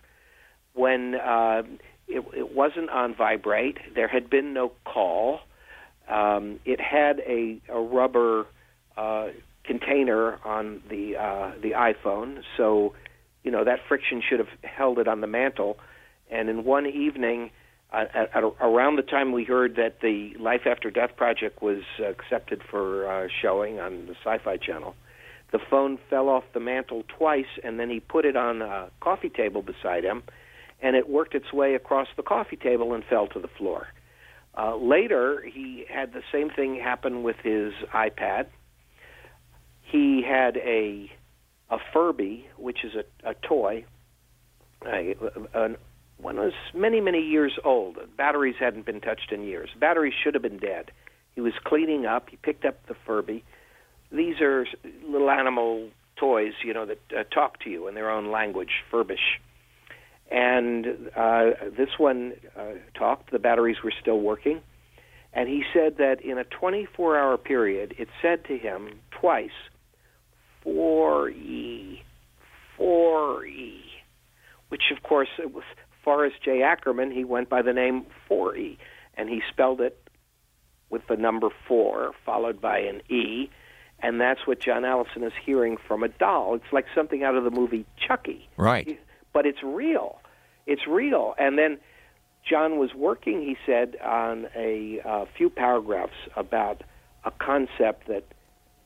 When 0.74 1.14
uh, 1.14 1.62
it, 2.08 2.24
it 2.36 2.54
wasn't 2.54 2.90
on 2.90 3.14
vibrate, 3.14 3.78
there 3.94 4.08
had 4.08 4.28
been 4.30 4.52
no 4.52 4.72
call. 4.84 5.40
Um, 6.08 6.60
it 6.64 6.80
had 6.80 7.20
a, 7.20 7.60
a 7.68 7.80
rubber 7.80 8.46
uh, 8.96 9.28
container 9.64 10.38
on 10.44 10.82
the 10.88 11.16
uh, 11.16 11.52
the 11.60 11.72
iPhone, 11.72 12.42
so 12.56 12.94
you 13.42 13.50
know 13.50 13.64
that 13.64 13.80
friction 13.88 14.22
should 14.26 14.38
have 14.38 14.48
held 14.62 14.98
it 14.98 15.08
on 15.08 15.20
the 15.20 15.26
mantle. 15.26 15.78
And 16.30 16.48
in 16.48 16.64
one 16.64 16.86
evening, 16.86 17.50
at, 17.92 18.14
at, 18.14 18.44
around 18.60 18.96
the 18.96 19.02
time 19.02 19.32
we 19.32 19.44
heard 19.44 19.76
that 19.76 20.00
the 20.00 20.34
Life 20.38 20.62
After 20.66 20.90
Death 20.90 21.16
project 21.16 21.62
was 21.62 21.82
accepted 22.04 22.62
for 22.70 23.08
uh, 23.08 23.28
showing 23.42 23.80
on 23.80 24.06
the 24.06 24.14
Sci-Fi 24.24 24.56
Channel, 24.58 24.94
the 25.52 25.58
phone 25.70 25.98
fell 26.10 26.28
off 26.28 26.44
the 26.52 26.60
mantle 26.60 27.04
twice, 27.16 27.46
and 27.62 27.78
then 27.78 27.88
he 27.88 28.00
put 28.00 28.24
it 28.24 28.36
on 28.36 28.62
a 28.62 28.90
coffee 29.00 29.30
table 29.30 29.62
beside 29.62 30.04
him, 30.04 30.22
and 30.82 30.96
it 30.96 31.08
worked 31.08 31.34
its 31.34 31.52
way 31.52 31.74
across 31.74 32.08
the 32.16 32.22
coffee 32.22 32.56
table 32.56 32.92
and 32.92 33.04
fell 33.04 33.28
to 33.28 33.38
the 33.38 33.48
floor. 33.48 33.88
Uh, 34.58 34.76
later, 34.76 35.42
he 35.42 35.84
had 35.88 36.12
the 36.12 36.22
same 36.32 36.50
thing 36.50 36.76
happen 36.76 37.22
with 37.22 37.36
his 37.42 37.72
iPad. 37.94 38.46
He 39.82 40.22
had 40.26 40.56
a 40.56 41.10
a 41.68 41.78
Furby, 41.92 42.46
which 42.56 42.84
is 42.84 42.92
a, 42.94 43.30
a 43.30 43.34
toy, 43.34 43.84
a, 44.86 45.16
an 45.52 45.76
one 46.18 46.36
was 46.36 46.52
many, 46.74 47.00
many 47.00 47.20
years 47.20 47.58
old. 47.64 47.98
Batteries 48.16 48.56
hadn't 48.58 48.86
been 48.86 49.00
touched 49.00 49.32
in 49.32 49.42
years. 49.42 49.68
Batteries 49.78 50.14
should 50.22 50.34
have 50.34 50.42
been 50.42 50.58
dead. 50.58 50.90
He 51.34 51.40
was 51.40 51.52
cleaning 51.64 52.06
up. 52.06 52.30
He 52.30 52.36
picked 52.36 52.64
up 52.64 52.86
the 52.86 52.94
Furby. 53.06 53.44
These 54.10 54.40
are 54.40 54.66
little 55.06 55.30
animal 55.30 55.90
toys, 56.16 56.52
you 56.64 56.72
know, 56.72 56.86
that 56.86 57.00
uh, 57.14 57.24
talk 57.24 57.60
to 57.60 57.70
you 57.70 57.88
in 57.88 57.94
their 57.94 58.10
own 58.10 58.30
language, 58.30 58.82
Furbish. 58.90 59.38
And 60.30 61.10
uh, 61.14 61.50
this 61.76 61.90
one 61.98 62.32
uh, 62.58 62.72
talked. 62.98 63.30
The 63.30 63.38
batteries 63.38 63.76
were 63.84 63.92
still 64.00 64.20
working. 64.20 64.62
And 65.32 65.48
he 65.48 65.64
said 65.74 65.98
that 65.98 66.22
in 66.24 66.38
a 66.38 66.44
24 66.44 67.18
hour 67.18 67.36
period, 67.36 67.94
it 67.98 68.08
said 68.22 68.44
to 68.46 68.56
him 68.56 69.00
twice, 69.10 69.50
4E, 70.64 72.00
4E, 72.80 73.80
which 74.70 74.82
of 74.96 75.02
course 75.02 75.28
it 75.38 75.52
was 75.52 75.64
Forrest 76.06 76.36
J. 76.44 76.62
Ackerman, 76.62 77.10
he 77.10 77.24
went 77.24 77.48
by 77.48 77.62
the 77.62 77.72
name 77.72 78.06
4E, 78.30 78.78
and 79.14 79.28
he 79.28 79.42
spelled 79.50 79.80
it 79.80 80.08
with 80.88 81.04
the 81.08 81.16
number 81.16 81.48
4 81.66 82.12
followed 82.24 82.60
by 82.60 82.78
an 82.78 83.02
E, 83.10 83.50
and 83.98 84.20
that's 84.20 84.46
what 84.46 84.60
John 84.60 84.84
Allison 84.84 85.24
is 85.24 85.32
hearing 85.44 85.76
from 85.76 86.04
a 86.04 86.08
doll. 86.08 86.54
It's 86.54 86.72
like 86.72 86.86
something 86.94 87.24
out 87.24 87.34
of 87.34 87.42
the 87.42 87.50
movie 87.50 87.84
Chucky. 87.96 88.48
Right. 88.56 89.00
But 89.32 89.46
it's 89.46 89.64
real. 89.64 90.20
It's 90.64 90.86
real. 90.86 91.34
And 91.38 91.58
then 91.58 91.78
John 92.48 92.78
was 92.78 92.94
working, 92.94 93.42
he 93.42 93.56
said, 93.66 93.96
on 94.00 94.46
a 94.54 95.00
uh, 95.00 95.24
few 95.36 95.50
paragraphs 95.50 96.16
about 96.36 96.82
a 97.24 97.32
concept 97.32 98.06
that 98.06 98.22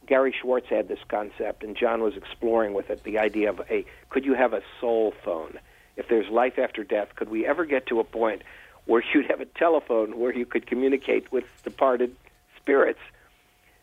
Gary 0.07 0.35
Schwartz 0.41 0.69
had 0.71 0.89
this 0.89 1.01
concept, 1.09 1.65
and 1.65 1.77
John 1.77 2.03
was 2.03 2.17
exploring 2.17 2.73
with 2.73 2.89
it 2.89 3.05
the 3.05 3.19
idea 3.19 3.51
of 3.51 3.61
a 3.69 3.85
could 4.09 4.25
you 4.25 4.33
have 4.33 4.55
a 4.55 4.63
soul 4.81 5.13
phone? 5.23 5.59
If 6.01 6.09
there's 6.09 6.29
life 6.29 6.59
after 6.59 6.83
death, 6.83 7.15
could 7.15 7.29
we 7.29 7.47
ever 7.47 7.65
get 7.65 7.87
to 7.87 8.01
a 8.01 8.05
point 8.05 8.43
where 8.87 9.05
you'd 9.15 9.31
have 9.31 9.41
a 9.41 9.45
telephone 9.45 10.19
where 10.19 10.35
you 10.35 10.47
could 10.47 10.67
communicate 10.67 11.31
with 11.31 11.45
departed 11.63 12.17
spirits? 12.57 12.99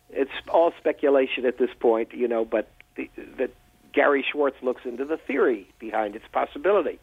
It's 0.10 0.32
all 0.50 0.74
speculation 0.78 1.46
at 1.46 1.58
this 1.58 1.70
point, 1.80 2.14
you 2.14 2.28
know, 2.28 2.44
but 2.44 2.70
the, 2.96 3.10
that 3.38 3.52
Gary 3.94 4.26
Schwartz 4.30 4.58
looks 4.62 4.82
into 4.84 5.06
the 5.06 5.18
theory 5.18 5.70
behind 5.80 6.16
its 6.16 6.26
possibility. 6.32 7.00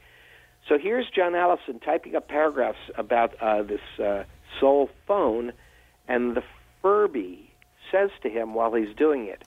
So 0.69 0.79
here's 0.79 1.09
John 1.11 1.35
Allison 1.35 1.79
typing 1.81 2.17
up 2.17 2.29
paragraphs 2.29 2.79
about 2.97 3.35
uh, 3.41 3.63
this 3.63 3.81
uh, 4.03 4.25
soul 4.59 4.91
phone, 5.07 5.53
and 6.09 6.35
the 6.35 6.43
Furby 6.83 7.51
says 7.93 8.11
to 8.23 8.31
him 8.31 8.55
while 8.55 8.73
he's 8.75 8.95
doing 8.97 9.27
it, 9.27 9.43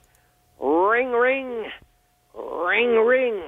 "Ring, 0.60 1.10
ring, 1.10 1.66
ring, 2.34 2.94
ring." 3.04 3.42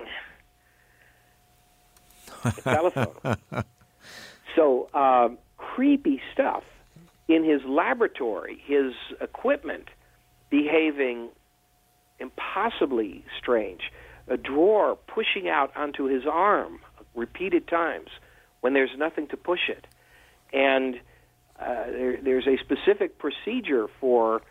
telephone. 2.63 3.37
so 4.57 4.89
um, 4.95 5.39
creepy 5.57 6.21
stuff 6.33 6.65
in 7.29 7.45
his 7.45 7.63
laboratory, 7.65 8.61
his 8.67 8.93
equipment 9.21 9.89
behaving 10.51 11.29
impossibly 12.19 13.25
strange. 13.39 13.93
A 14.29 14.37
drawer 14.37 14.97
pushing 15.07 15.49
out 15.49 15.75
onto 15.77 16.05
his 16.05 16.25
arm 16.27 16.81
repeated 17.15 17.67
times 17.67 18.09
when 18.61 18.75
there's 18.75 18.91
nothing 18.97 19.27
to 19.29 19.37
push 19.37 19.69
it. 19.69 19.87
And 20.53 20.97
uh, 21.59 21.87
there, 21.87 22.17
there's 22.23 22.47
a 22.47 22.57
specific 22.59 23.19
procedure 23.19 23.87
for 24.01 24.43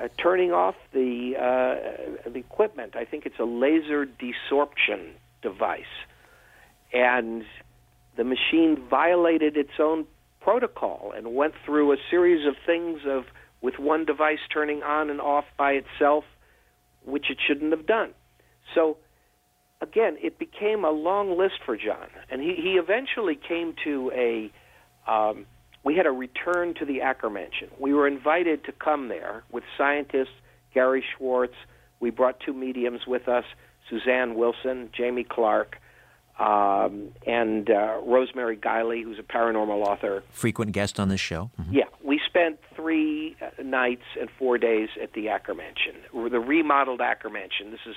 uh, 0.00 0.08
turning 0.18 0.52
off 0.52 0.74
the, 0.92 1.34
uh, 1.36 2.30
the 2.30 2.38
equipment. 2.38 2.96
I 2.96 3.04
think 3.04 3.26
it's 3.26 3.38
a 3.38 3.44
laser 3.44 4.06
desorption 4.06 5.12
device 5.42 5.84
and 6.96 7.44
the 8.16 8.24
machine 8.24 8.82
violated 8.88 9.56
its 9.56 9.78
own 9.78 10.06
protocol 10.40 11.12
and 11.14 11.34
went 11.34 11.52
through 11.64 11.92
a 11.92 11.96
series 12.10 12.46
of 12.46 12.54
things 12.64 13.00
of 13.06 13.24
with 13.60 13.78
one 13.78 14.04
device 14.06 14.38
turning 14.52 14.82
on 14.82 15.10
and 15.10 15.20
off 15.20 15.44
by 15.58 15.72
itself 15.72 16.24
which 17.04 17.26
it 17.30 17.38
shouldn't 17.46 17.72
have 17.72 17.86
done. 17.86 18.12
So 18.74 18.96
again 19.82 20.16
it 20.22 20.38
became 20.38 20.84
a 20.84 20.90
long 20.90 21.36
list 21.36 21.56
for 21.66 21.76
john. 21.76 22.08
And 22.30 22.40
he, 22.40 22.54
he 22.54 22.72
eventually 22.82 23.38
came 23.48 23.74
to 23.84 24.10
a 24.14 24.50
um, 25.10 25.44
we 25.84 25.94
had 25.94 26.06
a 26.06 26.10
return 26.10 26.74
to 26.80 26.84
the 26.84 27.02
acker 27.02 27.30
mansion. 27.30 27.68
We 27.78 27.92
were 27.92 28.08
invited 28.08 28.64
to 28.64 28.72
come 28.72 29.08
there 29.08 29.44
with 29.52 29.64
scientists 29.76 30.34
gary 30.72 31.04
schwartz. 31.16 31.54
We 32.00 32.10
brought 32.10 32.40
two 32.40 32.54
mediums 32.54 33.00
with 33.06 33.28
us 33.28 33.44
suzanne 33.90 34.34
wilson 34.34 34.90
jamie 34.96 35.26
clark 35.28 35.76
um, 36.38 37.12
and 37.26 37.70
uh, 37.70 37.98
Rosemary 38.04 38.56
Guiley, 38.56 39.02
who's 39.02 39.18
a 39.18 39.22
paranormal 39.22 39.86
author. 39.86 40.22
Frequent 40.30 40.72
guest 40.72 41.00
on 41.00 41.08
this 41.08 41.20
show. 41.20 41.50
Mm-hmm. 41.60 41.74
Yeah, 41.74 41.84
we 42.02 42.20
spent 42.24 42.58
three 42.74 43.36
uh, 43.40 43.62
nights 43.62 44.04
and 44.20 44.28
four 44.38 44.58
days 44.58 44.90
at 45.02 45.14
the 45.14 45.26
Ackermansion, 45.26 46.30
the 46.30 46.40
remodeled 46.40 47.00
Ackermansion. 47.00 47.70
This 47.70 47.80
is 47.86 47.96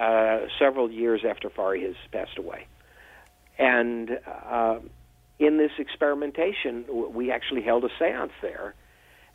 uh, 0.00 0.46
several 0.58 0.90
years 0.90 1.22
after 1.28 1.50
Forry 1.50 1.82
has 1.82 1.94
passed 2.10 2.38
away. 2.38 2.66
And 3.58 4.18
uh, 4.26 4.78
in 5.38 5.58
this 5.58 5.72
experimentation, 5.78 6.84
we 7.12 7.30
actually 7.30 7.62
held 7.62 7.84
a 7.84 7.90
seance 7.98 8.32
there. 8.40 8.74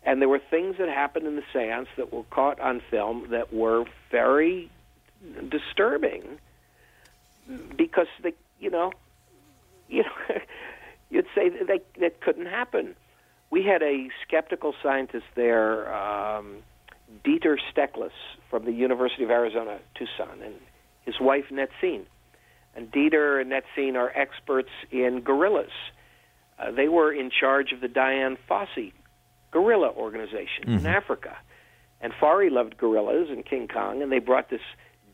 And 0.03 0.21
there 0.21 0.29
were 0.29 0.41
things 0.49 0.77
that 0.79 0.89
happened 0.89 1.27
in 1.27 1.35
the 1.35 1.43
seance 1.53 1.89
that 1.97 2.11
were 2.11 2.23
caught 2.31 2.59
on 2.59 2.81
film 2.89 3.27
that 3.31 3.53
were 3.53 3.85
very 4.11 4.71
disturbing 5.49 6.39
because 7.77 8.07
they, 8.23 8.33
you 8.59 8.69
know, 8.69 8.91
you 9.87 10.03
know, 10.03 10.35
you'd 11.09 11.27
say 11.35 11.49
that 11.49 11.67
they, 11.67 11.81
that 11.99 12.21
couldn't 12.21 12.45
happen. 12.45 12.95
We 13.49 13.63
had 13.63 13.81
a 13.81 14.09
skeptical 14.25 14.73
scientist 14.83 15.25
there, 15.35 15.93
um, 15.93 16.57
Dieter 17.25 17.57
Steklis 17.73 18.11
from 18.49 18.65
the 18.65 18.71
University 18.71 19.23
of 19.23 19.31
Arizona, 19.31 19.79
Tucson, 19.95 20.41
and 20.43 20.53
his 21.01 21.19
wife 21.19 21.45
Netzin. 21.51 22.03
And 22.75 22.91
Dieter 22.91 23.41
and 23.41 23.51
Netzin 23.51 23.95
are 23.95 24.11
experts 24.15 24.69
in 24.91 25.21
gorillas. 25.21 25.71
Uh, 26.59 26.71
they 26.71 26.87
were 26.87 27.11
in 27.11 27.31
charge 27.31 27.71
of 27.71 27.81
the 27.81 27.87
Dian 27.87 28.37
Fossey 28.47 28.93
gorilla 29.51 29.89
organization 29.89 30.65
mm-hmm. 30.65 30.77
in 30.79 30.85
Africa. 30.85 31.35
And 32.01 32.13
Forry 32.19 32.49
loved 32.49 32.77
gorillas 32.77 33.29
and 33.29 33.45
King 33.45 33.67
Kong, 33.67 34.01
and 34.01 34.11
they 34.11 34.19
brought 34.19 34.49
this 34.49 34.61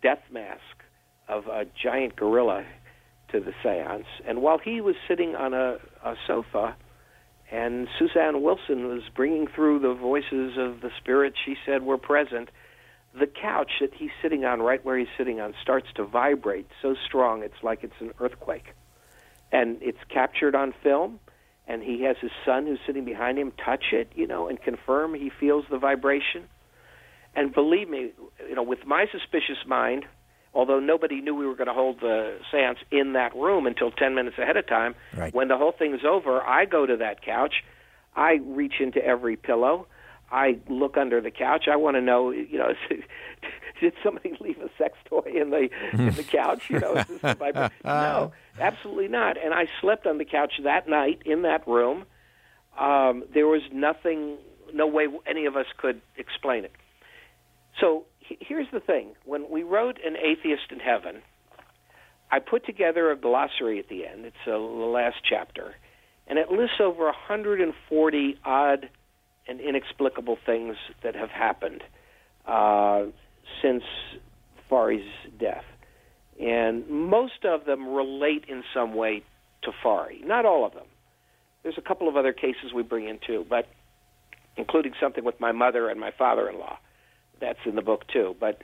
death 0.01 0.21
mask 0.31 0.61
of 1.27 1.47
a 1.47 1.65
giant 1.81 2.15
gorilla 2.15 2.65
to 3.31 3.39
the 3.39 3.53
seance. 3.63 4.07
And 4.27 4.41
while 4.41 4.57
he 4.57 4.81
was 4.81 4.95
sitting 5.07 5.35
on 5.35 5.53
a, 5.53 5.77
a 6.03 6.15
sofa, 6.27 6.75
and 7.51 7.87
Suzanne 7.99 8.41
Wilson 8.41 8.87
was 8.87 9.03
bringing 9.15 9.47
through 9.47 9.79
the 9.79 9.93
voices 9.93 10.57
of 10.57 10.81
the 10.81 10.89
spirits 10.97 11.37
she 11.43 11.55
said 11.65 11.83
were 11.83 11.97
present, 11.97 12.49
the 13.17 13.27
couch 13.27 13.71
that 13.79 13.93
he's 13.93 14.09
sitting 14.21 14.45
on, 14.45 14.61
right 14.61 14.83
where 14.83 14.97
he's 14.97 15.07
sitting 15.17 15.39
on, 15.39 15.53
starts 15.61 15.87
to 15.95 16.05
vibrate 16.05 16.67
so 16.81 16.95
strong 17.05 17.43
it's 17.43 17.63
like 17.63 17.83
it's 17.83 17.93
an 17.99 18.11
earthquake. 18.19 18.73
And 19.51 19.77
it's 19.81 19.99
captured 20.09 20.55
on 20.55 20.73
film, 20.83 21.19
and 21.67 21.81
he 21.81 22.03
has 22.03 22.17
his 22.19 22.31
son 22.45 22.65
who's 22.65 22.79
sitting 22.85 23.05
behind 23.05 23.37
him 23.37 23.51
touch 23.63 23.85
it, 23.93 24.11
you 24.15 24.27
know, 24.27 24.47
and 24.47 24.61
confirm 24.61 25.13
he 25.13 25.29
feels 25.39 25.65
the 25.69 25.77
vibration. 25.77 26.45
And 27.35 27.53
believe 27.53 27.89
me, 27.89 28.11
you 28.47 28.55
know, 28.55 28.63
with 28.63 28.85
my 28.85 29.05
suspicious 29.11 29.65
mind, 29.65 30.05
although 30.55 30.79
nobody 30.79 31.21
knew 31.21 31.35
we 31.35 31.45
were 31.45 31.53
going 31.55 31.67
to 31.67 31.73
hold 31.73 31.99
the 31.99 32.37
séance 32.51 32.77
in 32.89 33.13
that 33.13 33.35
room 33.35 33.67
until 33.67 33.91
10 33.91 34.15
minutes 34.15 34.37
ahead 34.39 34.57
of 34.57 34.65
time, 34.65 34.95
Right. 35.15 35.33
when 35.33 35.49
the 35.49 35.57
whole 35.57 35.73
thing's 35.73 36.03
over, 36.05 36.41
I 36.41 36.65
go 36.65 36.85
to 36.85 36.97
that 36.97 37.21
couch, 37.21 37.63
I 38.15 38.39
reach 38.43 38.75
into 38.79 39.03
every 39.05 39.35
pillow, 39.35 39.87
I 40.31 40.57
look 40.69 40.97
under 40.97 41.21
the 41.21 41.29
couch. 41.29 41.65
I 41.71 41.75
want 41.75 41.97
to 41.97 42.01
know, 42.01 42.31
you 42.31 42.57
know, 42.57 42.73
did 43.79 43.93
somebody 44.03 44.35
leave 44.39 44.57
a 44.59 44.69
sex 44.77 44.97
toy 45.07 45.21
in 45.25 45.51
the 45.51 45.69
in 45.93 46.15
the 46.15 46.23
couch? 46.23 46.69
You 46.69 46.79
know, 46.79 46.95
is 46.95 47.05
this 47.07 47.21
my, 47.39 47.69
no, 47.83 48.31
absolutely 48.59 49.07
not. 49.07 49.37
And 49.37 49.53
I 49.53 49.67
slept 49.81 50.07
on 50.07 50.17
the 50.17 50.25
couch 50.25 50.53
that 50.63 50.89
night 50.89 51.21
in 51.25 51.43
that 51.43 51.67
room. 51.67 52.05
Um, 52.79 53.23
there 53.33 53.45
was 53.47 53.61
nothing, 53.71 54.37
no 54.73 54.87
way 54.87 55.07
any 55.27 55.45
of 55.45 55.55
us 55.55 55.67
could 55.77 56.01
explain 56.17 56.65
it. 56.65 56.71
So 57.79 58.05
here's 58.27 58.67
the 58.71 58.79
thing: 58.79 59.09
when 59.25 59.49
we 59.49 59.63
wrote 59.63 59.99
"An 60.05 60.15
Atheist 60.17 60.71
in 60.71 60.79
Heaven," 60.79 61.21
I 62.31 62.39
put 62.39 62.65
together 62.65 63.11
a 63.11 63.15
glossary 63.15 63.79
at 63.79 63.89
the 63.89 64.05
end. 64.05 64.25
It's 64.25 64.35
uh, 64.47 64.51
the 64.51 64.57
last 64.57 65.17
chapter, 65.27 65.75
and 66.27 66.39
it 66.39 66.51
lists 66.51 66.77
over 66.79 67.05
140 67.05 68.39
odd 68.43 68.89
and 69.47 69.59
inexplicable 69.59 70.37
things 70.45 70.75
that 71.03 71.15
have 71.15 71.29
happened 71.29 71.83
uh, 72.47 73.03
since 73.61 73.83
Forry's 74.69 75.05
death, 75.39 75.65
and 76.39 76.87
most 76.89 77.45
of 77.45 77.65
them 77.65 77.93
relate 77.93 78.45
in 78.47 78.63
some 78.73 78.95
way 78.95 79.23
to 79.63 79.71
Forry. 79.83 80.21
Not 80.23 80.45
all 80.45 80.65
of 80.65 80.73
them. 80.73 80.85
There's 81.63 81.77
a 81.77 81.81
couple 81.81 82.07
of 82.07 82.15
other 82.15 82.33
cases 82.33 82.73
we 82.73 82.83
bring 82.83 83.07
in 83.07 83.19
too, 83.25 83.45
but 83.49 83.67
including 84.57 84.93
something 84.99 85.23
with 85.23 85.39
my 85.39 85.51
mother 85.51 85.89
and 85.89 85.99
my 85.99 86.11
father-in-law. 86.11 86.77
That's 87.39 87.59
in 87.65 87.75
the 87.75 87.81
book 87.81 88.07
too, 88.07 88.35
but 88.39 88.61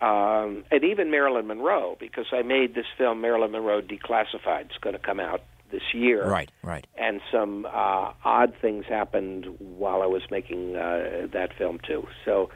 um, 0.00 0.64
and 0.70 0.84
even 0.84 1.10
Marilyn 1.10 1.46
Monroe, 1.46 1.96
because 1.98 2.26
I 2.32 2.42
made 2.42 2.74
this 2.74 2.84
film 2.98 3.20
Marilyn 3.22 3.52
Monroe 3.52 3.80
Declassified. 3.80 4.66
It's 4.66 4.78
going 4.80 4.92
to 4.94 4.98
come 5.00 5.20
out 5.20 5.42
this 5.70 5.82
year, 5.94 6.28
Right, 6.28 6.50
right. 6.62 6.86
and 6.96 7.20
some 7.32 7.66
uh, 7.66 8.12
odd 8.24 8.54
things 8.60 8.84
happened 8.86 9.46
while 9.58 10.02
I 10.02 10.06
was 10.06 10.22
making 10.30 10.76
uh, 10.76 11.26
that 11.32 11.54
film 11.58 11.80
too. 11.86 12.06
So 12.24 12.50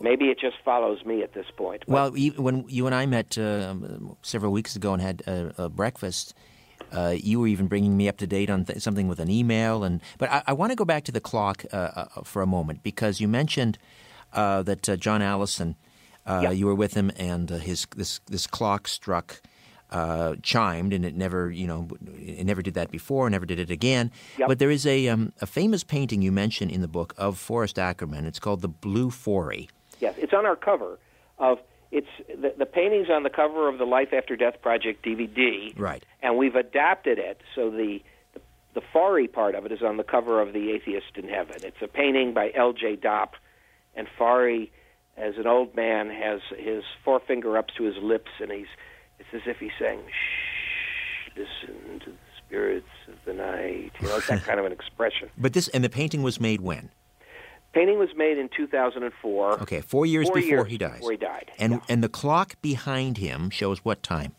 maybe 0.00 0.26
it 0.26 0.38
just 0.38 0.56
follows 0.64 1.04
me 1.04 1.22
at 1.22 1.32
this 1.32 1.46
point. 1.56 1.84
But 1.86 1.92
Well, 1.92 2.16
you, 2.16 2.32
when 2.32 2.64
you 2.68 2.86
and 2.86 2.94
I 2.94 3.06
met 3.06 3.36
uh, 3.38 3.74
several 4.22 4.52
weeks 4.52 4.76
ago 4.76 4.92
and 4.92 5.02
had 5.02 5.22
a, 5.26 5.64
a 5.64 5.68
breakfast, 5.68 6.34
uh, 6.92 7.14
you 7.16 7.40
were 7.40 7.48
even 7.48 7.66
bringing 7.66 7.96
me 7.96 8.08
up 8.08 8.18
to 8.18 8.26
date 8.26 8.48
on 8.50 8.64
th- 8.64 8.80
something 8.80 9.08
with 9.08 9.18
an 9.18 9.30
email. 9.30 9.82
And 9.82 10.00
but 10.18 10.30
I, 10.30 10.42
I 10.48 10.52
want 10.52 10.70
to 10.70 10.76
go 10.76 10.84
back 10.84 11.04
to 11.04 11.12
the 11.12 11.20
clock 11.20 11.64
uh, 11.72 11.76
uh, 11.76 12.04
for 12.22 12.42
a 12.42 12.46
moment 12.46 12.82
because 12.82 13.20
you 13.20 13.26
mentioned 13.28 13.76
uh, 14.32 14.62
that 14.62 14.88
uh, 14.88 14.96
John 14.96 15.22
Allison, 15.22 15.76
uh, 16.26 16.40
Yeah. 16.44 16.50
you 16.50 16.66
were 16.66 16.74
with 16.74 16.94
him, 16.94 17.10
and 17.16 17.50
uh, 17.50 17.56
his 17.58 17.86
this 17.96 18.20
this 18.26 18.46
clock 18.46 18.88
struck. 18.88 19.40
Uh, 19.88 20.34
chimed 20.42 20.92
and 20.92 21.04
it 21.04 21.14
never, 21.14 21.48
you 21.48 21.64
know, 21.64 21.86
it 22.18 22.44
never 22.44 22.60
did 22.60 22.74
that 22.74 22.90
before, 22.90 23.30
never 23.30 23.46
did 23.46 23.60
it 23.60 23.70
again. 23.70 24.10
Yep. 24.36 24.48
But 24.48 24.58
there 24.58 24.68
is 24.68 24.84
a 24.84 25.06
um, 25.06 25.32
a 25.40 25.46
famous 25.46 25.84
painting 25.84 26.22
you 26.22 26.32
mention 26.32 26.68
in 26.70 26.80
the 26.80 26.88
book 26.88 27.14
of 27.16 27.38
Forrest 27.38 27.78
Ackerman. 27.78 28.26
It's 28.26 28.40
called 28.40 28.62
the 28.62 28.68
Blue 28.68 29.10
Forry. 29.10 29.68
Yes, 30.00 30.16
it's 30.18 30.32
on 30.34 30.44
our 30.44 30.56
cover 30.56 30.98
of 31.38 31.60
it's 31.92 32.08
the, 32.28 32.52
the 32.58 32.66
painting's 32.66 33.08
on 33.10 33.22
the 33.22 33.30
cover 33.30 33.68
of 33.68 33.78
the 33.78 33.84
Life 33.84 34.12
After 34.12 34.34
Death 34.34 34.60
Project 34.60 35.04
DVD, 35.06 35.72
Right. 35.78 36.04
And 36.20 36.36
we've 36.36 36.56
adapted 36.56 37.20
it 37.20 37.40
so 37.54 37.70
the 37.70 38.02
the, 38.34 38.40
the 38.74 38.82
Forry 38.92 39.28
part 39.28 39.54
of 39.54 39.66
it 39.66 39.70
is 39.70 39.82
on 39.82 39.98
the 39.98 40.04
cover 40.04 40.40
of 40.42 40.52
the 40.52 40.72
Atheist 40.72 41.12
in 41.14 41.28
Heaven. 41.28 41.58
It's 41.62 41.80
a 41.80 41.86
painting 41.86 42.34
by 42.34 42.50
L.J. 42.56 42.96
Dopp, 42.96 43.34
and 43.96 44.06
Forry, 44.16 44.70
as 45.16 45.34
an 45.38 45.46
old 45.46 45.74
man, 45.74 46.10
has 46.10 46.40
his 46.56 46.84
forefinger 47.04 47.56
up 47.58 47.68
to 47.78 47.84
his 47.84 47.96
lips, 47.96 48.30
and 48.40 48.50
he's 48.52 48.66
it's 49.18 49.28
as 49.32 49.42
if 49.46 49.58
he's 49.58 49.72
saying, 49.78 50.00
"Shh, 50.08 51.30
listen 51.36 52.00
to 52.00 52.10
the 52.10 52.16
spirits 52.46 52.86
of 53.08 53.14
the 53.24 53.32
night." 53.34 53.92
You 54.00 54.08
know, 54.08 54.16
it's 54.16 54.28
that 54.28 54.42
kind 54.44 54.60
of 54.60 54.66
an 54.66 54.72
expression. 54.72 55.30
But 55.38 55.52
this 55.54 55.68
and 55.68 55.82
the 55.82 55.88
painting 55.88 56.22
was 56.22 56.38
made 56.40 56.60
when? 56.60 56.90
Painting 57.72 57.98
was 57.98 58.08
made 58.16 58.38
in 58.38 58.48
2004. 58.56 59.60
Okay, 59.62 59.80
four 59.82 60.06
years 60.06 60.26
Four 60.28 60.36
before 60.36 60.48
years 60.48 60.66
he 60.68 60.78
dies. 60.78 60.94
before 60.98 61.10
he 61.12 61.16
died, 61.18 61.50
And 61.58 61.72
yeah. 61.74 61.78
and 61.88 62.02
the 62.02 62.08
clock 62.08 62.54
behind 62.62 63.18
him 63.18 63.50
shows 63.50 63.78
what 63.84 64.02
time? 64.02 64.34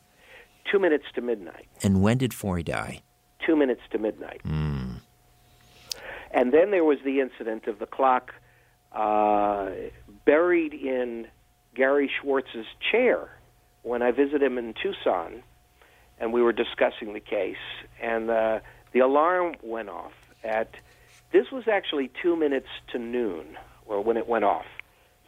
Two 0.72 0.80
minutes 0.80 1.06
to 1.16 1.22
midnight. 1.22 1.68
And 1.84 2.02
when 2.02 2.18
did 2.18 2.34
Forry 2.34 2.64
die? 2.64 3.02
Two 3.46 3.56
minutes 3.56 3.82
to 3.92 3.98
midnight. 4.00 4.42
Hmm. 4.44 4.96
And 6.32 6.52
then 6.54 6.72
there 6.72 6.84
was 6.84 6.98
the 7.06 7.20
incident 7.22 7.68
of 7.68 7.80
the 7.80 7.86
clock 7.86 8.34
uh, 8.92 9.70
buried 10.26 10.74
in 10.74 11.28
Gary 11.76 12.10
Schwartz's 12.20 12.66
chair 12.92 13.30
when 13.84 14.02
I 14.02 14.12
visited 14.12 14.44
him 14.44 14.58
in 14.58 14.74
Tucson, 14.74 15.44
and 16.20 16.34
we 16.34 16.42
were 16.42 16.54
discussing 16.54 17.14
the 17.14 17.20
case, 17.20 17.56
and 18.02 18.30
uh, 18.30 18.60
the 18.92 19.00
alarm 19.00 19.56
went 19.62 19.90
off 19.90 20.14
at. 20.44 20.76
This 21.34 21.52
was 21.52 21.68
actually 21.68 22.10
two 22.22 22.38
minutes 22.38 22.70
to 22.94 23.00
noon, 23.00 23.58
or 23.86 24.02
when 24.02 24.16
it 24.16 24.28
went 24.28 24.46
off. 24.46 24.66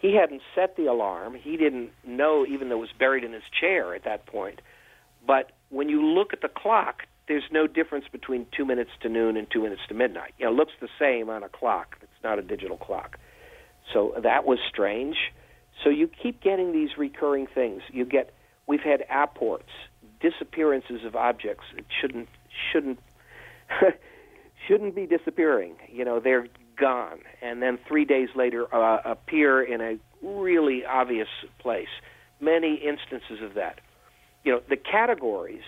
He 0.02 0.16
hadn't 0.16 0.42
set 0.56 0.78
the 0.78 0.86
alarm. 0.86 1.36
He 1.36 1.58
didn't 1.58 1.92
know, 2.06 2.46
even 2.46 2.70
though 2.70 2.78
it 2.78 2.80
was 2.80 2.94
buried 2.98 3.26
in 3.26 3.34
his 3.34 3.44
chair 3.60 3.94
at 3.94 4.06
that 4.06 4.26
point. 4.26 4.62
But 5.28 5.52
when 5.70 5.90
you 5.90 6.06
look 6.06 6.32
at 6.32 6.42
the 6.42 6.48
clock, 6.48 7.04
there's 7.28 7.44
no 7.52 7.68
difference 7.68 8.06
between 8.12 8.48
two 8.56 8.66
minutes 8.66 8.92
to 9.02 9.10
noon 9.10 9.38
and 9.38 9.50
two 9.52 9.62
minutes 9.62 9.82
to 9.90 9.94
midnight. 9.94 10.34
You 10.40 10.46
know, 10.46 10.52
it 10.52 10.56
looks 10.56 10.72
the 10.80 10.88
same 10.98 11.30
on 11.30 11.44
a 11.44 11.50
clock. 11.50 11.98
It's 12.02 12.24
not 12.24 12.40
a 12.40 12.42
digital 12.42 12.78
clock. 12.78 13.20
So 13.94 14.14
that 14.22 14.46
was 14.46 14.60
strange. 14.68 15.16
So 15.84 15.90
you 15.90 16.08
keep 16.08 16.42
getting 16.42 16.72
these 16.72 16.90
recurring 16.98 17.48
things. 17.48 17.82
You 17.92 18.06
get 18.06 18.34
we've 18.68 18.82
had 18.82 19.06
apports, 19.10 19.70
disappearances 20.20 21.06
of 21.06 21.16
objects 21.16 21.66
that 21.76 21.86
shouldn't 22.00 22.30
shouldn't 22.72 23.00
shouldn't 24.68 24.96
be 24.96 25.06
disappearing. 25.06 25.76
You 25.90 26.06
know, 26.06 26.20
they're 26.20 26.48
gone, 26.78 27.20
and 27.42 27.62
then 27.62 27.78
three 27.88 28.06
days 28.06 28.30
later 28.36 28.74
uh, 28.74 29.02
appear 29.06 29.62
in 29.62 29.82
a 29.82 29.98
really 30.22 30.86
obvious 30.86 31.28
place. 31.60 31.88
Many 32.40 32.76
instances 32.76 33.44
of 33.44 33.56
that. 33.56 33.80
You 34.44 34.54
know, 34.54 34.62
the 34.70 34.78
categories. 34.78 35.64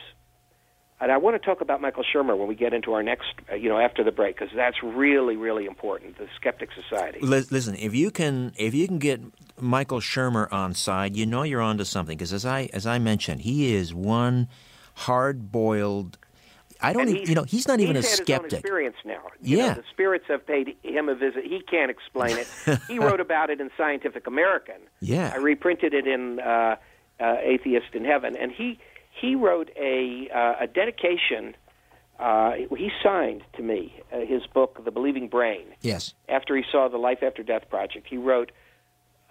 And 1.01 1.11
I 1.11 1.17
want 1.17 1.33
to 1.41 1.43
talk 1.43 1.61
about 1.61 1.81
Michael 1.81 2.03
Shermer 2.03 2.37
when 2.37 2.47
we 2.47 2.53
get 2.53 2.73
into 2.73 2.93
our 2.93 3.01
next, 3.01 3.33
uh, 3.51 3.55
you 3.55 3.67
know, 3.69 3.79
after 3.79 4.03
the 4.03 4.11
break, 4.11 4.37
because 4.37 4.53
that's 4.55 4.83
really, 4.83 5.35
really 5.35 5.65
important. 5.65 6.17
The 6.19 6.27
Skeptic 6.35 6.69
Society. 6.73 7.19
Listen, 7.21 7.75
if 7.75 7.95
you 7.95 8.11
can 8.11 8.53
if 8.55 8.75
you 8.75 8.87
can 8.87 8.99
get 8.99 9.19
Michael 9.59 9.99
Shermer 9.99 10.47
on 10.53 10.75
side, 10.75 11.15
you 11.15 11.25
know 11.25 11.41
you're 11.43 11.61
onto 11.61 11.83
something. 11.85 12.15
Because 12.17 12.31
as 12.33 12.45
I 12.45 12.69
as 12.71 12.85
I 12.85 12.99
mentioned, 12.99 13.41
he 13.41 13.73
is 13.73 13.93
one 13.93 14.47
hard 14.93 15.51
boiled. 15.51 16.17
I 16.83 16.93
don't 16.93 17.09
even, 17.09 17.27
you 17.27 17.35
know 17.35 17.43
he's 17.43 17.67
not 17.67 17.79
even 17.79 17.95
a 17.95 17.99
he's 17.99 18.09
had 18.09 18.11
His 18.11 18.19
own 18.21 18.25
skeptic. 18.25 18.59
experience 18.59 18.95
now. 19.05 19.21
You 19.41 19.57
know, 19.57 19.65
Yeah. 19.65 19.73
the 19.75 19.83
spirits 19.91 20.25
have 20.27 20.45
paid 20.47 20.75
him 20.83 21.09
a 21.09 21.15
visit. 21.15 21.43
He 21.45 21.61
can't 21.61 21.91
explain 21.91 22.37
it. 22.37 22.47
he 22.87 22.97
wrote 22.99 23.19
about 23.19 23.49
it 23.51 23.59
in 23.61 23.69
Scientific 23.77 24.25
American. 24.27 24.75
Yeah. 24.99 25.31
I 25.33 25.37
reprinted 25.37 25.93
it 25.93 26.07
in 26.07 26.39
uh, 26.39 26.75
uh, 27.19 27.35
Atheist 27.41 27.93
in 27.93 28.03
Heaven, 28.05 28.35
and 28.35 28.51
he 28.51 28.79
he 29.21 29.35
wrote 29.35 29.69
a 29.77 30.27
uh, 30.33 30.63
a 30.63 30.67
dedication. 30.67 31.55
Uh, 32.19 32.51
he 32.77 32.91
signed 33.01 33.43
to 33.53 33.63
me 33.63 33.95
uh, 34.11 34.19
his 34.19 34.45
book, 34.45 34.83
The 34.83 34.91
Believing 34.91 35.27
Brain. 35.27 35.65
Yes. 35.81 36.13
After 36.29 36.55
he 36.55 36.63
saw 36.71 36.87
the 36.87 36.97
Life 36.97 37.23
After 37.23 37.41
Death 37.41 37.67
project, 37.69 38.05
he 38.07 38.17
wrote 38.17 38.51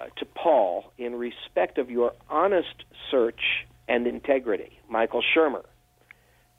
uh, 0.01 0.07
to 0.17 0.25
Paul 0.25 0.93
in 0.99 1.15
respect 1.15 1.79
of 1.79 1.89
your 1.89 2.13
honest 2.29 2.85
search 3.11 3.67
and 3.87 4.07
integrity, 4.07 4.81
Michael 4.89 5.23
Shermer. 5.23 5.65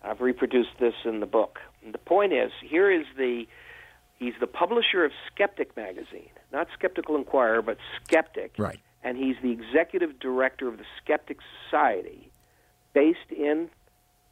I've 0.03 0.21
reproduced 0.21 0.79
this 0.79 0.93
in 1.05 1.19
the 1.19 1.25
book. 1.25 1.59
And 1.83 1.93
the 1.93 1.99
point 1.99 2.33
is, 2.33 2.51
here 2.63 2.89
is 2.91 3.05
the 3.17 3.45
he's 4.17 4.33
the 4.39 4.47
publisher 4.47 5.03
of 5.03 5.11
Skeptic 5.33 5.75
magazine, 5.75 6.29
not 6.53 6.67
Skeptical 6.73 7.15
Inquirer, 7.15 7.61
but 7.61 7.77
Skeptic. 8.03 8.55
Right. 8.57 8.79
And 9.03 9.17
he's 9.17 9.35
the 9.41 9.51
executive 9.51 10.19
director 10.19 10.67
of 10.67 10.77
the 10.77 10.85
Skeptic 11.03 11.39
Society, 11.65 12.30
based 12.93 13.31
in 13.35 13.69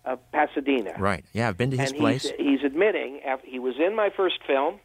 uh, 0.06 0.16
Pasadena. 0.32 0.96
Right. 0.98 1.24
Yeah, 1.34 1.50
I've 1.50 1.58
been 1.58 1.72
to 1.72 1.78
his 1.78 1.92
and 1.92 2.00
place. 2.00 2.24
He's, 2.24 2.60
he's 2.60 2.64
admitting 2.64 3.22
after 3.26 3.48
he 3.48 3.60
was 3.60 3.76
in 3.80 3.96
my 3.96 4.10
first 4.10 4.40
film. 4.46 4.80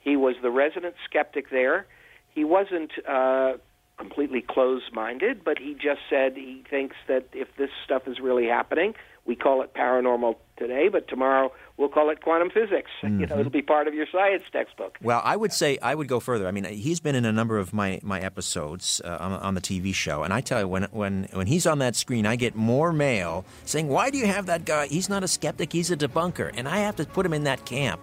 He 0.00 0.16
was 0.16 0.36
the 0.42 0.50
resident 0.50 0.94
skeptic 1.04 1.50
there. 1.50 1.86
He 2.34 2.44
wasn't 2.44 2.92
uh, 3.08 3.54
completely 3.96 4.42
closed-minded, 4.42 5.44
but 5.44 5.58
he 5.58 5.74
just 5.74 6.00
said 6.10 6.36
he 6.36 6.64
thinks 6.68 6.96
that 7.08 7.28
if 7.32 7.48
this 7.56 7.70
stuff 7.84 8.08
is 8.08 8.18
really 8.20 8.46
happening, 8.46 8.94
we 9.26 9.34
call 9.36 9.62
it 9.62 9.72
paranormal 9.74 10.36
today, 10.58 10.88
but 10.88 11.08
tomorrow 11.08 11.50
we'll 11.76 11.88
call 11.88 12.10
it 12.10 12.22
quantum 12.22 12.50
physics. 12.50 12.90
Mm-hmm. 13.02 13.20
You 13.20 13.26
know, 13.26 13.38
it'll 13.38 13.50
be 13.50 13.62
part 13.62 13.88
of 13.88 13.94
your 13.94 14.06
science 14.12 14.42
textbook. 14.52 14.98
Well, 15.02 15.20
I 15.24 15.34
would 15.36 15.52
say 15.52 15.78
I 15.82 15.94
would 15.94 16.08
go 16.08 16.20
further. 16.20 16.46
I 16.46 16.50
mean, 16.50 16.64
he's 16.64 17.00
been 17.00 17.14
in 17.14 17.24
a 17.24 17.32
number 17.32 17.58
of 17.58 17.72
my 17.72 18.00
my 18.02 18.20
episodes 18.20 19.00
uh, 19.04 19.16
on, 19.20 19.32
on 19.32 19.54
the 19.54 19.60
TV 19.60 19.94
show, 19.94 20.22
and 20.22 20.32
I 20.32 20.40
tell 20.40 20.60
you, 20.60 20.68
when 20.68 20.84
when 20.92 21.28
when 21.32 21.46
he's 21.46 21.66
on 21.66 21.78
that 21.78 21.96
screen, 21.96 22.26
I 22.26 22.36
get 22.36 22.54
more 22.54 22.92
mail 22.92 23.44
saying, 23.64 23.88
"Why 23.88 24.10
do 24.10 24.18
you 24.18 24.26
have 24.26 24.46
that 24.46 24.64
guy? 24.64 24.86
He's 24.86 25.08
not 25.08 25.22
a 25.24 25.28
skeptic; 25.28 25.72
he's 25.72 25.90
a 25.90 25.96
debunker," 25.96 26.52
and 26.56 26.68
I 26.68 26.78
have 26.78 26.96
to 26.96 27.04
put 27.06 27.24
him 27.26 27.32
in 27.32 27.44
that 27.44 27.64
camp. 27.64 28.00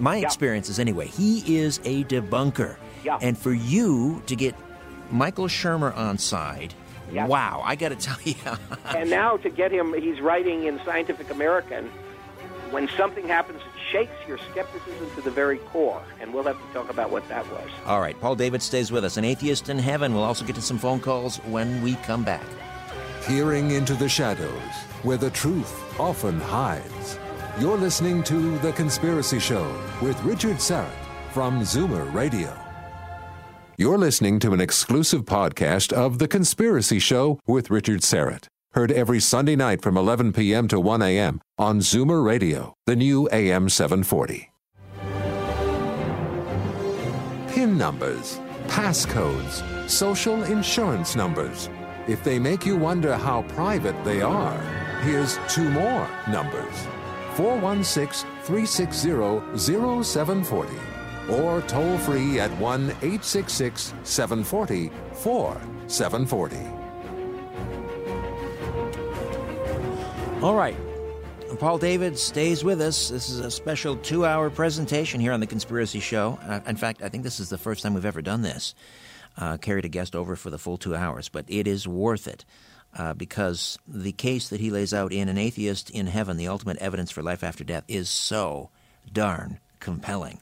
My 0.00 0.16
Yeah. 0.16 0.26
experience 0.26 0.68
is 0.68 0.78
anyway, 0.78 1.06
he 1.06 1.56
is 1.58 1.80
a 1.84 2.04
debunker, 2.04 2.76
Yeah. 3.04 3.18
and 3.20 3.36
for 3.38 3.52
you 3.52 4.22
to 4.26 4.36
get 4.36 4.54
Michael 5.10 5.46
Shermer 5.48 5.96
on 5.96 6.18
side. 6.18 6.74
Yes. 7.12 7.28
Wow, 7.28 7.62
I 7.64 7.74
got 7.76 7.90
to 7.90 7.96
tell 7.96 8.18
you. 8.24 8.34
and 8.96 9.10
now 9.10 9.36
to 9.38 9.50
get 9.50 9.72
him, 9.72 9.94
he's 9.94 10.20
writing 10.20 10.64
in 10.64 10.80
Scientific 10.84 11.30
American. 11.30 11.90
When 12.70 12.88
something 12.96 13.26
happens, 13.26 13.60
it 13.60 13.80
shakes 13.90 14.12
your 14.26 14.38
skepticism 14.50 15.10
to 15.14 15.22
the 15.22 15.30
very 15.30 15.56
core, 15.58 16.02
and 16.20 16.34
we'll 16.34 16.44
have 16.44 16.58
to 16.58 16.72
talk 16.74 16.90
about 16.90 17.10
what 17.10 17.26
that 17.28 17.50
was. 17.50 17.70
All 17.86 18.00
right, 18.00 18.18
Paul 18.20 18.36
Davids 18.36 18.64
stays 18.64 18.92
with 18.92 19.04
us. 19.04 19.16
An 19.16 19.24
atheist 19.24 19.70
in 19.70 19.78
heaven. 19.78 20.12
We'll 20.12 20.22
also 20.22 20.44
get 20.44 20.54
to 20.56 20.62
some 20.62 20.78
phone 20.78 21.00
calls 21.00 21.38
when 21.38 21.80
we 21.82 21.94
come 21.96 22.24
back. 22.24 22.44
Peering 23.24 23.70
into 23.70 23.94
the 23.94 24.08
shadows, 24.08 24.72
where 25.02 25.16
the 25.16 25.30
truth 25.30 25.98
often 25.98 26.38
hides. 26.40 27.18
You're 27.58 27.78
listening 27.78 28.22
to 28.24 28.58
The 28.58 28.72
Conspiracy 28.72 29.40
Show 29.40 29.66
with 30.02 30.22
Richard 30.22 30.56
Syrett 30.56 30.90
from 31.32 31.60
Zoomer 31.62 32.12
Radio. 32.12 32.67
You're 33.80 33.96
listening 33.96 34.40
to 34.40 34.52
an 34.52 34.60
exclusive 34.60 35.24
podcast 35.24 35.92
of 35.92 36.18
The 36.18 36.26
Conspiracy 36.26 36.98
Show 36.98 37.38
with 37.46 37.70
Richard 37.70 38.00
Syrett. 38.00 38.48
Heard 38.72 38.90
every 38.90 39.20
Sunday 39.20 39.54
night 39.54 39.82
from 39.82 39.96
11 39.96 40.32
p.m. 40.32 40.66
to 40.66 40.80
1 40.80 41.00
a.m. 41.00 41.40
on 41.58 41.78
Zoomer 41.78 42.24
Radio, 42.24 42.74
the 42.86 42.96
new 42.96 43.28
AM 43.30 43.68
740. 43.68 44.50
PIN 47.52 47.78
numbers, 47.78 48.40
passcodes, 48.66 49.62
social 49.88 50.42
insurance 50.42 51.14
numbers. 51.14 51.70
If 52.08 52.24
they 52.24 52.40
make 52.40 52.66
you 52.66 52.76
wonder 52.76 53.16
how 53.16 53.42
private 53.42 54.04
they 54.04 54.22
are, 54.22 54.58
here's 55.02 55.38
two 55.48 55.70
more 55.70 56.10
numbers 56.26 56.74
416 57.36 58.28
360 58.42 59.56
0740 59.56 60.87
or 61.30 61.62
toll 61.62 61.98
free 61.98 62.40
at 62.40 62.50
1 62.58 62.82
866 62.82 63.94
740 64.02 64.90
4740. 65.12 66.56
All 70.42 70.54
right. 70.54 70.76
Paul 71.58 71.78
Davids 71.78 72.22
stays 72.22 72.62
with 72.62 72.80
us. 72.80 73.08
This 73.08 73.28
is 73.28 73.40
a 73.40 73.50
special 73.50 73.96
two 73.96 74.24
hour 74.24 74.48
presentation 74.50 75.20
here 75.20 75.32
on 75.32 75.40
The 75.40 75.46
Conspiracy 75.46 75.98
Show. 75.98 76.38
Uh, 76.46 76.60
in 76.66 76.76
fact, 76.76 77.02
I 77.02 77.08
think 77.08 77.24
this 77.24 77.40
is 77.40 77.48
the 77.48 77.58
first 77.58 77.82
time 77.82 77.94
we've 77.94 78.04
ever 78.04 78.22
done 78.22 78.42
this. 78.42 78.76
Uh, 79.36 79.56
carried 79.56 79.84
a 79.84 79.88
guest 79.88 80.14
over 80.14 80.36
for 80.36 80.50
the 80.50 80.58
full 80.58 80.76
two 80.76 80.94
hours, 80.94 81.28
but 81.28 81.44
it 81.48 81.66
is 81.66 81.88
worth 81.88 82.28
it 82.28 82.44
uh, 82.96 83.14
because 83.14 83.78
the 83.88 84.12
case 84.12 84.48
that 84.50 84.60
he 84.60 84.70
lays 84.70 84.94
out 84.94 85.12
in 85.12 85.28
An 85.28 85.38
Atheist 85.38 85.90
in 85.90 86.06
Heaven, 86.06 86.36
the 86.36 86.48
ultimate 86.48 86.76
evidence 86.78 87.10
for 87.10 87.22
life 87.22 87.42
after 87.42 87.64
death, 87.64 87.84
is 87.88 88.08
so 88.08 88.70
darn 89.12 89.58
compelling. 89.80 90.40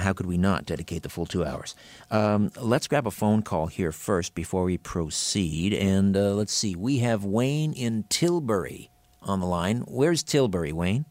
How 0.00 0.12
could 0.12 0.26
we 0.26 0.38
not 0.38 0.66
dedicate 0.66 1.02
the 1.02 1.08
full 1.08 1.26
two 1.26 1.44
hours? 1.44 1.74
Um, 2.10 2.50
let's 2.60 2.88
grab 2.88 3.06
a 3.06 3.10
phone 3.10 3.42
call 3.42 3.66
here 3.66 3.92
first 3.92 4.34
before 4.34 4.64
we 4.64 4.78
proceed. 4.78 5.72
And 5.72 6.16
uh, 6.16 6.34
let's 6.34 6.52
see, 6.52 6.74
we 6.74 6.98
have 6.98 7.24
Wayne 7.24 7.72
in 7.72 8.04
Tilbury 8.08 8.90
on 9.22 9.40
the 9.40 9.46
line. 9.46 9.78
Where's 9.86 10.22
Tilbury, 10.22 10.72
Wayne? 10.72 11.04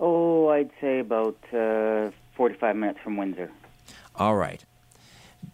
Oh, 0.00 0.48
I'd 0.48 0.70
say 0.80 1.00
about 1.00 1.36
uh, 1.52 2.10
45 2.36 2.76
minutes 2.76 2.98
from 3.02 3.16
Windsor. 3.16 3.50
All 4.16 4.36
right. 4.36 4.64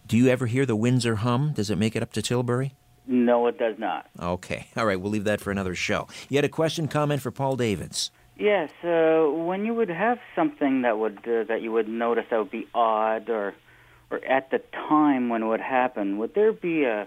Do 0.07 0.17
you 0.17 0.27
ever 0.27 0.47
hear 0.47 0.65
the 0.65 0.75
Windsor 0.75 1.17
hum? 1.17 1.53
Does 1.53 1.69
it 1.69 1.77
make 1.77 1.95
it 1.95 2.03
up 2.03 2.13
to 2.13 2.21
Tilbury? 2.21 2.73
No, 3.05 3.47
it 3.47 3.57
does 3.57 3.77
not. 3.79 4.07
Okay. 4.19 4.67
All 4.77 4.85
right. 4.85 4.99
We'll 4.99 5.11
leave 5.11 5.23
that 5.23 5.41
for 5.41 5.51
another 5.51 5.75
show. 5.75 6.07
You 6.29 6.37
had 6.37 6.45
a 6.45 6.49
question, 6.49 6.87
comment 6.87 7.21
for 7.21 7.31
Paul 7.31 7.55
Davids. 7.55 8.11
Yes, 8.39 8.71
uh, 8.85 9.25
when 9.29 9.65
you 9.65 9.73
would 9.73 9.89
have 9.89 10.17
something 10.33 10.83
that 10.83 10.97
would 10.97 11.17
uh, 11.27 11.43
that 11.49 11.61
you 11.61 11.73
would 11.73 11.89
notice 11.89 12.23
that 12.31 12.37
would 12.37 12.49
be 12.49 12.67
odd, 12.73 13.29
or 13.29 13.53
or 14.09 14.23
at 14.23 14.49
the 14.49 14.61
time 14.71 15.27
when 15.27 15.43
it 15.43 15.47
would 15.47 15.59
happen, 15.59 16.17
would 16.19 16.33
there 16.35 16.53
be 16.53 16.85
a 16.85 17.05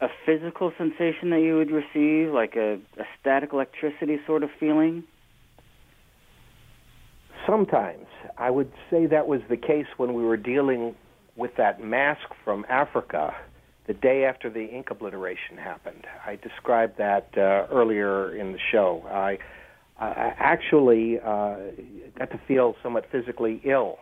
a 0.00 0.08
physical 0.24 0.72
sensation 0.78 1.30
that 1.30 1.40
you 1.40 1.56
would 1.56 1.70
receive, 1.70 2.32
like 2.32 2.56
a, 2.56 2.80
a 2.98 3.04
static 3.20 3.52
electricity 3.52 4.18
sort 4.26 4.42
of 4.42 4.50
feeling? 4.58 5.04
Sometimes. 7.46 8.06
I 8.38 8.50
would 8.50 8.72
say 8.90 9.06
that 9.06 9.26
was 9.26 9.42
the 9.50 9.56
case 9.56 9.86
when 9.98 10.14
we 10.14 10.24
were 10.24 10.38
dealing 10.38 10.94
with 11.36 11.56
that 11.56 11.82
mask 11.82 12.28
from 12.42 12.64
Africa 12.70 13.34
the 13.86 13.94
day 13.94 14.24
after 14.24 14.48
the 14.48 14.64
ink 14.64 14.90
obliteration 14.90 15.56
happened. 15.56 16.06
I 16.24 16.36
described 16.36 16.98
that 16.98 17.28
uh, 17.36 17.66
earlier 17.70 18.34
in 18.34 18.52
the 18.52 18.58
show. 18.70 19.04
I, 19.08 19.38
I 20.02 20.34
actually 20.38 21.18
uh, 21.18 21.56
got 22.18 22.30
to 22.30 22.40
feel 22.48 22.74
somewhat 22.82 23.06
physically 23.10 23.60
ill. 23.64 23.98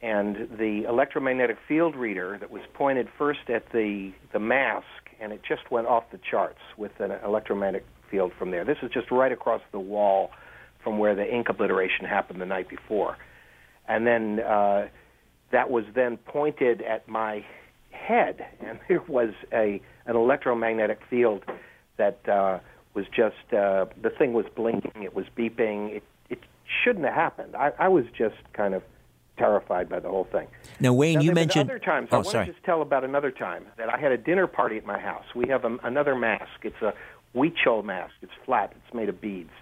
And 0.00 0.48
the 0.56 0.84
electromagnetic 0.88 1.56
field 1.66 1.96
reader 1.96 2.38
that 2.38 2.50
was 2.50 2.62
pointed 2.74 3.08
first 3.18 3.50
at 3.52 3.64
the, 3.72 4.12
the 4.32 4.38
mask, 4.38 4.86
and 5.20 5.32
it 5.32 5.40
just 5.46 5.70
went 5.72 5.88
off 5.88 6.04
the 6.12 6.20
charts 6.30 6.60
with 6.76 6.92
an 7.00 7.10
electromagnetic 7.24 7.84
field 8.08 8.32
from 8.38 8.52
there. 8.52 8.64
This 8.64 8.78
is 8.82 8.90
just 8.92 9.10
right 9.10 9.32
across 9.32 9.60
the 9.72 9.80
wall 9.80 10.30
from 10.84 10.98
where 10.98 11.16
the 11.16 11.34
ink 11.34 11.48
obliteration 11.48 12.04
happened 12.04 12.40
the 12.40 12.46
night 12.46 12.68
before. 12.68 13.16
And 13.88 14.06
then 14.06 14.38
uh, 14.40 14.86
that 15.50 15.68
was 15.70 15.84
then 15.96 16.16
pointed 16.16 16.80
at 16.82 17.08
my 17.08 17.44
head, 17.90 18.46
and 18.60 18.78
there 18.88 19.02
was 19.08 19.30
a 19.52 19.82
an 20.06 20.16
electromagnetic 20.16 21.00
field 21.10 21.42
that 21.98 22.26
uh, 22.28 22.60
was 22.98 23.06
just 23.14 23.52
uh, 23.52 23.86
the 24.02 24.10
thing 24.18 24.32
was 24.32 24.46
blinking, 24.56 25.02
it 25.02 25.14
was 25.14 25.26
beeping. 25.36 25.96
It 25.96 26.02
it 26.28 26.40
shouldn't 26.82 27.04
have 27.04 27.14
happened. 27.14 27.54
I, 27.56 27.72
I 27.78 27.88
was 27.88 28.04
just 28.16 28.36
kind 28.52 28.74
of 28.74 28.82
terrified 29.36 29.88
by 29.88 30.00
the 30.00 30.08
whole 30.08 30.24
thing. 30.32 30.48
Now, 30.80 30.92
Wayne, 30.92 31.14
Now, 31.14 31.20
you 31.20 31.26
there 31.32 31.42
have 31.42 31.48
been 31.48 31.60
mentioned. 31.60 31.70
other 31.70 31.78
times. 31.78 32.08
Oh, 32.10 32.16
I 32.16 32.20
want 32.22 32.46
to 32.46 32.52
just 32.52 32.64
tell 32.64 32.82
about 32.82 33.04
another 33.04 33.30
time 33.30 33.66
that 33.76 33.88
I 33.88 33.98
had 33.98 34.10
a 34.10 34.16
dinner 34.18 34.48
party 34.48 34.76
at 34.76 34.84
my 34.84 34.98
house. 34.98 35.24
We 35.34 35.48
have 35.48 35.64
a, 35.64 35.76
another 35.84 36.16
mask. 36.16 36.58
It's 36.64 36.82
a 36.82 36.92
huichol 37.36 37.84
mask. 37.84 38.14
It's 38.20 38.32
flat. 38.44 38.72
It's 38.74 38.94
made 38.94 39.08
of 39.08 39.20
beads, 39.20 39.52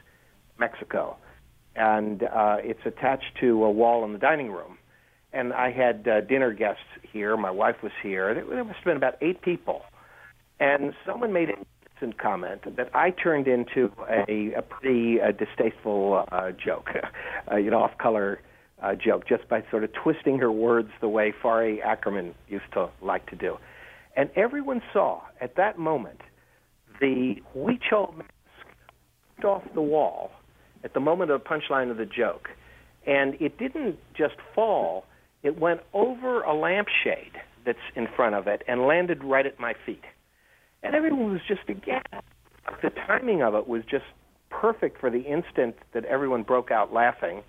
Mexico, 0.58 1.16
and 1.74 2.22
uh, 2.22 2.56
it's 2.60 2.84
attached 2.86 3.36
to 3.40 3.64
a 3.64 3.70
wall 3.70 4.04
in 4.06 4.12
the 4.14 4.18
dining 4.18 4.50
room. 4.50 4.78
And 5.34 5.52
I 5.52 5.70
had 5.70 6.08
uh, 6.08 6.22
dinner 6.22 6.52
guests 6.54 6.88
here. 7.12 7.36
My 7.36 7.50
wife 7.50 7.82
was 7.82 7.92
here. 8.02 8.32
There, 8.32 8.44
there 8.46 8.64
must 8.64 8.76
have 8.76 8.84
been 8.84 8.96
about 8.96 9.16
eight 9.20 9.42
people, 9.42 9.82
and 10.58 10.94
someone 11.04 11.32
made 11.34 11.50
innocent 11.50 11.68
comment 12.18 12.77
that 12.77 12.90
I 12.94 13.10
turned 13.10 13.48
into 13.48 13.93
a, 14.09 14.52
a 14.55 14.62
pretty 14.62 15.20
uh, 15.20 15.32
distasteful 15.32 16.24
uh, 16.31 16.52
joke, 16.52 16.90
uh, 17.51 17.56
you 17.56 17.70
know, 17.70 17.82
off-color 17.82 18.40
uh, 18.82 18.94
joke, 18.94 19.27
just 19.27 19.48
by 19.48 19.64
sort 19.70 19.85
of 19.85 19.90
twisting 19.93 20.39
her 20.39 20.52
words 20.52 20.90
the 21.01 21.09
way 21.09 21.32
Forry 21.43 21.82
Ackerman 21.82 22.35
used 22.48 22.70
to 22.74 22.90
like 23.02 23.28
to 23.31 23.36
do. 23.36 23.56
And 24.16 24.31
everyone 24.36 24.82
saw 24.93 25.23
at 25.40 25.56
that 25.56 25.78
moment 25.78 26.20
the 27.01 27.36
Huichol 27.55 28.16
mask 28.16 29.44
off 29.44 29.62
the 29.74 29.82
wall 29.82 30.31
at 30.85 30.94
the 30.94 31.01
moment 31.01 31.31
of 31.31 31.43
the 31.43 31.48
punchline 31.48 31.90
of 31.90 31.97
the 31.97 32.06
joke. 32.06 32.48
And 33.06 33.35
it 33.40 33.59
didn't 33.59 33.98
just 34.16 34.35
fall, 34.55 35.05
it 35.43 35.59
went 35.59 35.81
over 35.93 36.43
a 36.43 36.55
lampshade 36.55 37.32
that's 37.64 37.78
in 37.94 38.09
front 38.16 38.35
of 38.35 38.47
it 38.47 38.62
and 38.66 38.86
landed 38.86 39.23
right 39.23 39.47
at 39.47 39.60
my 39.60 39.74
feet. 39.85 40.02
And 40.86 40.94
everyone 40.94 41.32
was 41.32 41.40
just 41.48 41.62
aghast. 41.68 42.06
The 42.80 42.90
timing 42.90 43.42
of 43.42 43.56
it 43.56 43.66
was 43.66 43.82
just 43.90 44.04
perfect 44.50 45.00
for 45.00 45.10
the 45.10 45.20
instant 45.20 45.74
that 45.92 46.04
everyone 46.04 46.44
broke 46.44 46.70
out 46.70 46.92
laughing. 46.92 47.42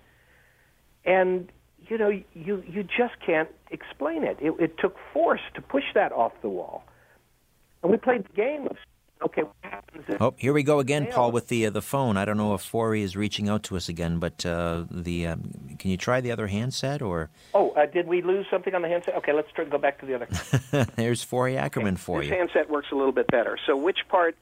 And 1.04 1.48
you 1.88 1.98
know, 1.98 2.08
you 2.08 2.64
you 2.66 2.82
just 2.82 3.14
can't 3.24 3.48
explain 3.70 4.24
it. 4.24 4.38
It, 4.40 4.54
it 4.58 4.78
took 4.78 4.96
force 5.12 5.40
to 5.54 5.62
push 5.62 5.84
that 5.94 6.10
off 6.10 6.32
the 6.42 6.48
wall. 6.48 6.82
And 7.82 7.92
we 7.92 7.96
played 7.96 8.24
the 8.24 8.32
game 8.32 8.66
of 8.66 8.76
okay, 9.22 9.42
what 9.42 9.54
happens 9.62 10.04
if 10.08 10.20
Oh, 10.20 10.34
here 10.36 10.52
we 10.52 10.62
go 10.62 10.78
again, 10.78 11.06
Paul, 11.10 11.32
with 11.32 11.48
the 11.48 11.66
uh, 11.66 11.70
the 11.70 11.82
phone. 11.82 12.16
I 12.16 12.24
don't 12.24 12.36
know 12.36 12.54
if 12.54 12.60
Forry 12.62 13.02
is 13.02 13.16
reaching 13.16 13.48
out 13.48 13.62
to 13.64 13.76
us 13.76 13.88
again, 13.88 14.18
but 14.18 14.44
uh, 14.46 14.84
the 14.90 15.26
um, 15.28 15.50
can 15.78 15.90
you 15.90 15.96
try 15.96 16.20
the 16.20 16.30
other 16.32 16.46
handset 16.46 17.02
or 17.02 17.30
Oh, 17.54 17.70
uh, 17.70 17.86
did 17.86 18.06
we 18.06 18.22
lose 18.22 18.46
something 18.50 18.74
on 18.74 18.82
the 18.82 18.88
handset? 18.88 19.14
Okay, 19.16 19.32
let's 19.32 19.50
try, 19.52 19.64
go 19.64 19.78
back 19.78 19.98
to 20.00 20.06
the 20.06 20.14
other. 20.14 20.86
there's 20.96 21.22
Forry 21.22 21.56
Ackerman 21.56 21.96
for 21.96 22.20
this 22.20 22.30
you. 22.30 22.36
handset 22.36 22.68
works 22.70 22.88
a 22.92 22.94
little 22.94 23.12
bit 23.12 23.26
better. 23.28 23.58
So 23.66 23.76
which 23.76 23.98
part? 24.08 24.36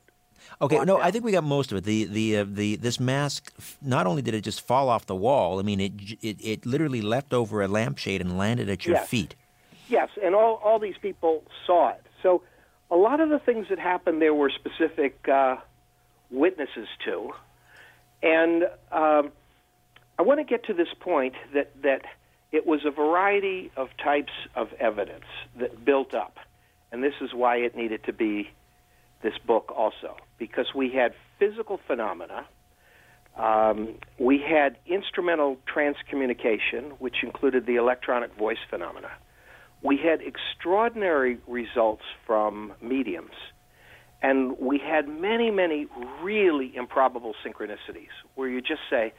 Okay, 0.60 0.84
no. 0.84 1.00
I 1.00 1.10
think 1.10 1.24
we 1.24 1.32
got 1.32 1.44
most 1.44 1.72
of 1.72 1.78
it. 1.78 1.84
The 1.84 2.04
the 2.04 2.36
uh, 2.38 2.44
the 2.48 2.76
this 2.76 3.00
mask. 3.00 3.52
Not 3.82 4.06
only 4.06 4.22
did 4.22 4.34
it 4.34 4.42
just 4.42 4.60
fall 4.60 4.88
off 4.88 5.06
the 5.06 5.16
wall, 5.16 5.58
I 5.58 5.62
mean, 5.62 5.80
it 5.80 5.92
it, 6.22 6.36
it 6.40 6.66
literally 6.66 7.00
left 7.02 7.32
over 7.34 7.62
a 7.62 7.68
lampshade 7.68 8.20
and 8.20 8.38
landed 8.38 8.68
at 8.68 8.86
your 8.86 8.96
Yes. 8.96 9.08
feet. 9.08 9.34
Yes, 9.88 10.08
and 10.22 10.34
all 10.34 10.60
all 10.64 10.78
these 10.78 10.98
people 11.00 11.42
saw 11.66 11.88
it. 11.90 12.02
So 12.22 12.42
a 12.90 12.96
lot 12.96 13.20
of 13.20 13.28
the 13.28 13.38
things 13.38 13.66
that 13.70 13.78
happened 13.78 14.22
there 14.22 14.34
were 14.34 14.50
specific 14.50 15.28
uh, 15.28 15.56
witnesses 16.30 16.88
to, 17.04 17.32
and 18.22 18.64
um, 18.92 19.32
I 20.18 20.22
want 20.22 20.40
to 20.40 20.44
get 20.44 20.64
to 20.66 20.74
this 20.74 20.88
point 21.00 21.34
that 21.54 21.82
that 21.82 22.02
it 22.52 22.66
was 22.66 22.84
a 22.84 22.90
variety 22.90 23.70
of 23.76 23.88
types 24.02 24.32
of 24.54 24.72
evidence 24.78 25.24
that 25.58 25.84
built 25.84 26.14
up, 26.14 26.36
and 26.92 27.02
this 27.02 27.14
is 27.20 27.34
why 27.34 27.56
it 27.56 27.76
needed 27.76 28.04
to 28.04 28.12
be 28.12 28.50
this 29.22 29.34
book 29.46 29.72
also 29.74 30.16
because 30.38 30.66
we 30.74 30.90
had 30.90 31.14
physical 31.38 31.80
phenomena. 31.86 32.46
Um, 33.36 33.96
we 34.18 34.38
had 34.38 34.78
instrumental 34.86 35.58
transcommunication, 35.66 36.92
which 36.98 37.16
included 37.22 37.66
the 37.66 37.76
electronic 37.76 38.34
voice 38.34 38.58
phenomena. 38.70 39.10
We 39.82 39.96
had 39.98 40.20
extraordinary 40.20 41.38
results 41.46 42.02
from 42.26 42.72
mediums. 42.80 43.34
And 44.22 44.58
we 44.58 44.78
had 44.78 45.08
many, 45.08 45.50
many 45.50 45.86
really 46.22 46.74
improbable 46.74 47.34
synchronicities 47.44 48.08
where 48.34 48.48
you 48.48 48.60
just 48.60 48.80
say, 48.90 49.12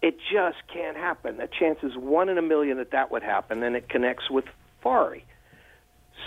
it 0.00 0.16
just 0.32 0.58
can't 0.72 0.96
happen. 0.96 1.36
The 1.36 1.48
chance 1.58 1.78
is 1.82 1.96
one 1.96 2.28
in 2.28 2.38
a 2.38 2.42
million 2.42 2.78
that 2.78 2.90
that 2.92 3.10
would 3.10 3.22
happen, 3.22 3.62
and 3.62 3.76
it 3.76 3.88
connects 3.88 4.30
with 4.30 4.44
Forry. 4.82 5.24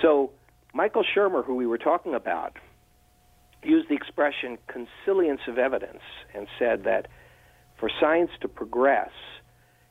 So, 0.02 0.32
Michael 0.74 1.04
Shermer, 1.04 1.44
who 1.44 1.56
we 1.56 1.68
were 1.68 1.78
talking 1.78 2.14
about, 2.14 2.58
used 3.64 3.90
the 3.90 3.96
expression 3.96 4.58
consilience 4.68 5.42
of 5.48 5.58
evidence 5.58 6.02
and 6.34 6.48
said 6.60 6.84
that 6.84 7.08
for 7.78 7.90
science 8.00 8.32
to 8.42 8.48
progress, 8.48 9.12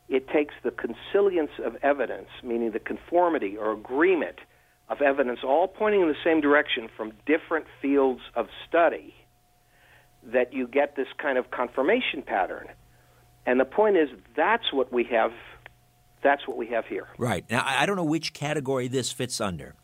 it 0.08 0.28
takes 0.28 0.54
the 0.62 0.70
consilience 0.70 1.52
of 1.64 1.76
evidence, 1.82 2.28
meaning 2.42 2.72
the 2.72 2.78
conformity 2.78 3.56
or 3.56 3.72
agreement 3.72 4.38
of 4.88 5.00
evidence, 5.00 5.40
all 5.42 5.66
pointing 5.66 6.02
in 6.02 6.08
the 6.08 6.16
same 6.22 6.40
direction 6.40 6.88
from 6.94 7.12
different 7.26 7.66
fields 7.80 8.20
of 8.34 8.48
study, 8.68 9.14
that 10.22 10.52
you 10.52 10.66
get 10.66 10.96
this 10.96 11.08
kind 11.18 11.38
of 11.38 11.50
confirmation 11.50 12.22
pattern. 12.22 12.68
And 13.46 13.58
the 13.58 13.64
point 13.64 13.96
is, 13.96 14.08
that's 14.36 14.72
what 14.72 14.92
we 14.92 15.04
have. 15.04 15.32
That's 16.22 16.46
what 16.48 16.56
we 16.56 16.66
have 16.68 16.86
here. 16.86 17.08
Right. 17.18 17.44
Now, 17.50 17.62
I 17.66 17.84
don't 17.84 17.96
know 17.96 18.04
which 18.04 18.32
category 18.32 18.88
this 18.88 19.12
fits 19.12 19.40
under. 19.40 19.74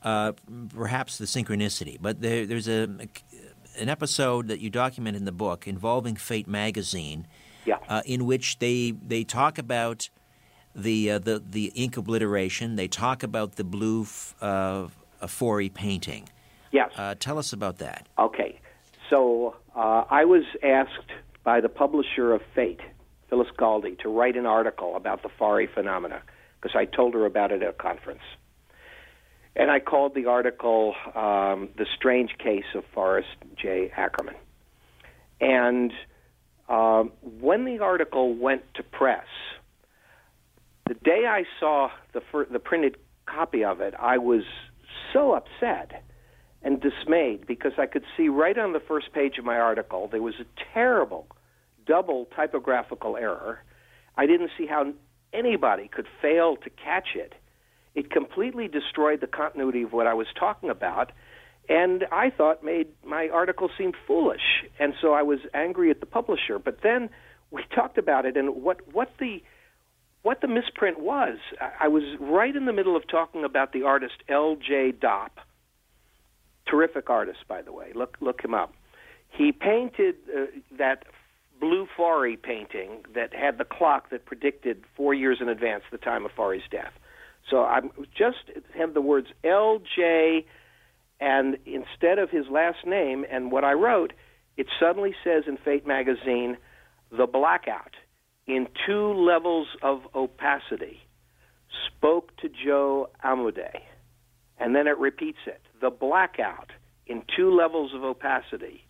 Uh, 0.00 0.32
perhaps 0.72 1.18
the 1.18 1.24
synchronicity, 1.24 1.98
but 2.00 2.20
there, 2.20 2.46
there's 2.46 2.68
a 2.68 2.88
an 3.80 3.88
episode 3.88 4.46
that 4.46 4.60
you 4.60 4.70
document 4.70 5.16
in 5.16 5.24
the 5.24 5.32
book 5.32 5.66
involving 5.66 6.14
Fate 6.14 6.46
magazine, 6.46 7.26
yeah. 7.64 7.78
uh, 7.88 8.02
in 8.04 8.26
which 8.26 8.58
they 8.58 8.92
they 9.06 9.24
talk 9.24 9.58
about 9.58 10.08
the 10.74 11.12
uh, 11.12 11.18
the 11.18 11.42
the 11.44 11.72
ink 11.74 11.96
obliteration. 11.96 12.76
They 12.76 12.88
talk 12.88 13.22
about 13.22 13.56
the 13.56 13.64
blue 13.64 14.02
f- 14.02 14.34
uh, 14.40 14.88
Forry 15.26 15.68
painting. 15.68 16.28
Yes. 16.70 16.92
Uh, 16.96 17.14
tell 17.18 17.38
us 17.38 17.52
about 17.52 17.78
that. 17.78 18.06
Okay. 18.18 18.60
So 19.10 19.56
uh, 19.74 20.04
I 20.10 20.24
was 20.24 20.44
asked 20.62 21.10
by 21.42 21.60
the 21.60 21.68
publisher 21.68 22.32
of 22.34 22.42
Fate, 22.54 22.80
Phyllis 23.30 23.48
Galde, 23.56 23.96
to 24.02 24.08
write 24.08 24.36
an 24.36 24.46
article 24.46 24.96
about 24.96 25.22
the 25.22 25.30
Forry 25.30 25.66
phenomena 25.66 26.22
because 26.60 26.76
I 26.76 26.84
told 26.84 27.14
her 27.14 27.24
about 27.24 27.52
it 27.52 27.62
at 27.62 27.70
a 27.70 27.72
conference. 27.72 28.22
And 29.56 29.70
I 29.70 29.80
called 29.80 30.14
the 30.14 30.26
article 30.26 30.94
um, 31.14 31.68
The 31.76 31.86
Strange 31.96 32.36
Case 32.38 32.64
of 32.74 32.84
Forrest 32.92 33.36
J. 33.56 33.90
Ackerman. 33.96 34.36
And 35.40 35.92
um, 36.68 37.12
when 37.40 37.64
the 37.64 37.78
article 37.80 38.34
went 38.34 38.62
to 38.74 38.82
press, 38.82 39.26
the 40.86 40.94
day 40.94 41.26
I 41.26 41.44
saw 41.60 41.90
the, 42.12 42.20
fir- 42.32 42.46
the 42.50 42.58
printed 42.58 42.96
copy 43.26 43.64
of 43.64 43.80
it, 43.80 43.94
I 43.98 44.18
was 44.18 44.42
so 45.12 45.32
upset 45.32 46.02
and 46.62 46.80
dismayed 46.80 47.46
because 47.46 47.72
I 47.78 47.86
could 47.86 48.04
see 48.16 48.28
right 48.28 48.58
on 48.58 48.72
the 48.72 48.80
first 48.80 49.12
page 49.12 49.38
of 49.38 49.44
my 49.44 49.58
article 49.58 50.08
there 50.10 50.22
was 50.22 50.34
a 50.40 50.46
terrible 50.74 51.26
double 51.86 52.26
typographical 52.36 53.16
error. 53.16 53.60
I 54.16 54.26
didn't 54.26 54.50
see 54.58 54.66
how 54.66 54.92
anybody 55.32 55.88
could 55.88 56.06
fail 56.20 56.56
to 56.56 56.70
catch 56.70 57.08
it. 57.14 57.34
It 57.94 58.10
completely 58.10 58.68
destroyed 58.68 59.20
the 59.20 59.26
continuity 59.26 59.82
of 59.82 59.92
what 59.92 60.06
I 60.06 60.14
was 60.14 60.26
talking 60.38 60.70
about, 60.70 61.12
and 61.68 62.06
I 62.10 62.30
thought 62.30 62.64
made 62.64 62.88
my 63.04 63.28
article 63.28 63.68
seem 63.76 63.92
foolish. 64.06 64.64
And 64.78 64.94
so 65.00 65.12
I 65.12 65.22
was 65.22 65.40
angry 65.52 65.90
at 65.90 66.00
the 66.00 66.06
publisher. 66.06 66.58
But 66.58 66.78
then 66.82 67.10
we 67.50 67.62
talked 67.74 67.98
about 67.98 68.26
it, 68.26 68.36
and 68.36 68.62
what 68.62 68.80
what 68.92 69.12
the 69.18 69.42
what 70.22 70.40
the 70.40 70.48
misprint 70.48 70.98
was. 70.98 71.38
I 71.80 71.88
was 71.88 72.02
right 72.20 72.54
in 72.54 72.64
the 72.64 72.72
middle 72.72 72.96
of 72.96 73.06
talking 73.06 73.44
about 73.44 73.72
the 73.72 73.82
artist 73.84 74.14
L.J. 74.28 74.94
Dopp, 75.00 75.30
terrific 76.66 77.08
artist, 77.08 77.40
by 77.46 77.62
the 77.62 77.72
way. 77.72 77.92
Look 77.94 78.16
look 78.20 78.42
him 78.42 78.54
up. 78.54 78.74
He 79.30 79.52
painted 79.52 80.16
uh, 80.34 80.46
that 80.78 81.04
blue 81.60 81.86
Forry 81.96 82.36
painting 82.36 83.02
that 83.14 83.34
had 83.34 83.58
the 83.58 83.64
clock 83.64 84.10
that 84.10 84.24
predicted 84.24 84.84
four 84.96 85.12
years 85.12 85.38
in 85.40 85.48
advance 85.48 85.82
the 85.90 85.98
time 85.98 86.24
of 86.24 86.30
Forry's 86.32 86.62
death. 86.70 86.92
So 87.50 87.62
I 87.62 87.80
just 88.16 88.50
have 88.76 88.94
the 88.94 89.00
words 89.00 89.28
L.J. 89.44 90.44
and 91.20 91.58
instead 91.66 92.18
of 92.18 92.30
his 92.30 92.46
last 92.50 92.86
name 92.86 93.24
and 93.30 93.50
what 93.50 93.64
I 93.64 93.72
wrote, 93.72 94.12
it 94.56 94.66
suddenly 94.80 95.14
says 95.24 95.44
in 95.46 95.56
Fate 95.56 95.86
magazine, 95.86 96.56
the 97.10 97.26
blackout 97.26 97.94
in 98.46 98.68
two 98.86 99.12
levels 99.12 99.68
of 99.82 100.02
opacity 100.14 101.00
spoke 101.86 102.36
to 102.38 102.48
Joe 102.48 103.10
Amodei. 103.24 103.80
And 104.58 104.74
then 104.74 104.86
it 104.86 104.98
repeats 104.98 105.38
it. 105.46 105.60
The 105.80 105.90
blackout 105.90 106.70
in 107.06 107.22
two 107.36 107.54
levels 107.54 107.92
of 107.94 108.02
opacity 108.02 108.84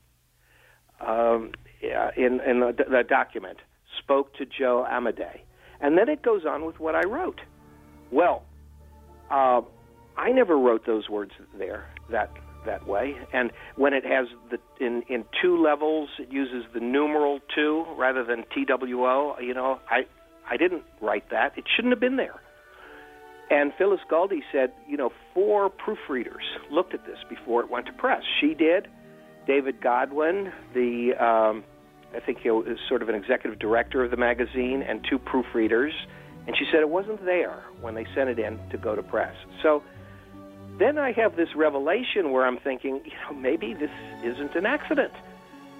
um, 1.00 1.52
in, 1.82 2.40
in 2.40 2.60
the, 2.60 3.04
document 3.08 3.58
spoke 3.98 4.34
to 4.34 4.46
Joe 4.46 4.86
Amodei. 4.88 5.40
And 5.80 5.96
then 5.96 6.08
it 6.08 6.22
goes 6.22 6.44
on 6.46 6.64
with 6.64 6.80
what 6.80 6.94
I 6.94 7.04
wrote. 7.06 7.40
Well, 8.10 8.44
uh, 9.30 9.60
I 10.16 10.32
never 10.32 10.58
wrote 10.58 10.86
those 10.86 11.08
words 11.08 11.32
there 11.56 11.86
that 12.10 12.30
that 12.66 12.86
way. 12.86 13.16
And 13.32 13.50
when 13.76 13.94
it 13.94 14.04
has 14.04 14.26
the 14.50 14.58
in 14.84 15.02
in 15.08 15.24
two 15.42 15.62
levels, 15.62 16.08
it 16.18 16.32
uses 16.32 16.64
the 16.74 16.80
numeral 16.80 17.40
two 17.54 17.84
rather 17.96 18.24
than 18.24 18.44
TWO. 18.54 19.40
You 19.40 19.54
know, 19.54 19.80
I 19.88 20.06
I 20.48 20.56
didn't 20.56 20.84
write 21.00 21.30
that. 21.30 21.56
It 21.56 21.64
shouldn't 21.74 21.92
have 21.92 22.00
been 22.00 22.16
there. 22.16 22.40
And 23.50 23.72
Phyllis 23.78 24.00
Galde 24.10 24.42
said, 24.52 24.72
you 24.86 24.98
know, 24.98 25.10
four 25.32 25.70
proofreaders 25.70 26.44
looked 26.70 26.92
at 26.92 27.06
this 27.06 27.16
before 27.30 27.62
it 27.62 27.70
went 27.70 27.86
to 27.86 27.92
press. 27.92 28.22
She 28.40 28.52
did. 28.52 28.88
David 29.46 29.80
Godwin, 29.80 30.52
the 30.74 31.12
um, 31.14 31.64
I 32.14 32.20
think 32.20 32.38
he 32.42 32.50
was 32.50 32.78
sort 32.88 33.00
of 33.02 33.08
an 33.08 33.14
executive 33.14 33.58
director 33.58 34.04
of 34.04 34.10
the 34.10 34.16
magazine, 34.16 34.82
and 34.86 35.06
two 35.08 35.18
proofreaders. 35.18 35.92
And 36.46 36.56
she 36.56 36.64
said 36.72 36.80
it 36.80 36.88
wasn't 36.88 37.24
there 37.24 37.62
when 37.80 37.94
they 37.94 38.06
sent 38.14 38.30
it 38.30 38.38
in 38.38 38.58
to 38.70 38.78
go 38.78 38.94
to 38.94 39.02
press. 39.02 39.34
So 39.62 39.82
then 40.78 40.98
I 40.98 41.12
have 41.12 41.36
this 41.36 41.54
revelation 41.54 42.32
where 42.32 42.46
I'm 42.46 42.58
thinking, 42.58 43.00
you 43.04 43.12
know, 43.28 43.34
maybe 43.36 43.74
this 43.74 43.90
isn't 44.24 44.54
an 44.54 44.66
accident. 44.66 45.12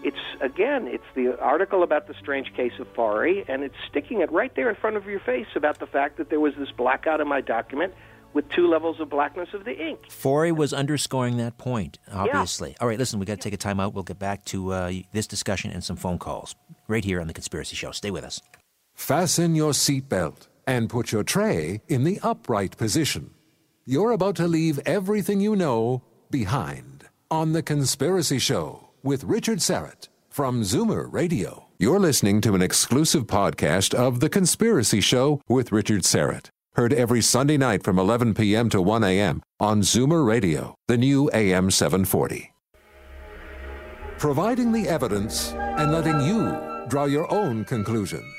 It's 0.03 0.17
again, 0.41 0.87
it's 0.87 1.05
the 1.15 1.39
article 1.41 1.83
about 1.83 2.07
the 2.07 2.15
strange 2.15 2.53
case 2.55 2.73
of 2.79 2.87
Forry, 2.95 3.45
and 3.49 3.65
it's 3.65 3.75
sticking 3.89 4.21
it 4.21 4.31
right 4.31 4.55
there 4.55 4.71
in 4.71 4.77
front 4.77 4.97
of 4.97 5.07
your 5.07 5.19
face 5.21 5.49
about 5.57 5.81
the 5.81 5.87
fact 5.87 6.19
that 6.19 6.31
there 6.31 6.39
was 6.39 6.55
this 6.57 6.71
blackout 6.71 7.21
in 7.21 7.27
my 7.27 7.41
document 7.41 7.95
with 8.33 8.49
two 8.51 8.69
levels 8.69 9.01
of 9.01 9.09
blackness 9.09 9.49
of 9.55 9.65
the 9.65 9.77
ink. 9.77 9.99
Forry 10.11 10.53
was 10.53 10.73
underscoring 10.73 11.39
that 11.39 11.59
point, 11.59 11.99
obviously. 12.13 12.71
Yeah. 12.71 12.77
All 12.81 12.89
right, 12.89 12.99
listen, 12.99 13.19
we 13.19 13.27
got 13.27 13.35
to 13.35 13.41
take 13.41 13.55
a 13.55 13.57
time 13.57 13.81
out. 13.81 13.95
We'll 13.95 14.05
get 14.05 14.19
back 14.19 14.45
to 14.47 14.73
uh, 14.73 14.93
this 15.13 15.27
discussion 15.27 15.71
and 15.73 15.83
some 15.83 15.97
phone 15.97 16.19
calls 16.19 16.55
right 16.87 17.05
here 17.05 17.21
on 17.21 17.27
the 17.27 17.35
Conspiracy 17.35 17.75
Show. 17.75 17.91
Stay 17.91 18.11
with 18.11 18.25
us. 18.25 18.41
Fasten 18.95 19.55
your 19.55 19.73
seatbelt 19.73 20.47
and 20.67 20.91
put 20.91 21.11
your 21.11 21.25
tray 21.25 21.81
in 21.89 22.05
the 22.05 22.21
upright 22.23 22.77
position. 22.77 23.31
You're 23.89 24.13
about 24.13 24.37
to 24.37 24.47
leave 24.47 24.79
everything 24.81 25.41
you 25.41 25.57
know 25.57 26.03
behind 26.31 27.09
on 27.31 27.55
The 27.55 27.63
Conspiracy 27.63 28.39
Show 28.39 28.91
with 29.03 29.25
Richard 29.25 29.61
Syrett 29.61 30.09
from 30.29 30.61
Zoomer 30.61 31.11
Radio. 31.11 31.69
You're 31.79 31.99
listening 31.99 32.43
to 32.43 32.55
an 32.55 32.61
exclusive 32.61 33.27
podcast 33.27 33.95
of 33.95 34.21
The 34.21 34.29
Conspiracy 34.29 35.01
Show 35.01 35.41
with 35.49 35.73
Richard 35.73 36.03
Syrett. 36.03 36.51
Heard 36.75 36.93
every 36.93 37.23
Sunday 37.23 37.57
night 37.57 37.83
from 37.83 37.99
11 37.99 38.35
p.m. 38.35 38.69
to 38.69 38.83
1 38.83 39.05
a.m. 39.05 39.43
on 39.59 39.81
Zoomer 39.81 40.23
Radio, 40.27 40.75
the 40.87 40.99
new 40.99 41.31
AM 41.33 41.71
740. 41.71 42.53
Providing 44.19 44.71
the 44.71 44.87
evidence 44.87 45.53
and 45.53 45.93
letting 45.93 46.21
you 46.21 46.87
draw 46.89 47.07
your 47.07 47.33
own 47.33 47.65
conclusions. 47.65 48.35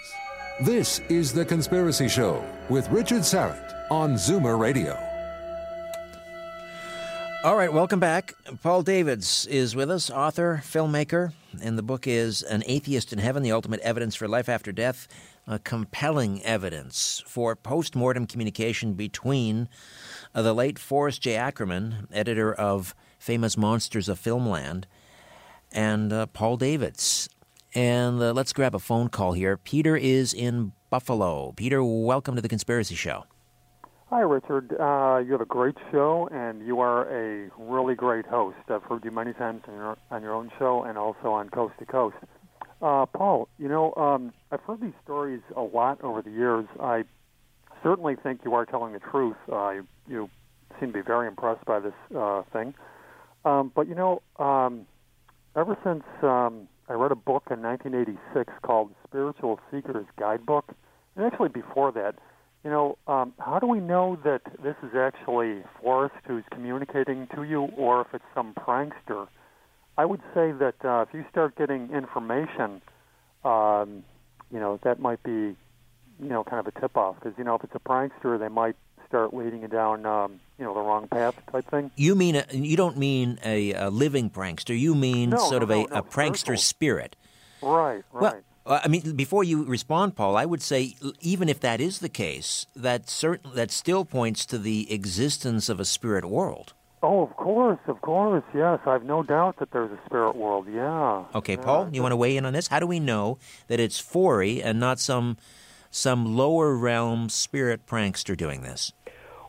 This 0.62 1.00
is 1.10 1.34
The 1.34 1.44
Conspiracy 1.44 2.08
Show 2.08 2.46
with 2.70 2.88
Richard 2.90 3.24
Syrett 3.24 3.74
on 3.90 4.14
Zoomer 4.14 4.60
Radio. 4.60 5.09
All 7.42 7.56
right, 7.56 7.72
welcome 7.72 8.02
back. 8.02 8.34
Paul 8.62 8.84
Davids 8.84 9.48
is 9.48 9.74
with 9.74 9.90
us, 9.90 10.10
author, 10.10 10.62
filmmaker, 10.62 11.32
and 11.62 11.78
the 11.78 11.82
book 11.82 12.06
is 12.06 12.44
An 12.44 12.64
Atheist 12.66 13.14
in 13.14 13.20
Heaven 13.20 13.44
The 13.44 13.54
Ultimate 13.54 13.80
Evidence 13.80 14.14
for 14.14 14.28
Life 14.28 14.50
After 14.50 14.74
Death. 14.74 15.08
compelling 15.64 16.44
evidence 16.44 17.24
for 17.26 17.56
post 17.56 17.96
mortem 17.96 18.28
communication 18.28 18.94
between 18.94 19.70
uh, 20.36 20.42
the 20.42 20.54
late 20.54 20.78
Forrest 20.78 21.22
J. 21.22 21.36
Ackerman, 21.36 22.10
editor 22.12 22.54
of 22.54 22.94
Famous 23.20 23.56
Monsters 23.56 24.10
of 24.10 24.20
Filmland, 24.20 24.84
and 25.72 26.12
uh, 26.12 26.26
Paul 26.26 26.58
Davids. 26.58 27.30
And 27.74 28.22
uh, 28.22 28.34
let's 28.34 28.52
grab 28.52 28.76
a 28.76 28.80
phone 28.80 29.08
call 29.08 29.32
here. 29.32 29.56
Peter 29.56 29.96
is 29.96 30.34
in 30.34 30.74
Buffalo. 30.90 31.54
Peter, 31.54 31.82
welcome 31.82 32.36
to 32.36 32.42
the 32.42 32.50
Conspiracy 32.50 32.96
Show. 32.96 33.24
Hi, 34.10 34.22
Richard. 34.22 34.72
Uh, 34.72 35.20
you 35.24 35.34
have 35.34 35.42
a 35.42 35.46
great 35.46 35.76
show, 35.92 36.28
and 36.32 36.66
you 36.66 36.80
are 36.80 37.04
a 37.14 37.52
really 37.60 37.94
great 37.94 38.26
host. 38.26 38.58
I've 38.68 38.82
heard 38.82 39.06
you 39.06 39.12
many 39.12 39.34
times 39.34 39.62
on 39.68 39.76
your, 39.76 39.98
on 40.10 40.24
your 40.24 40.34
own 40.34 40.50
show 40.58 40.82
and 40.82 40.98
also 40.98 41.28
on 41.28 41.50
Coast 41.50 41.76
to 41.78 41.86
Coast. 41.86 42.16
Uh, 42.82 43.06
Paul, 43.06 43.48
you 43.60 43.68
know, 43.68 43.94
um, 43.94 44.34
I've 44.52 44.62
heard 44.62 44.82
these 44.82 44.96
stories 45.04 45.42
a 45.56 45.62
lot 45.62 46.02
over 46.02 46.24
the 46.24 46.32
years. 46.32 46.66
I 46.80 47.04
certainly 47.84 48.16
think 48.16 48.42
you 48.44 48.56
are 48.56 48.66
telling 48.66 48.94
the 48.94 49.00
truth. 49.00 49.36
Uh, 49.48 49.70
you, 49.70 49.88
you 50.08 50.30
seem 50.80 50.90
to 50.90 50.94
be 50.94 51.02
very 51.06 51.28
impressed 51.28 51.64
by 51.66 51.80
this 51.80 51.94
uh, 52.18 52.42
thing. 52.52 52.74
Um, 53.46 53.72
but 53.76 53.88
you 53.88 53.94
know, 53.94 54.24
um, 54.40 54.88
ever 55.56 55.78
since 55.84 56.04
um, 56.24 56.68
I 56.88 56.94
read 56.94 57.12
a 57.12 57.16
book 57.16 57.44
in 57.52 57.62
1986 57.62 58.54
called 58.64 58.90
Spiritual 59.08 59.60
Seeker's 59.70 60.08
Guidebook, 60.18 60.66
and 61.16 61.26
actually 61.28 61.50
before 61.50 61.92
that, 61.92 62.16
you 62.64 62.70
know, 62.70 62.98
um, 63.08 63.34
how 63.40 63.60
do 63.60 63.68
we 63.68 63.80
know 63.80 64.18
that 64.24 64.42
this 64.64 64.76
is 64.84 64.96
actually 64.96 65.64
Forrest 65.82 66.16
who's 66.28 66.44
communicating 66.52 67.28
to 67.36 67.44
you, 67.44 67.64
or 67.78 68.02
if 68.02 68.08
it's 68.14 68.26
some 68.34 68.54
prankster? 68.54 69.28
I 69.98 70.06
would 70.06 70.22
say 70.34 70.52
that 70.52 70.76
uh, 70.84 71.06
if 71.08 71.14
you 71.14 71.26
start 71.30 71.56
getting 71.58 71.92
information, 71.92 72.82
um, 73.44 74.04
you 74.52 74.60
know, 74.60 74.80
that 74.84 75.00
might 75.00 75.22
be, 75.24 75.32
you 75.32 75.56
know, 76.20 76.44
kind 76.44 76.66
of 76.66 76.68
a 76.68 76.80
tip-off 76.80 77.16
because 77.16 77.38
you 77.38 77.44
know 77.44 77.56
if 77.56 77.64
it's 77.64 77.76
a 77.76 77.80
prankster, 77.80 78.38
they 78.40 78.50
might 78.50 78.76
start 79.08 79.34
leading 79.34 79.62
you 79.62 79.68
down, 79.68 80.06
um, 80.06 80.40
you 80.58 80.66
know, 80.66 80.74
the 80.74 80.80
wrong 80.80 81.08
path 81.08 81.34
type 81.52 81.70
thing. 81.72 81.92
You 81.96 82.16
mean 82.16 82.36
a, 82.36 82.46
you 82.52 82.78
don't 82.78 82.98
mean 82.98 83.40
a, 83.44 83.74
a 83.74 83.90
living 83.90 84.30
prankster? 84.30 84.78
You 84.78 84.96
mean 84.96 85.32
No, 85.32 85.38
sort 85.38 85.62
no, 85.62 85.64
of 85.64 85.70
a, 85.72 85.74
no, 85.76 86.00
a 86.00 86.04
prankster 86.04 86.38
spiritual. 86.38 86.58
spirit? 86.58 87.16
Right, 87.62 88.04
right. 88.14 88.22
Well, 88.22 88.42
I 88.66 88.88
mean, 88.88 89.16
before 89.16 89.44
you 89.44 89.64
respond, 89.64 90.16
Paul, 90.16 90.38
I 90.38 90.46
would 90.46 90.62
say 90.62 90.96
even 91.22 91.50
if 91.50 91.60
that 91.62 91.82
is 91.82 92.00
the 92.00 92.10
case, 92.10 92.66
that 92.76 93.10
certain 93.10 93.52
that 93.56 93.72
still 93.72 94.06
points 94.06 94.46
to 94.48 94.58
the 94.58 94.92
existence 94.94 95.70
of 95.70 95.80
a 95.80 95.86
spirit 95.86 96.26
world. 96.26 96.74
oh, 97.02 97.24
of 97.24 97.36
course, 97.36 97.80
of 97.88 98.02
course, 98.02 98.44
yes. 98.54 98.80
I've 98.86 99.04
no 99.04 99.24
doubt 99.24 99.58
that 99.60 99.72
there's 99.72 99.92
a 99.92 100.00
spirit 100.06 100.36
world. 100.36 100.68
Yeah. 100.72 101.24
Okay, 101.34 101.54
Yeah, 101.54 101.62
Paul, 101.64 101.90
you 101.92 102.02
want 102.02 102.12
to 102.12 102.18
weigh 102.18 102.36
in 102.38 102.46
on 102.46 102.54
this? 102.54 102.68
How 102.68 102.80
do 102.80 102.88
we 102.88 103.00
know 103.00 103.38
that 103.68 103.80
it's 103.80 104.00
Forry 104.00 104.62
and 104.62 104.80
not 104.80 105.00
some 105.00 105.38
some 105.92 106.38
lower 106.38 106.76
realm 106.76 107.30
spirit 107.30 107.88
prankster 107.88 108.38
doing 108.38 108.62
this? 108.62 108.94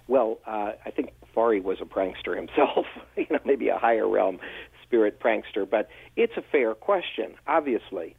Well, 0.08 0.38
uh, 0.46 0.72
I 0.84 0.90
think 0.90 1.12
Forry 1.34 1.60
was 1.60 1.78
a 1.80 1.84
prankster 1.84 2.36
himself, 2.36 2.86
you 3.16 3.26
know, 3.30 3.40
maybe 3.44 3.68
a 3.68 3.78
higher 3.78 4.08
realm 4.08 4.38
spirit 4.82 5.20
prankster, 5.20 5.68
but 5.68 5.88
it's 6.16 6.36
a 6.36 6.42
fair 6.42 6.74
question, 6.74 7.34
obviously. 7.46 8.16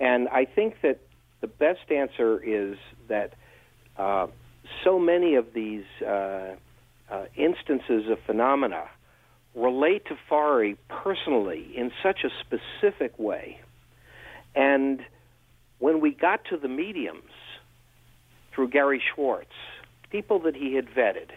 And 0.00 0.28
I 0.28 0.44
think 0.44 0.76
that 0.82 1.00
the 1.40 1.46
best 1.46 1.90
answer 1.90 2.42
is 2.42 2.76
that 3.08 3.34
uh, 3.96 4.28
so 4.84 4.98
many 4.98 5.34
of 5.34 5.52
these 5.52 5.84
uh, 6.06 6.54
uh, 7.10 7.24
instances 7.36 8.08
of 8.10 8.18
phenomena 8.26 8.88
relate 9.54 10.04
to 10.06 10.16
Forry 10.28 10.76
personally 10.88 11.70
in 11.74 11.90
such 12.02 12.24
a 12.24 12.30
specific 12.40 13.18
way. 13.18 13.60
And 14.54 15.00
when 15.78 16.00
we 16.00 16.12
got 16.12 16.44
to 16.46 16.56
the 16.56 16.68
mediums 16.68 17.32
through 18.52 18.68
Gary 18.68 19.02
Schwartz, 19.14 19.52
people 20.10 20.40
that 20.40 20.54
he 20.54 20.74
had 20.74 20.86
vetted, 20.86 21.30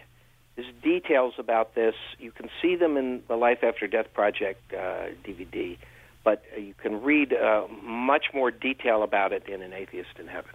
there's 0.56 0.72
details 0.82 1.34
about 1.38 1.74
this. 1.74 1.94
You 2.18 2.30
can 2.30 2.50
see 2.60 2.76
them 2.76 2.96
in 2.96 3.22
the 3.28 3.36
Life 3.36 3.62
After 3.62 3.86
Death 3.86 4.12
Project 4.12 4.60
uh, 4.72 5.06
DVD, 5.24 5.78
but 6.24 6.42
uh, 6.56 6.60
you 6.60 6.74
can 6.74 7.02
read 7.02 7.32
uh, 7.32 7.66
much 7.82 8.26
more 8.34 8.50
detail 8.50 9.02
about 9.02 9.32
it 9.32 9.48
in 9.48 9.62
An 9.62 9.72
Atheist 9.72 10.18
in 10.18 10.26
Heaven. 10.26 10.52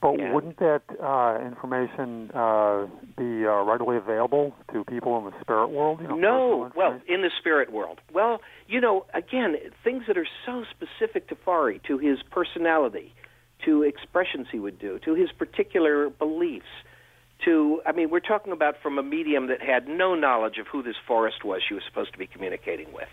But 0.00 0.18
Yeah. 0.18 0.32
wouldn't 0.34 0.58
that 0.58 0.82
uh, 1.00 1.38
information 1.46 2.30
uh, 2.34 2.86
be 3.16 3.46
uh, 3.46 3.62
readily 3.62 3.96
available 3.96 4.52
to 4.72 4.82
people 4.84 5.16
in 5.18 5.24
the 5.26 5.40
spirit 5.40 5.68
world? 5.68 6.00
You 6.00 6.08
know, 6.08 6.16
No, 6.16 6.72
well, 6.74 7.00
in 7.06 7.22
the 7.22 7.30
spirit 7.38 7.70
world. 7.70 8.00
Well, 8.12 8.40
you 8.66 8.80
know, 8.80 9.06
again, 9.14 9.56
things 9.84 10.04
that 10.08 10.18
are 10.18 10.26
so 10.44 10.64
specific 10.70 11.28
to 11.28 11.36
Forry, 11.36 11.80
to 11.86 11.98
his 11.98 12.18
personality, 12.30 13.14
to 13.64 13.84
expressions 13.84 14.48
he 14.50 14.58
would 14.58 14.78
do, 14.80 14.98
to 15.04 15.14
his 15.14 15.30
particular 15.30 16.10
beliefs, 16.10 16.66
to, 17.44 17.80
I 17.86 17.92
mean, 17.92 18.10
we're 18.10 18.20
talking 18.20 18.52
about 18.52 18.74
from 18.82 18.98
a 18.98 19.02
medium 19.04 19.46
that 19.48 19.62
had 19.62 19.86
no 19.86 20.16
knowledge 20.16 20.58
of 20.58 20.66
who 20.66 20.82
this 20.82 20.96
Forrest 21.06 21.44
was 21.44 21.62
she 21.66 21.74
was 21.74 21.84
supposed 21.88 22.12
to 22.12 22.18
be 22.18 22.26
communicating 22.26 22.92
with. 22.92 23.08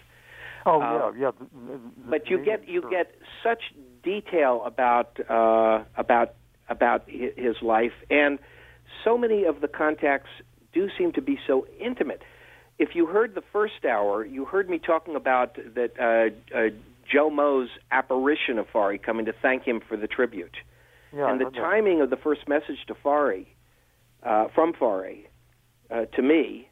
Oh 0.66 0.82
uh, 0.82 1.12
yeah, 1.12 1.20
yeah. 1.20 1.32
th- 1.32 1.50
th- 1.68 1.80
but 2.10 2.30
you 2.30 2.44
get 2.44 2.68
you 2.68 2.82
sure. 2.82 2.90
get 2.90 3.16
such 3.44 3.62
detail 4.04 4.64
about 4.66 5.18
uh, 5.30 5.84
about 5.98 6.34
about 6.70 7.04
his 7.10 7.56
life, 7.62 7.94
and 8.10 8.40
so 9.04 9.18
many 9.18 9.46
of 9.46 9.62
the 9.62 9.68
contacts 9.68 10.30
do 10.74 10.90
seem 10.98 11.12
to 11.14 11.22
be 11.22 11.40
so 11.48 11.66
intimate. 11.80 12.22
If 12.78 12.90
you 12.96 13.08
heard 13.08 13.36
the 13.36 13.44
first 13.52 13.86
hour, 13.86 14.26
you 14.26 14.46
heard 14.46 14.70
me 14.70 14.80
talking 14.80 15.16
about 15.16 15.56
that 15.56 15.92
uh, 16.00 16.58
uh, 16.58 16.70
Joe 17.12 17.30
Moe's 17.30 17.70
apparition 17.92 18.58
of 18.60 18.68
Forry 18.68 18.98
coming 18.98 19.26
to 19.26 19.34
thank 19.42 19.64
him 19.64 19.82
for 19.88 19.98
the 19.98 20.08
tribute, 20.08 20.56
Yeah, 21.14 21.30
and 21.30 21.40
the 21.40 21.46
heard 21.46 21.56
that. 21.56 21.60
timing 21.60 22.02
of 22.02 22.10
the 22.10 22.18
first 22.18 22.48
message 22.48 22.86
to 22.88 22.96
Forry 22.96 23.48
uh, 24.24 24.48
from 24.54 24.74
Forry 24.74 25.28
uh, 25.90 26.06
to 26.06 26.22
me 26.22 26.70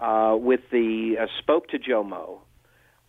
uh, 0.00 0.36
with 0.38 0.60
the 0.72 1.16
uh, 1.20 1.26
spoke 1.38 1.68
to 1.68 1.78
Joe 1.78 2.02
Moe 2.02 2.40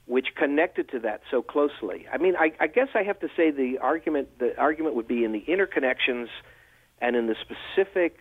which 0.07 0.27
connected 0.35 0.89
to 0.89 0.99
that 0.99 1.21
so 1.29 1.41
closely. 1.41 2.07
I 2.11 2.17
mean, 2.17 2.35
I, 2.37 2.53
I 2.59 2.67
guess 2.67 2.87
I 2.95 3.03
have 3.03 3.19
to 3.19 3.27
say 3.35 3.51
the 3.51 3.77
argument 3.81 4.39
the 4.39 4.57
argument 4.57 4.95
would 4.95 5.07
be 5.07 5.23
in 5.23 5.33
the 5.33 5.43
interconnections 5.47 6.27
and 6.99 7.15
in 7.15 7.27
the 7.27 7.35
specific 7.41 8.19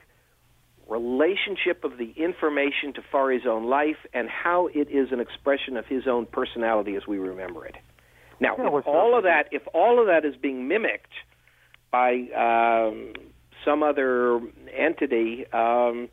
relationship 0.88 1.84
of 1.84 1.98
the 1.98 2.12
information 2.16 2.92
to 2.94 3.02
Forry's 3.10 3.46
own 3.48 3.66
life 3.66 3.96
and 4.12 4.28
how 4.28 4.68
it 4.68 4.88
is 4.90 5.10
an 5.10 5.20
expression 5.20 5.76
of 5.76 5.86
his 5.86 6.06
own 6.06 6.26
personality 6.26 6.94
as 6.96 7.06
we 7.06 7.18
remember 7.18 7.66
it. 7.66 7.74
Now, 8.40 8.56
Yeah, 8.58 8.78
if 8.78 8.86
all 8.86 9.16
of 9.16 9.24
that 9.24 9.48
if 9.52 9.62
all 9.72 10.00
of 10.00 10.06
that 10.08 10.24
is 10.24 10.34
being 10.36 10.68
mimicked 10.68 11.12
by 11.90 12.26
um, 12.36 13.12
some 13.64 13.82
other 13.82 14.40
entity, 14.76 15.46
um, 15.52 16.08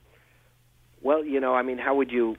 well, 1.01 1.25
you 1.25 1.39
know, 1.39 1.53
I 1.55 1.63
mean, 1.63 1.79
how 1.79 1.95
would 1.95 2.11
you 2.11 2.37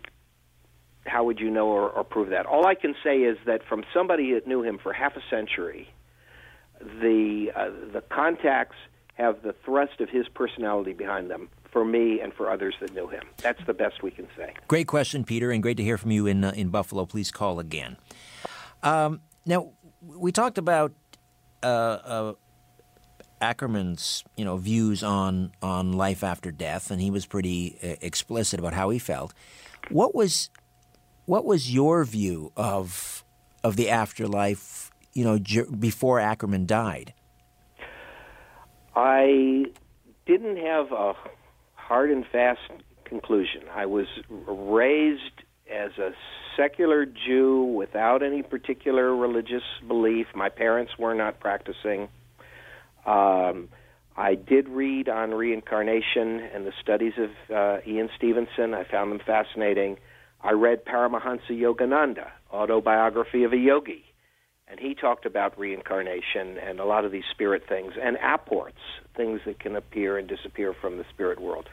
how 1.06 1.24
would 1.24 1.38
you 1.38 1.50
know 1.50 1.68
or, 1.68 1.88
or 1.90 2.04
prove 2.04 2.30
that? 2.30 2.46
All 2.46 2.66
I 2.66 2.74
can 2.74 2.94
say 3.02 3.18
is 3.18 3.36
that 3.46 3.62
from 3.68 3.84
somebody 3.92 4.32
that 4.34 4.46
knew 4.46 4.62
him 4.62 4.78
for 4.82 4.92
half 4.92 5.16
a 5.16 5.22
century, 5.30 5.88
the 6.80 7.50
uh, 7.54 7.70
the 7.92 8.00
contacts 8.00 8.76
have 9.14 9.42
the 9.42 9.54
thrust 9.64 10.00
of 10.00 10.08
his 10.10 10.26
personality 10.28 10.92
behind 10.92 11.30
them 11.30 11.48
for 11.70 11.84
me 11.84 12.20
and 12.20 12.32
for 12.32 12.50
others 12.50 12.74
that 12.80 12.94
knew 12.94 13.08
him. 13.08 13.22
That's 13.38 13.64
the 13.66 13.74
best 13.74 14.02
we 14.02 14.10
can 14.10 14.28
say. 14.36 14.54
Great 14.68 14.86
question, 14.86 15.24
Peter, 15.24 15.50
and 15.50 15.62
great 15.62 15.76
to 15.76 15.82
hear 15.82 15.98
from 15.98 16.10
you 16.10 16.26
in 16.26 16.44
uh, 16.44 16.52
in 16.52 16.68
Buffalo. 16.68 17.06
Please 17.06 17.30
call 17.30 17.60
again. 17.60 17.96
Um, 18.82 19.20
now, 19.46 19.72
we 20.00 20.32
talked 20.32 20.58
about 20.58 20.92
uh, 21.62 21.66
uh, 21.66 22.34
Ackerman's 23.40 24.24
you 24.36 24.44
know 24.44 24.56
views 24.56 25.02
on 25.02 25.52
on 25.62 25.92
life 25.92 26.24
after 26.24 26.50
death, 26.50 26.90
and 26.90 27.00
he 27.00 27.10
was 27.10 27.26
pretty 27.26 27.78
uh, 27.82 27.96
explicit 28.00 28.58
about 28.58 28.72
how 28.72 28.90
he 28.90 28.98
felt. 28.98 29.34
What 29.90 30.14
was 30.14 30.50
what 31.26 31.44
was 31.44 31.72
your 31.72 32.04
view 32.04 32.52
of 32.56 33.24
of 33.62 33.76
the 33.76 33.90
afterlife? 33.90 34.90
You 35.12 35.24
know, 35.24 35.64
before 35.78 36.18
Ackerman 36.18 36.66
died. 36.66 37.14
I 38.96 39.66
didn't 40.26 40.56
have 40.56 40.92
a 40.92 41.14
hard 41.74 42.10
and 42.10 42.24
fast 42.26 42.60
conclusion. 43.04 43.62
I 43.72 43.86
was 43.86 44.06
raised 44.28 45.42
as 45.70 45.92
a 45.98 46.12
secular 46.56 47.06
Jew 47.06 47.62
without 47.62 48.22
any 48.22 48.42
particular 48.42 49.14
religious 49.14 49.62
belief. 49.86 50.26
My 50.34 50.48
parents 50.48 50.92
were 50.98 51.14
not 51.14 51.40
practicing. 51.40 52.08
Um, 53.06 53.68
I 54.16 54.36
did 54.36 54.68
read 54.68 55.08
on 55.08 55.32
reincarnation 55.32 56.40
and 56.40 56.66
the 56.66 56.72
studies 56.80 57.14
of 57.18 57.30
uh, 57.54 57.78
Ian 57.86 58.08
Stevenson. 58.16 58.74
I 58.74 58.84
found 58.84 59.10
them 59.10 59.20
fascinating. 59.24 59.98
I 60.44 60.52
read 60.52 60.84
Paramahansa 60.84 61.50
Yogananda, 61.50 62.28
autobiography 62.52 63.44
of 63.44 63.54
a 63.54 63.56
yogi, 63.56 64.04
and 64.68 64.78
he 64.78 64.94
talked 64.94 65.24
about 65.24 65.58
reincarnation 65.58 66.58
and 66.58 66.78
a 66.80 66.84
lot 66.84 67.06
of 67.06 67.12
these 67.12 67.24
spirit 67.30 67.62
things 67.66 67.94
and 68.00 68.18
apports, 68.22 68.78
things 69.16 69.40
that 69.46 69.58
can 69.58 69.74
appear 69.74 70.18
and 70.18 70.28
disappear 70.28 70.74
from 70.74 70.98
the 70.98 71.04
spirit 71.08 71.40
world. 71.40 71.68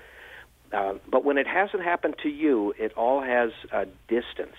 Uh, 0.72 0.94
but 1.10 1.26
when 1.26 1.38
it 1.38 1.48
hasn't 1.48 1.84
happened 1.84 2.16
to 2.24 2.30
you, 2.30 2.74
it 2.80 2.94
all 2.94 3.22
has 3.22 3.52
a 3.74 3.86
distance 4.08 4.56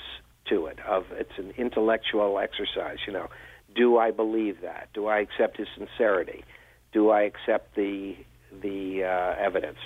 to 0.51 0.67
it. 0.67 0.79
Of 0.87 1.07
it's 1.13 1.39
an 1.39 1.55
intellectual 1.57 2.39
exercise. 2.39 2.99
You 3.07 3.15
know, 3.15 3.29
do 3.75 3.97
I 3.97 4.11
believe 4.11 4.61
that? 4.61 4.89
Do 4.93 5.07
I 5.07 5.21
accept 5.21 5.57
his 5.57 5.69
sincerity? 5.75 6.45
Do 6.93 7.09
I 7.09 7.23
accept 7.23 7.77
the 7.77 8.17
the 8.61 9.05
uh, 9.05 9.43
evidence? 9.43 9.79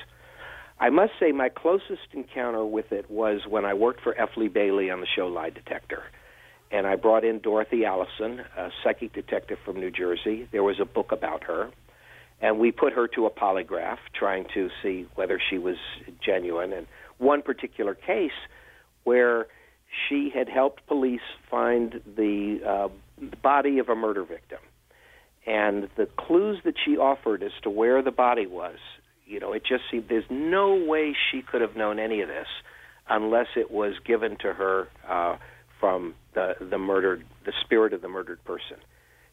I 0.79 0.91
must 0.91 1.13
say, 1.19 1.33
my 1.33 1.49
closest 1.49 2.13
encounter 2.13 2.65
with 2.65 2.93
it 2.93 3.11
was 3.11 3.41
when 3.49 3.65
I 3.65 3.75
worked 3.75 4.03
for 4.03 4.19
F. 4.21 4.31
Lee 4.37 4.49
Bailey 4.49 4.91
on 4.91 5.01
the 5.01 5.07
show 5.07 5.27
Lie 5.27 5.51
Detector. 5.51 6.03
And 6.71 6.87
I 6.87 6.97
brought 6.97 7.25
in 7.25 7.39
Dorothy 7.39 7.85
Allison, 7.85 8.41
a 8.57 8.71
psychic 8.83 9.15
detective 9.15 9.59
from 9.65 9.81
New 9.81 9.91
Jersey. 9.91 10.49
There 10.53 10.63
was 10.63 10.79
a 10.81 10.85
book 10.85 11.13
about 11.13 11.45
her. 11.45 11.71
And 12.43 12.59
we 12.59 12.73
put 12.73 12.93
her 12.93 13.09
to 13.09 13.25
a 13.25 13.31
polygraph, 13.31 13.99
trying 14.13 14.47
to 14.53 14.69
see 14.83 15.07
whether 15.15 15.41
she 15.49 15.57
was 15.57 15.77
genuine. 16.21 16.75
And 16.75 16.87
one 17.17 17.41
particular 17.41 17.95
case 17.95 18.33
where 19.05 19.47
she 20.09 20.31
had 20.35 20.49
helped 20.49 20.87
police 20.87 21.21
find 21.51 22.03
the 22.17 22.61
uh, 22.67 22.89
body 23.43 23.79
of 23.79 23.89
a 23.89 23.95
murder 23.95 24.25
victim. 24.25 24.59
And 25.47 25.89
the 25.97 26.07
clues 26.19 26.59
that 26.65 26.75
she 26.85 26.99
offered 26.99 27.43
as 27.43 27.53
to 27.63 27.71
where 27.71 28.03
the 28.03 28.11
body 28.11 28.47
was 28.47 28.77
You 29.27 29.41
know, 29.41 29.53
it 29.53 29.63
just 29.65 29.83
seemed 29.91 30.09
there's 30.09 30.25
no 30.31 30.75
way 30.75 31.15
she 31.31 31.43
could 31.43 31.61
have 31.61 31.77
known 31.77 31.99
any 31.99 32.21
of 32.21 32.29
this 32.29 32.47
unless 33.09 33.49
it 33.57 33.71
was 33.71 33.95
given 34.05 34.37
to 34.39 34.53
her 34.53 34.89
uh, 35.09 35.37
from 35.81 36.15
the 36.35 36.55
the 36.61 36.79
murdered, 36.79 37.25
the 37.45 37.53
spirit 37.65 37.93
of 37.93 38.03
the 38.03 38.09
murdered 38.09 38.43
person. 38.45 38.77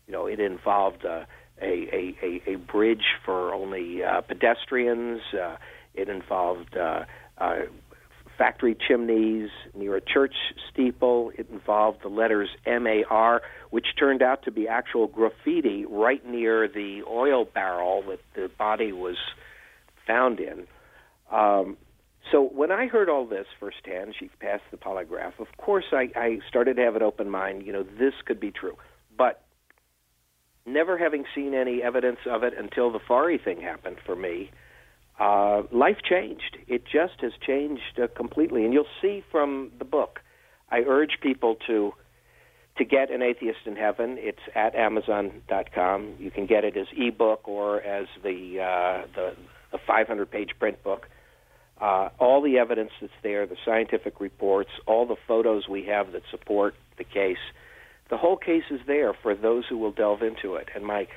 You 0.08 0.14
know, 0.14 0.26
it 0.26 0.40
involved 0.40 1.06
uh, 1.06 1.26
a, 1.62 1.66
a, 1.66 2.18
a 2.22 2.54
a 2.54 2.56
bridge 2.56 3.06
for 3.24 3.54
only 3.54 4.04
uh, 4.04 4.22
pedestrians. 4.22 5.22
Uh, 5.32 5.58
it 5.94 6.10
involved 6.10 6.76
uh, 6.76 7.06
uh, 7.38 7.60
factory 8.38 8.76
chimneys 8.88 9.50
near 9.76 9.96
a 9.96 10.02
church 10.02 10.34
steeple. 10.72 11.32
It 11.38 11.48
involved 11.52 12.02
the 12.02 12.10
letters 12.10 12.50
MAR, 12.66 13.42
which 13.70 13.88
turned 13.98 14.22
out 14.22 14.44
to 14.44 14.52
be 14.52 14.68
actual 14.68 15.08
graffiti 15.08 15.86
right 15.86 16.26
near 16.28 16.68
the 16.68 17.04
oil 17.08 17.46
barrel 17.46 18.04
that 18.10 18.20
the 18.36 18.50
body 18.58 18.92
was 18.92 19.18
found 20.06 20.40
in. 20.40 20.68
Um, 21.32 21.78
so 22.32 22.42
when 22.42 22.72
I 22.72 22.88
heard 22.88 23.10
all 23.10 23.26
this 23.26 23.48
firsthand, 23.60 24.16
she 24.18 24.30
passed 24.40 24.64
the 24.72 24.78
polygraph. 24.78 25.40
Of 25.40 25.48
course, 25.58 25.86
I, 25.92 26.10
I 26.16 26.40
started 26.48 26.78
to 26.78 26.84
have 26.84 26.96
an 26.96 27.04
open 27.04 27.30
mind. 27.30 27.66
You 27.66 27.74
know, 27.74 27.84
this 27.84 28.14
could 28.26 28.40
be 28.40 28.52
true, 28.52 28.78
but 29.18 29.44
never 30.66 30.98
having 30.98 31.26
seen 31.36 31.54
any 31.54 31.82
evidence 31.84 32.20
of 32.30 32.44
it 32.44 32.54
until 32.58 32.92
the 32.92 33.00
Forry 33.00 33.38
thing 33.38 33.62
happened 33.62 33.98
for 34.06 34.16
me, 34.16 34.52
uh, 35.20 35.64
life 35.72 35.98
changed. 36.08 36.58
It 36.68 36.84
just 36.86 37.22
has 37.22 37.34
changed 37.46 38.00
uh, 38.02 38.08
completely, 38.16 38.64
and 38.64 38.74
you'll 38.74 38.86
see 39.02 39.24
from 39.32 39.72
the 39.78 39.86
book. 39.86 40.20
I 40.70 40.80
urge 40.80 41.20
people 41.22 41.58
to 41.68 41.94
to 42.78 42.86
get 42.86 43.12
an 43.12 43.22
atheist 43.22 43.60
in 43.68 43.76
heaven. 43.76 44.16
It's 44.18 44.40
at 44.56 44.74
Amazon.com. 44.74 46.16
You 46.18 46.32
can 46.32 46.48
get 46.48 46.64
it 46.64 46.76
as 46.76 46.88
ebook 46.98 47.48
or 47.48 47.80
as 47.82 48.08
the 48.24 48.60
uh, 48.60 49.08
the, 49.14 49.36
the 49.74 49.80
500 49.86 50.32
page 50.32 50.52
print 50.58 50.82
book. 50.84 51.10
Uh, 51.82 52.10
all 52.20 52.42
the 52.42 52.58
evidence 52.60 52.92
that's 53.02 53.12
there, 53.24 53.46
the 53.46 53.58
scientific 53.66 54.22
reports, 54.22 54.70
all 54.86 55.06
the 55.06 55.18
photos 55.28 55.68
we 55.68 55.84
have 55.84 56.14
that 56.14 56.22
support 56.32 56.76
the 56.98 57.04
case, 57.04 57.44
the 58.10 58.16
whole 58.16 58.38
case 58.38 58.64
is 58.70 58.80
there 58.88 59.12
for 59.14 59.36
those 59.36 59.66
who 59.68 59.78
will 59.78 59.92
delve 59.92 60.22
into 60.22 60.56
it. 60.56 60.70
And 60.74 60.86
my 60.86 61.08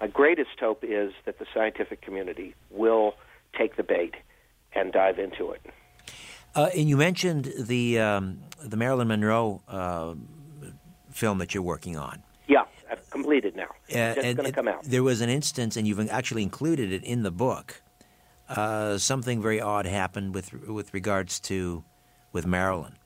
my 0.00 0.06
greatest 0.06 0.50
hope 0.60 0.84
is 0.84 1.12
that 1.24 1.38
the 1.38 1.46
scientific 1.54 2.02
community 2.02 2.54
will 2.70 3.14
take 3.58 3.76
the 3.76 3.82
bait 3.82 4.14
and 4.74 4.92
dive 4.92 5.18
into 5.18 5.50
it. 5.52 5.62
Uh, 6.54 6.68
and 6.76 6.88
you 6.88 6.96
mentioned 6.98 7.52
the 7.58 7.98
um, 7.98 8.38
the 8.62 8.76
Marilyn 8.76 9.08
Monroe 9.08 9.62
uh, 9.66 10.14
film 11.10 11.38
that 11.38 11.54
you're 11.54 11.62
working 11.62 11.96
on. 11.96 12.22
Yeah, 12.46 12.64
I've 12.90 13.08
completed 13.10 13.56
now. 13.56 13.70
Uh, 13.90 14.14
It's 14.16 14.34
going 14.34 14.44
to 14.44 14.52
come 14.52 14.68
out. 14.68 14.84
There 14.84 15.02
was 15.02 15.20
an 15.22 15.30
instance, 15.30 15.76
and 15.76 15.88
you've 15.88 16.10
actually 16.10 16.42
included 16.42 16.92
it 16.92 17.02
in 17.02 17.22
the 17.22 17.30
book. 17.30 17.82
Uh, 18.48 18.96
something 18.96 19.42
very 19.42 19.60
odd 19.60 19.86
happened 19.86 20.34
with 20.34 20.52
with 20.52 20.94
regards 20.94 21.40
to 21.40 21.82
with 22.32 22.46
Marilyn. 22.46 22.96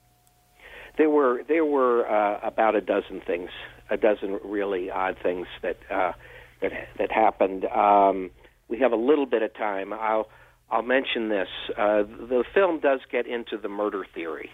There 0.98 1.08
were 1.08 1.42
there 1.48 1.64
were 1.64 2.06
uh, 2.06 2.40
about 2.42 2.74
a 2.74 2.80
dozen 2.80 3.22
things, 3.26 3.50
a 3.88 3.96
dozen 3.96 4.38
really 4.44 4.90
odd 4.90 5.16
things 5.22 5.46
that 5.62 5.78
uh, 5.90 6.12
that 6.60 6.72
that 6.98 7.10
happened. 7.10 7.64
Um, 7.64 8.30
we 8.68 8.78
have 8.80 8.92
a 8.92 8.96
little 8.96 9.26
bit 9.26 9.42
of 9.42 9.54
time. 9.54 9.94
I'll 9.94 10.28
I'll 10.70 10.82
mention 10.82 11.30
this. 11.30 11.48
Uh, 11.70 12.02
the 12.02 12.44
film 12.52 12.80
does 12.80 13.00
get 13.10 13.26
into 13.26 13.56
the 13.56 13.68
murder 13.68 14.04
theory. 14.14 14.50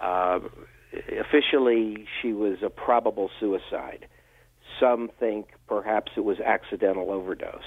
Uh, 0.00 0.38
officially, 1.18 2.06
she 2.22 2.32
was 2.32 2.58
a 2.62 2.70
probable 2.70 3.30
suicide. 3.40 4.06
Some 4.78 5.10
think 5.18 5.48
perhaps 5.66 6.12
it 6.16 6.20
was 6.20 6.38
accidental 6.38 7.10
overdose 7.10 7.62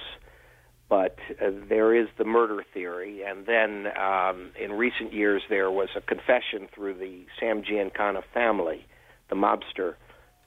but 0.91 1.15
uh, 1.41 1.49
there 1.69 1.95
is 1.95 2.09
the 2.17 2.25
murder 2.25 2.65
theory. 2.73 3.23
And 3.23 3.45
then 3.45 3.87
um, 3.97 4.51
in 4.59 4.73
recent 4.73 5.13
years, 5.13 5.41
there 5.49 5.71
was 5.71 5.87
a 5.95 6.01
confession 6.01 6.67
through 6.75 6.95
the 6.95 7.25
Sam 7.39 7.63
Giancana 7.63 8.21
family, 8.33 8.85
the 9.29 9.35
mobster, 9.37 9.95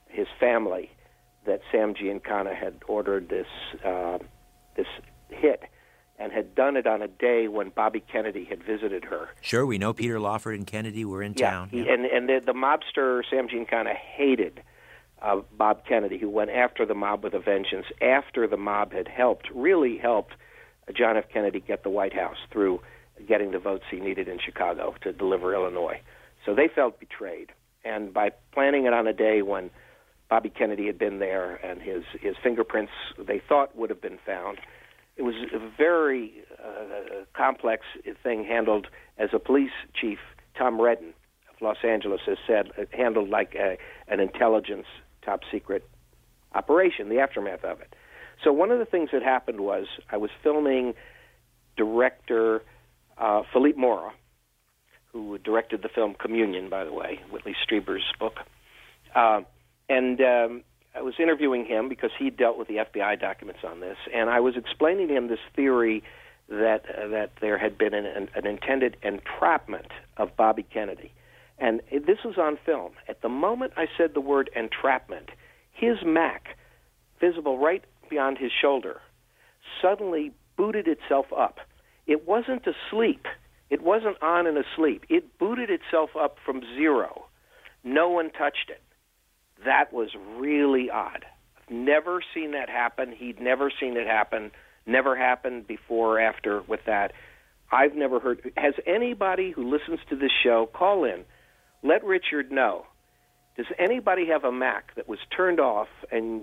his 0.07 0.27
family, 0.39 0.91
that 1.47 1.63
Sam 1.73 1.95
Giancana 1.95 2.55
had 2.55 2.75
ordered 2.87 3.31
this 3.31 3.47
uh, 3.83 4.19
this 4.77 4.87
hit 5.31 5.63
and 6.19 6.31
had 6.31 6.55
done 6.55 6.77
it 6.77 6.87
on 6.87 7.01
a 7.01 7.09
day 7.09 7.49
when 7.49 7.71
Bobby 7.71 8.01
Kennedy 8.01 8.45
had 8.45 8.63
visited 8.63 9.05
her. 9.05 9.31
Sure, 9.41 9.65
we 9.65 9.79
know 9.79 9.95
Peter 9.95 10.21
Lawford 10.21 10.57
and 10.57 10.67
Kennedy 10.67 11.07
were 11.07 11.23
in 11.23 11.33
Yeah, 11.39 11.51
town. 11.51 11.69
he, 11.71 11.89
and 11.89 12.05
and 12.05 12.29
the, 12.29 12.43
the 12.45 12.53
mobster 12.53 13.23
Sam 13.31 13.49
Giancana 13.49 13.95
hated 13.97 14.61
uh, 15.23 15.41
Bob 15.57 15.87
Kennedy, 15.87 16.19
who 16.19 16.29
went 16.29 16.51
after 16.51 16.85
the 16.85 16.95
mob 16.95 17.25
with 17.25 17.35
a 17.35 17.39
vengeance. 17.39 17.87
After 18.01 18.47
the 18.47 18.57
mob 18.57 18.93
had 18.93 19.09
helped, 19.09 19.49
really 19.55 19.99
helped 19.99 20.33
uh, 20.89 20.93
John 20.93 21.17
F. 21.17 21.25
Kennedy 21.33 21.61
get 21.61 21.83
the 21.83 21.91
White 21.91 22.15
House 22.15 22.39
through 22.51 22.81
getting 23.29 23.53
the 23.53 23.59
votes 23.59 23.85
he 23.91 24.01
needed 24.01 24.29
in 24.29 24.39
Chicago 24.45 24.95
to 25.03 25.13
deliver 25.13 25.55
Illinois. 25.55 26.01
So 26.45 26.55
they 26.55 26.69
felt 26.69 27.01
betrayed, 27.01 27.53
and 27.85 28.13
by 28.13 28.31
planning 28.53 28.85
it 28.87 28.93
on 28.93 29.07
a 29.07 29.13
day 29.13 29.41
when 29.43 29.71
Bobby 30.29 30.51
Kennedy 30.51 30.87
had 30.87 30.99
been 30.99 31.19
there 31.19 31.55
and 31.65 31.81
his 31.81 32.03
his 32.21 32.35
fingerprints 32.43 32.93
they 33.19 33.41
thought 33.47 33.77
would 33.77 33.91
have 33.91 34.01
been 34.01 34.19
found. 34.25 34.59
It 35.17 35.23
was 35.23 35.35
a 35.55 35.59
very 35.79 36.33
uh, 36.59 37.25
complex 37.37 37.85
thing 38.23 38.45
handled 38.45 38.89
as 39.17 39.31
a 39.33 39.39
police 39.39 39.71
chief, 39.95 40.19
Tom 40.59 40.81
Reddin 40.81 41.15
of 41.49 41.63
Los 41.63 41.77
Angeles, 41.85 42.21
has 42.27 42.39
said, 42.47 42.73
uh, 42.77 42.85
handled 42.91 43.29
like 43.29 43.55
a, 43.55 43.77
an 44.09 44.19
intelligence 44.19 44.87
top 45.25 45.41
secret 45.51 45.89
operation, 46.55 47.09
the 47.09 47.19
aftermath 47.19 47.65
of 47.65 47.81
it. 47.81 47.95
So 48.43 48.53
one 48.53 48.71
of 48.71 48.79
the 48.79 48.85
things 48.85 49.11
that 49.13 49.23
happened 49.23 49.61
was 49.61 49.87
I 50.11 50.17
was 50.17 50.31
filming 50.43 50.95
director 51.77 52.63
uh, 53.19 53.43
Philippe 53.53 53.79
Mora, 53.79 54.13
who 55.13 55.39
directed 55.39 55.83
the 55.83 55.89
film 55.89 56.15
Communion, 56.15 56.69
by 56.69 56.85
the 56.85 56.93
way, 56.93 57.21
Whitley 57.31 57.55
Strieber's 57.65 58.05
book. 58.19 58.39
Uh, 59.15 59.43
and 59.89 60.21
um, 60.21 60.65
I 60.95 61.03
was 61.03 61.15
interviewing 61.19 61.65
him 61.65 61.89
because 61.89 62.11
he 62.19 62.31
dealt 62.31 62.59
with 62.59 62.69
the 62.69 62.77
FBI 62.77 63.21
documents 63.21 63.61
on 63.65 63.81
this, 63.81 63.97
and 64.13 64.29
I 64.29 64.41
was 64.41 64.57
explaining 64.57 65.09
to 65.09 65.15
him 65.15 65.29
this 65.29 65.41
theory 65.55 66.03
that 66.49 66.85
uh, 66.89 67.09
that 67.09 67.31
there 67.41 67.59
had 67.59 67.79
been 67.79 67.95
an, 67.95 68.05
an, 68.05 68.29
an 68.35 68.47
intended 68.47 68.97
entrapment 69.03 69.91
of 70.17 70.37
Bobby 70.37 70.63
Kennedy, 70.63 71.13
and 71.59 71.81
this 71.91 72.19
was 72.25 72.37
on 72.39 72.59
film. 72.65 72.93
At 73.09 73.23
the 73.23 73.29
moment 73.29 73.73
I 73.77 73.87
said 73.97 74.11
the 74.15 74.21
word 74.21 74.51
entrapment, 74.57 75.31
his 75.73 75.99
Mac, 76.05 76.57
visible 77.21 77.59
right 77.59 77.85
beyond 78.11 78.39
his 78.39 78.51
shoulder, 78.53 79.01
suddenly 79.81 80.33
booted 80.57 80.87
itself 80.89 81.27
up. 81.37 81.59
It 82.07 82.27
wasn't 82.27 82.65
asleep. 82.67 83.27
It 83.71 83.83
wasn't 83.83 84.23
on 84.23 84.47
and 84.47 84.59
asleep. 84.59 85.05
It 85.09 85.39
booted 85.39 85.71
itself 85.71 86.11
up 86.21 86.37
from 86.45 86.61
zero. 86.77 87.25
No 87.83 88.09
one 88.09 88.31
touched 88.31 88.69
it. 88.69 88.83
That 89.65 89.93
was 89.93 90.11
really 90.37 90.91
odd. 90.91 91.25
I've 91.57 91.75
never 91.75 92.21
seen 92.35 92.53
that 92.53 92.69
happen. 92.69 93.13
He'd 93.17 93.41
never 93.41 93.73
seen 93.81 93.97
it 93.97 94.07
happen. 94.07 94.51
Never 94.87 95.17
happened 95.17 95.67
before 95.67 96.19
or 96.19 96.21
after 96.21 96.63
with 96.63 96.81
that. 96.87 97.13
I've 97.73 97.95
never 97.95 98.21
heard. 98.21 98.53
Has 98.57 98.75
anybody 98.87 99.51
who 99.51 99.71
listens 99.71 100.01
to 100.11 100.17
this 100.17 100.31
show 100.43 100.69
call 100.73 101.05
in? 101.05 101.25
Let 101.85 102.03
Richard 102.03 102.51
know. 102.51 102.87
Does 103.57 103.67
anybody 103.79 104.27
have 104.27 104.43
a 104.43 104.51
Mac 104.51 104.95
that 104.97 105.09
was 105.09 105.21
turned 105.35 105.61
off 105.61 105.87
and 106.11 106.43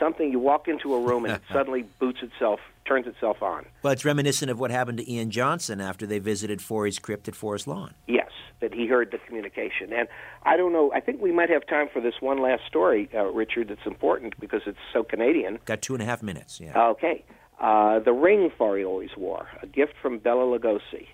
something 0.00 0.32
you 0.32 0.38
walk 0.40 0.66
into 0.66 0.94
a 0.94 1.00
room 1.00 1.24
and 1.24 1.34
it 1.34 1.42
suddenly 1.52 1.84
boots 2.00 2.18
itself, 2.22 2.58
turns 2.86 3.06
itself 3.06 3.42
on? 3.42 3.66
Well, 3.82 3.92
it's 3.92 4.04
reminiscent 4.04 4.50
of 4.50 4.58
what 4.58 4.70
happened 4.72 4.98
to 4.98 5.12
Ian 5.12 5.30
Johnston 5.30 5.80
after 5.80 6.06
they 6.06 6.18
visited 6.18 6.60
Forry's 6.60 6.98
crypt 6.98 7.28
at 7.28 7.36
Forest 7.36 7.68
Lawn. 7.68 7.94
Yes, 8.08 8.30
that 8.60 8.74
he 8.74 8.86
heard 8.86 9.10
the 9.12 9.18
communication. 9.18 9.92
And 9.92 10.08
I 10.44 10.56
don't 10.56 10.72
know, 10.72 10.90
I 10.92 11.00
think 11.00 11.20
we 11.20 11.30
might 11.30 11.50
have 11.50 11.66
time 11.66 11.88
for 11.92 12.00
this 12.00 12.14
one 12.20 12.40
last 12.40 12.62
story, 12.66 13.08
uh, 13.14 13.26
Richard, 13.26 13.68
that's 13.68 13.86
important 13.86 14.40
because 14.40 14.62
it's 14.66 14.78
so 14.92 15.04
Canadian. 15.04 15.58
Got 15.64 15.82
two 15.82 15.94
and 15.94 16.02
a 16.02 16.06
half 16.06 16.22
minutes. 16.22 16.60
Yeah. 16.60 16.88
Okay. 16.90 17.24
Uh, 17.60 17.98
the 18.00 18.12
ring 18.12 18.50
Forry 18.56 18.84
always 18.84 19.10
wore, 19.16 19.48
a 19.62 19.66
gift 19.66 19.94
from 20.00 20.18
Bela 20.18 20.58
Lugosi, 20.58 21.08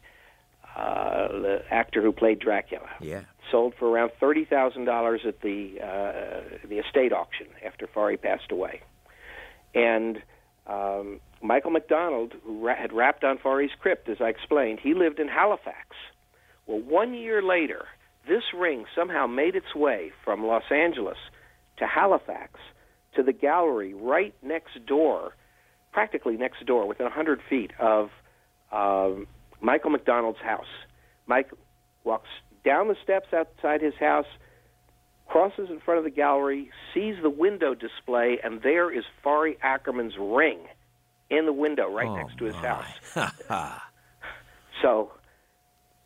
uh, 0.77 1.29
the 1.29 1.63
actor 1.71 2.03
who 2.03 2.13
played 2.13 2.39
Dracula. 2.39 2.89
yeah. 3.01 3.23
Sold 3.51 3.75
for 3.79 3.89
around 3.89 4.11
thirty 4.19 4.45
thousand 4.45 4.85
dollars 4.85 5.23
at 5.27 5.41
the 5.41 5.81
uh, 5.81 6.67
the 6.67 6.79
estate 6.79 7.13
auction 7.13 7.47
after 7.65 7.87
Forry 7.87 8.17
passed 8.17 8.51
away, 8.51 8.81
and 9.75 10.23
um, 10.67 11.21
Michael 11.43 11.71
McDonald, 11.71 12.33
who 12.45 12.67
ra- 12.67 12.77
had 12.77 12.93
rapped 12.93 13.23
on 13.25 13.39
Forry's 13.39 13.73
crypt, 13.79 14.09
as 14.09 14.17
I 14.21 14.29
explained, 14.29 14.81
he 14.83 14.95
lived 14.95 15.19
in 15.19 15.29
Halifax. 15.29 15.97
Well, 16.67 16.81
one 16.81 17.15
year 17.15 17.43
later, 17.43 17.85
this 18.27 18.43
ring 18.57 18.87
somehow 18.95 19.27
made 19.27 19.55
its 19.55 19.75
way 19.75 20.13
from 20.25 20.47
Los 20.47 20.65
Angeles 20.71 21.19
to 21.77 21.87
Halifax 21.87 22.59
to 23.15 23.23
the 23.23 23.33
gallery 23.33 23.93
right 23.95 24.35
next 24.43 24.87
door, 24.87 25.35
practically 25.93 26.37
next 26.37 26.65
door, 26.65 26.87
within 26.87 27.05
100 27.05 27.41
feet 27.49 27.73
of 27.79 28.11
um, 28.73 29.27
Michael 29.61 29.91
McDonald's 29.91 30.39
house. 30.39 30.67
Mike 31.27 31.51
walks 32.05 32.29
down 32.65 32.89
the 32.89 32.97
steps 33.03 33.33
outside 33.33 33.81
his 33.83 33.95
house, 33.95 34.27
crosses 35.29 35.69
in 35.71 35.81
front 35.81 35.99
of 35.99 36.05
the 36.05 36.11
gallery, 36.11 36.71
sees 36.93 37.17
the 37.23 37.31
window 37.31 37.75
display, 37.75 38.39
and 38.43 38.63
there 38.63 38.91
is 38.91 39.05
Forry 39.23 39.57
Ackerman's 39.63 40.15
ring 40.19 40.59
in 41.31 41.47
the 41.47 41.53
window 41.53 41.91
right 41.91 42.07
Oh, 42.07 42.17
next 42.17 42.39
to 42.39 42.45
his 42.45 42.55
my. 42.55 42.85
house. 43.17 43.81
So 44.83 45.13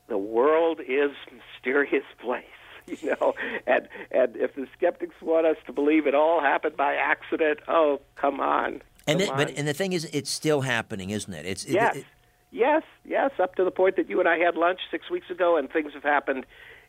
the 0.09 0.19
world 0.19 0.81
is 0.81 1.11
a 1.31 1.35
mysterious 1.35 2.05
place, 2.21 2.45
you 3.03 3.11
know. 3.21 3.35
And 3.67 3.89
and 4.11 4.37
if 4.37 4.55
the 4.55 4.67
skeptics 4.77 5.15
want 5.21 5.47
us 5.47 5.57
to 5.67 5.73
believe 5.73 6.07
it 6.07 6.15
all 6.15 6.41
happened 6.41 6.77
by 6.77 6.95
accident, 6.95 7.61
oh 7.67 8.01
come 8.15 8.41
on. 8.41 8.83
and 9.07 9.21
come 9.21 9.21
it, 9.21 9.29
but 9.37 9.51
and 9.57 9.67
the 9.67 9.75
thing 9.75 9.93
is, 9.95 10.05
it's 10.13 10.31
still 10.31 10.61
happening, 10.61 11.11
isn't 11.11 11.33
it? 11.33 11.45
It's 11.47 11.65
it- 11.65 11.73
yes, 11.73 11.97
it- 11.97 12.05
yes, 12.51 12.83
yes. 13.05 13.31
Up 13.41 13.55
to 13.57 13.65
the 13.65 13.71
point 13.71 13.97
that 13.97 14.09
you 14.09 14.21
and 14.21 14.29
I 14.29 14.39
had 14.39 14.57
lunch 14.57 14.81
six 14.91 15.11
weeks 15.11 15.31
ago, 15.31 15.57
and 15.57 15.71
things 15.71 15.93
have 15.95 16.03
happened 16.03 16.47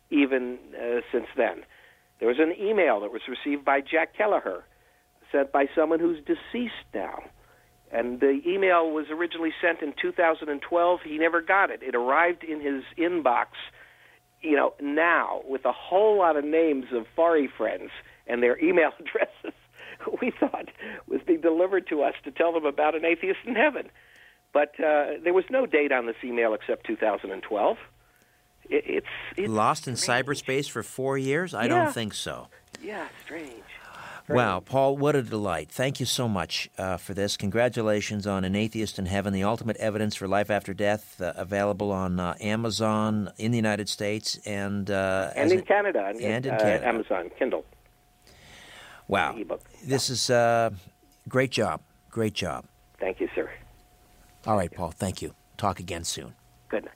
even 0.10 0.58
uh, 0.76 1.02
since 1.12 1.28
then. 1.38 1.64
There 2.20 2.28
was 2.28 2.40
an 2.40 2.54
email 2.60 3.00
that 3.02 3.12
was 3.12 3.22
received 3.28 3.64
by 3.64 3.82
Jack 3.82 4.16
Kelleher, 4.18 4.64
sent 5.32 5.52
by 5.52 5.66
someone 5.76 6.00
who's 6.00 6.20
deceased 6.26 6.74
now. 6.94 7.24
And 7.92 8.20
the 8.20 8.42
email 8.46 8.92
was 8.92 9.06
originally 9.10 9.52
sent 9.62 9.82
in 9.82 9.94
2012. 10.00 11.00
He 11.04 11.18
never 11.18 11.42
got 11.42 11.72
it. 11.72 11.82
It 11.82 11.96
arrived 11.96 12.44
in 12.44 12.62
his 12.62 12.84
inbox, 12.98 13.48
you 14.42 14.56
know, 14.56 14.74
now 14.80 15.42
with 15.48 15.66
a 15.66 15.72
whole 15.72 16.18
lot 16.18 16.38
of 16.38 16.46
names 16.46 16.86
of 16.94 17.06
Forry 17.16 17.50
friends 17.58 17.90
and 18.28 18.44
their 18.44 18.60
email 18.64 18.92
addresses. 19.00 19.58
We 20.22 20.32
thought 20.40 20.70
was 21.08 21.22
being 21.26 21.42
delivered 21.42 21.88
to 21.90 22.04
us 22.04 22.14
to 22.24 22.32
tell 22.32 22.54
them 22.54 22.66
about 22.66 22.96
an 22.96 23.04
atheist 23.04 23.40
in 23.46 23.56
heaven, 23.56 23.90
but 24.54 24.74
uh, 24.80 25.18
there 25.24 25.34
was 25.34 25.46
no 25.50 25.66
date 25.66 25.92
on 25.92 26.06
this 26.06 26.16
email 26.24 26.54
except 26.54 26.86
2012. 26.86 27.78
It, 28.70 28.84
it's, 28.86 29.08
it's 29.38 29.50
lost 29.50 29.88
in 29.88 29.96
strange. 29.96 30.26
cyberspace 30.28 30.70
for 30.70 30.84
four 30.84 31.18
years? 31.18 31.54
I 31.54 31.64
Yeah. 31.64 31.68
don't 31.70 31.94
think 31.94 32.14
so. 32.14 32.48
Yeah, 32.82 33.08
strange. 33.26 33.64
Wow, 34.28 34.60
Paul, 34.60 34.96
what 34.96 35.16
a 35.16 35.24
delight. 35.24 35.72
Thank 35.72 36.00
you 36.00 36.06
so 36.06 36.28
much 36.30 36.70
uh, 36.78 36.98
for 36.98 37.16
this. 37.16 37.36
Congratulations 37.36 38.28
on 38.28 38.44
An 38.46 38.56
Atheist 38.56 39.00
in 39.00 39.08
Heaven, 39.08 39.34
the 39.34 39.44
ultimate 39.44 39.76
evidence 39.78 40.14
for 40.16 40.28
life 40.28 40.52
after 40.52 40.72
death, 40.72 41.20
uh, 41.20 41.34
available 41.36 41.92
on 41.92 42.20
uh, 42.20 42.36
Amazon 42.40 43.32
in 43.40 43.50
the 43.50 43.58
United 43.58 43.90
States 43.90 44.38
and 44.46 44.92
uh, 44.92 45.32
And 45.36 45.52
in 45.52 45.58
a- 45.58 45.62
Canada, 45.64 46.06
and, 46.10 46.22
and 46.22 46.46
in 46.46 46.54
uh, 46.54 46.58
Canada. 46.60 46.88
Amazon 46.88 47.32
Kindle. 47.40 47.66
Wow. 49.08 49.36
ebook. 49.36 49.62
This 49.84 50.12
is 50.12 50.30
uh, 50.30 50.70
great 51.28 51.50
job. 51.50 51.82
Great 52.12 52.34
job. 52.36 52.66
Thank 53.00 53.20
you, 53.20 53.30
sir. 53.34 53.50
All 54.46 54.56
right, 54.56 54.72
Paul, 54.72 54.92
thank 54.92 55.22
you. 55.22 55.34
Talk 55.58 55.80
again 55.80 56.04
soon. 56.04 56.34
Good 56.70 56.86
night. 56.86 56.94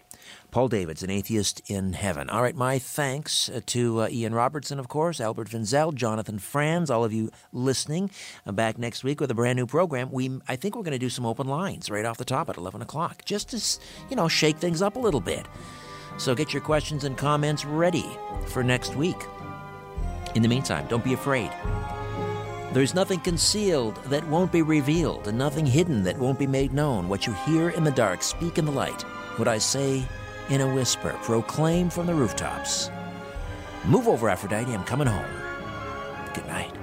Paul 0.52 0.68
Davids, 0.68 1.02
an 1.02 1.10
atheist 1.10 1.62
in 1.68 1.94
heaven. 1.94 2.30
All 2.30 2.42
right, 2.44 2.56
my 2.56 2.78
thanks 2.78 3.50
uh, 3.50 3.62
to 3.68 4.04
uh, 4.04 4.08
Ian 4.10 4.34
Robertson, 4.34 4.80
of 4.80 4.88
course, 4.88 5.20
Albert 5.20 5.50
Vinzel, 5.50 5.94
Jonathan 5.94 6.38
Franz, 6.38 6.92
all 6.92 7.04
of 7.04 7.12
you 7.12 7.32
listening. 7.52 8.12
I'm 8.46 8.56
back 8.56 8.78
next 8.78 9.04
week 9.04 9.20
with 9.20 9.32
a 9.32 9.34
brand 9.34 9.58
new 9.58 9.66
program. 9.66 10.12
We, 10.12 10.40
I 10.48 10.56
think 10.56 10.76
we're 10.76 10.84
going 10.84 10.94
to 10.94 11.00
do 11.00 11.10
some 11.10 11.26
open 11.26 11.48
lines 11.48 11.90
right 11.90 12.06
off 12.06 12.18
the 12.18 12.26
top 12.26 12.50
at 12.50 12.58
11 12.58 12.82
o'clock, 12.84 13.26
just 13.26 13.50
to, 13.50 13.80
you 14.10 14.16
know, 14.16 14.28
shake 14.28 14.58
things 14.58 14.82
up 14.82 14.96
a 14.96 15.00
little 15.00 15.22
bit. 15.22 15.46
So 16.18 16.36
get 16.36 16.54
your 16.54 16.62
questions 16.62 17.04
and 17.04 17.18
comments 17.18 17.66
ready 17.66 18.06
for 18.46 18.64
next 18.64 18.96
week. 18.96 19.18
In 20.36 20.44
the 20.44 20.48
meantime, 20.48 20.86
don't 20.88 21.04
be 21.04 21.14
afraid. 21.14 21.52
There's 22.74 22.96
nothing 22.96 23.20
concealed 23.20 23.98
that 24.06 24.28
won't 24.28 24.52
be 24.52 24.64
revealed, 24.64 25.28
and 25.28 25.38
nothing 25.38 25.64
hidden 25.64 26.02
that 26.06 26.18
won't 26.18 26.40
be 26.40 26.48
made 26.48 26.74
known. 26.74 27.08
What 27.08 27.28
you 27.28 27.34
hear 27.46 27.70
in 27.70 27.84
the 27.84 27.92
dark, 27.92 28.24
speak 28.24 28.58
in 28.58 28.66
the 28.66 28.72
light. 28.72 29.04
What 29.38 29.48
I 29.48 29.60
say 29.60 30.04
in 30.50 30.60
a 30.60 30.74
whisper, 30.74 31.16
proclaim 31.22 31.92
from 31.92 32.08
the 32.08 32.16
rooftops. 32.16 32.90
Move 33.86 34.08
over, 34.08 34.28
Aphrodite, 34.28 34.74
I'm 34.74 34.84
coming 34.86 35.06
home. 35.06 35.24
Good 36.34 36.48
night. 36.48 36.83